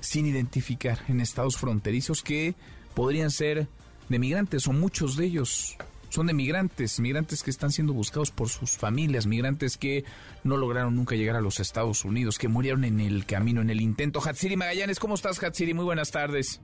sin 0.00 0.26
identificar 0.26 0.98
en 1.06 1.20
estados 1.20 1.56
fronterizos 1.56 2.24
que 2.24 2.56
podrían 2.94 3.30
ser 3.30 3.68
de 4.12 4.20
migrantes 4.20 4.68
o 4.68 4.72
muchos 4.72 5.16
de 5.16 5.26
ellos 5.26 5.76
son 6.12 6.26
de 6.26 6.34
migrantes, 6.34 7.00
migrantes 7.00 7.42
que 7.42 7.50
están 7.50 7.72
siendo 7.72 7.94
buscados 7.94 8.30
por 8.30 8.50
sus 8.50 8.72
familias, 8.72 9.26
migrantes 9.26 9.78
que 9.78 10.04
no 10.44 10.58
lograron 10.58 10.94
nunca 10.94 11.16
llegar 11.16 11.36
a 11.36 11.40
los 11.40 11.58
Estados 11.58 12.04
Unidos, 12.04 12.38
que 12.38 12.48
murieron 12.48 12.84
en 12.84 13.00
el 13.00 13.24
camino, 13.24 13.62
en 13.62 13.70
el 13.70 13.80
intento. 13.80 14.20
Hatsiri 14.20 14.56
Magallanes, 14.56 15.00
¿cómo 15.00 15.14
estás, 15.14 15.42
Hatsiri? 15.42 15.72
Muy 15.72 15.86
buenas 15.86 16.10
tardes. 16.10 16.60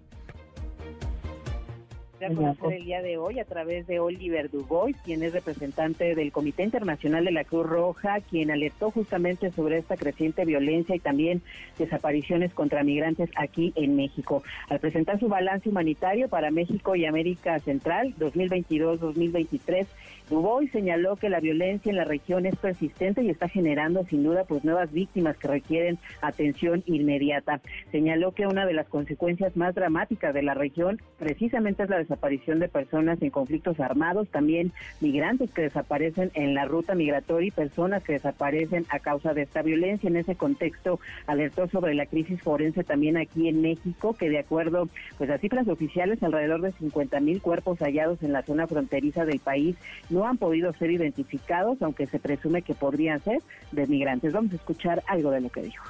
A 2.26 2.34
conocer 2.34 2.72
el 2.72 2.84
día 2.84 3.02
de 3.02 3.16
hoy 3.16 3.38
a 3.38 3.44
través 3.44 3.86
de 3.86 4.00
Oliver 4.00 4.50
Dubois, 4.50 4.96
quien 5.04 5.22
es 5.22 5.32
representante 5.32 6.14
del 6.14 6.32
Comité 6.32 6.62
Internacional 6.62 7.24
de 7.24 7.30
la 7.30 7.44
Cruz 7.44 7.66
Roja, 7.66 8.20
quien 8.20 8.50
alertó 8.50 8.90
justamente 8.90 9.50
sobre 9.52 9.78
esta 9.78 9.96
creciente 9.96 10.44
violencia 10.44 10.94
y 10.94 11.00
también 11.00 11.42
desapariciones 11.78 12.52
contra 12.54 12.82
migrantes 12.82 13.30
aquí 13.36 13.72
en 13.76 13.96
México. 13.96 14.42
Al 14.68 14.80
presentar 14.80 15.18
su 15.20 15.28
balance 15.28 15.68
humanitario 15.68 16.28
para 16.28 16.50
México 16.50 16.96
y 16.96 17.06
América 17.06 17.58
Central 17.60 18.14
2022-2023, 18.18 19.86
Dubois 20.28 20.70
señaló 20.72 21.16
que 21.16 21.30
la 21.30 21.40
violencia 21.40 21.88
en 21.90 21.96
la 21.96 22.04
región 22.04 22.44
es 22.44 22.54
persistente 22.56 23.22
y 23.22 23.30
está 23.30 23.48
generando 23.48 24.04
sin 24.04 24.22
duda 24.22 24.44
pues 24.44 24.62
nuevas 24.62 24.92
víctimas 24.92 25.36
que 25.38 25.48
requieren 25.48 25.98
atención 26.20 26.82
inmediata. 26.86 27.60
Señaló 27.90 28.32
que 28.32 28.46
una 28.46 28.66
de 28.66 28.74
las 28.74 28.88
consecuencias 28.88 29.56
más 29.56 29.74
dramáticas 29.74 30.34
de 30.34 30.42
la 30.42 30.52
región 30.52 31.00
precisamente 31.18 31.82
es 31.82 31.88
la 31.88 31.98
desaparición 31.98 32.58
de 32.58 32.68
personas 32.68 33.22
en 33.22 33.30
conflictos 33.30 33.80
armados, 33.80 34.28
también 34.28 34.72
migrantes 35.00 35.50
que 35.50 35.62
desaparecen 35.62 36.30
en 36.34 36.54
la 36.54 36.66
ruta 36.66 36.94
migratoria 36.94 37.48
y 37.48 37.52
personas 37.52 38.02
que 38.02 38.14
desaparecen 38.14 38.84
a 38.90 38.98
causa 38.98 39.32
de 39.32 39.42
esta 39.42 39.62
violencia. 39.62 40.08
En 40.08 40.16
ese 40.16 40.36
contexto 40.36 41.00
alertó 41.26 41.68
sobre 41.68 41.94
la 41.94 42.04
crisis 42.04 42.42
forense 42.42 42.84
también 42.84 43.16
aquí 43.16 43.48
en 43.48 43.62
México, 43.62 44.14
que 44.14 44.28
de 44.28 44.40
acuerdo 44.40 44.90
pues 45.16 45.30
a 45.30 45.38
cifras 45.38 45.68
oficiales 45.68 46.22
alrededor 46.22 46.60
de 46.60 46.72
50 46.72 47.20
mil 47.20 47.40
cuerpos 47.40 47.78
hallados 47.78 48.22
en 48.22 48.32
la 48.32 48.42
zona 48.42 48.66
fronteriza 48.66 49.24
del 49.24 49.40
país 49.40 49.76
no 50.10 50.17
han 50.26 50.38
podido 50.38 50.72
ser 50.74 50.90
identificados, 50.90 51.80
aunque 51.82 52.06
se 52.06 52.18
presume 52.18 52.62
que 52.62 52.74
podrían 52.74 53.22
ser 53.22 53.40
de 53.72 53.86
migrantes. 53.86 54.32
Vamos 54.32 54.52
a 54.52 54.56
escuchar 54.56 55.02
algo 55.06 55.30
de 55.30 55.40
lo 55.40 55.50
que 55.50 55.62
dijo. 55.62 55.84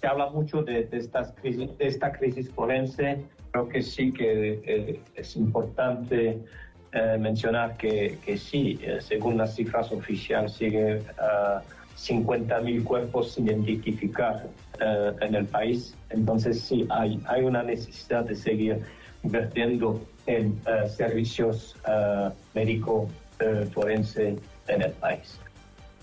Se 0.00 0.06
habla 0.06 0.30
mucho 0.30 0.62
de, 0.62 0.88
estas 0.92 1.32
crisis, 1.32 1.76
de 1.76 1.86
esta 1.86 2.12
crisis 2.12 2.50
forense. 2.50 3.24
Creo 3.50 3.68
que 3.68 3.82
sí 3.82 4.12
que 4.12 4.60
eh, 4.64 5.00
es 5.14 5.36
importante 5.36 6.38
eh, 6.92 7.16
mencionar 7.18 7.76
que, 7.76 8.18
sí, 8.38 8.78
eh, 8.82 8.98
según 9.00 9.36
las 9.36 9.56
cifras 9.56 9.90
oficiales, 9.90 10.52
sigue 10.52 10.98
uh, 10.98 11.60
50.000 11.96 12.84
cuerpos 12.84 13.32
sin 13.32 13.46
identificar 13.48 14.46
en 14.80 15.34
el 15.34 15.44
país. 15.46 15.96
Entonces 16.10 16.60
sí, 16.60 16.86
hay, 16.90 17.20
hay 17.26 17.42
una 17.42 17.64
necesidad 17.64 18.24
de 18.24 18.36
seguir 18.36 18.78
invirtiendo 19.24 20.00
en 20.26 20.56
servicios 20.88 21.74
médicos 22.54 23.08
forense 23.72 24.36
en 24.68 24.82
el 24.82 24.92
país. 24.92 25.38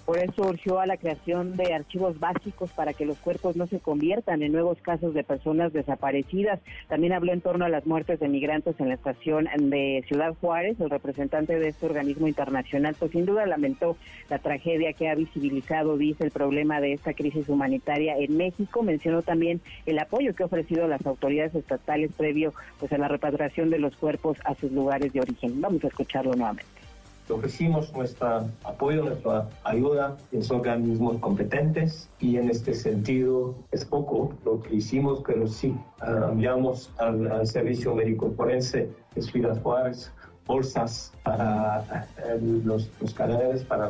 Por 0.05 0.19
eso 0.19 0.43
urgió 0.43 0.79
a 0.79 0.85
la 0.85 0.97
creación 0.97 1.57
de 1.57 1.73
archivos 1.73 2.19
básicos 2.19 2.69
para 2.69 2.93
que 2.93 3.07
los 3.07 3.17
cuerpos 3.17 3.55
no 3.55 3.65
se 3.65 3.79
conviertan 3.79 4.43
en 4.43 4.51
nuevos 4.51 4.79
casos 4.79 5.15
de 5.15 5.23
personas 5.23 5.73
desaparecidas. 5.73 6.59
También 6.87 7.13
habló 7.13 7.33
en 7.33 7.41
torno 7.41 7.65
a 7.65 7.69
las 7.69 7.87
muertes 7.87 8.19
de 8.19 8.27
migrantes 8.27 8.79
en 8.79 8.89
la 8.89 8.93
estación 8.93 9.47
de 9.57 10.05
Ciudad 10.07 10.35
Juárez. 10.39 10.79
El 10.79 10.91
representante 10.91 11.57
de 11.57 11.69
este 11.69 11.87
organismo 11.87 12.27
internacional, 12.27 12.95
pues 12.99 13.13
sin 13.13 13.25
duda 13.25 13.47
lamentó 13.47 13.97
la 14.29 14.37
tragedia 14.37 14.93
que 14.93 15.09
ha 15.09 15.15
visibilizado, 15.15 15.97
dice, 15.97 16.23
el 16.23 16.31
problema 16.31 16.81
de 16.81 16.93
esta 16.93 17.15
crisis 17.15 17.49
humanitaria 17.49 18.15
en 18.15 18.37
México. 18.37 18.83
Mencionó 18.83 19.23
también 19.23 19.59
el 19.87 19.97
apoyo 19.97 20.35
que 20.35 20.43
ha 20.43 20.45
ofrecido 20.45 20.87
las 20.87 21.03
autoridades 21.07 21.55
estatales 21.55 22.11
previo 22.15 22.53
pues 22.79 22.93
a 22.93 22.99
la 22.99 23.07
repatriación 23.07 23.71
de 23.71 23.79
los 23.79 23.95
cuerpos 23.95 24.37
a 24.45 24.53
sus 24.53 24.71
lugares 24.71 25.13
de 25.13 25.21
origen. 25.21 25.59
Vamos 25.61 25.83
a 25.83 25.87
escucharlo 25.87 26.35
nuevamente 26.35 26.84
ofrecimos 27.34 27.91
nuestro 27.93 28.47
apoyo, 28.64 29.03
nuestra 29.03 29.49
ayuda 29.64 30.18
los 30.31 30.52
organismos 30.52 31.18
competentes 31.18 32.10
y 32.19 32.38
en 32.38 32.49
este 32.49 32.73
sentido 32.73 33.56
es 33.72 33.85
poco 33.85 34.34
lo 34.45 34.61
que 34.61 34.76
hicimos, 34.76 35.23
pero 35.26 35.47
sí 35.47 35.76
ah, 36.02 36.30
enviamos 36.31 36.91
al, 36.97 37.45
Servicio 37.47 37.95
Médico 37.95 38.31
Forense 38.35 38.89
de 39.15 39.22
Ciudad 39.22 39.61
Juárez 39.61 40.11
bolsas 40.45 41.11
para 41.23 42.07
eh, 42.23 42.39
los, 42.64 42.89
los, 43.02 43.14
cadáveres, 43.15 43.64
para 43.64 43.89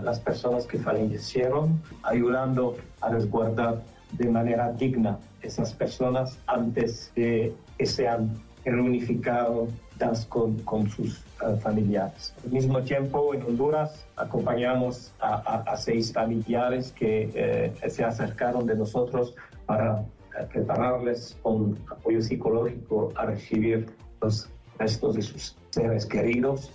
las 0.00 0.18
personas 0.18 0.66
que 0.66 0.78
fallecieron, 0.78 1.80
ayudando 2.02 2.76
a 3.00 3.10
resguardar 3.10 3.82
de 4.12 4.28
manera 4.28 4.72
digna 4.72 5.18
esas 5.42 5.72
personas 5.72 6.38
antes 6.46 7.12
de 7.14 7.54
que 7.78 7.86
sean 7.86 8.32
reunificados 8.64 9.70
con, 10.28 10.58
con 10.60 10.88
sus 10.88 11.22
uh, 11.42 11.56
familiares. 11.58 12.34
Al 12.44 12.50
mismo 12.50 12.80
tiempo, 12.82 13.34
en 13.34 13.42
Honduras 13.42 14.04
acompañamos 14.16 15.12
a, 15.20 15.62
a, 15.62 15.76
seis 15.76 16.12
familiares 16.12 16.92
que 16.92 17.30
eh, 17.34 17.90
se 17.90 18.04
acercaron 18.04 18.66
de 18.66 18.76
nosotros 18.76 19.34
para 19.66 20.00
eh, 20.00 20.46
prepararles 20.52 21.36
con 21.42 21.78
apoyo 21.90 22.22
psicológico 22.22 23.12
a 23.16 23.26
recibir 23.26 23.86
los 24.20 24.48
restos 24.78 25.16
de 25.16 25.22
sus 25.22 25.56
seres 25.70 26.06
queridos. 26.06 26.70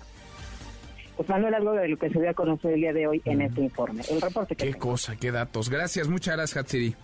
Pues 1.15 1.27
Manuel, 1.29 1.55
algo 1.55 1.71
de 1.73 1.87
lo 1.87 1.97
que 1.97 2.09
se 2.09 2.19
dio 2.19 2.29
a 2.29 2.33
conocer 2.33 2.73
el 2.73 2.81
día 2.81 2.93
de 2.93 3.07
hoy 3.07 3.21
en 3.25 3.41
este 3.41 3.61
informe. 3.61 4.03
El 4.09 4.21
reporte 4.21 4.55
Qué 4.55 4.75
cosa, 4.75 5.15
qué 5.15 5.31
datos. 5.31 5.69
Gracias, 5.69 6.07
muchas 6.07 6.35
gracias, 6.35 6.63
Hatsiri. 6.63 6.95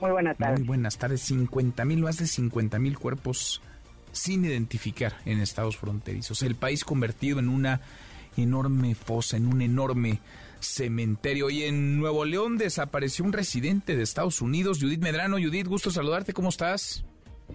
Muy 0.00 0.10
buenas 0.10 0.36
tardes. 0.36 0.60
Muy 0.60 0.68
buenas 0.68 0.98
tardes. 0.98 1.20
50 1.22 1.84
mil, 1.84 2.02
más 2.02 2.18
de 2.18 2.26
50 2.26 2.78
mil 2.78 2.98
cuerpos 2.98 3.62
sin 4.16 4.44
identificar 4.44 5.14
en 5.24 5.40
estados 5.40 5.76
fronterizos. 5.76 6.42
El 6.42 6.54
país 6.54 6.84
convertido 6.84 7.38
en 7.38 7.48
una 7.48 7.80
enorme 8.36 8.94
fosa, 8.94 9.36
en 9.36 9.46
un 9.46 9.62
enorme 9.62 10.20
cementerio. 10.60 11.50
Y 11.50 11.64
en 11.64 11.98
Nuevo 11.98 12.24
León 12.24 12.58
desapareció 12.58 13.24
un 13.24 13.32
residente 13.32 13.96
de 13.96 14.02
Estados 14.02 14.40
Unidos, 14.40 14.78
Judith 14.80 15.00
Medrano. 15.00 15.36
Judith, 15.36 15.66
gusto 15.66 15.90
saludarte, 15.90 16.32
¿cómo 16.32 16.48
estás? 16.48 17.04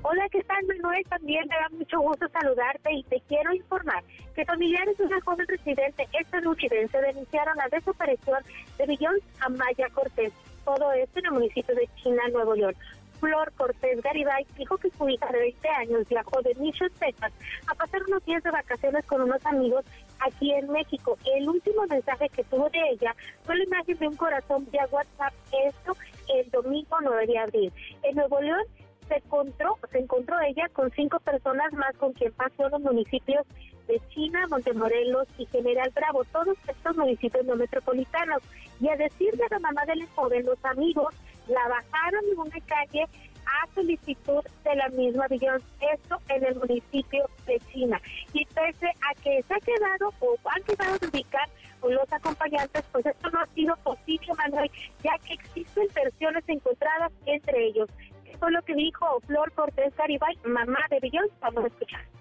Hola, 0.04 0.28
¿qué 0.32 0.42
tal, 0.44 0.66
Manuel? 0.68 1.04
También 1.10 1.46
me 1.50 1.56
da 1.56 1.68
mucho 1.78 2.00
gusto 2.00 2.26
saludarte 2.30 2.94
y 2.94 3.04
te 3.04 3.22
quiero 3.28 3.54
informar 3.54 4.02
que 4.34 4.46
familiares 4.46 4.98
de 4.98 5.04
una 5.04 5.20
joven 5.22 5.46
residente 5.48 6.08
estadounidense 6.14 6.98
denunciaron 6.98 7.58
la 7.58 7.68
desaparición 7.68 8.40
de 8.78 8.86
Billón 8.86 9.16
Amaya 9.42 9.90
Cortés, 9.90 10.32
todo 10.64 10.94
esto 10.94 11.20
en 11.20 11.26
el 11.26 11.32
municipio 11.32 11.76
de 11.76 11.90
China, 12.02 12.22
Nuevo 12.32 12.56
León. 12.56 12.76
Flor 13.22 13.54
Cortés 13.54 14.02
Garibay 14.02 14.46
dijo 14.58 14.78
que 14.78 14.90
su 14.90 15.08
hija 15.08 15.28
de 15.32 15.40
20 15.40 15.70
años 15.70 16.10
viajó 16.10 16.42
de 16.42 16.56
Mission, 16.56 16.90
Texas, 17.00 17.32
a 17.68 17.76
pasar 17.76 18.02
unos 18.08 18.26
días 18.26 18.44
de 18.44 18.50
vacaciones 18.50 19.06
con 19.06 19.22
unos 19.22 19.46
amigos 19.46 19.86
aquí 20.20 20.52
en 20.52 20.70
México. 20.70 21.18
El 21.38 21.48
último 21.48 21.86
mensaje 21.88 22.28
que 22.30 22.44
tuvo 22.46 22.68
de 22.72 22.80
ella 22.90 23.16
fue 23.44 23.56
la 23.56 23.64
imagen 23.64 23.98
de 23.98 24.08
un 24.08 24.16
corazón 24.16 24.68
vía 24.72 24.88
WhatsApp, 24.92 25.34
esto 25.68 25.96
el 26.34 26.50
domingo 26.50 26.98
9 27.00 27.28
de 27.28 27.38
abril. 27.38 27.74
En 28.04 28.16
Nuevo 28.16 28.42
León 28.42 28.64
se 29.08 29.18
encontró, 29.18 29.78
se 29.92 30.00
encontró 30.00 30.40
ella 30.42 30.68
con 30.74 30.90
cinco 30.92 31.20
personas 31.20 31.72
más 31.74 31.96
con 31.98 32.14
quien 32.14 32.32
pasó 32.34 32.70
los 32.70 32.82
municipios 32.82 33.46
de 33.88 34.02
China, 34.10 34.48
Montemorelos 34.50 35.28
y 35.38 35.46
General 35.46 35.92
Bravo, 35.94 36.24
todos 36.32 36.58
estos 36.68 36.98
municipios 36.98 37.46
no 37.46 37.56
metropolitanos. 37.56 38.42
Y 38.80 38.90
a 38.90 38.96
decir 38.96 39.36
de 39.36 39.46
la 39.52 39.60
mamá 39.60 39.86
del 39.86 40.08
joven, 40.16 40.46
los 40.46 40.64
amigos 40.66 41.14
la 41.52 41.68
bajaron 41.68 42.24
en 42.32 42.40
una 42.40 42.60
calle 42.66 43.06
a 43.46 43.74
solicitud 43.74 44.44
de 44.64 44.76
la 44.76 44.90
misma 44.90 45.28
Billón, 45.28 45.62
esto 45.80 46.18
en 46.30 46.46
el 46.46 46.56
municipio 46.56 47.30
de 47.46 47.60
China. 47.72 48.02
Y 48.34 48.46
pese 48.46 48.88
a 48.88 49.14
que 49.22 49.42
se 49.44 49.54
ha 49.54 49.60
quedado 49.60 50.14
o 50.20 50.38
han 50.46 50.64
quedado 50.64 50.98
de 51.00 51.08
ubicar 51.08 51.50
los 51.84 52.14
acompañantes, 52.14 52.84
pues 52.92 53.06
esto 53.06 53.30
no 53.32 53.40
ha 53.40 53.48
sido 53.48 53.76
posible, 53.78 54.34
Manuel, 54.38 54.72
ya 55.04 55.18
que 55.26 55.34
existen 55.34 55.88
versiones 55.94 56.44
encontradas 56.48 57.12
entre 57.26 57.66
ellos. 57.66 57.90
Esto 58.26 58.48
es 58.48 58.54
lo 58.54 58.62
que 58.62 58.76
dijo 58.76 59.20
Flor 59.28 59.52
Cortés 59.54 59.96
Garibay, 59.96 60.38
mamá 60.46 60.80
de 60.90 61.00
Billón. 61.00 61.28
Vamos 61.42 61.66
a 61.66 61.68
escuchar. 61.68 62.21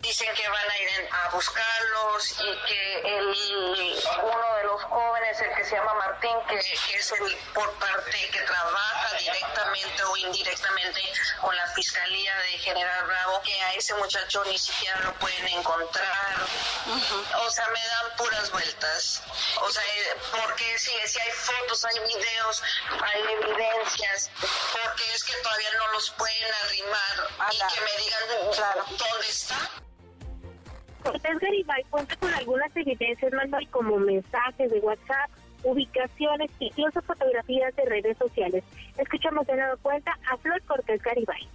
Dicen 0.00 0.34
que 0.34 0.48
van 0.48 0.70
a 0.70 0.78
ir 0.78 1.08
a 1.12 1.28
buscarlos 1.28 2.32
y 2.40 2.58
que 2.66 3.18
el, 3.18 4.02
uno 4.22 4.54
de 4.56 4.64
los 4.64 4.82
jóvenes, 4.84 5.38
el 5.42 5.54
que 5.54 5.62
se 5.62 5.76
llama 5.76 5.92
Martín, 5.92 6.36
que, 6.48 6.56
es 6.56 7.12
el 7.12 7.36
por 7.52 7.70
parte 7.74 8.30
que 8.30 8.40
trabaja 8.40 9.16
directamente 9.18 10.02
o 10.04 10.16
indirectamente 10.16 11.02
con 11.38 11.54
la 11.54 11.66
Fiscalía 11.74 12.34
de 12.38 12.58
General 12.58 13.06
Bravo, 13.06 13.42
que 13.42 13.60
a 13.60 13.74
ese 13.74 13.92
muchacho 13.96 14.42
ni 14.46 14.58
siquiera 14.58 15.00
lo 15.00 15.12
pueden 15.16 15.46
encontrar. 15.48 16.46
O 17.44 17.50
sea, 17.50 17.68
me 17.68 17.86
dan 17.86 18.16
puras 18.16 18.50
vueltas. 18.52 19.22
O 19.60 19.70
sea, 19.70 19.82
eh, 19.82 20.16
porque 20.30 20.78
si, 20.78 20.92
si 21.06 21.20
hay 21.20 21.30
fotos, 21.32 21.84
hay 21.84 21.98
videos, 21.98 22.62
hay 23.02 23.22
evidencias, 23.34 24.30
porque 24.40 25.14
es 25.14 25.24
que 25.24 25.34
todavía 25.42 25.70
no 25.76 25.92
los 25.92 26.10
pueden 26.12 26.54
arrimar 26.64 27.28
y 27.52 27.58
que 27.74 27.80
me 27.82 27.96
digan 27.98 28.22
dónde 28.96 29.28
está. 29.28 29.70
Cortés 31.02 31.38
Garibay 31.38 31.84
cuenta 31.90 32.16
con 32.16 32.32
algunas 32.32 32.76
evidencias, 32.76 33.32
Manuel, 33.32 33.68
como 33.70 33.98
mensajes 33.98 34.70
de 34.70 34.78
WhatsApp, 34.80 35.30
ubicaciones, 35.64 36.50
incluso 36.58 37.02
fotografías 37.02 37.74
de 37.76 37.84
redes 37.84 38.16
sociales. 38.18 38.64
Escuchamos 38.96 39.46
de 39.46 39.56
nuevo 39.56 39.76
cuenta 39.82 40.18
a 40.30 40.36
Flor 40.38 40.62
Cortés 40.62 41.02
Garibay 41.02 41.48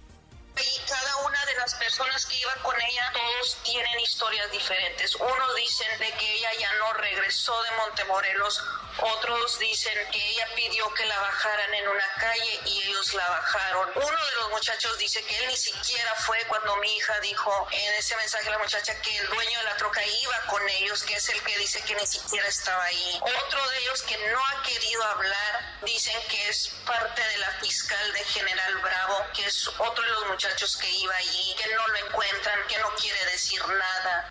y 0.62 0.78
cada 0.88 1.16
una 1.18 1.44
de 1.44 1.54
las 1.56 1.74
personas 1.74 2.24
que 2.26 2.36
iban 2.36 2.58
con 2.60 2.80
ella, 2.80 3.12
todos 3.12 3.56
tienen 3.62 4.00
historias 4.00 4.50
diferentes. 4.50 5.14
Unos 5.16 5.54
dicen 5.56 5.98
de 5.98 6.10
que 6.12 6.34
ella 6.34 6.50
ya 6.58 6.72
no 6.74 6.92
regresó 6.94 7.62
de 7.62 7.70
Montemorelos, 7.72 8.62
otros 8.98 9.58
dicen 9.58 9.98
que 10.10 10.30
ella 10.30 10.48
pidió 10.54 10.92
que 10.94 11.04
la 11.04 11.18
bajaran 11.18 11.74
en 11.74 11.88
una 11.88 12.08
calle 12.18 12.60
y 12.64 12.82
ellos 12.84 13.12
la 13.12 13.28
bajaron. 13.28 13.90
Uno 13.94 14.26
de 14.26 14.34
los 14.36 14.50
muchachos 14.50 14.96
dice 14.98 15.22
que 15.24 15.38
él 15.38 15.48
ni 15.48 15.56
siquiera 15.56 16.14
fue 16.14 16.42
cuando 16.48 16.76
mi 16.76 16.96
hija 16.96 17.20
dijo 17.20 17.68
en 17.70 17.94
ese 17.94 18.16
mensaje 18.16 18.48
a 18.48 18.52
la 18.52 18.58
muchacha 18.58 18.98
que 19.02 19.18
el 19.18 19.26
dueño 19.28 19.58
de 19.58 19.64
la 19.64 19.76
troca 19.76 20.04
iba 20.04 20.40
con 20.46 20.66
ellos, 20.68 21.02
que 21.02 21.14
es 21.14 21.28
el 21.28 21.42
que 21.42 21.58
dice 21.58 21.82
que 21.82 21.94
ni 21.94 22.06
siquiera 22.06 22.48
estaba 22.48 22.84
ahí. 22.84 23.20
Otro 23.20 23.68
de 23.68 23.78
ellos 23.80 24.02
que 24.04 24.16
no 24.28 24.46
ha 24.46 24.62
querido 24.62 25.04
hablar, 25.04 25.76
dicen 25.82 26.18
que 26.28 26.48
es 26.48 26.68
parte 26.86 27.22
de 27.22 27.38
la 27.38 27.50
fiscal 27.60 28.12
de 28.14 28.24
General 28.24 28.76
Bravo, 28.78 29.26
que 29.34 29.44
es 29.44 29.68
otro 29.68 30.02
de 30.02 30.10
los 30.10 30.26
muchachos 30.26 30.45
que 30.54 30.90
iba 30.90 31.16
allí, 31.16 31.54
que 31.56 31.74
no 31.74 31.88
lo 31.88 31.96
encuentran, 32.06 32.66
que 32.68 32.78
no 32.78 32.88
quiere 32.94 33.24
decir 33.26 33.60
nada. 33.66 34.30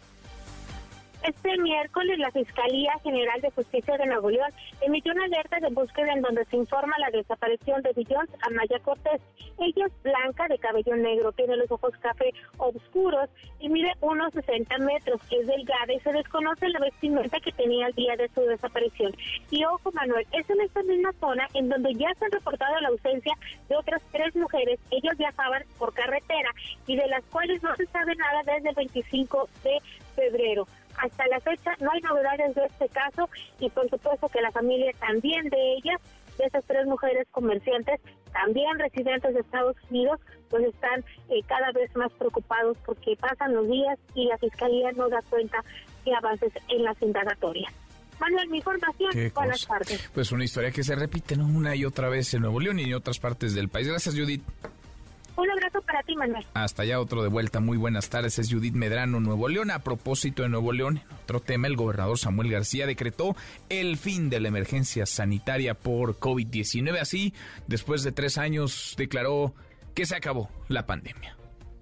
Este 1.28 1.58
miércoles 1.58 2.20
la 2.20 2.30
Fiscalía 2.30 2.94
General 3.02 3.42
de 3.42 3.50
Justicia 3.50 3.98
de 3.98 4.06
Nuevo 4.06 4.30
León 4.30 4.52
emitió 4.82 5.12
una 5.12 5.24
alerta 5.24 5.60
de 5.60 5.70
búsqueda 5.70 6.14
en 6.14 6.22
donde 6.22 6.46
se 6.46 6.56
informa 6.56 6.94
la 7.00 7.10
desaparición 7.10 7.82
de 7.82 7.94
Billions 7.94 8.30
Amaya 8.44 8.78
Cortés. 8.82 9.20
Ella 9.58 9.88
es 9.88 10.04
blanca, 10.04 10.48
de 10.48 10.60
cabello 10.60 10.96
negro, 10.96 11.32
tiene 11.32 11.58
los 11.58 11.72
ojos 11.72 11.94
café 12.00 12.32
oscuros 12.58 13.28
y 13.60 13.70
mide 13.70 13.92
unos 14.02 14.34
60 14.34 14.78
metros. 14.78 15.20
Es 15.32 15.48
delgada 15.48 15.94
y 15.96 16.00
se 16.02 16.14
desconoce 16.14 16.70
la 16.70 16.80
vestimenta 16.80 17.40
que 17.40 17.52
tenía 17.54 17.88
el 17.88 17.94
día 17.94 18.16
de 18.18 18.30
su 18.30 18.42
desaparición. 18.42 19.12
Y 19.50 19.66
ojo, 19.66 19.92
Manuel, 19.94 20.28
es 20.32 20.48
en 20.48 20.62
esta 20.62 20.84
misma 20.84 21.12
zona 21.20 21.48
en 21.56 21.70
donde 21.70 21.96
ya 21.96 22.14
se 22.20 22.26
ha 22.26 22.30
reportado 22.30 22.80
la 22.82 22.90
ausencia 22.90 23.34
de 23.68 23.76
otras 23.76 24.04
tres 24.12 24.36
mujeres. 24.36 24.80
Ellos 24.92 25.18
viajaban 25.18 25.64
por 25.80 25.92
carretera 25.92 26.52
y 26.86 26.96
de 26.96 27.08
las 27.08 27.24
cuales 27.32 27.64
no 27.64 27.76
se 27.78 27.88
sabe 27.88 28.14
nada 28.16 28.44
desde 28.46 28.70
el 28.70 28.76
25 28.76 29.50
de 29.64 29.80
febrero. 30.16 30.68
Hasta 30.98 31.28
la 31.28 31.40
fecha 31.40 31.72
no 31.80 31.92
hay 31.92 32.02
novedades 32.02 32.56
de 32.56 32.66
este 32.66 32.90
caso 32.90 33.30
y 33.60 33.70
por 33.70 33.90
supuesto 33.90 34.30
que 34.30 34.42
la 34.42 34.52
familia 34.52 34.92
también 35.00 35.50
de 35.50 35.74
ellas, 35.74 36.02
de 36.38 36.46
esas 36.46 36.64
tres 36.66 36.86
mujeres 36.86 37.28
comerciantes, 37.32 38.00
también 38.32 38.78
residentes 38.80 39.34
de 39.34 39.40
Estados 39.40 39.76
Unidos, 39.90 40.20
pues 40.50 40.66
están 40.66 41.04
eh, 41.30 41.42
cada 41.48 41.72
vez 41.72 41.96
más 41.96 42.12
preocupados 42.14 42.78
porque 42.86 43.16
pasan 43.18 43.54
los 43.54 43.68
días 43.68 43.98
y 44.14 44.26
la 44.26 44.38
fiscalía 44.38 44.92
no 44.94 45.10
da 45.10 45.22
cuenta 45.30 45.64
de 46.04 46.14
avances 46.14 46.52
en 46.70 46.84
las 46.84 47.02
indagatorias. 47.02 47.74
Manuel, 48.20 48.50
mi 48.50 48.58
información. 48.58 49.12
Buenas 49.34 49.68
tardes. 49.68 50.10
Pues 50.14 50.32
una 50.32 50.44
historia 50.44 50.72
que 50.72 50.84
se 50.84 50.96
repite 50.96 51.36
¿no? 51.36 51.46
una 51.46 51.76
y 51.76 51.86
otra 51.86 52.10
vez 52.10 52.34
en 52.34 52.42
Nuevo 52.42 52.60
León 52.60 52.80
y 52.80 52.84
en 52.84 52.94
otras 52.94 53.20
partes 53.20 53.54
del 53.54 53.70
país. 53.70 53.88
Gracias, 53.88 54.16
Judith. 54.16 54.44
Un 55.38 55.52
abrazo 55.52 55.82
para 55.82 56.02
ti, 56.04 56.16
Manuel. 56.16 56.46
Hasta 56.54 56.84
allá 56.84 57.00
otro 57.00 57.22
de 57.22 57.30
vuelta. 57.30 57.60
Muy 57.60 57.78
buenas 57.78 58.10
tardes. 58.10 58.40
Es 58.40 58.52
Judith 58.52 58.74
Medrano, 58.74 59.20
Nuevo 59.20 59.50
León. 59.50 59.72
A 59.72 59.80
propósito 59.80 60.44
de 60.44 60.50
Nuevo 60.50 60.72
León, 60.72 61.02
otro 61.24 61.42
tema, 61.42 61.68
el 61.68 61.76
gobernador 61.76 62.18
Samuel 62.18 62.52
García 62.52 62.88
decretó 62.88 63.36
el 63.70 63.98
fin 63.98 64.30
de 64.30 64.40
la 64.40 64.48
emergencia 64.48 65.06
sanitaria 65.06 65.74
por 65.74 66.18
COVID-19. 66.20 67.00
Así, 67.00 67.34
después 67.68 68.04
de 68.04 68.12
tres 68.12 68.38
años, 68.38 68.96
declaró 68.98 69.54
que 69.94 70.06
se 70.06 70.16
acabó 70.16 70.50
la 70.70 70.86
pandemia. 70.86 71.36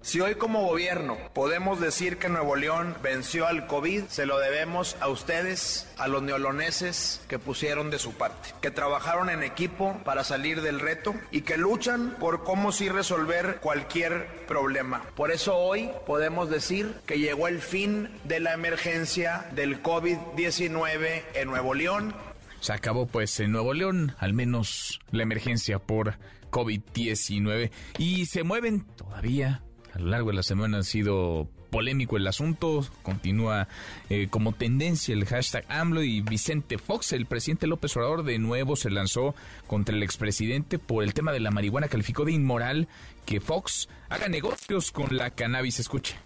Si 0.04 0.20
hoy 0.20 0.34
como 0.34 0.66
gobierno 0.66 1.16
podemos 1.32 1.80
decir 1.80 2.18
que 2.18 2.28
Nuevo 2.28 2.56
León 2.56 2.94
venció 3.02 3.46
al 3.46 3.66
COVID, 3.66 4.04
se 4.08 4.26
lo 4.26 4.38
debemos 4.38 4.98
a 5.00 5.08
ustedes, 5.08 5.90
a 5.96 6.08
los 6.08 6.22
neoloneses 6.22 7.22
que 7.26 7.38
pusieron 7.38 7.88
de 7.88 7.98
su 7.98 8.12
parte, 8.12 8.50
que 8.60 8.70
trabajaron 8.70 9.30
en 9.30 9.42
equipo 9.42 9.98
para 10.04 10.22
salir 10.22 10.60
del 10.60 10.78
reto 10.78 11.14
y 11.30 11.40
que 11.40 11.56
luchan 11.56 12.16
por 12.20 12.44
cómo 12.44 12.70
sí 12.70 12.90
resolver 12.90 13.60
cualquier 13.62 14.44
problema. 14.46 15.06
Por 15.16 15.30
eso 15.30 15.56
hoy 15.56 15.88
podemos 16.04 16.50
decir 16.50 16.96
que 17.06 17.18
llegó 17.18 17.48
el 17.48 17.60
fin 17.62 18.10
de 18.24 18.40
la 18.40 18.52
emergencia 18.52 19.48
del 19.52 19.82
COVID-19 19.82 21.22
en 21.32 21.48
Nuevo 21.48 21.72
León. 21.72 22.14
Se 22.60 22.74
acabó 22.74 23.06
pues 23.06 23.40
en 23.40 23.52
Nuevo 23.52 23.72
León, 23.72 24.14
al 24.18 24.34
menos 24.34 25.00
la 25.10 25.22
emergencia 25.22 25.78
por 25.78 26.18
COVID-19 26.50 27.70
y 27.96 28.26
se 28.26 28.42
mueven 28.42 28.84
todavía 28.96 29.63
a 29.94 29.98
lo 30.00 30.08
largo 30.08 30.30
de 30.30 30.36
la 30.36 30.42
semana 30.42 30.78
ha 30.78 30.82
sido 30.82 31.48
polémico 31.70 32.16
el 32.16 32.26
asunto, 32.26 32.86
continúa 33.02 33.68
eh, 34.08 34.28
como 34.30 34.52
tendencia 34.52 35.12
el 35.14 35.24
hashtag 35.24 35.64
AMLO 35.68 36.02
y 36.02 36.20
Vicente 36.20 36.78
Fox, 36.78 37.12
el 37.12 37.26
presidente 37.26 37.66
López 37.66 37.96
Obrador 37.96 38.24
de 38.24 38.38
nuevo 38.38 38.76
se 38.76 38.90
lanzó 38.90 39.34
contra 39.66 39.94
el 39.94 40.02
expresidente 40.02 40.78
por 40.78 41.04
el 41.04 41.14
tema 41.14 41.32
de 41.32 41.40
la 41.40 41.50
marihuana, 41.50 41.88
calificó 41.88 42.24
de 42.24 42.32
inmoral 42.32 42.88
que 43.24 43.40
Fox 43.40 43.88
haga 44.08 44.28
negocios 44.28 44.90
con 44.90 45.16
la 45.16 45.30
cannabis, 45.30 45.80
escuche. 45.80 46.16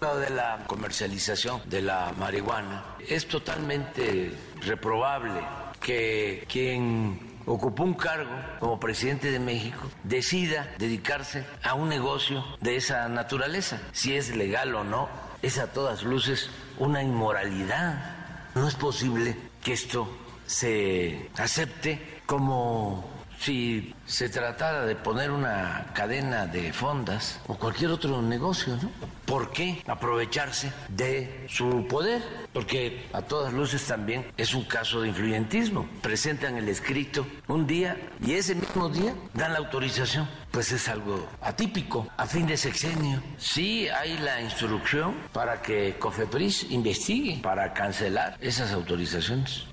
Lo 0.00 0.18
de 0.18 0.30
la 0.30 0.64
comercialización 0.66 1.62
de 1.68 1.82
la 1.82 2.12
marihuana 2.18 2.84
es 3.08 3.26
totalmente 3.26 4.32
reprobable 4.60 5.40
que 5.80 6.44
quien 6.48 7.35
ocupó 7.46 7.84
un 7.84 7.94
cargo 7.94 8.30
como 8.60 8.78
presidente 8.78 9.30
de 9.30 9.38
México, 9.38 9.88
decida 10.02 10.68
dedicarse 10.78 11.46
a 11.62 11.74
un 11.74 11.88
negocio 11.88 12.44
de 12.60 12.76
esa 12.76 13.08
naturaleza. 13.08 13.80
Si 13.92 14.14
es 14.14 14.34
legal 14.36 14.74
o 14.74 14.84
no, 14.84 15.08
es 15.42 15.58
a 15.58 15.72
todas 15.72 16.02
luces 16.02 16.50
una 16.78 17.02
inmoralidad. 17.02 18.14
No 18.54 18.68
es 18.68 18.74
posible 18.74 19.36
que 19.62 19.72
esto 19.72 20.08
se 20.46 21.30
acepte 21.36 22.20
como 22.26 23.15
si 23.38 23.94
se 24.06 24.28
tratara 24.28 24.86
de 24.86 24.96
poner 24.96 25.30
una 25.30 25.86
cadena 25.94 26.46
de 26.46 26.72
fondas 26.72 27.40
o 27.46 27.56
cualquier 27.56 27.90
otro 27.90 28.22
negocio, 28.22 28.76
¿no? 28.82 28.90
¿Por 29.24 29.50
qué 29.50 29.82
aprovecharse 29.86 30.72
de 30.88 31.46
su 31.48 31.86
poder? 31.88 32.22
Porque 32.52 33.06
a 33.12 33.22
todas 33.22 33.52
luces 33.52 33.84
también 33.84 34.24
es 34.36 34.54
un 34.54 34.64
caso 34.64 35.00
de 35.00 35.08
influyentismo. 35.08 35.88
Presentan 36.00 36.56
el 36.56 36.68
escrito 36.68 37.26
un 37.48 37.66
día 37.66 37.96
y 38.24 38.34
ese 38.34 38.54
mismo 38.54 38.88
día 38.88 39.14
dan 39.34 39.52
la 39.52 39.58
autorización. 39.58 40.28
Pues 40.52 40.70
es 40.72 40.88
algo 40.88 41.28
atípico. 41.40 42.06
A 42.16 42.26
fin 42.26 42.46
de 42.46 42.56
sexenio, 42.56 43.20
sí 43.36 43.88
hay 43.88 44.16
la 44.18 44.40
instrucción 44.40 45.14
para 45.32 45.60
que 45.60 45.96
COFEPRIS 45.98 46.70
investigue 46.70 47.40
para 47.42 47.74
cancelar 47.74 48.36
esas 48.40 48.72
autorizaciones. 48.72 49.64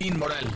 Inmoral, 0.00 0.46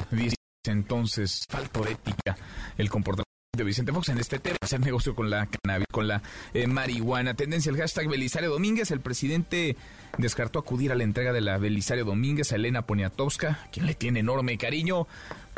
entonces, 0.70 1.46
falto 1.48 1.82
de 1.82 1.92
ética 1.92 2.36
el 2.78 2.90
comportamiento 2.90 3.24
de 3.56 3.64
Vicente 3.64 3.92
Fox 3.92 4.08
en 4.08 4.18
este 4.18 4.38
tema, 4.38 4.56
hacer 4.60 4.80
negocio 4.80 5.14
con 5.14 5.30
la 5.30 5.46
cannabis, 5.46 5.86
con 5.90 6.08
la 6.08 6.22
eh, 6.52 6.66
marihuana. 6.66 7.34
Tendencia 7.34 7.70
el 7.70 7.76
hashtag 7.76 8.08
Belisario 8.08 8.50
Domínguez. 8.50 8.90
El 8.90 9.00
presidente 9.00 9.76
descartó 10.18 10.58
acudir 10.58 10.92
a 10.92 10.94
la 10.96 11.04
entrega 11.04 11.32
de 11.32 11.40
la 11.40 11.58
Belisario 11.58 12.04
Domínguez 12.04 12.52
a 12.52 12.56
Elena 12.56 12.82
Poniatowska, 12.82 13.68
quien 13.72 13.86
le 13.86 13.94
tiene 13.94 14.20
enorme 14.20 14.58
cariño. 14.58 15.06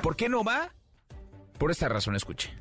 ¿Por 0.03 0.17
qué 0.17 0.29
no 0.29 0.45
va? 0.45 0.73
Por 1.59 1.71
esta 1.71 1.89
razón, 1.89 2.17
escuche. 2.17 2.53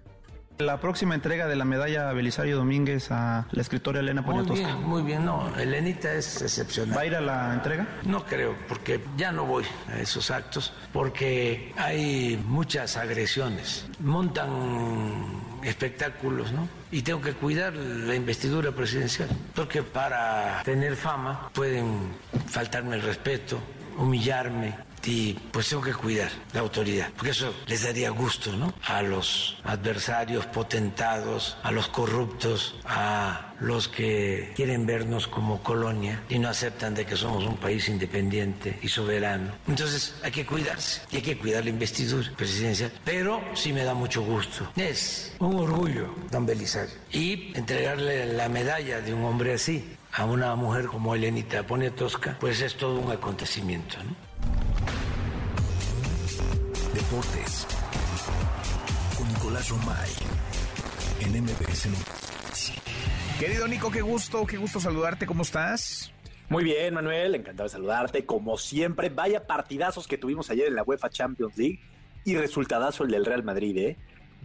La 0.57 0.79
próxima 0.79 1.15
entrega 1.15 1.47
de 1.47 1.57
la 1.57 1.65
medalla 1.65 2.13
Belisario 2.13 2.55
Domínguez 2.55 3.11
a 3.11 3.45
la 3.51 3.61
escritora 3.61 3.99
Elena 3.99 4.23
Poniatowska. 4.23 4.67
Muy 4.67 4.73
bien, 4.75 4.89
muy 4.89 5.01
bien. 5.03 5.25
No, 5.25 5.53
Elenita 5.57 6.13
es 6.13 6.41
excepcional. 6.41 6.97
¿Va 6.97 7.01
a 7.01 7.05
ir 7.05 7.15
a 7.15 7.19
la 7.19 7.53
entrega? 7.55 7.85
No 8.05 8.23
creo, 8.25 8.55
porque 8.69 9.03
ya 9.17 9.33
no 9.33 9.43
voy 9.43 9.65
a 9.89 9.99
esos 9.99 10.31
actos, 10.31 10.71
porque 10.93 11.73
hay 11.75 12.41
muchas 12.47 12.95
agresiones. 12.95 13.85
Montan 13.99 14.49
espectáculos, 15.61 16.53
¿no? 16.53 16.69
Y 16.89 17.01
tengo 17.01 17.19
que 17.19 17.33
cuidar 17.33 17.73
la 17.73 18.15
investidura 18.15 18.71
presidencial, 18.71 19.27
porque 19.53 19.83
para 19.83 20.61
tener 20.63 20.95
fama 20.95 21.49
pueden 21.53 22.13
faltarme 22.47 22.95
el 22.95 23.01
respeto, 23.01 23.59
humillarme, 23.97 24.75
y 25.05 25.33
pues 25.51 25.69
tengo 25.69 25.83
que 25.83 25.93
cuidar 25.93 26.31
la 26.53 26.61
autoridad, 26.61 27.09
porque 27.15 27.31
eso 27.31 27.53
les 27.67 27.83
daría 27.83 28.09
gusto, 28.09 28.51
¿no? 28.53 28.73
A 28.83 29.01
los 29.01 29.57
adversarios 29.63 30.45
potentados, 30.47 31.57
a 31.63 31.71
los 31.71 31.87
corruptos, 31.87 32.75
a 32.85 33.53
los 33.59 33.87
que 33.87 34.51
quieren 34.55 34.85
vernos 34.85 35.27
como 35.27 35.63
colonia 35.63 36.21
y 36.29 36.39
no 36.39 36.49
aceptan 36.49 36.93
de 36.93 37.05
que 37.05 37.15
somos 37.15 37.45
un 37.45 37.57
país 37.57 37.87
independiente 37.87 38.79
y 38.81 38.87
soberano. 38.87 39.53
Entonces 39.67 40.15
hay 40.23 40.31
que 40.31 40.45
cuidarse 40.45 41.01
y 41.11 41.17
hay 41.17 41.21
que 41.21 41.37
cuidar 41.37 41.63
la 41.63 41.69
investidura 41.69 42.31
presidencial, 42.35 42.91
pero 43.03 43.41
sí 43.53 43.73
me 43.73 43.83
da 43.83 43.93
mucho 43.93 44.21
gusto. 44.21 44.71
Es 44.75 45.35
un 45.39 45.55
orgullo, 45.55 46.13
don 46.31 46.45
Belisario, 46.45 46.95
y 47.11 47.55
entregarle 47.55 48.33
la 48.33 48.49
medalla 48.49 49.01
de 49.01 49.13
un 49.13 49.23
hombre 49.23 49.53
así 49.53 49.95
a 50.11 50.25
una 50.25 50.55
mujer 50.55 50.85
como 50.85 51.13
Elenita 51.13 51.63
Poniatowska, 51.63 52.37
pues 52.39 52.61
es 52.61 52.75
todo 52.75 52.99
un 52.99 53.11
acontecimiento, 53.11 53.97
¿no? 54.03 54.24
Deportes 56.93 57.67
con 59.17 59.27
Nicolás 59.27 59.69
Romay 59.69 60.09
en 61.21 61.43
MBS 61.43 61.89
Querido 63.39 63.67
Nico, 63.67 63.91
qué 63.91 64.01
gusto, 64.01 64.45
qué 64.45 64.57
gusto 64.57 64.79
saludarte, 64.79 65.25
¿cómo 65.25 65.41
estás? 65.41 66.13
Muy 66.47 66.63
bien, 66.63 66.93
Manuel, 66.93 67.35
encantado 67.35 67.67
de 67.67 67.73
saludarte. 67.73 68.25
Como 68.25 68.57
siempre, 68.57 69.09
vaya 69.09 69.45
partidazos 69.45 70.07
que 70.07 70.17
tuvimos 70.17 70.49
ayer 70.51 70.67
en 70.67 70.75
la 70.75 70.83
UEFA 70.83 71.09
Champions 71.09 71.57
League 71.57 71.79
y 72.23 72.35
resultadazo 72.35 73.03
el 73.03 73.11
del 73.11 73.25
Real 73.25 73.43
Madrid, 73.43 73.77
¿eh? 73.77 73.97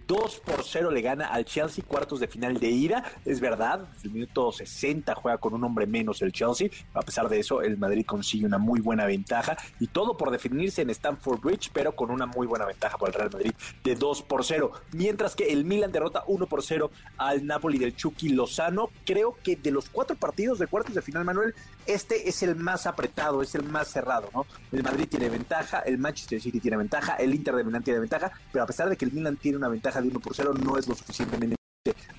2 0.07 0.41
por 0.41 0.65
0 0.65 0.91
le 0.91 1.01
gana 1.01 1.29
al 1.29 1.45
Chelsea, 1.45 1.85
cuartos 1.87 2.21
de 2.21 2.29
final 2.29 2.59
de 2.59 2.69
ida. 2.69 3.05
Es 3.25 3.41
verdad, 3.41 3.89
el 4.03 4.11
minuto 4.11 4.53
60 4.53 5.15
juega 5.15 5.39
con 5.39 5.55
un 5.55 5.65
hombre 5.65 5.87
menos 5.87 6.23
el 6.23 6.33
Chelsea. 6.33 6.69
A 6.95 7.03
pesar 7.03 7.29
de 7.29 7.41
eso, 7.41 7.63
el 7.63 7.79
Madrid 7.79 8.05
consigue 8.07 8.47
una 8.47 8.59
muy 8.59 8.81
buena 8.81 9.07
ventaja 9.07 9.57
y 9.79 9.87
todo 9.87 10.17
por 10.17 10.31
definirse 10.31 10.83
en 10.83 10.91
Stamford 10.91 11.41
Bridge, 11.41 11.71
pero 11.73 11.95
con 11.95 12.11
una 12.11 12.27
muy 12.27 12.47
buena 12.47 12.67
ventaja 12.67 12.97
para 12.99 13.13
el 13.13 13.19
Real 13.19 13.31
Madrid 13.33 13.53
de 13.85 13.95
2 13.95 14.23
por 14.23 14.45
0. 14.45 14.73
Mientras 14.93 15.35
que 15.35 15.53
el 15.53 15.65
Milan 15.65 15.93
derrota 15.93 16.25
1 16.27 16.47
por 16.47 16.63
0 16.63 16.91
al 17.17 17.47
Napoli 17.47 17.79
del 17.79 17.97
Chucky 17.97 18.31
Lozano. 18.31 18.91
Creo 19.05 19.37
que 19.43 19.57
de 19.57 19.71
los 19.71 19.89
cuatro 19.89 20.17
partidos 20.17 20.59
de 20.59 20.67
cuartos 20.67 20.95
de 20.95 21.03
final, 21.03 21.25
Manuel, 21.25 21.55
este 21.87 22.29
es 22.29 22.43
el 22.43 22.57
más 22.57 22.87
apretado, 22.87 23.43
es 23.43 23.55
el 23.55 23.65
más 23.65 23.89
cerrado, 23.89 24.29
¿no? 24.33 24.47
El 24.73 24.83
Madrid 24.83 25.09
tiene 25.09 25.29
ventaja, 25.29 25.81
el 25.81 25.99
Manchester 25.99 26.41
City 26.41 26.61
tiene 26.61 26.77
ventaja, 26.77 27.17
el 27.17 27.35
Inter 27.35 27.55
de 27.57 27.65
Milán 27.65 27.83
tiene 27.83 28.01
ventaja, 28.01 28.31
pero 28.53 28.65
a 28.65 28.67
pesar 28.67 28.89
de 28.89 28.97
que 28.97 29.05
el 29.05 29.13
Milan 29.13 29.37
tiene 29.37 29.59
una 29.59 29.69
ventaja 29.69 30.00
de 30.03 30.09
1 30.09 30.21
por 30.21 30.35
0, 30.35 30.55
no 30.55 30.77
es 30.77 30.87
lo 30.89 30.95
suficientemente 30.95 31.57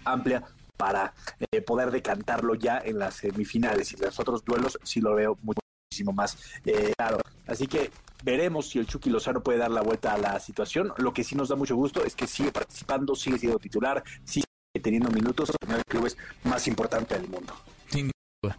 amplia 0.03 0.43
para 0.77 1.13
eh, 1.51 1.61
poder 1.61 1.91
decantarlo 1.91 2.55
ya 2.55 2.79
en 2.83 2.99
las 2.99 3.15
semifinales. 3.15 3.93
Y 3.93 3.97
los 3.97 4.19
otros 4.19 4.43
duelos 4.43 4.79
sí 4.83 4.99
lo 4.99 5.15
veo 5.15 5.37
muchísimo 5.41 6.11
más 6.13 6.37
eh, 6.65 6.93
claro. 6.97 7.19
Así 7.47 7.67
que 7.67 7.91
veremos 8.23 8.69
si 8.69 8.79
el 8.79 8.87
Chucky 8.87 9.09
Lozano 9.09 9.43
puede 9.43 9.59
dar 9.59 9.71
la 9.71 9.81
vuelta 9.81 10.13
a 10.13 10.17
la 10.17 10.39
situación. 10.39 10.93
Lo 10.97 11.13
que 11.13 11.23
sí 11.23 11.35
nos 11.35 11.49
da 11.49 11.55
mucho 11.55 11.75
gusto 11.75 12.03
es 12.03 12.15
que 12.15 12.27
sigue 12.27 12.51
participando, 12.51 13.15
sigue 13.15 13.37
siendo 13.37 13.59
titular, 13.59 14.03
sigue 14.23 14.45
teniendo 14.81 15.09
minutos 15.11 15.51
en 15.61 15.71
el 15.71 15.83
club 15.85 16.11
más 16.43 16.67
importante 16.67 17.15
del 17.15 17.29
mundo. 17.29 17.53
Sin 17.89 18.09
duda. 18.41 18.57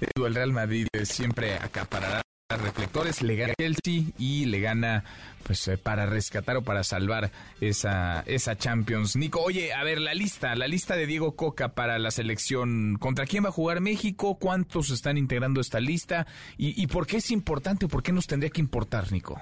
El 0.00 0.34
Real 0.34 0.52
Madrid 0.52 0.88
siempre 1.04 1.56
acaparará 1.56 2.22
reflectores, 2.60 3.22
le 3.22 3.36
gana 3.36 3.54
Chelsea 3.58 4.12
y 4.18 4.46
le 4.46 4.60
gana 4.60 5.04
pues 5.42 5.66
eh, 5.68 5.78
para 5.78 6.06
rescatar 6.06 6.56
o 6.56 6.62
para 6.62 6.84
salvar 6.84 7.30
esa, 7.60 8.22
esa 8.26 8.56
Champions. 8.56 9.16
Nico, 9.16 9.40
oye, 9.40 9.72
a 9.72 9.82
ver, 9.84 10.00
la 10.00 10.14
lista, 10.14 10.54
la 10.54 10.68
lista 10.68 10.96
de 10.96 11.06
Diego 11.06 11.36
Coca 11.36 11.74
para 11.74 11.98
la 11.98 12.10
selección. 12.10 12.96
¿Contra 12.98 13.26
quién 13.26 13.44
va 13.44 13.48
a 13.48 13.52
jugar 13.52 13.80
México? 13.80 14.38
¿Cuántos 14.38 14.90
están 14.90 15.18
integrando 15.18 15.60
esta 15.60 15.80
lista? 15.80 16.26
¿Y, 16.56 16.80
y 16.80 16.86
por 16.86 17.06
qué 17.06 17.18
es 17.18 17.30
importante 17.30 17.86
o 17.86 17.88
por 17.88 18.02
qué 18.02 18.12
nos 18.12 18.26
tendría 18.26 18.50
que 18.50 18.60
importar, 18.60 19.10
Nico? 19.12 19.40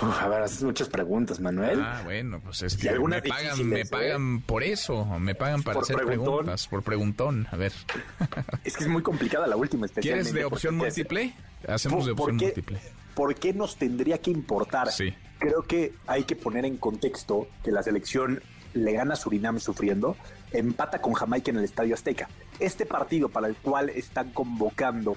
Uf, 0.00 0.22
a 0.22 0.28
ver, 0.28 0.42
haces 0.42 0.62
muchas 0.62 0.88
preguntas, 0.88 1.40
Manuel. 1.40 1.80
Ah, 1.82 2.02
bueno, 2.04 2.40
pues 2.40 2.62
es 2.62 2.76
que 2.76 2.98
me 2.98 3.22
pagan, 3.22 3.68
me 3.68 3.84
pagan 3.84 4.40
por 4.42 4.62
eso, 4.62 5.04
me 5.18 5.34
pagan 5.34 5.62
para 5.62 5.80
hacer 5.80 5.96
preguntas, 5.96 6.68
por 6.68 6.82
preguntón, 6.82 7.48
a 7.50 7.56
ver. 7.56 7.72
Es 8.64 8.76
que 8.76 8.84
es 8.84 8.90
muy 8.90 9.02
complicada 9.02 9.46
la 9.46 9.56
última, 9.56 9.88
¿Quieres 9.88 10.32
de 10.32 10.44
opción 10.44 10.76
múltiple? 10.76 11.34
Hacemos 11.66 12.06
de 12.06 12.12
opción 12.12 12.36
múltiple. 12.36 12.78
¿Por 13.14 13.34
qué 13.34 13.52
nos 13.52 13.76
tendría 13.76 14.18
que 14.18 14.30
importar? 14.30 14.92
Sí. 14.92 15.14
Creo 15.38 15.62
que 15.62 15.94
hay 16.06 16.24
que 16.24 16.36
poner 16.36 16.64
en 16.64 16.76
contexto 16.76 17.48
que 17.64 17.72
la 17.72 17.82
selección 17.82 18.42
le 18.74 18.92
gana 18.92 19.14
a 19.14 19.16
Surinam 19.16 19.58
sufriendo, 19.58 20.16
empata 20.52 21.00
con 21.00 21.14
Jamaica 21.14 21.50
en 21.50 21.58
el 21.58 21.64
Estadio 21.64 21.94
Azteca. 21.94 22.28
Este 22.60 22.86
partido 22.86 23.28
para 23.28 23.48
el 23.48 23.56
cual 23.56 23.90
están 23.90 24.30
convocando 24.32 25.16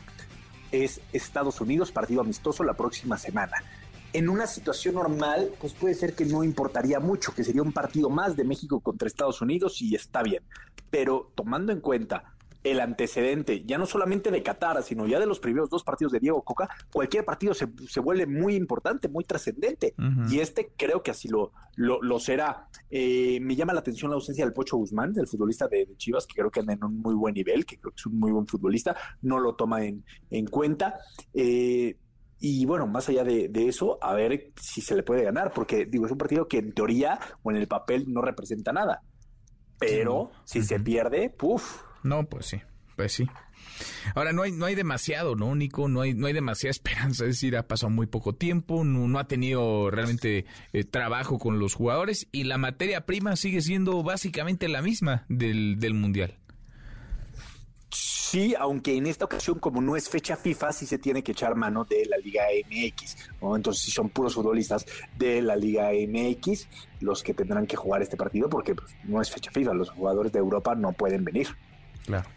es 0.72 1.02
Estados 1.12 1.60
Unidos, 1.62 1.91
partido 1.91 2.22
amistoso 2.22 2.64
la 2.64 2.74
próxima 2.74 3.18
semana. 3.18 3.58
En 4.14 4.30
una 4.30 4.46
situación 4.46 4.96
normal, 4.96 5.52
pues 5.60 5.74
puede 5.74 5.94
ser 5.94 6.14
que 6.14 6.26
no 6.26 6.44
importaría 6.44 7.00
mucho, 7.00 7.34
que 7.34 7.44
sería 7.44 7.62
un 7.62 7.72
partido 7.72 8.10
más 8.10 8.36
de 8.36 8.44
México 8.44 8.82
contra 8.82 9.08
Estados 9.08 9.42
Unidos 9.42 9.82
y 9.82 9.96
está 9.96 10.22
bien. 10.22 10.44
Pero 10.90 11.32
tomando 11.36 11.72
en 11.72 11.80
cuenta 11.80 12.36
el 12.64 12.80
antecedente, 12.80 13.64
ya 13.66 13.78
no 13.78 13.86
solamente 13.86 14.30
de 14.30 14.44
Qatar, 14.44 14.84
sino 14.84 15.08
ya 15.08 15.20
de 15.20 15.26
los 15.26 15.40
primeros 15.40 15.70
dos 15.70 15.84
partidos 15.84 16.12
de 16.12 16.20
Diego 16.20 16.44
Coca, 16.44 16.70
cualquier 16.92 17.26
partido 17.26 17.54
se, 17.54 17.68
se 17.88 18.00
vuelve 18.00 18.28
muy 18.28 18.56
importante, 18.56 19.08
muy 19.08 19.24
trascendente. 19.24 19.96
Y 20.30 20.40
este 20.40 20.72
creo 20.78 21.02
que 21.02 21.12
así 21.12 21.28
lo, 21.28 21.54
lo, 21.76 22.20
será. 22.20 22.68
Eh, 22.90 23.40
me 23.42 23.56
llama 23.56 23.74
la 23.74 23.80
atención 23.80 24.12
la 24.12 24.16
ausencia 24.16 24.46
del 24.46 24.54
Pocho 24.54 24.78
Guzmán, 24.78 25.14
del 25.14 25.28
futbolista 25.28 25.68
de, 25.68 25.88
Chivas, 25.98 26.28
que 26.28 26.36
creo 26.36 26.52
que 26.52 26.60
anda 26.60 26.74
en 26.74 26.84
un 26.84 27.00
muy 27.00 27.16
buen 27.16 27.34
nivel, 27.34 27.66
que 27.66 27.78
creo 27.80 27.92
que 27.92 28.00
es 28.00 28.06
un 28.06 28.20
muy 28.20 28.32
buen 28.32 28.46
futbolista, 28.46 28.96
no 29.22 29.40
lo 29.40 29.56
toma 29.56 29.84
en, 29.84 30.04
en 30.30 30.46
cuenta. 30.46 31.00
Eh, 31.34 31.98
y 32.41 32.65
bueno, 32.65 32.88
más 32.88 33.07
allá 33.07 33.23
de, 33.23 33.47
de, 33.47 33.68
eso, 33.68 33.97
a 34.01 34.13
ver 34.13 34.51
si 34.59 34.81
se 34.81 34.95
le 34.95 35.03
puede 35.03 35.23
ganar, 35.23 35.53
porque 35.53 35.85
digo, 35.85 36.05
es 36.05 36.11
un 36.11 36.18
partido 36.18 36.47
que 36.47 36.57
en 36.57 36.73
teoría 36.73 37.19
o 37.43 37.51
en 37.51 37.57
el 37.57 37.68
papel 37.68 38.05
no 38.07 38.22
representa 38.22 38.73
nada. 38.73 39.03
Pero 39.80 40.31
si 40.43 40.61
se 40.61 40.80
pierde, 40.80 41.30
puff, 41.30 41.81
no, 42.03 42.27
pues 42.27 42.47
sí, 42.47 42.61
pues 42.95 43.13
sí. 43.13 43.27
Ahora, 44.15 44.34
no 44.34 44.43
hay, 44.43 44.51
no 44.51 44.65
hay 44.65 44.76
demasiado, 44.76 45.35
¿no, 45.35 45.55
Nico? 45.55 45.88
No 45.88 46.01
hay, 46.01 46.13
no 46.13 46.27
hay 46.27 46.34
demasiada 46.34 46.72
esperanza, 46.72 47.26
es 47.26 47.31
decir, 47.31 47.55
ha 47.57 47.68
pasado 47.68 47.89
muy 47.89 48.07
poco 48.07 48.34
tiempo, 48.34 48.84
no, 48.84 49.19
ha 49.19 49.27
tenido 49.27 49.89
realmente 49.91 50.45
eh, 50.73 50.84
trabajo 50.84 51.39
con 51.39 51.59
los 51.59 51.76
jugadores 51.76 52.27
y 52.31 52.43
la 52.43 52.57
materia 52.57 53.05
prima 53.05 53.35
sigue 53.35 53.61
siendo 53.61 54.03
básicamente 54.03 54.68
la 54.68 54.81
misma 54.81 55.26
del, 55.30 55.80
del 55.80 55.93
Mundial. 55.93 56.38
Sí, 58.32 58.56
aunque 58.58 58.95
en 58.95 59.08
esta 59.08 59.26
ocasión, 59.26 59.60
como 59.60 59.82
no 59.82 59.98
es 59.98 60.08
fecha 60.08 60.38
FIFA, 60.38 60.72
sí 60.72 60.86
se 60.86 60.98
tiene 60.98 61.22
que 61.22 61.34
echar 61.34 61.53
mano 61.58 61.84
de 61.84 62.06
la 62.06 62.16
Liga 62.16 62.44
MX. 62.66 63.18
Entonces, 63.41 63.84
sí 63.84 63.91
son 63.91 64.08
puros 64.08 64.36
futbolistas 64.36 64.86
de 65.18 65.41
la 65.41 65.58
Liga 65.58 65.90
MX 65.91 66.70
los 67.02 67.24
que 67.24 67.34
tendrán 67.34 67.68
que 67.68 67.76
jugar 67.76 68.02
este 68.02 68.16
partido, 68.16 68.48
porque 68.48 68.74
pues, 68.74 68.95
no 69.03 69.22
es 69.22 69.30
fecha 69.30 69.52
FIFA. 69.52 69.74
Los 69.74 69.90
jugadores 69.90 70.32
de 70.32 70.40
Europa 70.40 70.76
no 70.76 70.94
pueden 70.94 71.26
venir. 71.26 71.49
Claro, 72.06 72.30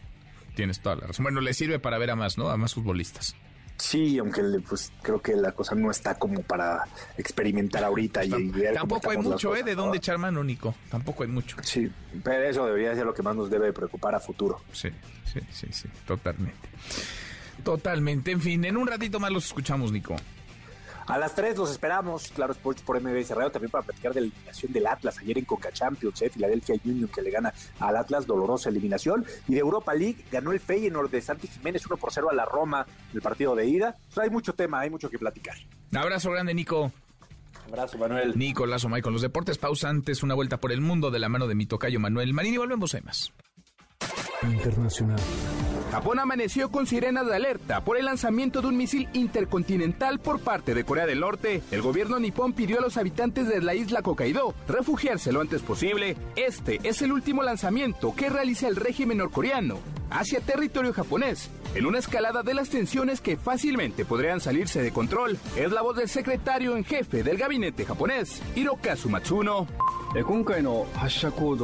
tienes 0.56 0.80
toda 0.80 0.96
la 0.96 1.06
razón. 1.06 1.22
Bueno, 1.22 1.40
le 1.40 1.54
sirve 1.54 1.78
para 1.78 1.96
ver 1.96 2.10
a 2.10 2.16
más, 2.16 2.38
¿no? 2.38 2.48
A 2.48 2.56
más 2.56 2.74
futbolistas. 2.74 3.36
Sí, 3.76 4.18
aunque 4.18 4.42
pues 4.68 4.92
creo 5.02 5.20
que 5.20 5.34
la 5.34 5.52
cosa 5.52 5.74
no 5.74 5.90
está 5.90 6.14
como 6.14 6.42
para 6.42 6.84
experimentar 7.18 7.82
ahorita 7.82 8.24
y, 8.24 8.48
ver 8.48 8.74
Tampoco 8.74 9.10
hay 9.10 9.18
mucho, 9.18 9.54
¿eh? 9.56 9.62
De 9.62 9.74
dónde 9.74 9.98
echar 9.98 10.16
mano, 10.16 10.44
Nico. 10.44 10.74
Tampoco 10.90 11.24
hay 11.24 11.28
mucho. 11.28 11.56
Sí, 11.62 11.90
pero 12.22 12.44
eso 12.44 12.66
debería 12.66 12.94
ser 12.94 13.04
lo 13.04 13.14
que 13.14 13.22
más 13.22 13.34
nos 13.34 13.50
debe 13.50 13.72
preocupar 13.72 14.14
a 14.14 14.20
futuro. 14.20 14.60
Sí, 14.72 14.90
sí, 15.32 15.40
sí, 15.50 15.66
sí, 15.72 15.88
totalmente. 16.06 16.68
Totalmente. 17.64 18.30
En 18.30 18.40
fin, 18.40 18.64
en 18.64 18.76
un 18.76 18.86
ratito 18.86 19.18
más 19.18 19.32
los 19.32 19.46
escuchamos, 19.46 19.90
Nico. 19.90 20.16
A 21.06 21.18
las 21.18 21.34
3 21.34 21.56
los 21.58 21.70
esperamos, 21.70 22.28
claro, 22.34 22.52
Sports 22.52 22.82
por 22.82 23.00
MBS 23.00 23.30
Radio, 23.30 23.50
también 23.50 23.70
para 23.70 23.84
platicar 23.84 24.14
de 24.14 24.22
la 24.22 24.26
eliminación 24.26 24.72
del 24.72 24.86
Atlas 24.86 25.18
ayer 25.18 25.38
en 25.38 25.44
Coca 25.44 25.70
Champions, 25.70 26.22
eh, 26.22 26.30
Philadelphia 26.30 26.76
Union 26.84 27.08
que 27.08 27.20
le 27.20 27.30
gana 27.30 27.52
al 27.78 27.96
Atlas, 27.96 28.26
dolorosa 28.26 28.70
eliminación. 28.70 29.24
Y 29.48 29.54
de 29.54 29.60
Europa 29.60 29.92
League 29.94 30.24
ganó 30.32 30.52
el 30.52 30.60
Feyenoord 30.60 31.10
de 31.10 31.20
Santi 31.20 31.48
Jiménez 31.48 31.84
1 31.86 31.96
por 31.96 32.12
0 32.12 32.28
a 32.30 32.34
la 32.34 32.44
Roma 32.44 32.86
el 33.12 33.20
partido 33.20 33.54
de 33.54 33.66
ida. 33.66 33.96
hay 34.16 34.30
mucho 34.30 34.54
tema, 34.54 34.80
hay 34.80 34.90
mucho 34.90 35.10
que 35.10 35.18
platicar. 35.18 35.56
Un 35.92 35.98
abrazo 35.98 36.30
grande, 36.30 36.54
Nico. 36.54 36.90
Abrazo, 37.68 37.98
Manuel. 37.98 38.36
Nicolás 38.36 38.84
Omay 38.84 39.02
con 39.02 39.12
los 39.12 39.22
deportes. 39.22 39.58
Pausa 39.58 39.88
antes, 39.88 40.22
una 40.22 40.34
vuelta 40.34 40.58
por 40.58 40.72
el 40.72 40.80
mundo 40.80 41.10
de 41.10 41.18
la 41.18 41.28
mano 41.28 41.46
de 41.46 41.54
mi 41.54 41.66
tocayo 41.66 42.00
Manuel 42.00 42.32
Marini. 42.32 42.58
Volvemos 42.58 42.94
a 42.94 43.00
más. 43.00 43.32
Internacional. 44.42 45.20
Japón 45.94 46.18
amaneció 46.18 46.72
con 46.72 46.88
sirenas 46.88 47.24
de 47.24 47.36
alerta 47.36 47.84
por 47.84 47.96
el 47.96 48.06
lanzamiento 48.06 48.60
de 48.60 48.66
un 48.66 48.76
misil 48.76 49.08
intercontinental 49.12 50.18
por 50.18 50.40
parte 50.40 50.74
de 50.74 50.82
Corea 50.82 51.06
del 51.06 51.20
Norte. 51.20 51.62
El 51.70 51.82
gobierno 51.82 52.18
nipón 52.18 52.52
pidió 52.52 52.80
a 52.80 52.82
los 52.82 52.96
habitantes 52.96 53.46
de 53.46 53.62
la 53.62 53.76
isla 53.76 54.00
Hokkaido 54.02 54.54
refugiarse 54.66 55.30
lo 55.30 55.40
antes 55.40 55.62
posible. 55.62 56.16
Este 56.34 56.80
es 56.82 57.00
el 57.02 57.12
último 57.12 57.44
lanzamiento 57.44 58.12
que 58.16 58.28
realiza 58.28 58.66
el 58.66 58.74
régimen 58.74 59.18
norcoreano 59.18 59.78
hacia 60.10 60.40
territorio 60.40 60.92
japonés, 60.92 61.48
en 61.76 61.86
una 61.86 61.98
escalada 61.98 62.42
de 62.42 62.54
las 62.54 62.70
tensiones 62.70 63.20
que 63.20 63.36
fácilmente 63.36 64.04
podrían 64.04 64.40
salirse 64.40 64.82
de 64.82 64.92
control. 64.92 65.38
Es 65.56 65.70
la 65.70 65.82
voz 65.82 65.96
del 65.96 66.08
secretario 66.08 66.76
en 66.76 66.84
jefe 66.84 67.22
del 67.22 67.36
gabinete 67.36 67.84
japonés, 67.84 68.42
Hirokazu 68.56 69.08
Matsuno. 69.08 69.68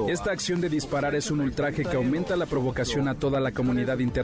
Esta 0.08 0.32
acción 0.32 0.60
de 0.60 0.68
disparar 0.68 1.14
es 1.14 1.30
un 1.30 1.40
ultraje 1.40 1.84
que 1.84 1.96
aumenta 1.96 2.34
la 2.34 2.46
provocación 2.46 3.06
a 3.06 3.14
toda 3.14 3.38
la 3.38 3.52
comunidad 3.52 4.00
internacional. 4.00 4.19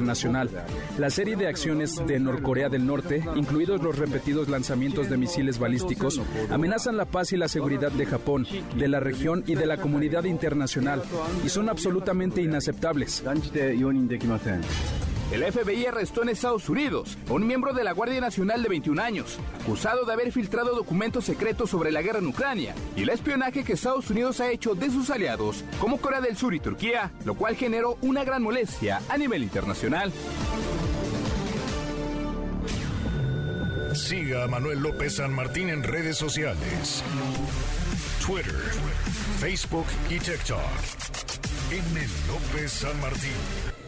La 0.99 1.11
serie 1.11 1.37
de 1.37 1.49
acciones 1.49 1.97
de 2.07 2.19
Norcorea 2.19 2.69
del 2.69 2.87
Norte, 2.87 3.25
incluidos 3.35 3.83
los 3.83 3.99
repetidos 3.99 4.49
lanzamientos 4.49 5.09
de 5.09 5.17
misiles 5.17 5.59
balísticos, 5.59 6.21
amenazan 6.51 6.97
la 6.97 7.05
paz 7.05 7.33
y 7.33 7.37
la 7.37 7.49
seguridad 7.49 7.93
de 7.93 8.07
Japón, 8.07 8.47
de 8.77 8.89
la 8.89 9.01
región 9.01 9.45
y 9.47 9.55
de 9.55 9.67
la 9.67 9.77
comunidad 9.77 10.25
internacional, 10.25 11.03
y 11.45 11.49
son 11.49 11.69
absolutamente 11.69 12.43
inaceptables. 12.43 13.23
El 15.33 15.43
FBI 15.43 15.87
arrestó 15.87 16.23
en 16.23 16.29
Estados 16.29 16.69
Unidos 16.69 17.19
a 17.29 17.33
un 17.33 17.47
miembro 17.47 17.73
de 17.73 17.83
la 17.83 17.93
Guardia 17.93 18.21
Nacional 18.21 18.63
de 18.63 18.69
21 18.69 19.03
años, 19.03 19.39
acusado 19.61 20.05
de 20.05 20.13
haber 20.13 20.31
filtrado 20.31 20.75
documentos 20.77 21.25
secretos 21.25 21.69
sobre 21.71 21.91
la 21.91 22.01
guerra 22.01 22.21
en 22.21 22.29
Ucrania 22.29 22.75
y 22.95 23.03
el 23.03 23.09
espionaje 23.09 23.65
que 23.65 23.73
Estados 23.73 24.09
Unidos 24.09 24.41
ha 24.41 24.51
hecho 24.51 24.77
de 24.77 24.89
sus 24.89 25.11
aliados, 25.11 25.65
como 25.81 25.99
Corea 26.01 26.21
del 26.21 26.37
Sur 26.37 26.55
y 26.55 26.61
Turquía, 26.61 27.11
lo 27.25 27.35
cual 27.35 27.57
generó 27.57 27.99
una 28.03 28.23
gran 28.23 28.43
molestia 28.43 29.03
a 29.09 29.19
nivel 29.19 29.43
internacional. 29.43 30.13
Siga 33.95 34.45
a 34.45 34.47
Manuel 34.47 34.79
López 34.79 35.17
San 35.17 35.35
Martín 35.35 35.71
en 35.71 35.83
redes 35.83 36.17
sociales. 36.19 37.03
Twitter, 38.25 38.55
Facebook 39.41 39.87
y 40.09 40.19
TikTok. 40.19 40.61
M. 41.73 42.01
López 42.29 42.71
San 42.71 43.01
Martín. 43.01 43.86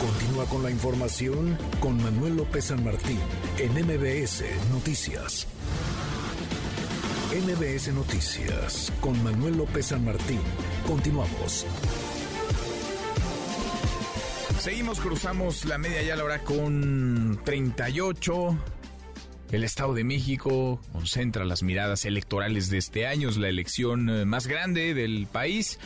Continúa 0.00 0.46
con 0.46 0.62
la 0.62 0.70
información 0.70 1.58
con 1.80 2.00
Manuel 2.00 2.36
López 2.36 2.66
San 2.66 2.84
Martín 2.84 3.18
en 3.58 3.72
MBS 3.72 4.44
Noticias. 4.70 5.46
MBS 7.32 7.92
Noticias 7.92 8.92
con 9.00 9.20
Manuel 9.24 9.56
López 9.56 9.86
San 9.86 10.04
Martín. 10.04 10.40
Continuamos. 10.86 11.66
Seguimos, 14.60 15.00
cruzamos 15.00 15.64
la 15.64 15.78
media 15.78 16.02
ya 16.02 16.14
la 16.14 16.24
hora 16.24 16.44
con 16.44 17.40
38. 17.44 18.58
El 19.50 19.64
Estado 19.64 19.94
de 19.94 20.04
México 20.04 20.80
concentra 20.92 21.44
las 21.44 21.64
miradas 21.64 22.04
electorales 22.04 22.70
de 22.70 22.78
este 22.78 23.06
año, 23.06 23.30
es 23.30 23.36
la 23.36 23.48
elección 23.48 24.10
eh, 24.10 24.24
más 24.24 24.46
grande 24.46 24.94
del 24.94 25.26
país. 25.26 25.80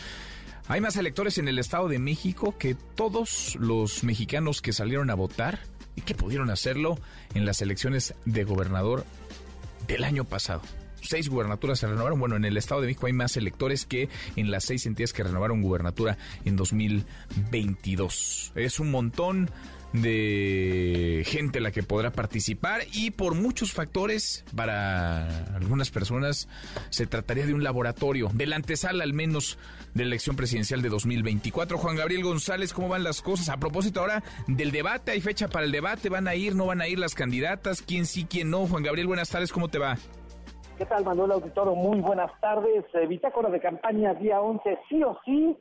Hay 0.68 0.80
más 0.80 0.96
electores 0.96 1.38
en 1.38 1.48
el 1.48 1.58
Estado 1.58 1.88
de 1.88 1.98
México 1.98 2.54
que 2.56 2.74
todos 2.74 3.56
los 3.56 4.04
mexicanos 4.04 4.62
que 4.62 4.72
salieron 4.72 5.10
a 5.10 5.14
votar 5.14 5.60
y 5.96 6.02
que 6.02 6.14
pudieron 6.14 6.50
hacerlo 6.50 6.98
en 7.34 7.44
las 7.44 7.60
elecciones 7.62 8.14
de 8.24 8.44
gobernador 8.44 9.04
del 9.86 10.04
año 10.04 10.24
pasado. 10.24 10.62
Seis 11.02 11.28
gubernaturas 11.28 11.80
se 11.80 11.88
renovaron. 11.88 12.20
Bueno, 12.20 12.36
en 12.36 12.44
el 12.44 12.56
Estado 12.56 12.80
de 12.80 12.86
México 12.86 13.06
hay 13.06 13.12
más 13.12 13.36
electores 13.36 13.86
que 13.86 14.08
en 14.36 14.52
las 14.52 14.64
seis 14.64 14.86
entidades 14.86 15.12
que 15.12 15.24
renovaron 15.24 15.60
gubernatura 15.60 16.16
en 16.44 16.54
2022. 16.56 18.52
Es 18.54 18.78
un 18.78 18.92
montón 18.92 19.50
de 19.92 21.22
gente 21.26 21.60
la 21.60 21.70
que 21.70 21.82
podrá 21.82 22.10
participar 22.10 22.82
y 22.92 23.10
por 23.10 23.34
muchos 23.34 23.72
factores 23.72 24.44
para 24.56 25.26
algunas 25.54 25.90
personas 25.90 26.48
se 26.90 27.06
trataría 27.06 27.46
de 27.46 27.54
un 27.54 27.62
laboratorio, 27.62 28.30
de 28.32 28.46
la 28.46 28.56
antesala 28.56 29.04
al 29.04 29.12
menos 29.12 29.58
de 29.94 30.04
la 30.04 30.08
elección 30.08 30.36
presidencial 30.36 30.82
de 30.82 30.88
2024. 30.88 31.76
Juan 31.78 31.96
Gabriel 31.96 32.24
González, 32.24 32.72
¿cómo 32.72 32.88
van 32.88 33.04
las 33.04 33.20
cosas? 33.22 33.50
A 33.50 33.58
propósito 33.58 34.00
ahora 34.00 34.22
del 34.46 34.70
debate, 34.70 35.12
hay 35.12 35.20
fecha 35.20 35.48
para 35.48 35.66
el 35.66 35.72
debate, 35.72 36.08
¿van 36.08 36.28
a 36.28 36.34
ir, 36.34 36.54
no 36.54 36.66
van 36.66 36.80
a 36.80 36.88
ir 36.88 36.98
las 36.98 37.14
candidatas? 37.14 37.82
¿Quién 37.82 38.06
sí, 38.06 38.24
quién 38.24 38.50
no? 38.50 38.66
Juan 38.66 38.82
Gabriel, 38.82 39.06
buenas 39.06 39.30
tardes, 39.30 39.52
¿cómo 39.52 39.68
te 39.68 39.78
va? 39.78 39.96
¿Qué 40.78 40.86
tal, 40.86 41.04
Manuel 41.04 41.32
Auditorio? 41.32 41.74
Muy 41.74 42.00
buenas 42.00 42.32
tardes. 42.40 42.84
Eh, 42.94 43.06
bitácora 43.06 43.50
de 43.50 43.60
campaña 43.60 44.14
día 44.14 44.40
11, 44.40 44.78
sí 44.88 45.02
o 45.02 45.18
sí, 45.24 45.56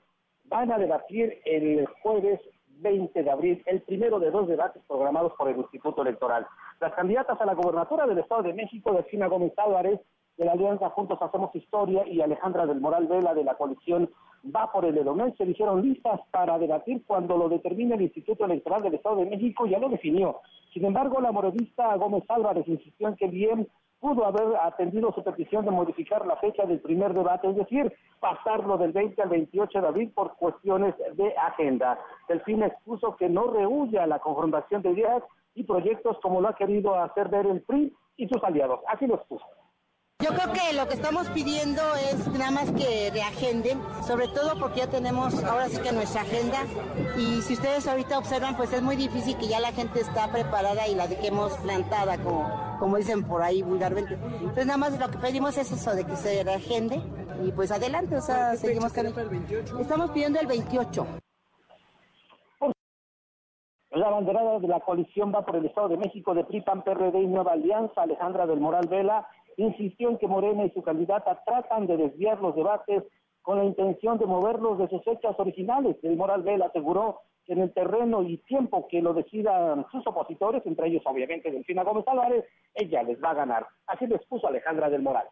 van 0.46 0.72
a 0.72 0.78
debatir 0.78 1.40
el 1.46 1.86
jueves 2.02 2.40
20 2.82 3.24
de 3.24 3.32
abril, 3.32 3.64
el 3.66 3.82
primero 3.82 4.20
de 4.20 4.32
dos 4.32 4.48
debates 4.48 4.82
programados 4.88 5.34
por 5.38 5.50
el 5.50 5.58
Instituto 5.58 6.02
Electoral. 6.02 6.46
Las 6.80 6.94
candidatas 6.94 7.40
a 7.40 7.46
la 7.46 7.54
gobernatura 7.54 8.06
del 8.06 8.18
Estado 8.18 8.44
de 8.44 8.54
México, 8.54 8.94
Delfina 8.94 9.28
Gómez 9.28 9.54
Álvarez, 9.58 10.00
de 10.38 10.46
la 10.46 10.54
Alianza 10.54 10.90
Juntos 10.90 11.20
Hacemos 11.22 11.56
Historia, 11.56 12.08
y 12.08 12.22
Alejandra 12.22 12.66
del 12.66 12.82
Moral 12.82 13.08
Vela, 13.08 13.34
de 13.34 13.44
la 13.44 13.56
coalición 13.56 14.10
Va 14.44 14.72
por 14.72 14.86
el 14.86 14.98
Edomés, 14.98 15.36
se 15.38 15.46
dijeron 15.46 15.84
listas 15.84 16.20
para 16.32 16.58
debatir 16.58 17.04
cuando 17.06 17.38
lo 17.38 17.48
determine 17.48 17.94
el 17.94 18.02
Instituto 18.02 18.46
Electoral 18.46 18.82
del 18.82 18.96
Estado 18.96 19.18
de 19.18 19.28
México, 19.28 19.68
ya 19.68 19.78
lo 19.78 19.88
definió. 19.88 20.40
Sin 20.74 20.84
embargo, 20.84 21.22
la 21.22 21.32
moredista 21.32 21.96
Gómez 21.96 22.24
Álvarez 22.28 22.68
insistió 22.68 23.08
en 23.08 23.16
que 23.18 23.28
bien 23.28 23.68
pudo 24.02 24.26
haber 24.26 24.58
atendido 24.58 25.14
su 25.14 25.24
petición 25.24 25.64
de 25.64 25.72
modificar 25.72 26.26
la 26.26 26.36
fecha 26.38 26.66
del 26.66 26.82
primer 26.82 27.14
debate, 27.14 27.48
es 27.48 27.56
decir, 27.56 27.94
pasarlo 28.20 28.78
del 28.78 28.92
20 28.92 29.22
al 29.22 29.30
28 29.30 29.80
de 29.80 29.88
abril 29.88 30.12
por 30.14 30.36
cuestiones 30.36 30.96
de 31.14 31.34
agenda. 31.38 32.00
Delfín 32.28 32.64
expuso 32.64 33.16
que 33.16 33.30
no 33.30 33.52
rehuye 33.52 34.00
a 34.00 34.08
la 34.08 34.20
confrontación 34.20 34.82
de 34.82 34.92
ideas 34.92 35.24
y 35.54 35.64
proyectos 35.64 36.18
como 36.22 36.42
lo 36.42 36.50
ha 36.50 36.56
querido 36.56 36.96
hacer 36.96 37.30
ver 37.30 37.46
el 37.46 37.62
PRI 37.62 37.96
y 38.18 38.28
sus 38.28 38.44
aliados. 38.44 38.80
Así 38.88 39.06
lo 39.06 39.16
expuso. 39.16 39.46
Yo 40.22 40.30
creo 40.30 40.54
que 40.54 40.74
lo 40.74 40.88
que 40.88 40.94
estamos 40.94 41.28
pidiendo 41.30 41.82
es 41.96 42.28
nada 42.28 42.52
más 42.52 42.72
que 42.72 43.10
reagenden, 43.12 43.82
sobre 44.06 44.28
todo 44.28 44.54
porque 44.60 44.82
ya 44.82 44.88
tenemos 44.88 45.44
ahora 45.44 45.68
sí 45.68 45.80
que 45.82 45.92
nuestra 45.92 46.22
agenda 46.22 46.60
y 47.18 47.42
si 47.42 47.54
ustedes 47.54 47.88
ahorita 47.88 48.20
observan 48.20 48.56
pues 48.56 48.72
es 48.72 48.84
muy 48.84 48.96
difícil 48.96 49.36
que 49.38 49.48
ya 49.48 49.60
la 49.60 49.72
gente 49.72 50.00
está 50.00 50.32
preparada 50.32 50.88
y 50.88 50.94
la 50.94 51.08
dejemos 51.08 51.58
plantada 51.58 52.20
como, 52.20 52.78
como 52.80 52.98
dicen 52.98 53.24
por 53.24 53.42
ahí 53.42 53.64
vulgarmente. 53.64 54.14
Entonces 54.14 54.66
nada 54.68 54.78
más 54.78 55.00
lo 55.00 55.10
que 55.10 55.18
pedimos 55.18 55.58
es 55.58 55.72
eso 55.72 55.96
de 55.96 56.06
que 56.06 56.16
se 56.16 56.44
reagende 56.44 57.02
y 57.44 57.52
pues 57.52 57.72
adelante, 57.72 58.16
o 58.16 58.22
sea, 58.22 58.56
seguimos 58.56 58.94
Estamos 58.96 60.12
pidiendo 60.12 60.40
el 60.40 60.46
28. 60.46 61.08
La 63.92 64.10
banderada 64.10 64.58
de 64.60 64.68
la 64.70 64.80
coalición 64.80 65.34
va 65.36 65.46
por 65.46 65.58
el 65.58 65.66
Estado 65.66 65.90
de 65.90 65.98
México 65.98 66.34
de 66.34 66.46
PRI, 66.46 66.62
PAN, 66.62 66.82
PRD 66.82 67.24
y 67.24 67.28
Nueva 67.28 67.52
Alianza. 67.52 68.04
Alejandra 68.04 68.48
del 68.48 68.62
Moral 68.62 68.88
Vela 68.88 69.28
insistió 69.58 70.10
en 70.10 70.18
que 70.18 70.28
Morena 70.28 70.66
y 70.66 70.72
su 70.72 70.82
candidata 70.82 71.42
tratan 71.46 71.88
de 71.88 71.98
desviar 71.98 72.40
los 72.42 72.56
debates 72.56 73.04
con 73.42 73.58
la 73.58 73.66
intención 73.66 74.18
de 74.18 74.26
moverlos 74.26 74.78
de 74.78 74.88
sus 74.88 75.04
fechas 75.04 75.36
originales. 75.40 75.98
El 76.04 76.16
Moral 76.16 76.44
Vela 76.44 76.68
aseguró 76.68 77.22
que 77.46 77.54
en 77.54 77.62
el 77.62 77.74
terreno 77.74 78.22
y 78.24 78.38
tiempo 78.38 78.88
que 78.88 79.02
lo 79.02 79.14
decidan 79.14 79.86
sus 79.92 80.06
opositores, 80.06 80.66
entre 80.66 80.88
ellos 80.88 81.02
obviamente 81.06 81.52
Delfina 81.52 81.84
Gómez 81.84 82.08
Álvarez, 82.08 82.46
ella 82.76 83.04
les 83.04 83.22
va 83.22 83.32
a 83.32 83.36
ganar. 83.36 83.68
Así 83.88 84.06
lo 84.06 84.16
expuso 84.16 84.48
Alejandra 84.48 84.90
del 84.90 85.02
Moral. 85.02 85.28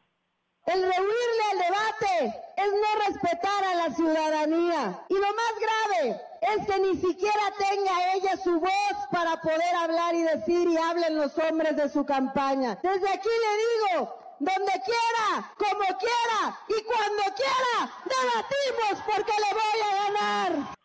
El 0.70 0.84
rehuirle 0.84 1.44
al 1.52 1.58
debate 1.58 2.44
es 2.56 2.72
no 2.72 3.08
respetar 3.08 3.64
a 3.64 3.74
la 3.74 3.90
ciudadanía. 3.90 5.00
Y 5.10 5.16
lo 5.16 5.28
más 5.34 5.54
grave 5.66 6.22
es 6.42 6.68
que 6.68 6.80
ni 6.80 6.96
siquiera 6.98 7.42
tenga 7.58 8.14
ella 8.14 8.38
su 8.38 8.60
voz 8.60 9.08
para 9.12 9.38
poder 9.42 9.76
hablar 9.82 10.14
y 10.14 10.22
decir 10.22 10.70
y 10.70 10.78
hablen 10.78 11.18
los 11.18 11.36
hombres 11.40 11.76
de 11.76 11.90
su 11.90 12.06
campaña. 12.06 12.78
Desde 12.84 13.10
aquí 13.10 13.30
le 13.30 13.96
digo, 13.98 14.14
donde 14.38 14.72
quiera, 14.86 15.52
como 15.58 15.98
quiera 15.98 16.60
y 16.68 16.84
cuando 16.84 17.24
quiera, 17.36 17.92
debatimos 18.06 19.04
porque 19.08 19.34
le 19.42 19.54
voy 19.56 19.80
a 19.82 20.04
ganar. 20.04 20.80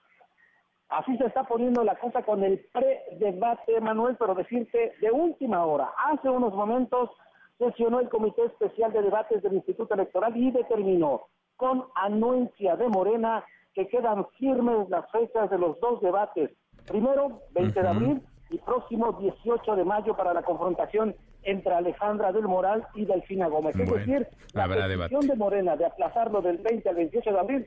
Así 0.89 1.15
se 1.19 1.27
está 1.27 1.45
poniendo 1.45 1.85
la 1.85 1.99
cosa 1.99 2.23
con 2.23 2.43
el 2.43 2.59
pre-debate, 2.73 3.81
Manuel, 3.83 4.17
pero 4.17 4.35
decirte 4.35 4.95
de 4.99 5.11
última 5.11 5.67
hora, 5.67 5.93
hace 6.07 6.31
unos 6.31 6.55
momentos 6.55 7.11
sesionó 7.59 8.01
el 8.01 8.09
Comité 8.09 8.45
Especial 8.45 8.93
de 8.93 9.03
Debates 9.03 9.43
del 9.43 9.55
Instituto 9.55 9.95
Electoral 9.95 10.37
y 10.37 10.51
determinó 10.51 11.23
con 11.57 11.85
anuencia 11.95 12.77
de 12.77 12.89
Morena 12.89 13.45
que 13.75 13.89
quedan 13.89 14.27
firmes 14.39 14.89
las 14.89 15.11
fechas 15.11 15.51
de 15.51 15.59
los 15.59 15.79
dos 15.81 16.01
debates. 16.01 16.51
Primero, 16.87 17.41
20 17.53 17.81
de 17.81 17.89
abril 17.89 18.23
y 18.51 18.59
próximo 18.59 19.13
18 19.21 19.77
de 19.77 19.85
mayo 19.85 20.17
para 20.17 20.35
la 20.35 20.43
confrontación 20.43 21.15
entre 21.43 21.75
Alejandra 21.75 22.33
del 22.33 22.45
Moral 22.45 22.87
y 22.95 23.05
Delfina 23.05 23.49
Gómez. 23.49 23.77
es 23.77 23.91
decir, 23.91 24.27
la 24.53 24.67
decisión 24.69 25.27
de 25.27 25.37
Morena 25.37 25.77
de 25.77 25.87
aplazarlo 25.87 26.41
del 26.41 26.59
20 26.59 26.89
al 26.89 26.95
28 26.95 27.31
de 27.33 27.39
abril 27.39 27.67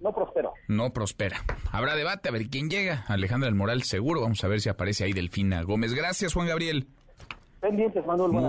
no 0.00 0.12
prosperó. 0.12 0.52
No 0.68 0.92
prospera. 0.92 1.38
Habrá 1.72 1.96
debate, 1.96 2.28
a 2.28 2.32
ver 2.32 2.48
quién 2.50 2.68
llega. 2.68 3.04
Alejandra 3.08 3.46
del 3.46 3.54
Moral 3.54 3.82
seguro. 3.82 4.20
Vamos 4.20 4.42
a 4.44 4.48
ver 4.48 4.60
si 4.60 4.68
aparece 4.68 5.04
ahí 5.04 5.12
Delfina 5.12 5.62
Gómez. 5.62 5.94
Gracias, 5.94 6.34
Juan 6.34 6.48
Gabriel. 6.48 6.86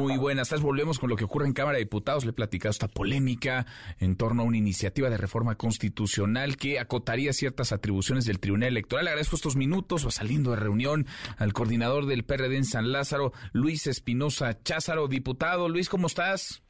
Muy 0.01 0.17
buenas 0.17 0.49
tardes. 0.49 0.63
Volvemos 0.63 0.99
con 0.99 1.09
lo 1.09 1.15
que 1.15 1.23
ocurre 1.23 1.47
en 1.47 1.53
Cámara 1.53 1.77
de 1.77 1.83
Diputados. 1.83 2.25
Le 2.25 2.31
he 2.31 2.33
platicado 2.33 2.71
esta 2.71 2.87
polémica 2.87 3.65
en 3.99 4.15
torno 4.15 4.43
a 4.43 4.45
una 4.45 4.57
iniciativa 4.57 5.09
de 5.09 5.17
reforma 5.17 5.55
constitucional 5.55 6.57
que 6.57 6.79
acotaría 6.79 7.33
ciertas 7.33 7.71
atribuciones 7.71 8.25
del 8.25 8.39
Tribunal 8.39 8.69
Electoral. 8.69 9.05
Le 9.05 9.11
agradezco 9.11 9.35
estos 9.35 9.55
minutos, 9.55 10.05
o 10.05 10.11
saliendo 10.11 10.51
de 10.51 10.57
reunión, 10.57 11.05
al 11.37 11.53
coordinador 11.53 12.05
del 12.05 12.23
PRD 12.23 12.57
en 12.57 12.65
San 12.65 12.91
Lázaro, 12.91 13.33
Luis 13.53 13.87
Espinosa 13.87 14.61
Cházaro. 14.63 15.07
Diputado, 15.07 15.69
Luis, 15.69 15.89
¿cómo 15.89 16.07
estás? 16.07 16.61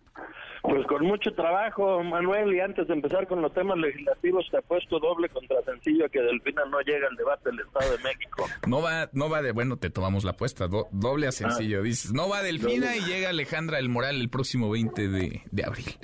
Pues 0.70 0.86
con 0.86 1.06
mucho 1.06 1.32
trabajo, 1.32 2.04
Manuel, 2.04 2.54
y 2.54 2.60
antes 2.60 2.88
de 2.88 2.94
empezar 2.94 3.26
con 3.26 3.42
los 3.42 3.54
temas 3.54 3.78
legislativos, 3.78 4.46
te 4.52 4.62
puesto 4.62 5.00
doble 5.00 5.30
contra 5.30 5.62
sencillo 5.64 6.10
que 6.10 6.22
Delfina 6.22 6.66
no 6.66 6.82
llega 6.82 7.08
al 7.08 7.16
debate 7.16 7.52
del 7.52 7.62
Estado 7.62 7.92
de 7.92 8.04
México. 8.04 8.46
No 8.68 8.82
va, 8.82 9.10
no 9.14 9.30
va 9.30 9.42
de, 9.42 9.54
bueno, 9.54 9.78
te 9.78 9.90
tomamos 9.90 10.26
la 10.26 10.32
apuesta, 10.32 10.68
doble 10.68 11.28
a 11.28 11.32
sencillo, 11.32 11.80
ah. 11.80 11.84
dices, 11.84 12.12
no 12.12 12.28
va 12.28 12.44
Delfina 12.44 12.98
y 12.98 13.02
llega 13.02 13.30
Alejandra 13.30 13.80
El 13.80 13.88
Moral 13.88 14.20
el 14.20 14.30
próximo 14.30 14.70
20 14.70 15.08
de, 15.08 15.42
de 15.50 15.64
abril. 15.64 15.98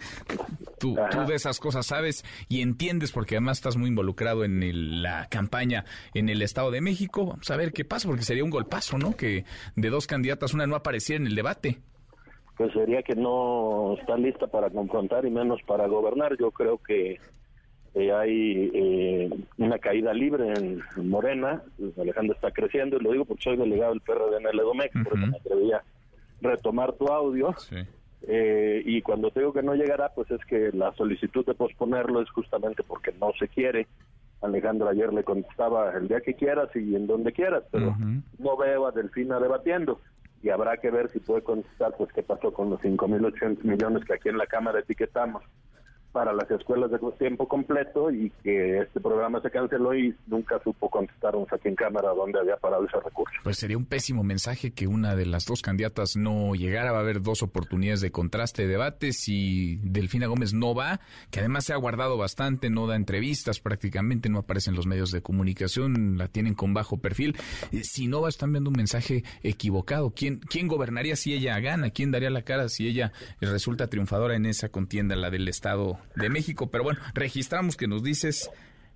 Tú, 0.80 0.98
tú, 1.12 1.26
de 1.26 1.36
esas 1.36 1.60
cosas 1.60 1.86
sabes 1.86 2.24
y 2.48 2.62
entiendes 2.62 3.12
porque 3.12 3.36
además 3.36 3.58
estás 3.58 3.76
muy 3.76 3.90
involucrado 3.90 4.46
en 4.46 5.02
la 5.02 5.28
campaña 5.30 5.84
en 6.14 6.30
el 6.30 6.42
Estado 6.42 6.72
de 6.72 6.80
México. 6.80 7.26
Vamos 7.26 7.52
a 7.52 7.58
ver 7.58 7.74
qué 7.74 7.84
pasa 7.84 8.08
porque 8.08 8.24
sería 8.24 8.46
un 8.46 8.50
golpazo, 8.50 8.98
¿no? 8.98 9.16
Que 9.18 9.44
de 9.76 9.90
dos 9.90 10.08
candidatas 10.08 10.54
una 10.54 10.68
no 10.68 10.76
apareciera 10.76 11.20
en 11.22 11.28
el 11.28 11.36
debate 11.36 11.80
pues 12.58 12.72
sería 12.74 13.02
que 13.02 13.16
no 13.16 13.96
está 14.00 14.18
lista 14.18 14.48
para 14.48 14.70
confrontar 14.70 15.26
y 15.26 15.32
menos 15.32 15.62
para 15.64 15.88
gobernar. 15.88 16.38
Yo 16.38 16.52
creo 16.52 16.78
que 16.78 17.20
eh, 17.96 18.12
hay 18.12 18.72
eh, 18.74 19.30
una 19.58 19.80
caída 19.80 20.14
libre 20.14 20.54
en, 20.54 20.82
Morena. 21.10 21.64
Pues, 21.78 21.98
Alejandro 21.98 22.36
está 22.36 22.52
creciendo 22.52 22.98
y 22.98 23.04
lo 23.04 23.12
digo 23.12 23.26
porque 23.26 23.44
soy 23.44 23.58
delegado 23.58 23.94
del 23.94 24.02
PRD 24.02 24.38
en 24.38 24.48
el 24.48 24.60
Edomex, 24.60 24.94
por 25.04 25.18
eso 25.18 25.28
me 25.28 25.38
atrevería 25.38 25.78
a 25.78 25.84
retomar 26.42 26.94
tu 26.94 27.08
audio. 27.08 27.56
Eh, 28.26 28.82
y 28.86 29.02
cuando 29.02 29.32
te 29.32 29.42
digo 29.42 29.52
que 29.52 29.64
no 29.64 29.76
llegará, 29.76 30.10
pues 30.10 30.30
es 30.32 30.44
que 30.46 30.72
la 30.74 30.94
solicitud 30.94 31.46
de 31.46 31.56
posponerlo 31.56 32.22
es 32.22 32.30
justamente 32.30 32.84
porque 32.84 33.12
no 33.20 33.32
se 33.38 33.48
quiere. 33.48 33.88
Alejandro 34.42 34.90
ayer 34.90 35.12
le 35.14 35.24
contestaba 35.24 35.92
el 35.98 36.08
día 36.08 36.22
que 36.22 36.34
quieras 36.34 36.70
y 36.76 36.96
en 36.96 37.08
donde 37.08 37.32
quieras, 37.32 37.64
pero 37.72 37.96
no 38.40 38.58
veo 38.58 38.86
a 38.86 38.92
Delfina 38.92 39.40
debatiendo 39.40 40.00
y 40.44 40.50
habrá 40.50 40.78
que 40.78 40.92
ver 40.92 41.10
si 41.10 41.20
puede 41.20 41.42
contestar 41.42 41.96
pues 41.98 42.12
qué 42.14 42.22
pasó 42.22 42.52
con 42.54 42.70
los 42.70 42.82
5.800 42.82 43.64
millones 43.64 44.04
que 44.04 44.14
aquí 44.14 44.30
en 44.30 44.38
la 44.38 44.46
Cámara 44.46 44.80
etiquetamos 44.80 45.42
para 46.14 46.32
las 46.32 46.50
escuelas 46.52 46.92
de 46.92 47.00
tiempo 47.18 47.48
completo 47.48 48.12
y 48.12 48.32
que 48.44 48.80
este 48.80 49.00
programa 49.02 49.42
se 49.42 49.50
canceló 49.50 49.96
y 49.96 50.16
nunca 50.28 50.62
supo 50.64 50.90
contestarnos 50.90 51.52
aquí 51.52 51.68
en 51.68 51.76
Cámara 51.76 52.10
dónde 52.10 52.40
había 52.40 52.56
parado 52.58 52.86
ese 52.86 53.00
recurso. 53.00 53.36
Pues 53.44 53.58
sería 53.58 53.78
un 53.78 53.86
pésimo 53.86 54.24
mensaje 54.24 54.72
que 54.72 54.88
una 54.88 55.16
de 55.16 55.26
las 55.26 55.46
dos 55.46 55.62
candidatas 55.62 56.16
no 56.16 56.54
llegara. 56.54 56.92
Va 56.92 57.00
a 57.00 57.02
haber 57.02 57.22
dos 57.22 57.42
oportunidades 57.42 58.02
de 58.02 58.12
contraste 58.12 58.64
de 58.64 58.68
debate. 58.68 59.12
Si 59.12 59.78
Delfina 59.84 60.28
Gómez 60.28 60.54
no 60.54 60.76
va, 60.76 61.02
que 61.32 61.40
además 61.40 61.66
se 61.66 61.74
ha 61.74 61.78
guardado 61.78 62.18
bastante, 62.18 62.70
no 62.70 62.86
da 62.88 62.96
entrevistas 62.96 63.60
prácticamente, 63.60 64.30
no 64.30 64.40
aparece 64.40 64.70
en 64.70 64.76
los 64.76 64.86
medios 64.86 65.12
de 65.12 65.22
comunicación, 65.22 66.18
la 66.18 66.28
tienen 66.28 66.54
con 66.54 66.74
bajo 66.74 66.98
perfil. 66.98 67.36
Eh, 67.72 67.84
si 67.84 68.08
no 68.08 68.22
va, 68.22 68.30
están 68.30 68.52
viendo 68.52 68.70
un 68.70 68.78
mensaje 68.78 69.24
equivocado. 69.42 70.12
¿Quién, 70.16 70.40
¿Quién 70.40 70.68
gobernaría 70.68 71.16
si 71.16 71.34
ella 71.34 71.60
gana? 71.60 71.90
¿Quién 71.90 72.12
daría 72.12 72.30
la 72.30 72.44
cara 72.44 72.70
si 72.70 72.88
ella 72.88 73.12
resulta 73.42 73.88
triunfadora 73.88 74.36
en 74.36 74.46
esa 74.46 74.70
contienda, 74.70 75.16
la 75.16 75.32
del 75.32 75.48
Estado 75.48 75.98
de 76.16 76.30
México. 76.30 76.70
Pero 76.70 76.84
bueno, 76.84 77.00
registramos 77.14 77.78
que 77.78 77.88
nos 77.88 78.04
dices 78.04 78.50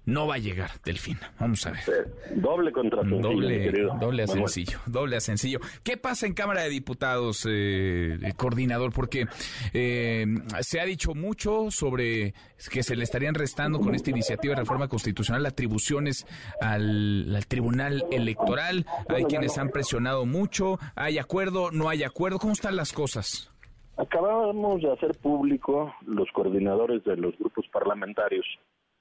no 0.07 0.25
va 0.25 0.35
a 0.35 0.37
llegar 0.37 0.71
Delfina. 0.85 1.33
Vamos 1.37 1.65
a 1.67 1.71
ver. 1.71 2.09
doble 2.33 2.71
contra 2.71 3.01
sencillo, 3.01 3.21
doble, 3.21 3.71
doble 3.99 4.23
a 4.23 4.27
sencillo, 4.27 4.79
doble 4.85 5.17
a 5.17 5.19
sencillo. 5.19 5.59
¿Qué 5.83 5.97
pasa 5.97 6.25
en 6.25 6.33
Cámara 6.33 6.63
de 6.63 6.69
Diputados, 6.69 7.45
eh, 7.47 8.17
coordinador? 8.37 8.93
Porque 8.93 9.27
eh, 9.73 10.25
se 10.61 10.79
ha 10.79 10.85
dicho 10.85 11.13
mucho 11.13 11.71
sobre 11.71 12.33
que 12.71 12.83
se 12.83 12.95
le 12.95 13.03
estarían 13.03 13.35
restando 13.35 13.81
con 13.81 13.95
esta 13.95 14.09
iniciativa 14.09 14.55
de 14.55 14.61
reforma 14.61 14.87
constitucional 14.87 15.45
atribuciones 15.45 16.25
al, 16.61 17.35
al 17.35 17.45
Tribunal 17.45 18.05
Electoral. 18.09 18.85
Hay 19.09 19.25
quienes 19.25 19.57
han 19.57 19.71
presionado 19.71 20.25
mucho. 20.25 20.79
¿Hay 20.95 21.17
acuerdo? 21.17 21.69
¿No 21.71 21.89
hay 21.89 22.03
acuerdo? 22.03 22.39
¿Cómo 22.39 22.53
están 22.53 22.77
las 22.77 22.93
cosas? 22.93 23.51
Acabamos 23.97 24.81
de 24.83 24.91
hacer 24.91 25.17
público 25.17 25.91
los 26.05 26.31
coordinadores 26.31 27.03
de 27.03 27.17
los 27.17 27.35
grupos 27.39 27.67
parlamentarios 27.69 28.45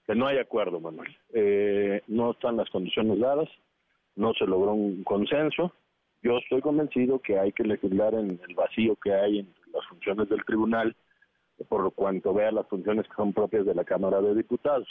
que 0.06 0.14
no 0.14 0.26
hay 0.26 0.38
acuerdo, 0.38 0.80
Manuel. 0.80 1.14
Eh, 1.34 2.00
no 2.06 2.30
están 2.30 2.56
las 2.56 2.70
condiciones 2.70 3.18
dadas, 3.18 3.48
no 4.14 4.32
se 4.34 4.46
logró 4.46 4.72
un 4.72 5.04
consenso. 5.04 5.72
Yo 6.22 6.38
estoy 6.38 6.62
convencido 6.62 7.18
que 7.18 7.38
hay 7.38 7.52
que 7.52 7.64
legislar 7.64 8.14
en 8.14 8.40
el 8.48 8.54
vacío 8.54 8.96
que 8.96 9.12
hay 9.12 9.40
en 9.40 9.54
las 9.72 9.84
funciones 9.86 10.30
del 10.30 10.44
tribunal, 10.46 10.96
por 11.68 11.92
cuanto 11.92 12.32
vea 12.32 12.50
las 12.50 12.66
funciones 12.68 13.06
que 13.06 13.16
son 13.16 13.34
propias 13.34 13.66
de 13.66 13.74
la 13.74 13.84
Cámara 13.84 14.22
de 14.22 14.34
Diputados. 14.34 14.88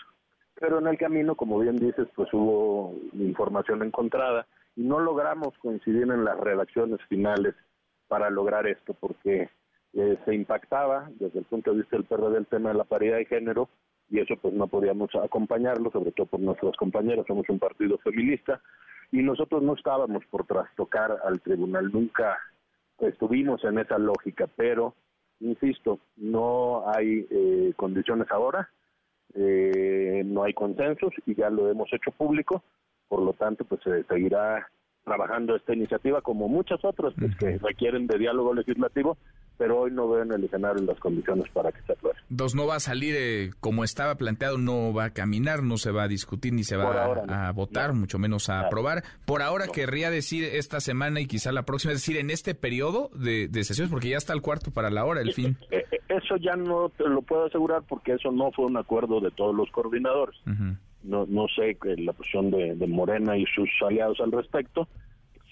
Pero 0.60 0.80
en 0.80 0.88
el 0.88 1.00
camino, 1.00 1.36
como 1.36 1.58
bien 1.60 1.78
dices, 1.78 2.08
pues 2.16 2.32
hubo 2.32 2.94
información 3.14 3.82
encontrada 3.82 4.46
y 4.76 4.82
no 4.82 5.00
logramos 5.00 5.58
coincidir 5.58 6.04
en 6.04 6.26
las 6.26 6.38
redacciones 6.40 7.00
finales 7.08 7.56
para 8.08 8.30
lograr 8.30 8.68
esto, 8.68 8.94
porque 8.94 9.50
eh, 9.96 10.18
se 10.26 10.36
impactaba 10.36 11.10
desde 11.20 11.40
el 11.40 11.46
punto 11.46 11.72
de 11.72 11.78
vista 11.78 11.96
del 11.96 12.06
PRD 12.06 12.38
el 12.38 12.48
tema 12.48 12.70
de 12.70 12.76
la 12.76 12.84
paridad 12.84 13.18
de 13.18 13.26
género 13.26 13.70
y 14.10 14.20
eso 14.20 14.36
pues 14.36 14.54
no 14.54 14.68
podíamos 14.68 15.10
acompañarlo, 15.16 15.90
sobre 15.90 16.12
todo 16.12 16.28
por 16.28 16.40
nuestros 16.42 16.76
compañeros, 16.76 17.26
somos 17.28 17.48
un 17.50 17.60
partido 17.60 17.98
feminista 18.00 18.62
y 19.12 19.24
nosotros 19.24 19.64
no 19.64 19.74
estábamos 19.74 20.26
por 20.26 20.46
trastocar 20.46 21.18
al 21.24 21.40
tribunal, 21.42 21.92
nunca 21.92 22.38
estuvimos 23.00 23.64
en 23.64 23.80
esa 23.80 23.98
lógica, 23.98 24.48
pero 24.56 24.94
insisto, 25.40 26.00
no 26.18 26.84
hay 26.94 27.26
eh, 27.30 27.74
condiciones 27.76 28.28
ahora, 28.32 28.70
eh, 29.34 30.24
no 30.26 30.44
hay 30.44 30.54
consensos 30.54 31.14
y 31.26 31.36
ya 31.36 31.50
lo 31.50 31.70
hemos 31.70 31.92
hecho 31.94 32.12
público, 32.12 32.64
por 33.08 33.22
lo 33.22 33.34
tanto, 33.34 33.64
pues 33.66 33.82
se 33.82 34.04
seguirá 34.04 34.68
trabajando 35.04 35.56
esta 35.56 35.74
iniciativa 35.74 36.22
como 36.22 36.48
muchas 36.48 36.84
otras 36.84 37.14
pues, 37.18 37.36
que 37.38 37.58
requieren 37.60 38.08
de 38.08 38.18
diálogo 38.18 38.54
legislativo 38.54 39.18
pero 39.58 39.80
hoy 39.80 39.92
no 39.92 40.10
veo 40.10 40.24
en 40.24 40.32
el 40.32 40.44
escenario 40.44 40.84
las 40.84 41.00
condiciones 41.00 41.50
para 41.50 41.72
que 41.72 41.82
se 41.84 41.94
apruebe. 41.94 42.18
Dos 42.30 42.56
no 42.56 42.68
va 42.68 42.76
a 42.76 42.80
salir 42.80 43.16
eh, 43.18 43.52
como 43.60 43.84
estaba 43.84 44.16
planteado, 44.16 44.58
no 44.58 44.94
va 44.94 45.06
a 45.06 45.10
caminar, 45.12 45.64
no 45.64 45.78
se 45.78 45.92
va 45.92 46.04
a 46.04 46.08
discutir 46.08 46.54
ni 46.54 46.64
se 46.64 46.78
va 46.78 47.06
a, 47.28 47.52
votar, 47.52 47.94
mucho 47.94 48.20
menos 48.20 48.50
a 48.50 48.62
aprobar. 48.62 49.04
Por 49.26 49.42
ahora 49.42 49.68
querría 49.68 50.10
decir 50.10 50.44
esta 50.44 50.80
semana 50.80 51.20
y 51.22 51.28
quizá 51.28 51.52
la 51.52 51.64
próxima, 51.64 51.94
es 51.94 52.00
decir, 52.00 52.18
en 52.18 52.30
este 52.30 52.56
periodo 52.56 53.10
de, 53.14 53.50
sesiones, 53.64 53.92
porque 53.92 54.10
ya 54.10 54.18
está 54.18 54.34
el 54.34 54.42
cuarto 54.42 54.72
para 54.72 54.90
la 54.90 55.06
hora, 55.06 55.22
el 55.22 55.34
fin. 55.34 55.58
Eh, 55.72 55.86
eh, 55.92 56.00
eso 56.10 56.36
ya 56.38 56.56
no 56.56 56.90
te 56.90 57.08
lo 57.08 57.22
puedo 57.22 57.46
asegurar 57.46 57.84
porque 57.88 58.14
eso 58.14 58.32
no 58.32 58.52
fue 58.52 58.66
un 58.66 58.78
acuerdo 58.78 59.22
de 59.22 59.32
todos 59.32 59.56
los 59.56 59.70
coordinadores. 59.72 60.36
No, 61.04 61.26
no 61.28 61.46
sé 61.56 61.78
la 61.98 62.14
posición 62.14 62.50
de, 62.50 62.76
de 62.76 62.88
Morena 62.88 63.38
y 63.38 63.46
sus 63.46 63.70
aliados 63.82 64.20
al 64.20 64.32
respecto 64.32 64.88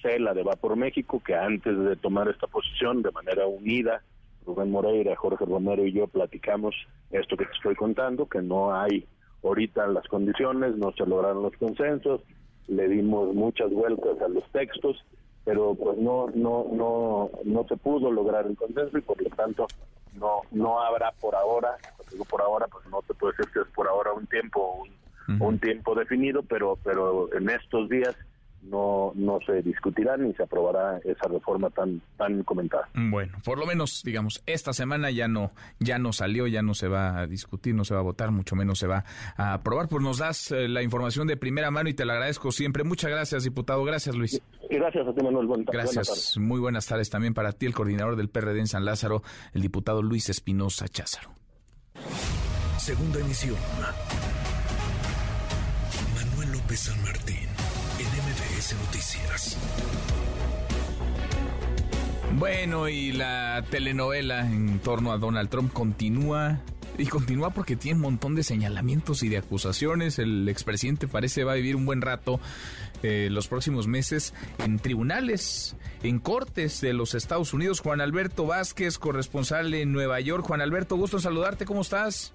sé 0.04 0.20
la 0.20 0.36
de 0.36 0.44
Va 0.44 0.56
por 0.56 0.76
México, 0.76 1.20
que 1.26 1.34
antes 1.34 1.76
de 1.76 1.96
tomar 1.96 2.28
esta 2.28 2.46
posición 2.46 3.02
de 3.02 3.12
manera 3.12 3.48
unida, 3.48 4.04
Rubén 4.46 4.70
Moreira, 4.70 5.16
Jorge 5.16 5.46
Romero 5.46 5.86
y 5.86 5.94
yo 5.94 6.08
platicamos 6.08 6.76
esto 7.10 7.38
que 7.38 7.46
te 7.46 7.54
estoy 7.54 7.76
contando, 7.76 8.28
que 8.28 8.42
no 8.42 8.76
hay 8.76 9.08
ahorita 9.44 9.88
las 9.88 10.08
condiciones, 10.08 10.76
no 10.76 10.92
se 10.92 11.06
lograron 11.06 11.42
los 11.42 11.54
consensos, 11.58 12.22
le 12.68 12.88
dimos 12.88 13.34
muchas 13.34 13.72
vueltas 13.72 14.22
a 14.22 14.28
los 14.28 14.44
textos, 14.52 15.04
pero 15.46 15.76
pues 15.76 15.98
no 15.98 16.28
no 16.36 16.68
no 16.72 17.30
no 17.44 17.66
se 17.68 17.78
pudo 17.78 18.12
lograr 18.12 18.46
el 18.46 18.56
consenso 18.56 18.98
y 18.98 19.02
por 19.02 19.22
lo 19.22 19.30
tanto 19.30 19.68
no 20.14 20.42
no 20.52 20.82
habrá 20.82 21.12
por 21.20 21.36
ahora, 21.36 21.78
digo 22.12 22.26
por 22.26 22.42
ahora 22.42 22.68
pues 22.68 22.86
no 22.88 23.02
te 23.02 23.14
puedo 23.14 23.34
decir 23.34 23.52
que 23.54 23.60
es 23.62 23.76
por 23.76 23.88
ahora 23.88 24.14
un 24.14 24.28
tiempo 24.28 24.86
un, 25.28 25.42
un 25.42 25.60
tiempo 25.60 25.96
definido, 25.96 26.44
pero 26.44 26.78
pero 26.84 27.34
en 27.34 27.50
estos 27.50 27.90
días 27.90 28.16
no, 28.64 29.12
no 29.16 29.40
se 29.46 29.62
discutirá 29.62 30.18
ni 30.18 30.34
se 30.34 30.44
aprobará 30.44 31.00
esa 31.04 31.28
reforma 31.28 31.70
tan, 31.70 32.02
tan 32.18 32.44
comentada. 32.44 32.88
Bueno, 32.94 33.34
por 33.44 33.58
lo 33.58 33.66
menos, 33.66 34.02
digamos, 34.04 34.42
esta 34.46 34.74
semana 34.74 35.12
ya 35.12 35.28
no, 35.28 35.52
ya 35.80 36.00
no 36.00 36.14
salió, 36.14 36.48
ya 36.48 36.62
no 36.62 36.74
se 36.74 36.88
va 36.88 37.20
a 37.20 37.28
discutir, 37.28 37.76
no 37.76 37.86
se 37.86 37.94
va 37.94 38.00
a 38.00 38.04
votar, 38.04 38.32
mucho 38.32 38.56
menos 38.56 38.80
se 38.80 38.88
va 38.88 39.04
a 39.36 39.54
aprobar. 39.54 39.88
Pues 39.90 40.02
nos 40.04 40.18
das 40.18 40.52
eh, 40.52 40.68
la 40.68 40.82
información 40.82 41.28
de 41.28 41.38
primera 41.38 41.72
mano 41.72 41.90
y 41.90 41.94
te 41.94 42.06
la 42.06 42.14
agradezco 42.14 42.52
siempre. 42.52 42.84
Muchas 42.84 43.12
gracias, 43.12 43.44
diputado. 43.44 43.84
Gracias, 43.84 44.16
Luis. 44.16 44.42
Gracias 44.70 45.08
a 45.08 45.14
ti, 45.14 45.24
Manuel. 45.24 45.66
gracias. 45.66 46.38
Muy 46.38 46.60
buenas 46.60 46.88
tardes 46.88 47.10
también 47.10 47.34
para 47.34 47.52
ti, 47.52 47.66
el 47.66 47.74
coordinador 47.74 48.16
del 48.16 48.30
PRD 48.30 48.60
en 48.60 48.68
San 48.68 48.86
Lázaro, 48.86 49.22
el 49.54 49.62
diputado 49.62 50.02
Luis 50.02 50.30
Espinosa 50.30 50.88
Cházaro. 50.88 51.32
Segunda 52.78 53.20
emisión. 53.20 53.56
Manuel 56.16 56.52
López 56.52 56.80
San 56.80 57.02
Martín 57.04 57.33
Bueno, 62.38 62.90
y 62.90 63.12
la 63.12 63.64
telenovela 63.70 64.42
en 64.42 64.80
torno 64.80 65.12
a 65.12 65.18
Donald 65.18 65.50
Trump 65.50 65.72
continúa. 65.72 66.60
Y 66.98 67.06
continúa 67.08 67.50
porque 67.50 67.76
tiene 67.76 67.96
un 67.96 68.02
montón 68.02 68.36
de 68.36 68.44
señalamientos 68.44 69.24
y 69.24 69.30
de 69.30 69.38
acusaciones. 69.38 70.20
El 70.20 70.48
expresidente 70.48 71.08
parece 71.08 71.44
va 71.44 71.54
a 71.54 71.56
vivir 71.56 71.76
un 71.76 71.86
buen 71.86 72.02
rato 72.02 72.40
eh, 73.02 73.30
los 73.32 73.48
próximos 73.48 73.88
meses 73.88 74.34
en 74.60 74.78
tribunales, 74.78 75.76
en 76.04 76.20
cortes 76.20 76.82
de 76.82 76.94
los 76.94 77.16
Estados 77.16 77.54
Unidos. 77.54 77.80
Juan 77.80 78.00
Alberto 78.00 78.46
Vázquez, 78.46 79.00
corresponsal 79.00 79.74
en 79.74 79.92
Nueva 79.92 80.20
York. 80.20 80.46
Juan 80.46 80.62
Alberto, 80.62 80.96
gusto 80.96 81.20
saludarte. 81.20 81.66
¿Cómo 81.66 81.82
estás? 81.82 82.34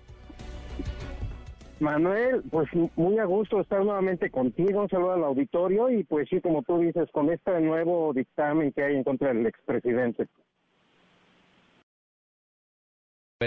Manuel, 1.80 2.42
pues 2.50 2.68
muy 2.96 3.18
a 3.18 3.24
gusto 3.24 3.60
estar 3.60 3.84
nuevamente 3.84 4.30
contigo, 4.30 4.82
un 4.82 4.88
saludo 4.88 5.12
al 5.12 5.24
auditorio 5.24 5.90
y 5.90 6.04
pues 6.04 6.28
sí, 6.28 6.40
como 6.40 6.62
tú 6.62 6.78
dices, 6.78 7.08
con 7.12 7.30
este 7.30 7.60
nuevo 7.60 8.12
dictamen 8.12 8.72
que 8.72 8.84
hay 8.84 8.96
en 8.96 9.04
contra 9.04 9.28
del 9.28 9.46
expresidente. 9.46 10.28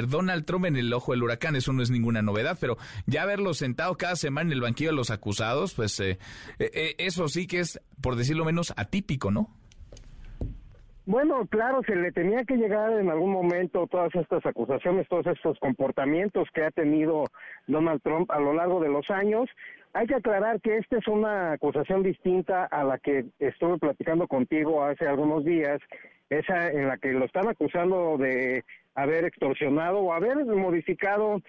Donald 0.07 0.45
Trump 0.45 0.65
en 0.65 0.77
el 0.77 0.93
ojo 0.93 1.11
del 1.11 1.23
huracán, 1.23 1.57
eso 1.57 1.73
no 1.73 1.83
es 1.83 1.91
ninguna 1.91 2.21
novedad, 2.21 2.57
pero 2.61 2.77
ya 3.07 3.25
verlo 3.25 3.53
sentado 3.53 3.97
cada 3.97 4.15
semana 4.15 4.49
en 4.49 4.53
el 4.53 4.61
banquillo 4.61 4.91
de 4.91 4.95
los 4.95 5.11
acusados, 5.11 5.73
pues 5.73 5.99
eh, 5.99 6.17
eh, 6.59 6.71
eh, 6.73 6.95
eso 6.97 7.27
sí 7.27 7.45
que 7.45 7.59
es, 7.59 7.81
por 8.01 8.15
decirlo 8.15 8.45
menos, 8.45 8.73
atípico, 8.77 9.31
¿no? 9.31 9.60
Bueno, 11.11 11.45
claro, 11.45 11.81
se 11.85 11.93
le 11.93 12.13
tenía 12.13 12.45
que 12.45 12.55
llegar 12.55 12.93
en 12.93 13.09
algún 13.09 13.33
momento 13.33 13.85
todas 13.85 14.15
estas 14.15 14.45
acusaciones, 14.45 15.09
todos 15.09 15.27
estos 15.27 15.59
comportamientos 15.59 16.47
que 16.53 16.63
ha 16.63 16.71
tenido 16.71 17.25
Donald 17.67 18.01
Trump 18.01 18.31
a 18.31 18.39
lo 18.39 18.53
largo 18.53 18.79
de 18.79 18.87
los 18.87 19.09
años. 19.09 19.49
Hay 19.91 20.07
que 20.07 20.15
aclarar 20.15 20.61
que 20.61 20.77
esta 20.77 20.99
es 20.99 21.07
una 21.09 21.51
acusación 21.51 22.01
distinta 22.01 22.63
a 22.63 22.85
la 22.85 22.97
que 22.97 23.25
estuve 23.39 23.77
platicando 23.77 24.25
contigo 24.25 24.85
hace 24.85 25.05
algunos 25.05 25.43
días, 25.43 25.81
esa 26.29 26.69
en 26.69 26.87
la 26.87 26.97
que 26.97 27.11
lo 27.11 27.25
están 27.25 27.49
acusando 27.49 28.17
de 28.17 28.63
haber 28.95 29.25
extorsionado 29.25 29.99
o 29.99 30.13
haber 30.13 30.45
modificado 30.45 31.41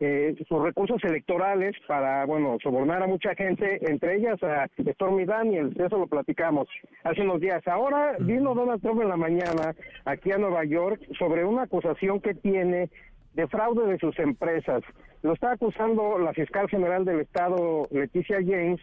eh, 0.00 0.34
sus 0.48 0.62
recursos 0.62 1.02
electorales 1.04 1.74
para, 1.86 2.24
bueno, 2.26 2.58
sobornar 2.62 3.02
a 3.02 3.06
mucha 3.06 3.34
gente, 3.34 3.80
entre 3.90 4.16
ellas 4.16 4.42
a 4.42 4.68
Stormy 4.94 5.24
Daniels, 5.24 5.78
eso 5.78 5.98
lo 5.98 6.06
platicamos 6.06 6.68
hace 7.04 7.22
unos 7.22 7.40
días. 7.40 7.66
Ahora 7.66 8.16
vino 8.20 8.54
Donald 8.54 8.82
Trump 8.82 9.02
en 9.02 9.08
la 9.08 9.16
mañana 9.16 9.74
aquí 10.04 10.32
a 10.32 10.38
Nueva 10.38 10.64
York 10.64 11.00
sobre 11.18 11.44
una 11.44 11.62
acusación 11.62 12.20
que 12.20 12.34
tiene 12.34 12.90
de 13.34 13.46
fraude 13.46 13.86
de 13.86 13.98
sus 13.98 14.18
empresas. 14.18 14.82
Lo 15.22 15.34
está 15.34 15.52
acusando 15.52 16.18
la 16.18 16.32
fiscal 16.32 16.68
general 16.68 17.04
del 17.04 17.20
estado, 17.20 17.86
Leticia 17.90 18.38
James, 18.38 18.80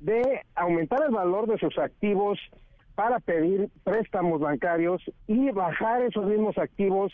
de 0.00 0.40
aumentar 0.54 1.00
el 1.06 1.14
valor 1.14 1.46
de 1.46 1.58
sus 1.58 1.76
activos 1.78 2.38
para 2.94 3.20
pedir 3.20 3.68
préstamos 3.84 4.40
bancarios 4.40 5.02
y 5.26 5.50
bajar 5.50 6.02
esos 6.02 6.26
mismos 6.26 6.56
activos 6.58 7.12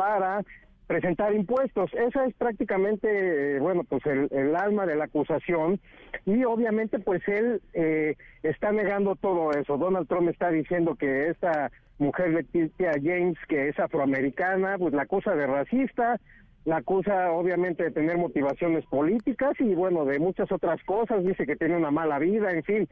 para 0.00 0.42
presentar 0.86 1.34
impuestos. 1.34 1.92
Esa 1.92 2.24
es 2.24 2.34
prácticamente, 2.34 3.60
bueno, 3.60 3.84
pues 3.84 4.02
el, 4.06 4.56
alma 4.56 4.86
de 4.86 4.96
la 4.96 5.04
acusación 5.04 5.78
y 6.24 6.42
obviamente 6.44 6.98
pues 6.98 7.20
él 7.28 7.60
eh, 7.74 8.16
está 8.42 8.72
negando 8.72 9.14
todo 9.14 9.50
eso. 9.50 9.76
Donald 9.76 10.08
Trump 10.08 10.30
está 10.30 10.50
diciendo 10.50 10.94
que 10.94 11.28
esta 11.28 11.70
mujer 11.98 12.30
Leticia 12.30 12.92
James, 12.94 13.36
que 13.46 13.68
es 13.68 13.78
afroamericana, 13.78 14.78
pues 14.78 14.94
la 14.94 15.02
acusa 15.02 15.34
de 15.34 15.46
racista, 15.46 16.18
la 16.64 16.78
acusa 16.78 17.30
obviamente 17.30 17.84
de 17.84 17.90
tener 17.90 18.16
motivaciones 18.16 18.86
políticas 18.86 19.52
y 19.60 19.74
bueno, 19.74 20.06
de 20.06 20.18
muchas 20.18 20.50
otras 20.50 20.82
cosas, 20.84 21.22
dice 21.24 21.44
que 21.44 21.56
tiene 21.56 21.76
una 21.76 21.90
mala 21.90 22.18
vida, 22.18 22.52
en 22.52 22.62
fin, 22.64 22.88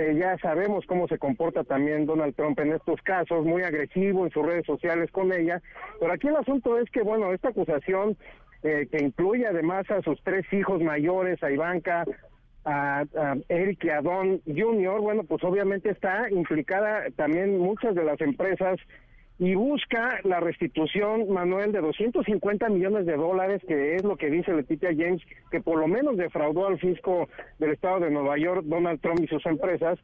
eh, 0.00 0.14
ya 0.18 0.38
sabemos 0.38 0.86
cómo 0.86 1.06
se 1.08 1.18
comporta 1.18 1.62
también 1.62 2.06
Donald 2.06 2.34
Trump 2.34 2.58
en 2.60 2.72
estos 2.72 3.02
casos, 3.02 3.44
muy 3.44 3.62
agresivo 3.62 4.24
en 4.24 4.32
sus 4.32 4.46
redes 4.46 4.64
sociales 4.64 5.10
con 5.10 5.30
ella. 5.30 5.60
Pero 5.98 6.10
aquí 6.10 6.28
el 6.28 6.36
asunto 6.36 6.78
es 6.78 6.88
que, 6.90 7.02
bueno, 7.02 7.34
esta 7.34 7.50
acusación 7.50 8.16
eh, 8.62 8.88
que 8.90 9.04
incluye 9.04 9.46
además 9.46 9.90
a 9.90 10.00
sus 10.00 10.18
tres 10.22 10.50
hijos 10.54 10.80
mayores, 10.80 11.42
a 11.42 11.50
Ivanka, 11.50 12.06
a, 12.64 13.04
a, 13.14 13.36
Eric 13.50 13.84
y 13.84 13.90
a 13.90 14.00
Don 14.00 14.40
Jr., 14.46 15.00
bueno, 15.02 15.24
pues 15.24 15.44
obviamente 15.44 15.90
está 15.90 16.30
implicada 16.30 17.04
también 17.16 17.58
muchas 17.58 17.94
de 17.94 18.04
las 18.04 18.20
empresas 18.22 18.78
y 19.40 19.54
busca 19.54 20.20
la 20.24 20.38
restitución, 20.38 21.32
Manuel, 21.32 21.72
de 21.72 21.80
250 21.80 22.68
millones 22.68 23.06
de 23.06 23.16
dólares, 23.16 23.62
que 23.66 23.96
es 23.96 24.04
lo 24.04 24.16
que 24.16 24.28
dice 24.28 24.52
Letitia 24.52 24.90
James, 24.90 25.22
que 25.50 25.62
por 25.62 25.78
lo 25.78 25.88
menos 25.88 26.18
defraudó 26.18 26.66
al 26.66 26.78
fisco 26.78 27.26
del 27.58 27.70
estado 27.70 28.00
de 28.00 28.10
Nueva 28.10 28.36
York, 28.36 28.64
Donald 28.66 29.00
Trump 29.00 29.20
y 29.22 29.28
sus 29.28 29.44
empresas, 29.46 29.98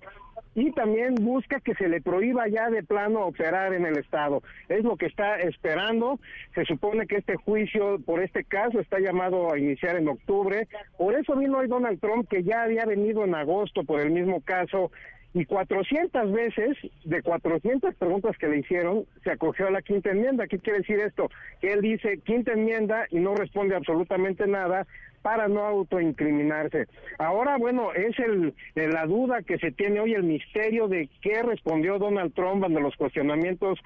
y 0.54 0.72
también 0.72 1.16
busca 1.16 1.60
que 1.60 1.74
se 1.74 1.86
le 1.86 2.00
prohíba 2.00 2.48
ya 2.48 2.70
de 2.70 2.82
plano 2.82 3.26
operar 3.26 3.74
en 3.74 3.84
el 3.84 3.98
estado. 3.98 4.42
Es 4.70 4.82
lo 4.84 4.96
que 4.96 5.04
está 5.04 5.36
esperando. 5.36 6.18
Se 6.54 6.64
supone 6.64 7.06
que 7.06 7.16
este 7.16 7.36
juicio 7.36 7.98
por 8.06 8.22
este 8.22 8.42
caso 8.42 8.80
está 8.80 8.98
llamado 8.98 9.52
a 9.52 9.58
iniciar 9.58 9.96
en 9.96 10.08
octubre. 10.08 10.66
Por 10.96 11.14
eso 11.14 11.36
vino 11.36 11.58
hoy 11.58 11.68
Donald 11.68 12.00
Trump, 12.00 12.26
que 12.26 12.42
ya 12.42 12.62
había 12.62 12.86
venido 12.86 13.22
en 13.22 13.34
agosto 13.34 13.84
por 13.84 14.00
el 14.00 14.10
mismo 14.10 14.40
caso 14.40 14.90
y 15.36 15.44
400 15.44 16.32
veces, 16.32 16.78
de 17.04 17.20
400 17.20 17.94
preguntas 17.96 18.38
que 18.38 18.48
le 18.48 18.60
hicieron, 18.60 19.04
se 19.22 19.32
acogió 19.32 19.66
a 19.66 19.70
la 19.70 19.82
quinta 19.82 20.10
enmienda. 20.10 20.46
¿Qué 20.46 20.58
quiere 20.58 20.78
decir 20.78 20.98
esto? 20.98 21.28
Que 21.60 21.74
él 21.74 21.82
dice 21.82 22.20
quinta 22.24 22.52
enmienda 22.52 23.06
y 23.10 23.18
no 23.18 23.34
responde 23.34 23.76
absolutamente 23.76 24.46
nada 24.46 24.86
para 25.20 25.46
no 25.46 25.60
autoincriminarse. 25.60 26.86
Ahora, 27.18 27.58
bueno, 27.58 27.92
es 27.92 28.18
el, 28.18 28.54
la 28.76 29.04
duda 29.04 29.42
que 29.42 29.58
se 29.58 29.72
tiene 29.72 30.00
hoy, 30.00 30.14
el 30.14 30.22
misterio 30.22 30.88
de 30.88 31.10
qué 31.20 31.42
respondió 31.42 31.98
Donald 31.98 32.32
Trump 32.32 32.64
ante 32.64 32.80
los 32.80 32.96
cuestionamientos 32.96 33.78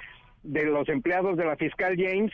de 0.45 0.67
los 0.67 0.89
empleados 0.89 1.37
de 1.37 1.47
la 1.47 1.57
fiscal 1.57 1.97
James, 1.99 2.31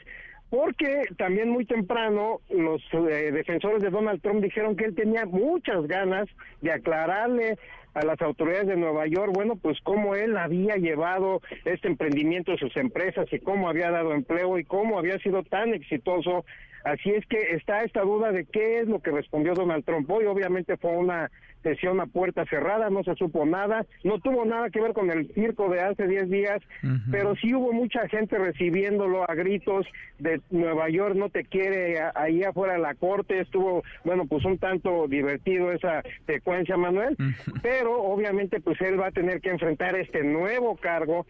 porque 0.51 1.03
también 1.17 1.51
muy 1.51 1.65
temprano 1.65 2.41
los 2.51 2.83
eh, 2.93 3.33
defensores 3.33 3.83
de 3.83 3.91
Donald 3.91 4.21
Trump 4.23 4.43
dijeron 4.43 4.77
que 4.77 4.85
él 4.85 4.95
tenía 4.95 5.27
muchas 5.27 5.87
ganas 5.87 6.29
de 6.61 6.73
aclararle 6.73 7.59
a 7.95 8.05
las 8.05 8.21
autoridades 8.21 8.67
de 8.69 8.77
Nueva 8.77 9.07
York, 9.07 9.33
bueno, 9.33 9.57
pues 9.57 9.79
cómo 9.83 10.15
él 10.15 10.37
había 10.37 10.77
llevado 10.77 11.41
este 11.65 11.89
emprendimiento 11.89 12.53
de 12.53 12.59
sus 12.59 12.77
empresas 12.77 13.27
y 13.33 13.39
cómo 13.39 13.71
había 13.71 13.91
dado 13.91 14.13
empleo 14.13 14.59
y 14.59 14.65
cómo 14.65 14.99
había 14.99 15.19
sido 15.19 15.43
tan 15.43 15.73
exitoso. 15.73 16.45
Así 16.87 17.11
es 17.11 17.27
que 17.27 17.57
está 17.57 17.83
esta 17.83 18.03
duda 18.03 18.31
de 18.31 18.45
qué 18.45 18.79
es 18.79 18.87
lo 18.87 19.01
que 19.01 19.11
respondió 19.11 19.55
Donald 19.55 19.85
Trump. 19.85 20.09
Hoy 20.09 20.25
obviamente 20.27 20.77
fue 20.77 20.97
una 20.97 21.33
sesión 21.65 22.01
a 22.01 22.07
puerta 22.07 22.45
cerrada, 22.45 22.91
no 22.91 23.03
se 23.03 23.17
supo 23.17 23.45
nada, 23.45 23.85
no 24.05 24.21
tuvo 24.21 24.45
nada 24.45 24.71
que 24.71 24.81
ver 24.81 24.93
con 24.93 25.11
el 25.11 25.27
circo 25.35 25.69
de 25.69 25.81
hace 25.81 26.07
10 26.07 26.31
días, 26.31 26.63
pero 27.11 27.35
sí 27.35 27.53
hubo 27.53 27.73
mucha 27.73 28.07
gente 28.09 28.39
recibiéndolo 28.39 29.29
a 29.29 29.35
gritos 29.35 29.85
de 30.21 30.41
Nueva 30.51 30.89
York, 30.89 31.17
no 31.17 31.29
te 31.29 31.43
quiere 31.43 31.99
ahí 32.15 32.45
afuera 32.45 32.75
de 32.75 32.79
la 32.79 32.95
corte, 32.95 33.41
estuvo, 33.41 33.83
bueno, 34.05 34.27
pues 34.27 34.45
un 34.45 34.59
tanto 34.59 35.09
divertido 35.09 35.73
esa 35.73 36.05
secuencia, 36.25 36.77
Manuel, 36.77 37.17
pero 37.63 38.01
obviamente 38.01 38.61
pues 38.61 38.81
él 38.81 39.01
va 39.01 39.09
a 39.09 39.11
tener 39.11 39.41
que 39.41 39.51
enfrentar 39.51 39.97
este 39.97 40.23
nuevo 40.23 40.77
cargo 40.77 41.27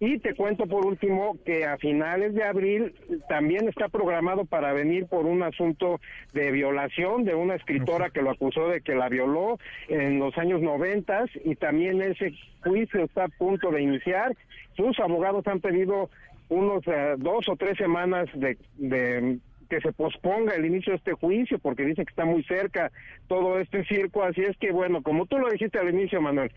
y 0.00 0.18
te 0.18 0.34
cuento 0.34 0.66
por 0.66 0.86
último 0.86 1.36
que 1.44 1.66
a 1.66 1.76
finales 1.76 2.34
de 2.34 2.42
abril 2.42 2.94
también 3.28 3.68
está 3.68 3.90
programado 3.90 4.46
para 4.46 4.72
venir 4.72 5.06
por 5.06 5.26
un 5.26 5.42
asunto 5.42 6.00
de 6.32 6.50
violación 6.50 7.24
de 7.24 7.34
una 7.34 7.56
escritora 7.56 8.08
que 8.08 8.22
lo 8.22 8.30
acusó 8.30 8.68
de 8.68 8.80
que 8.80 8.94
la 8.94 9.10
violó 9.10 9.58
en 9.88 10.18
los 10.18 10.36
años 10.38 10.62
noventas 10.62 11.28
y 11.44 11.54
también 11.54 12.00
ese 12.00 12.32
juicio 12.64 13.04
está 13.04 13.24
a 13.24 13.28
punto 13.28 13.70
de 13.70 13.82
iniciar. 13.82 14.34
Sus 14.74 14.98
abogados 15.00 15.46
han 15.46 15.60
pedido 15.60 16.08
unos 16.48 16.82
eh, 16.86 17.16
dos 17.18 17.46
o 17.50 17.56
tres 17.56 17.76
semanas 17.76 18.26
de, 18.34 18.56
de 18.78 19.38
que 19.68 19.80
se 19.82 19.92
posponga 19.92 20.54
el 20.54 20.64
inicio 20.64 20.92
de 20.92 20.96
este 20.96 21.12
juicio 21.12 21.58
porque 21.58 21.84
dicen 21.84 22.06
que 22.06 22.10
está 22.10 22.24
muy 22.24 22.42
cerca 22.44 22.90
todo 23.28 23.60
este 23.60 23.84
circo, 23.84 24.22
así 24.22 24.40
es 24.40 24.56
que 24.56 24.72
bueno, 24.72 25.02
como 25.02 25.26
tú 25.26 25.38
lo 25.38 25.50
dijiste 25.50 25.78
al 25.78 25.90
inicio, 25.90 26.22
Manuel, 26.22 26.50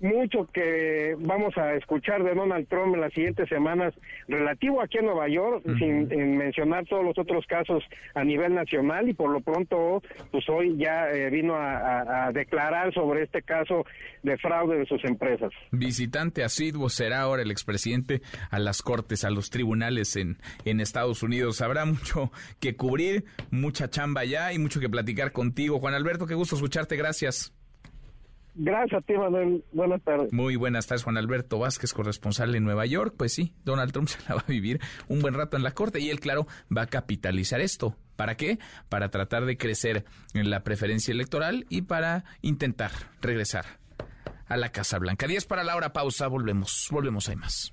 mucho 0.00 0.46
que 0.52 1.16
vamos 1.18 1.56
a 1.56 1.74
escuchar 1.74 2.22
de 2.22 2.34
Donald 2.34 2.68
Trump 2.68 2.94
en 2.94 3.00
las 3.00 3.12
siguientes 3.12 3.48
semanas 3.48 3.94
relativo 4.28 4.80
aquí 4.80 4.98
en 4.98 5.06
Nueva 5.06 5.28
York, 5.28 5.64
sin 5.78 6.36
mencionar 6.36 6.86
todos 6.86 7.04
los 7.04 7.18
otros 7.18 7.46
casos 7.46 7.82
a 8.14 8.24
nivel 8.24 8.54
nacional 8.54 9.08
y 9.08 9.14
por 9.14 9.30
lo 9.30 9.40
pronto, 9.40 10.02
pues 10.30 10.48
hoy 10.48 10.76
ya 10.76 11.10
eh, 11.10 11.30
vino 11.30 11.54
a, 11.56 12.30
declarar 12.32 12.92
sobre 12.92 13.22
este 13.22 13.42
caso 13.42 13.84
de 14.22 14.36
fraude 14.38 14.78
de 14.78 14.86
sus 14.86 15.02
empresas. 15.04 15.50
Visitante 15.70 16.44
asiduo 16.44 16.88
será 16.88 17.20
ahora 17.20 17.42
el 17.42 17.50
expresidente 17.50 18.20
a 18.50 18.58
las 18.58 18.82
cortes, 18.82 19.24
a 19.24 19.30
los 19.30 19.50
tribunales 19.50 20.16
en, 20.16 20.38
en 20.64 20.80
Estados 20.80 21.22
Unidos. 21.22 21.60
Habrá 21.60 21.84
mucho 21.84 22.30
que 22.60 22.76
cubrir, 22.76 23.24
mucha 23.50 23.88
chamba 23.88 24.24
ya 24.24 24.52
y 24.52 24.58
mucho 24.58 24.80
que 24.80 24.88
platicar 24.88 25.32
contigo. 25.32 25.78
Juan 25.80 25.94
Alberto, 25.94 26.26
qué 26.26 26.34
gusto 26.34 26.56
escucharte, 26.56 26.96
gracias. 26.96 27.57
Gracias 28.60 29.04
a. 29.04 29.62
Buenas 29.72 30.02
tardes. 30.02 30.32
Muy 30.32 30.56
buenas 30.56 30.88
tardes, 30.88 31.04
Juan 31.04 31.16
Alberto 31.16 31.60
Vázquez, 31.60 31.92
corresponsal 31.92 32.54
en 32.56 32.64
Nueva 32.64 32.86
York. 32.86 33.14
Pues 33.16 33.32
sí, 33.32 33.54
Donald 33.64 33.92
Trump 33.92 34.08
se 34.08 34.18
la 34.28 34.34
va 34.34 34.40
a 34.40 34.50
vivir 34.50 34.80
un 35.06 35.20
buen 35.20 35.34
rato 35.34 35.56
en 35.56 35.62
la 35.62 35.70
corte 35.70 36.00
y 36.00 36.10
él, 36.10 36.18
claro, 36.18 36.48
va 36.76 36.82
a 36.82 36.86
capitalizar 36.86 37.60
esto. 37.60 37.96
¿Para 38.16 38.36
qué? 38.36 38.58
Para 38.88 39.10
tratar 39.10 39.44
de 39.44 39.56
crecer 39.56 40.04
en 40.34 40.50
la 40.50 40.64
preferencia 40.64 41.12
electoral 41.12 41.66
y 41.68 41.82
para 41.82 42.24
intentar 42.42 42.90
regresar 43.20 43.64
a 44.48 44.56
la 44.56 44.70
Casa 44.72 44.98
Blanca. 44.98 45.28
10 45.28 45.46
para 45.46 45.62
la 45.62 45.76
hora, 45.76 45.92
pausa, 45.92 46.26
volvemos, 46.26 46.88
volvemos, 46.90 47.28
hay 47.28 47.36
más. 47.36 47.72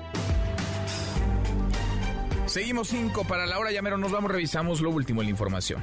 Seguimos 2.51 2.89
cinco 2.89 3.23
para 3.23 3.45
la 3.45 3.57
hora, 3.59 3.71
ya 3.71 3.81
mero 3.81 3.97
nos 3.97 4.11
vamos, 4.11 4.29
revisamos 4.29 4.81
lo 4.81 4.89
último 4.89 5.21
en 5.21 5.27
la 5.27 5.31
información. 5.31 5.81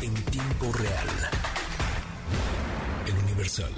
En 0.00 0.14
tiempo 0.14 0.72
real. 0.72 1.08
El 3.08 3.24
Universal. 3.24 3.72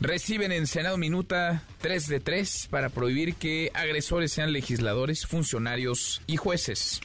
Reciben 0.00 0.52
en 0.52 0.68
Senado 0.68 0.96
Minuta 0.96 1.64
3 1.80 2.06
de 2.06 2.20
3 2.20 2.68
para 2.70 2.90
prohibir 2.90 3.34
que 3.34 3.72
agresores 3.74 4.30
sean 4.32 4.52
legisladores, 4.52 5.26
funcionarios 5.26 6.22
y 6.28 6.36
jueces. 6.36 7.00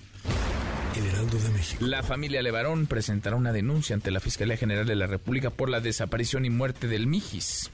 El 0.95 1.07
Heraldo 1.07 1.39
de 1.39 1.49
México. 1.49 1.83
La 1.83 2.03
familia 2.03 2.43
Levarón 2.43 2.85
presentará 2.85 3.35
una 3.35 3.51
denuncia 3.51 3.95
ante 3.95 4.11
la 4.11 4.19
Fiscalía 4.19 4.57
General 4.57 4.85
de 4.85 4.95
la 4.95 5.07
República 5.07 5.49
por 5.49 5.69
la 5.69 5.81
desaparición 5.81 6.45
y 6.45 6.51
muerte 6.51 6.87
del 6.87 7.07
Mijis. 7.07 7.71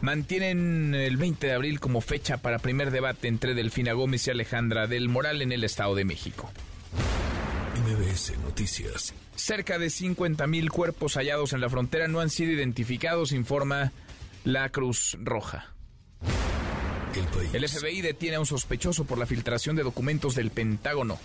Mantienen 0.00 0.94
el 0.94 1.16
20 1.16 1.46
de 1.46 1.52
abril 1.52 1.78
como 1.78 2.00
fecha 2.00 2.38
para 2.38 2.58
primer 2.58 2.90
debate 2.90 3.28
entre 3.28 3.54
Delfina 3.54 3.92
Gómez 3.92 4.26
y 4.26 4.30
Alejandra 4.30 4.86
del 4.86 5.08
Moral 5.08 5.42
en 5.42 5.52
el 5.52 5.62
Estado 5.64 5.94
de 5.94 6.04
México. 6.04 6.50
MBS 7.84 8.38
Noticias. 8.38 9.14
Cerca 9.36 9.78
de 9.78 9.86
50.000 9.86 10.68
cuerpos 10.70 11.14
hallados 11.14 11.52
en 11.52 11.60
la 11.60 11.68
frontera 11.68 12.08
no 12.08 12.20
han 12.20 12.30
sido 12.30 12.52
identificados, 12.52 13.32
informa 13.32 13.92
la 14.44 14.68
Cruz 14.70 15.16
Roja. 15.20 15.72
El 17.14 17.24
país. 17.26 17.54
El 17.54 17.68
FBI 17.68 18.00
detiene 18.02 18.36
a 18.36 18.40
un 18.40 18.46
sospechoso 18.46 19.04
por 19.04 19.18
la 19.18 19.26
filtración 19.26 19.76
de 19.76 19.82
documentos 19.82 20.34
del 20.34 20.50
Pentágono. 20.50 21.18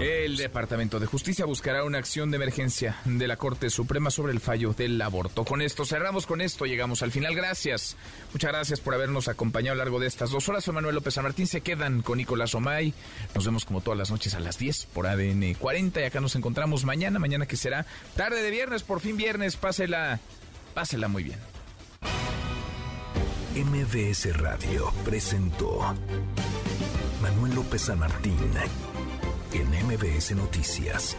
El 0.00 0.36
Departamento 0.36 0.98
de 0.98 1.06
Justicia 1.06 1.44
buscará 1.44 1.84
una 1.84 1.98
acción 1.98 2.30
de 2.30 2.36
emergencia 2.36 2.96
de 3.04 3.26
la 3.26 3.36
Corte 3.36 3.70
Suprema 3.70 4.10
sobre 4.10 4.32
el 4.32 4.40
fallo 4.40 4.72
del 4.72 5.00
aborto. 5.00 5.44
Con 5.44 5.62
esto 5.62 5.84
cerramos, 5.84 6.26
con 6.26 6.40
esto 6.40 6.66
llegamos 6.66 7.02
al 7.02 7.12
final. 7.12 7.34
Gracias. 7.34 7.96
Muchas 8.32 8.52
gracias 8.52 8.80
por 8.80 8.94
habernos 8.94 9.28
acompañado 9.28 9.72
a 9.72 9.76
lo 9.76 9.84
largo 9.84 10.00
de 10.00 10.06
estas 10.06 10.30
dos 10.30 10.48
horas. 10.48 10.64
Soy 10.64 10.74
Manuel 10.74 10.94
López 10.94 11.14
San 11.14 11.24
Martín. 11.24 11.46
Se 11.46 11.60
quedan 11.60 12.02
con 12.02 12.18
Nicolás 12.18 12.54
Omay. 12.54 12.94
Nos 13.34 13.44
vemos 13.44 13.64
como 13.64 13.80
todas 13.80 13.98
las 13.98 14.10
noches 14.10 14.34
a 14.34 14.40
las 14.40 14.58
10 14.58 14.86
por 14.86 15.06
ADN 15.06 15.54
40 15.54 16.00
y 16.00 16.04
acá 16.04 16.20
nos 16.20 16.36
encontramos 16.36 16.84
mañana, 16.84 17.18
mañana 17.18 17.46
que 17.46 17.56
será 17.56 17.86
tarde 18.16 18.42
de 18.42 18.50
viernes, 18.50 18.82
por 18.82 19.00
fin 19.00 19.16
viernes. 19.16 19.56
Pásela, 19.56 20.20
pásela 20.74 21.08
muy 21.08 21.24
bien. 21.24 21.38
MBS 23.54 24.36
Radio 24.36 24.92
presentó 25.04 25.94
Manuel 27.22 27.54
López 27.54 27.82
San 27.82 27.98
Martín 27.98 28.36
en 29.56 29.68
MBS 29.86 30.34
Noticias. 30.34 31.16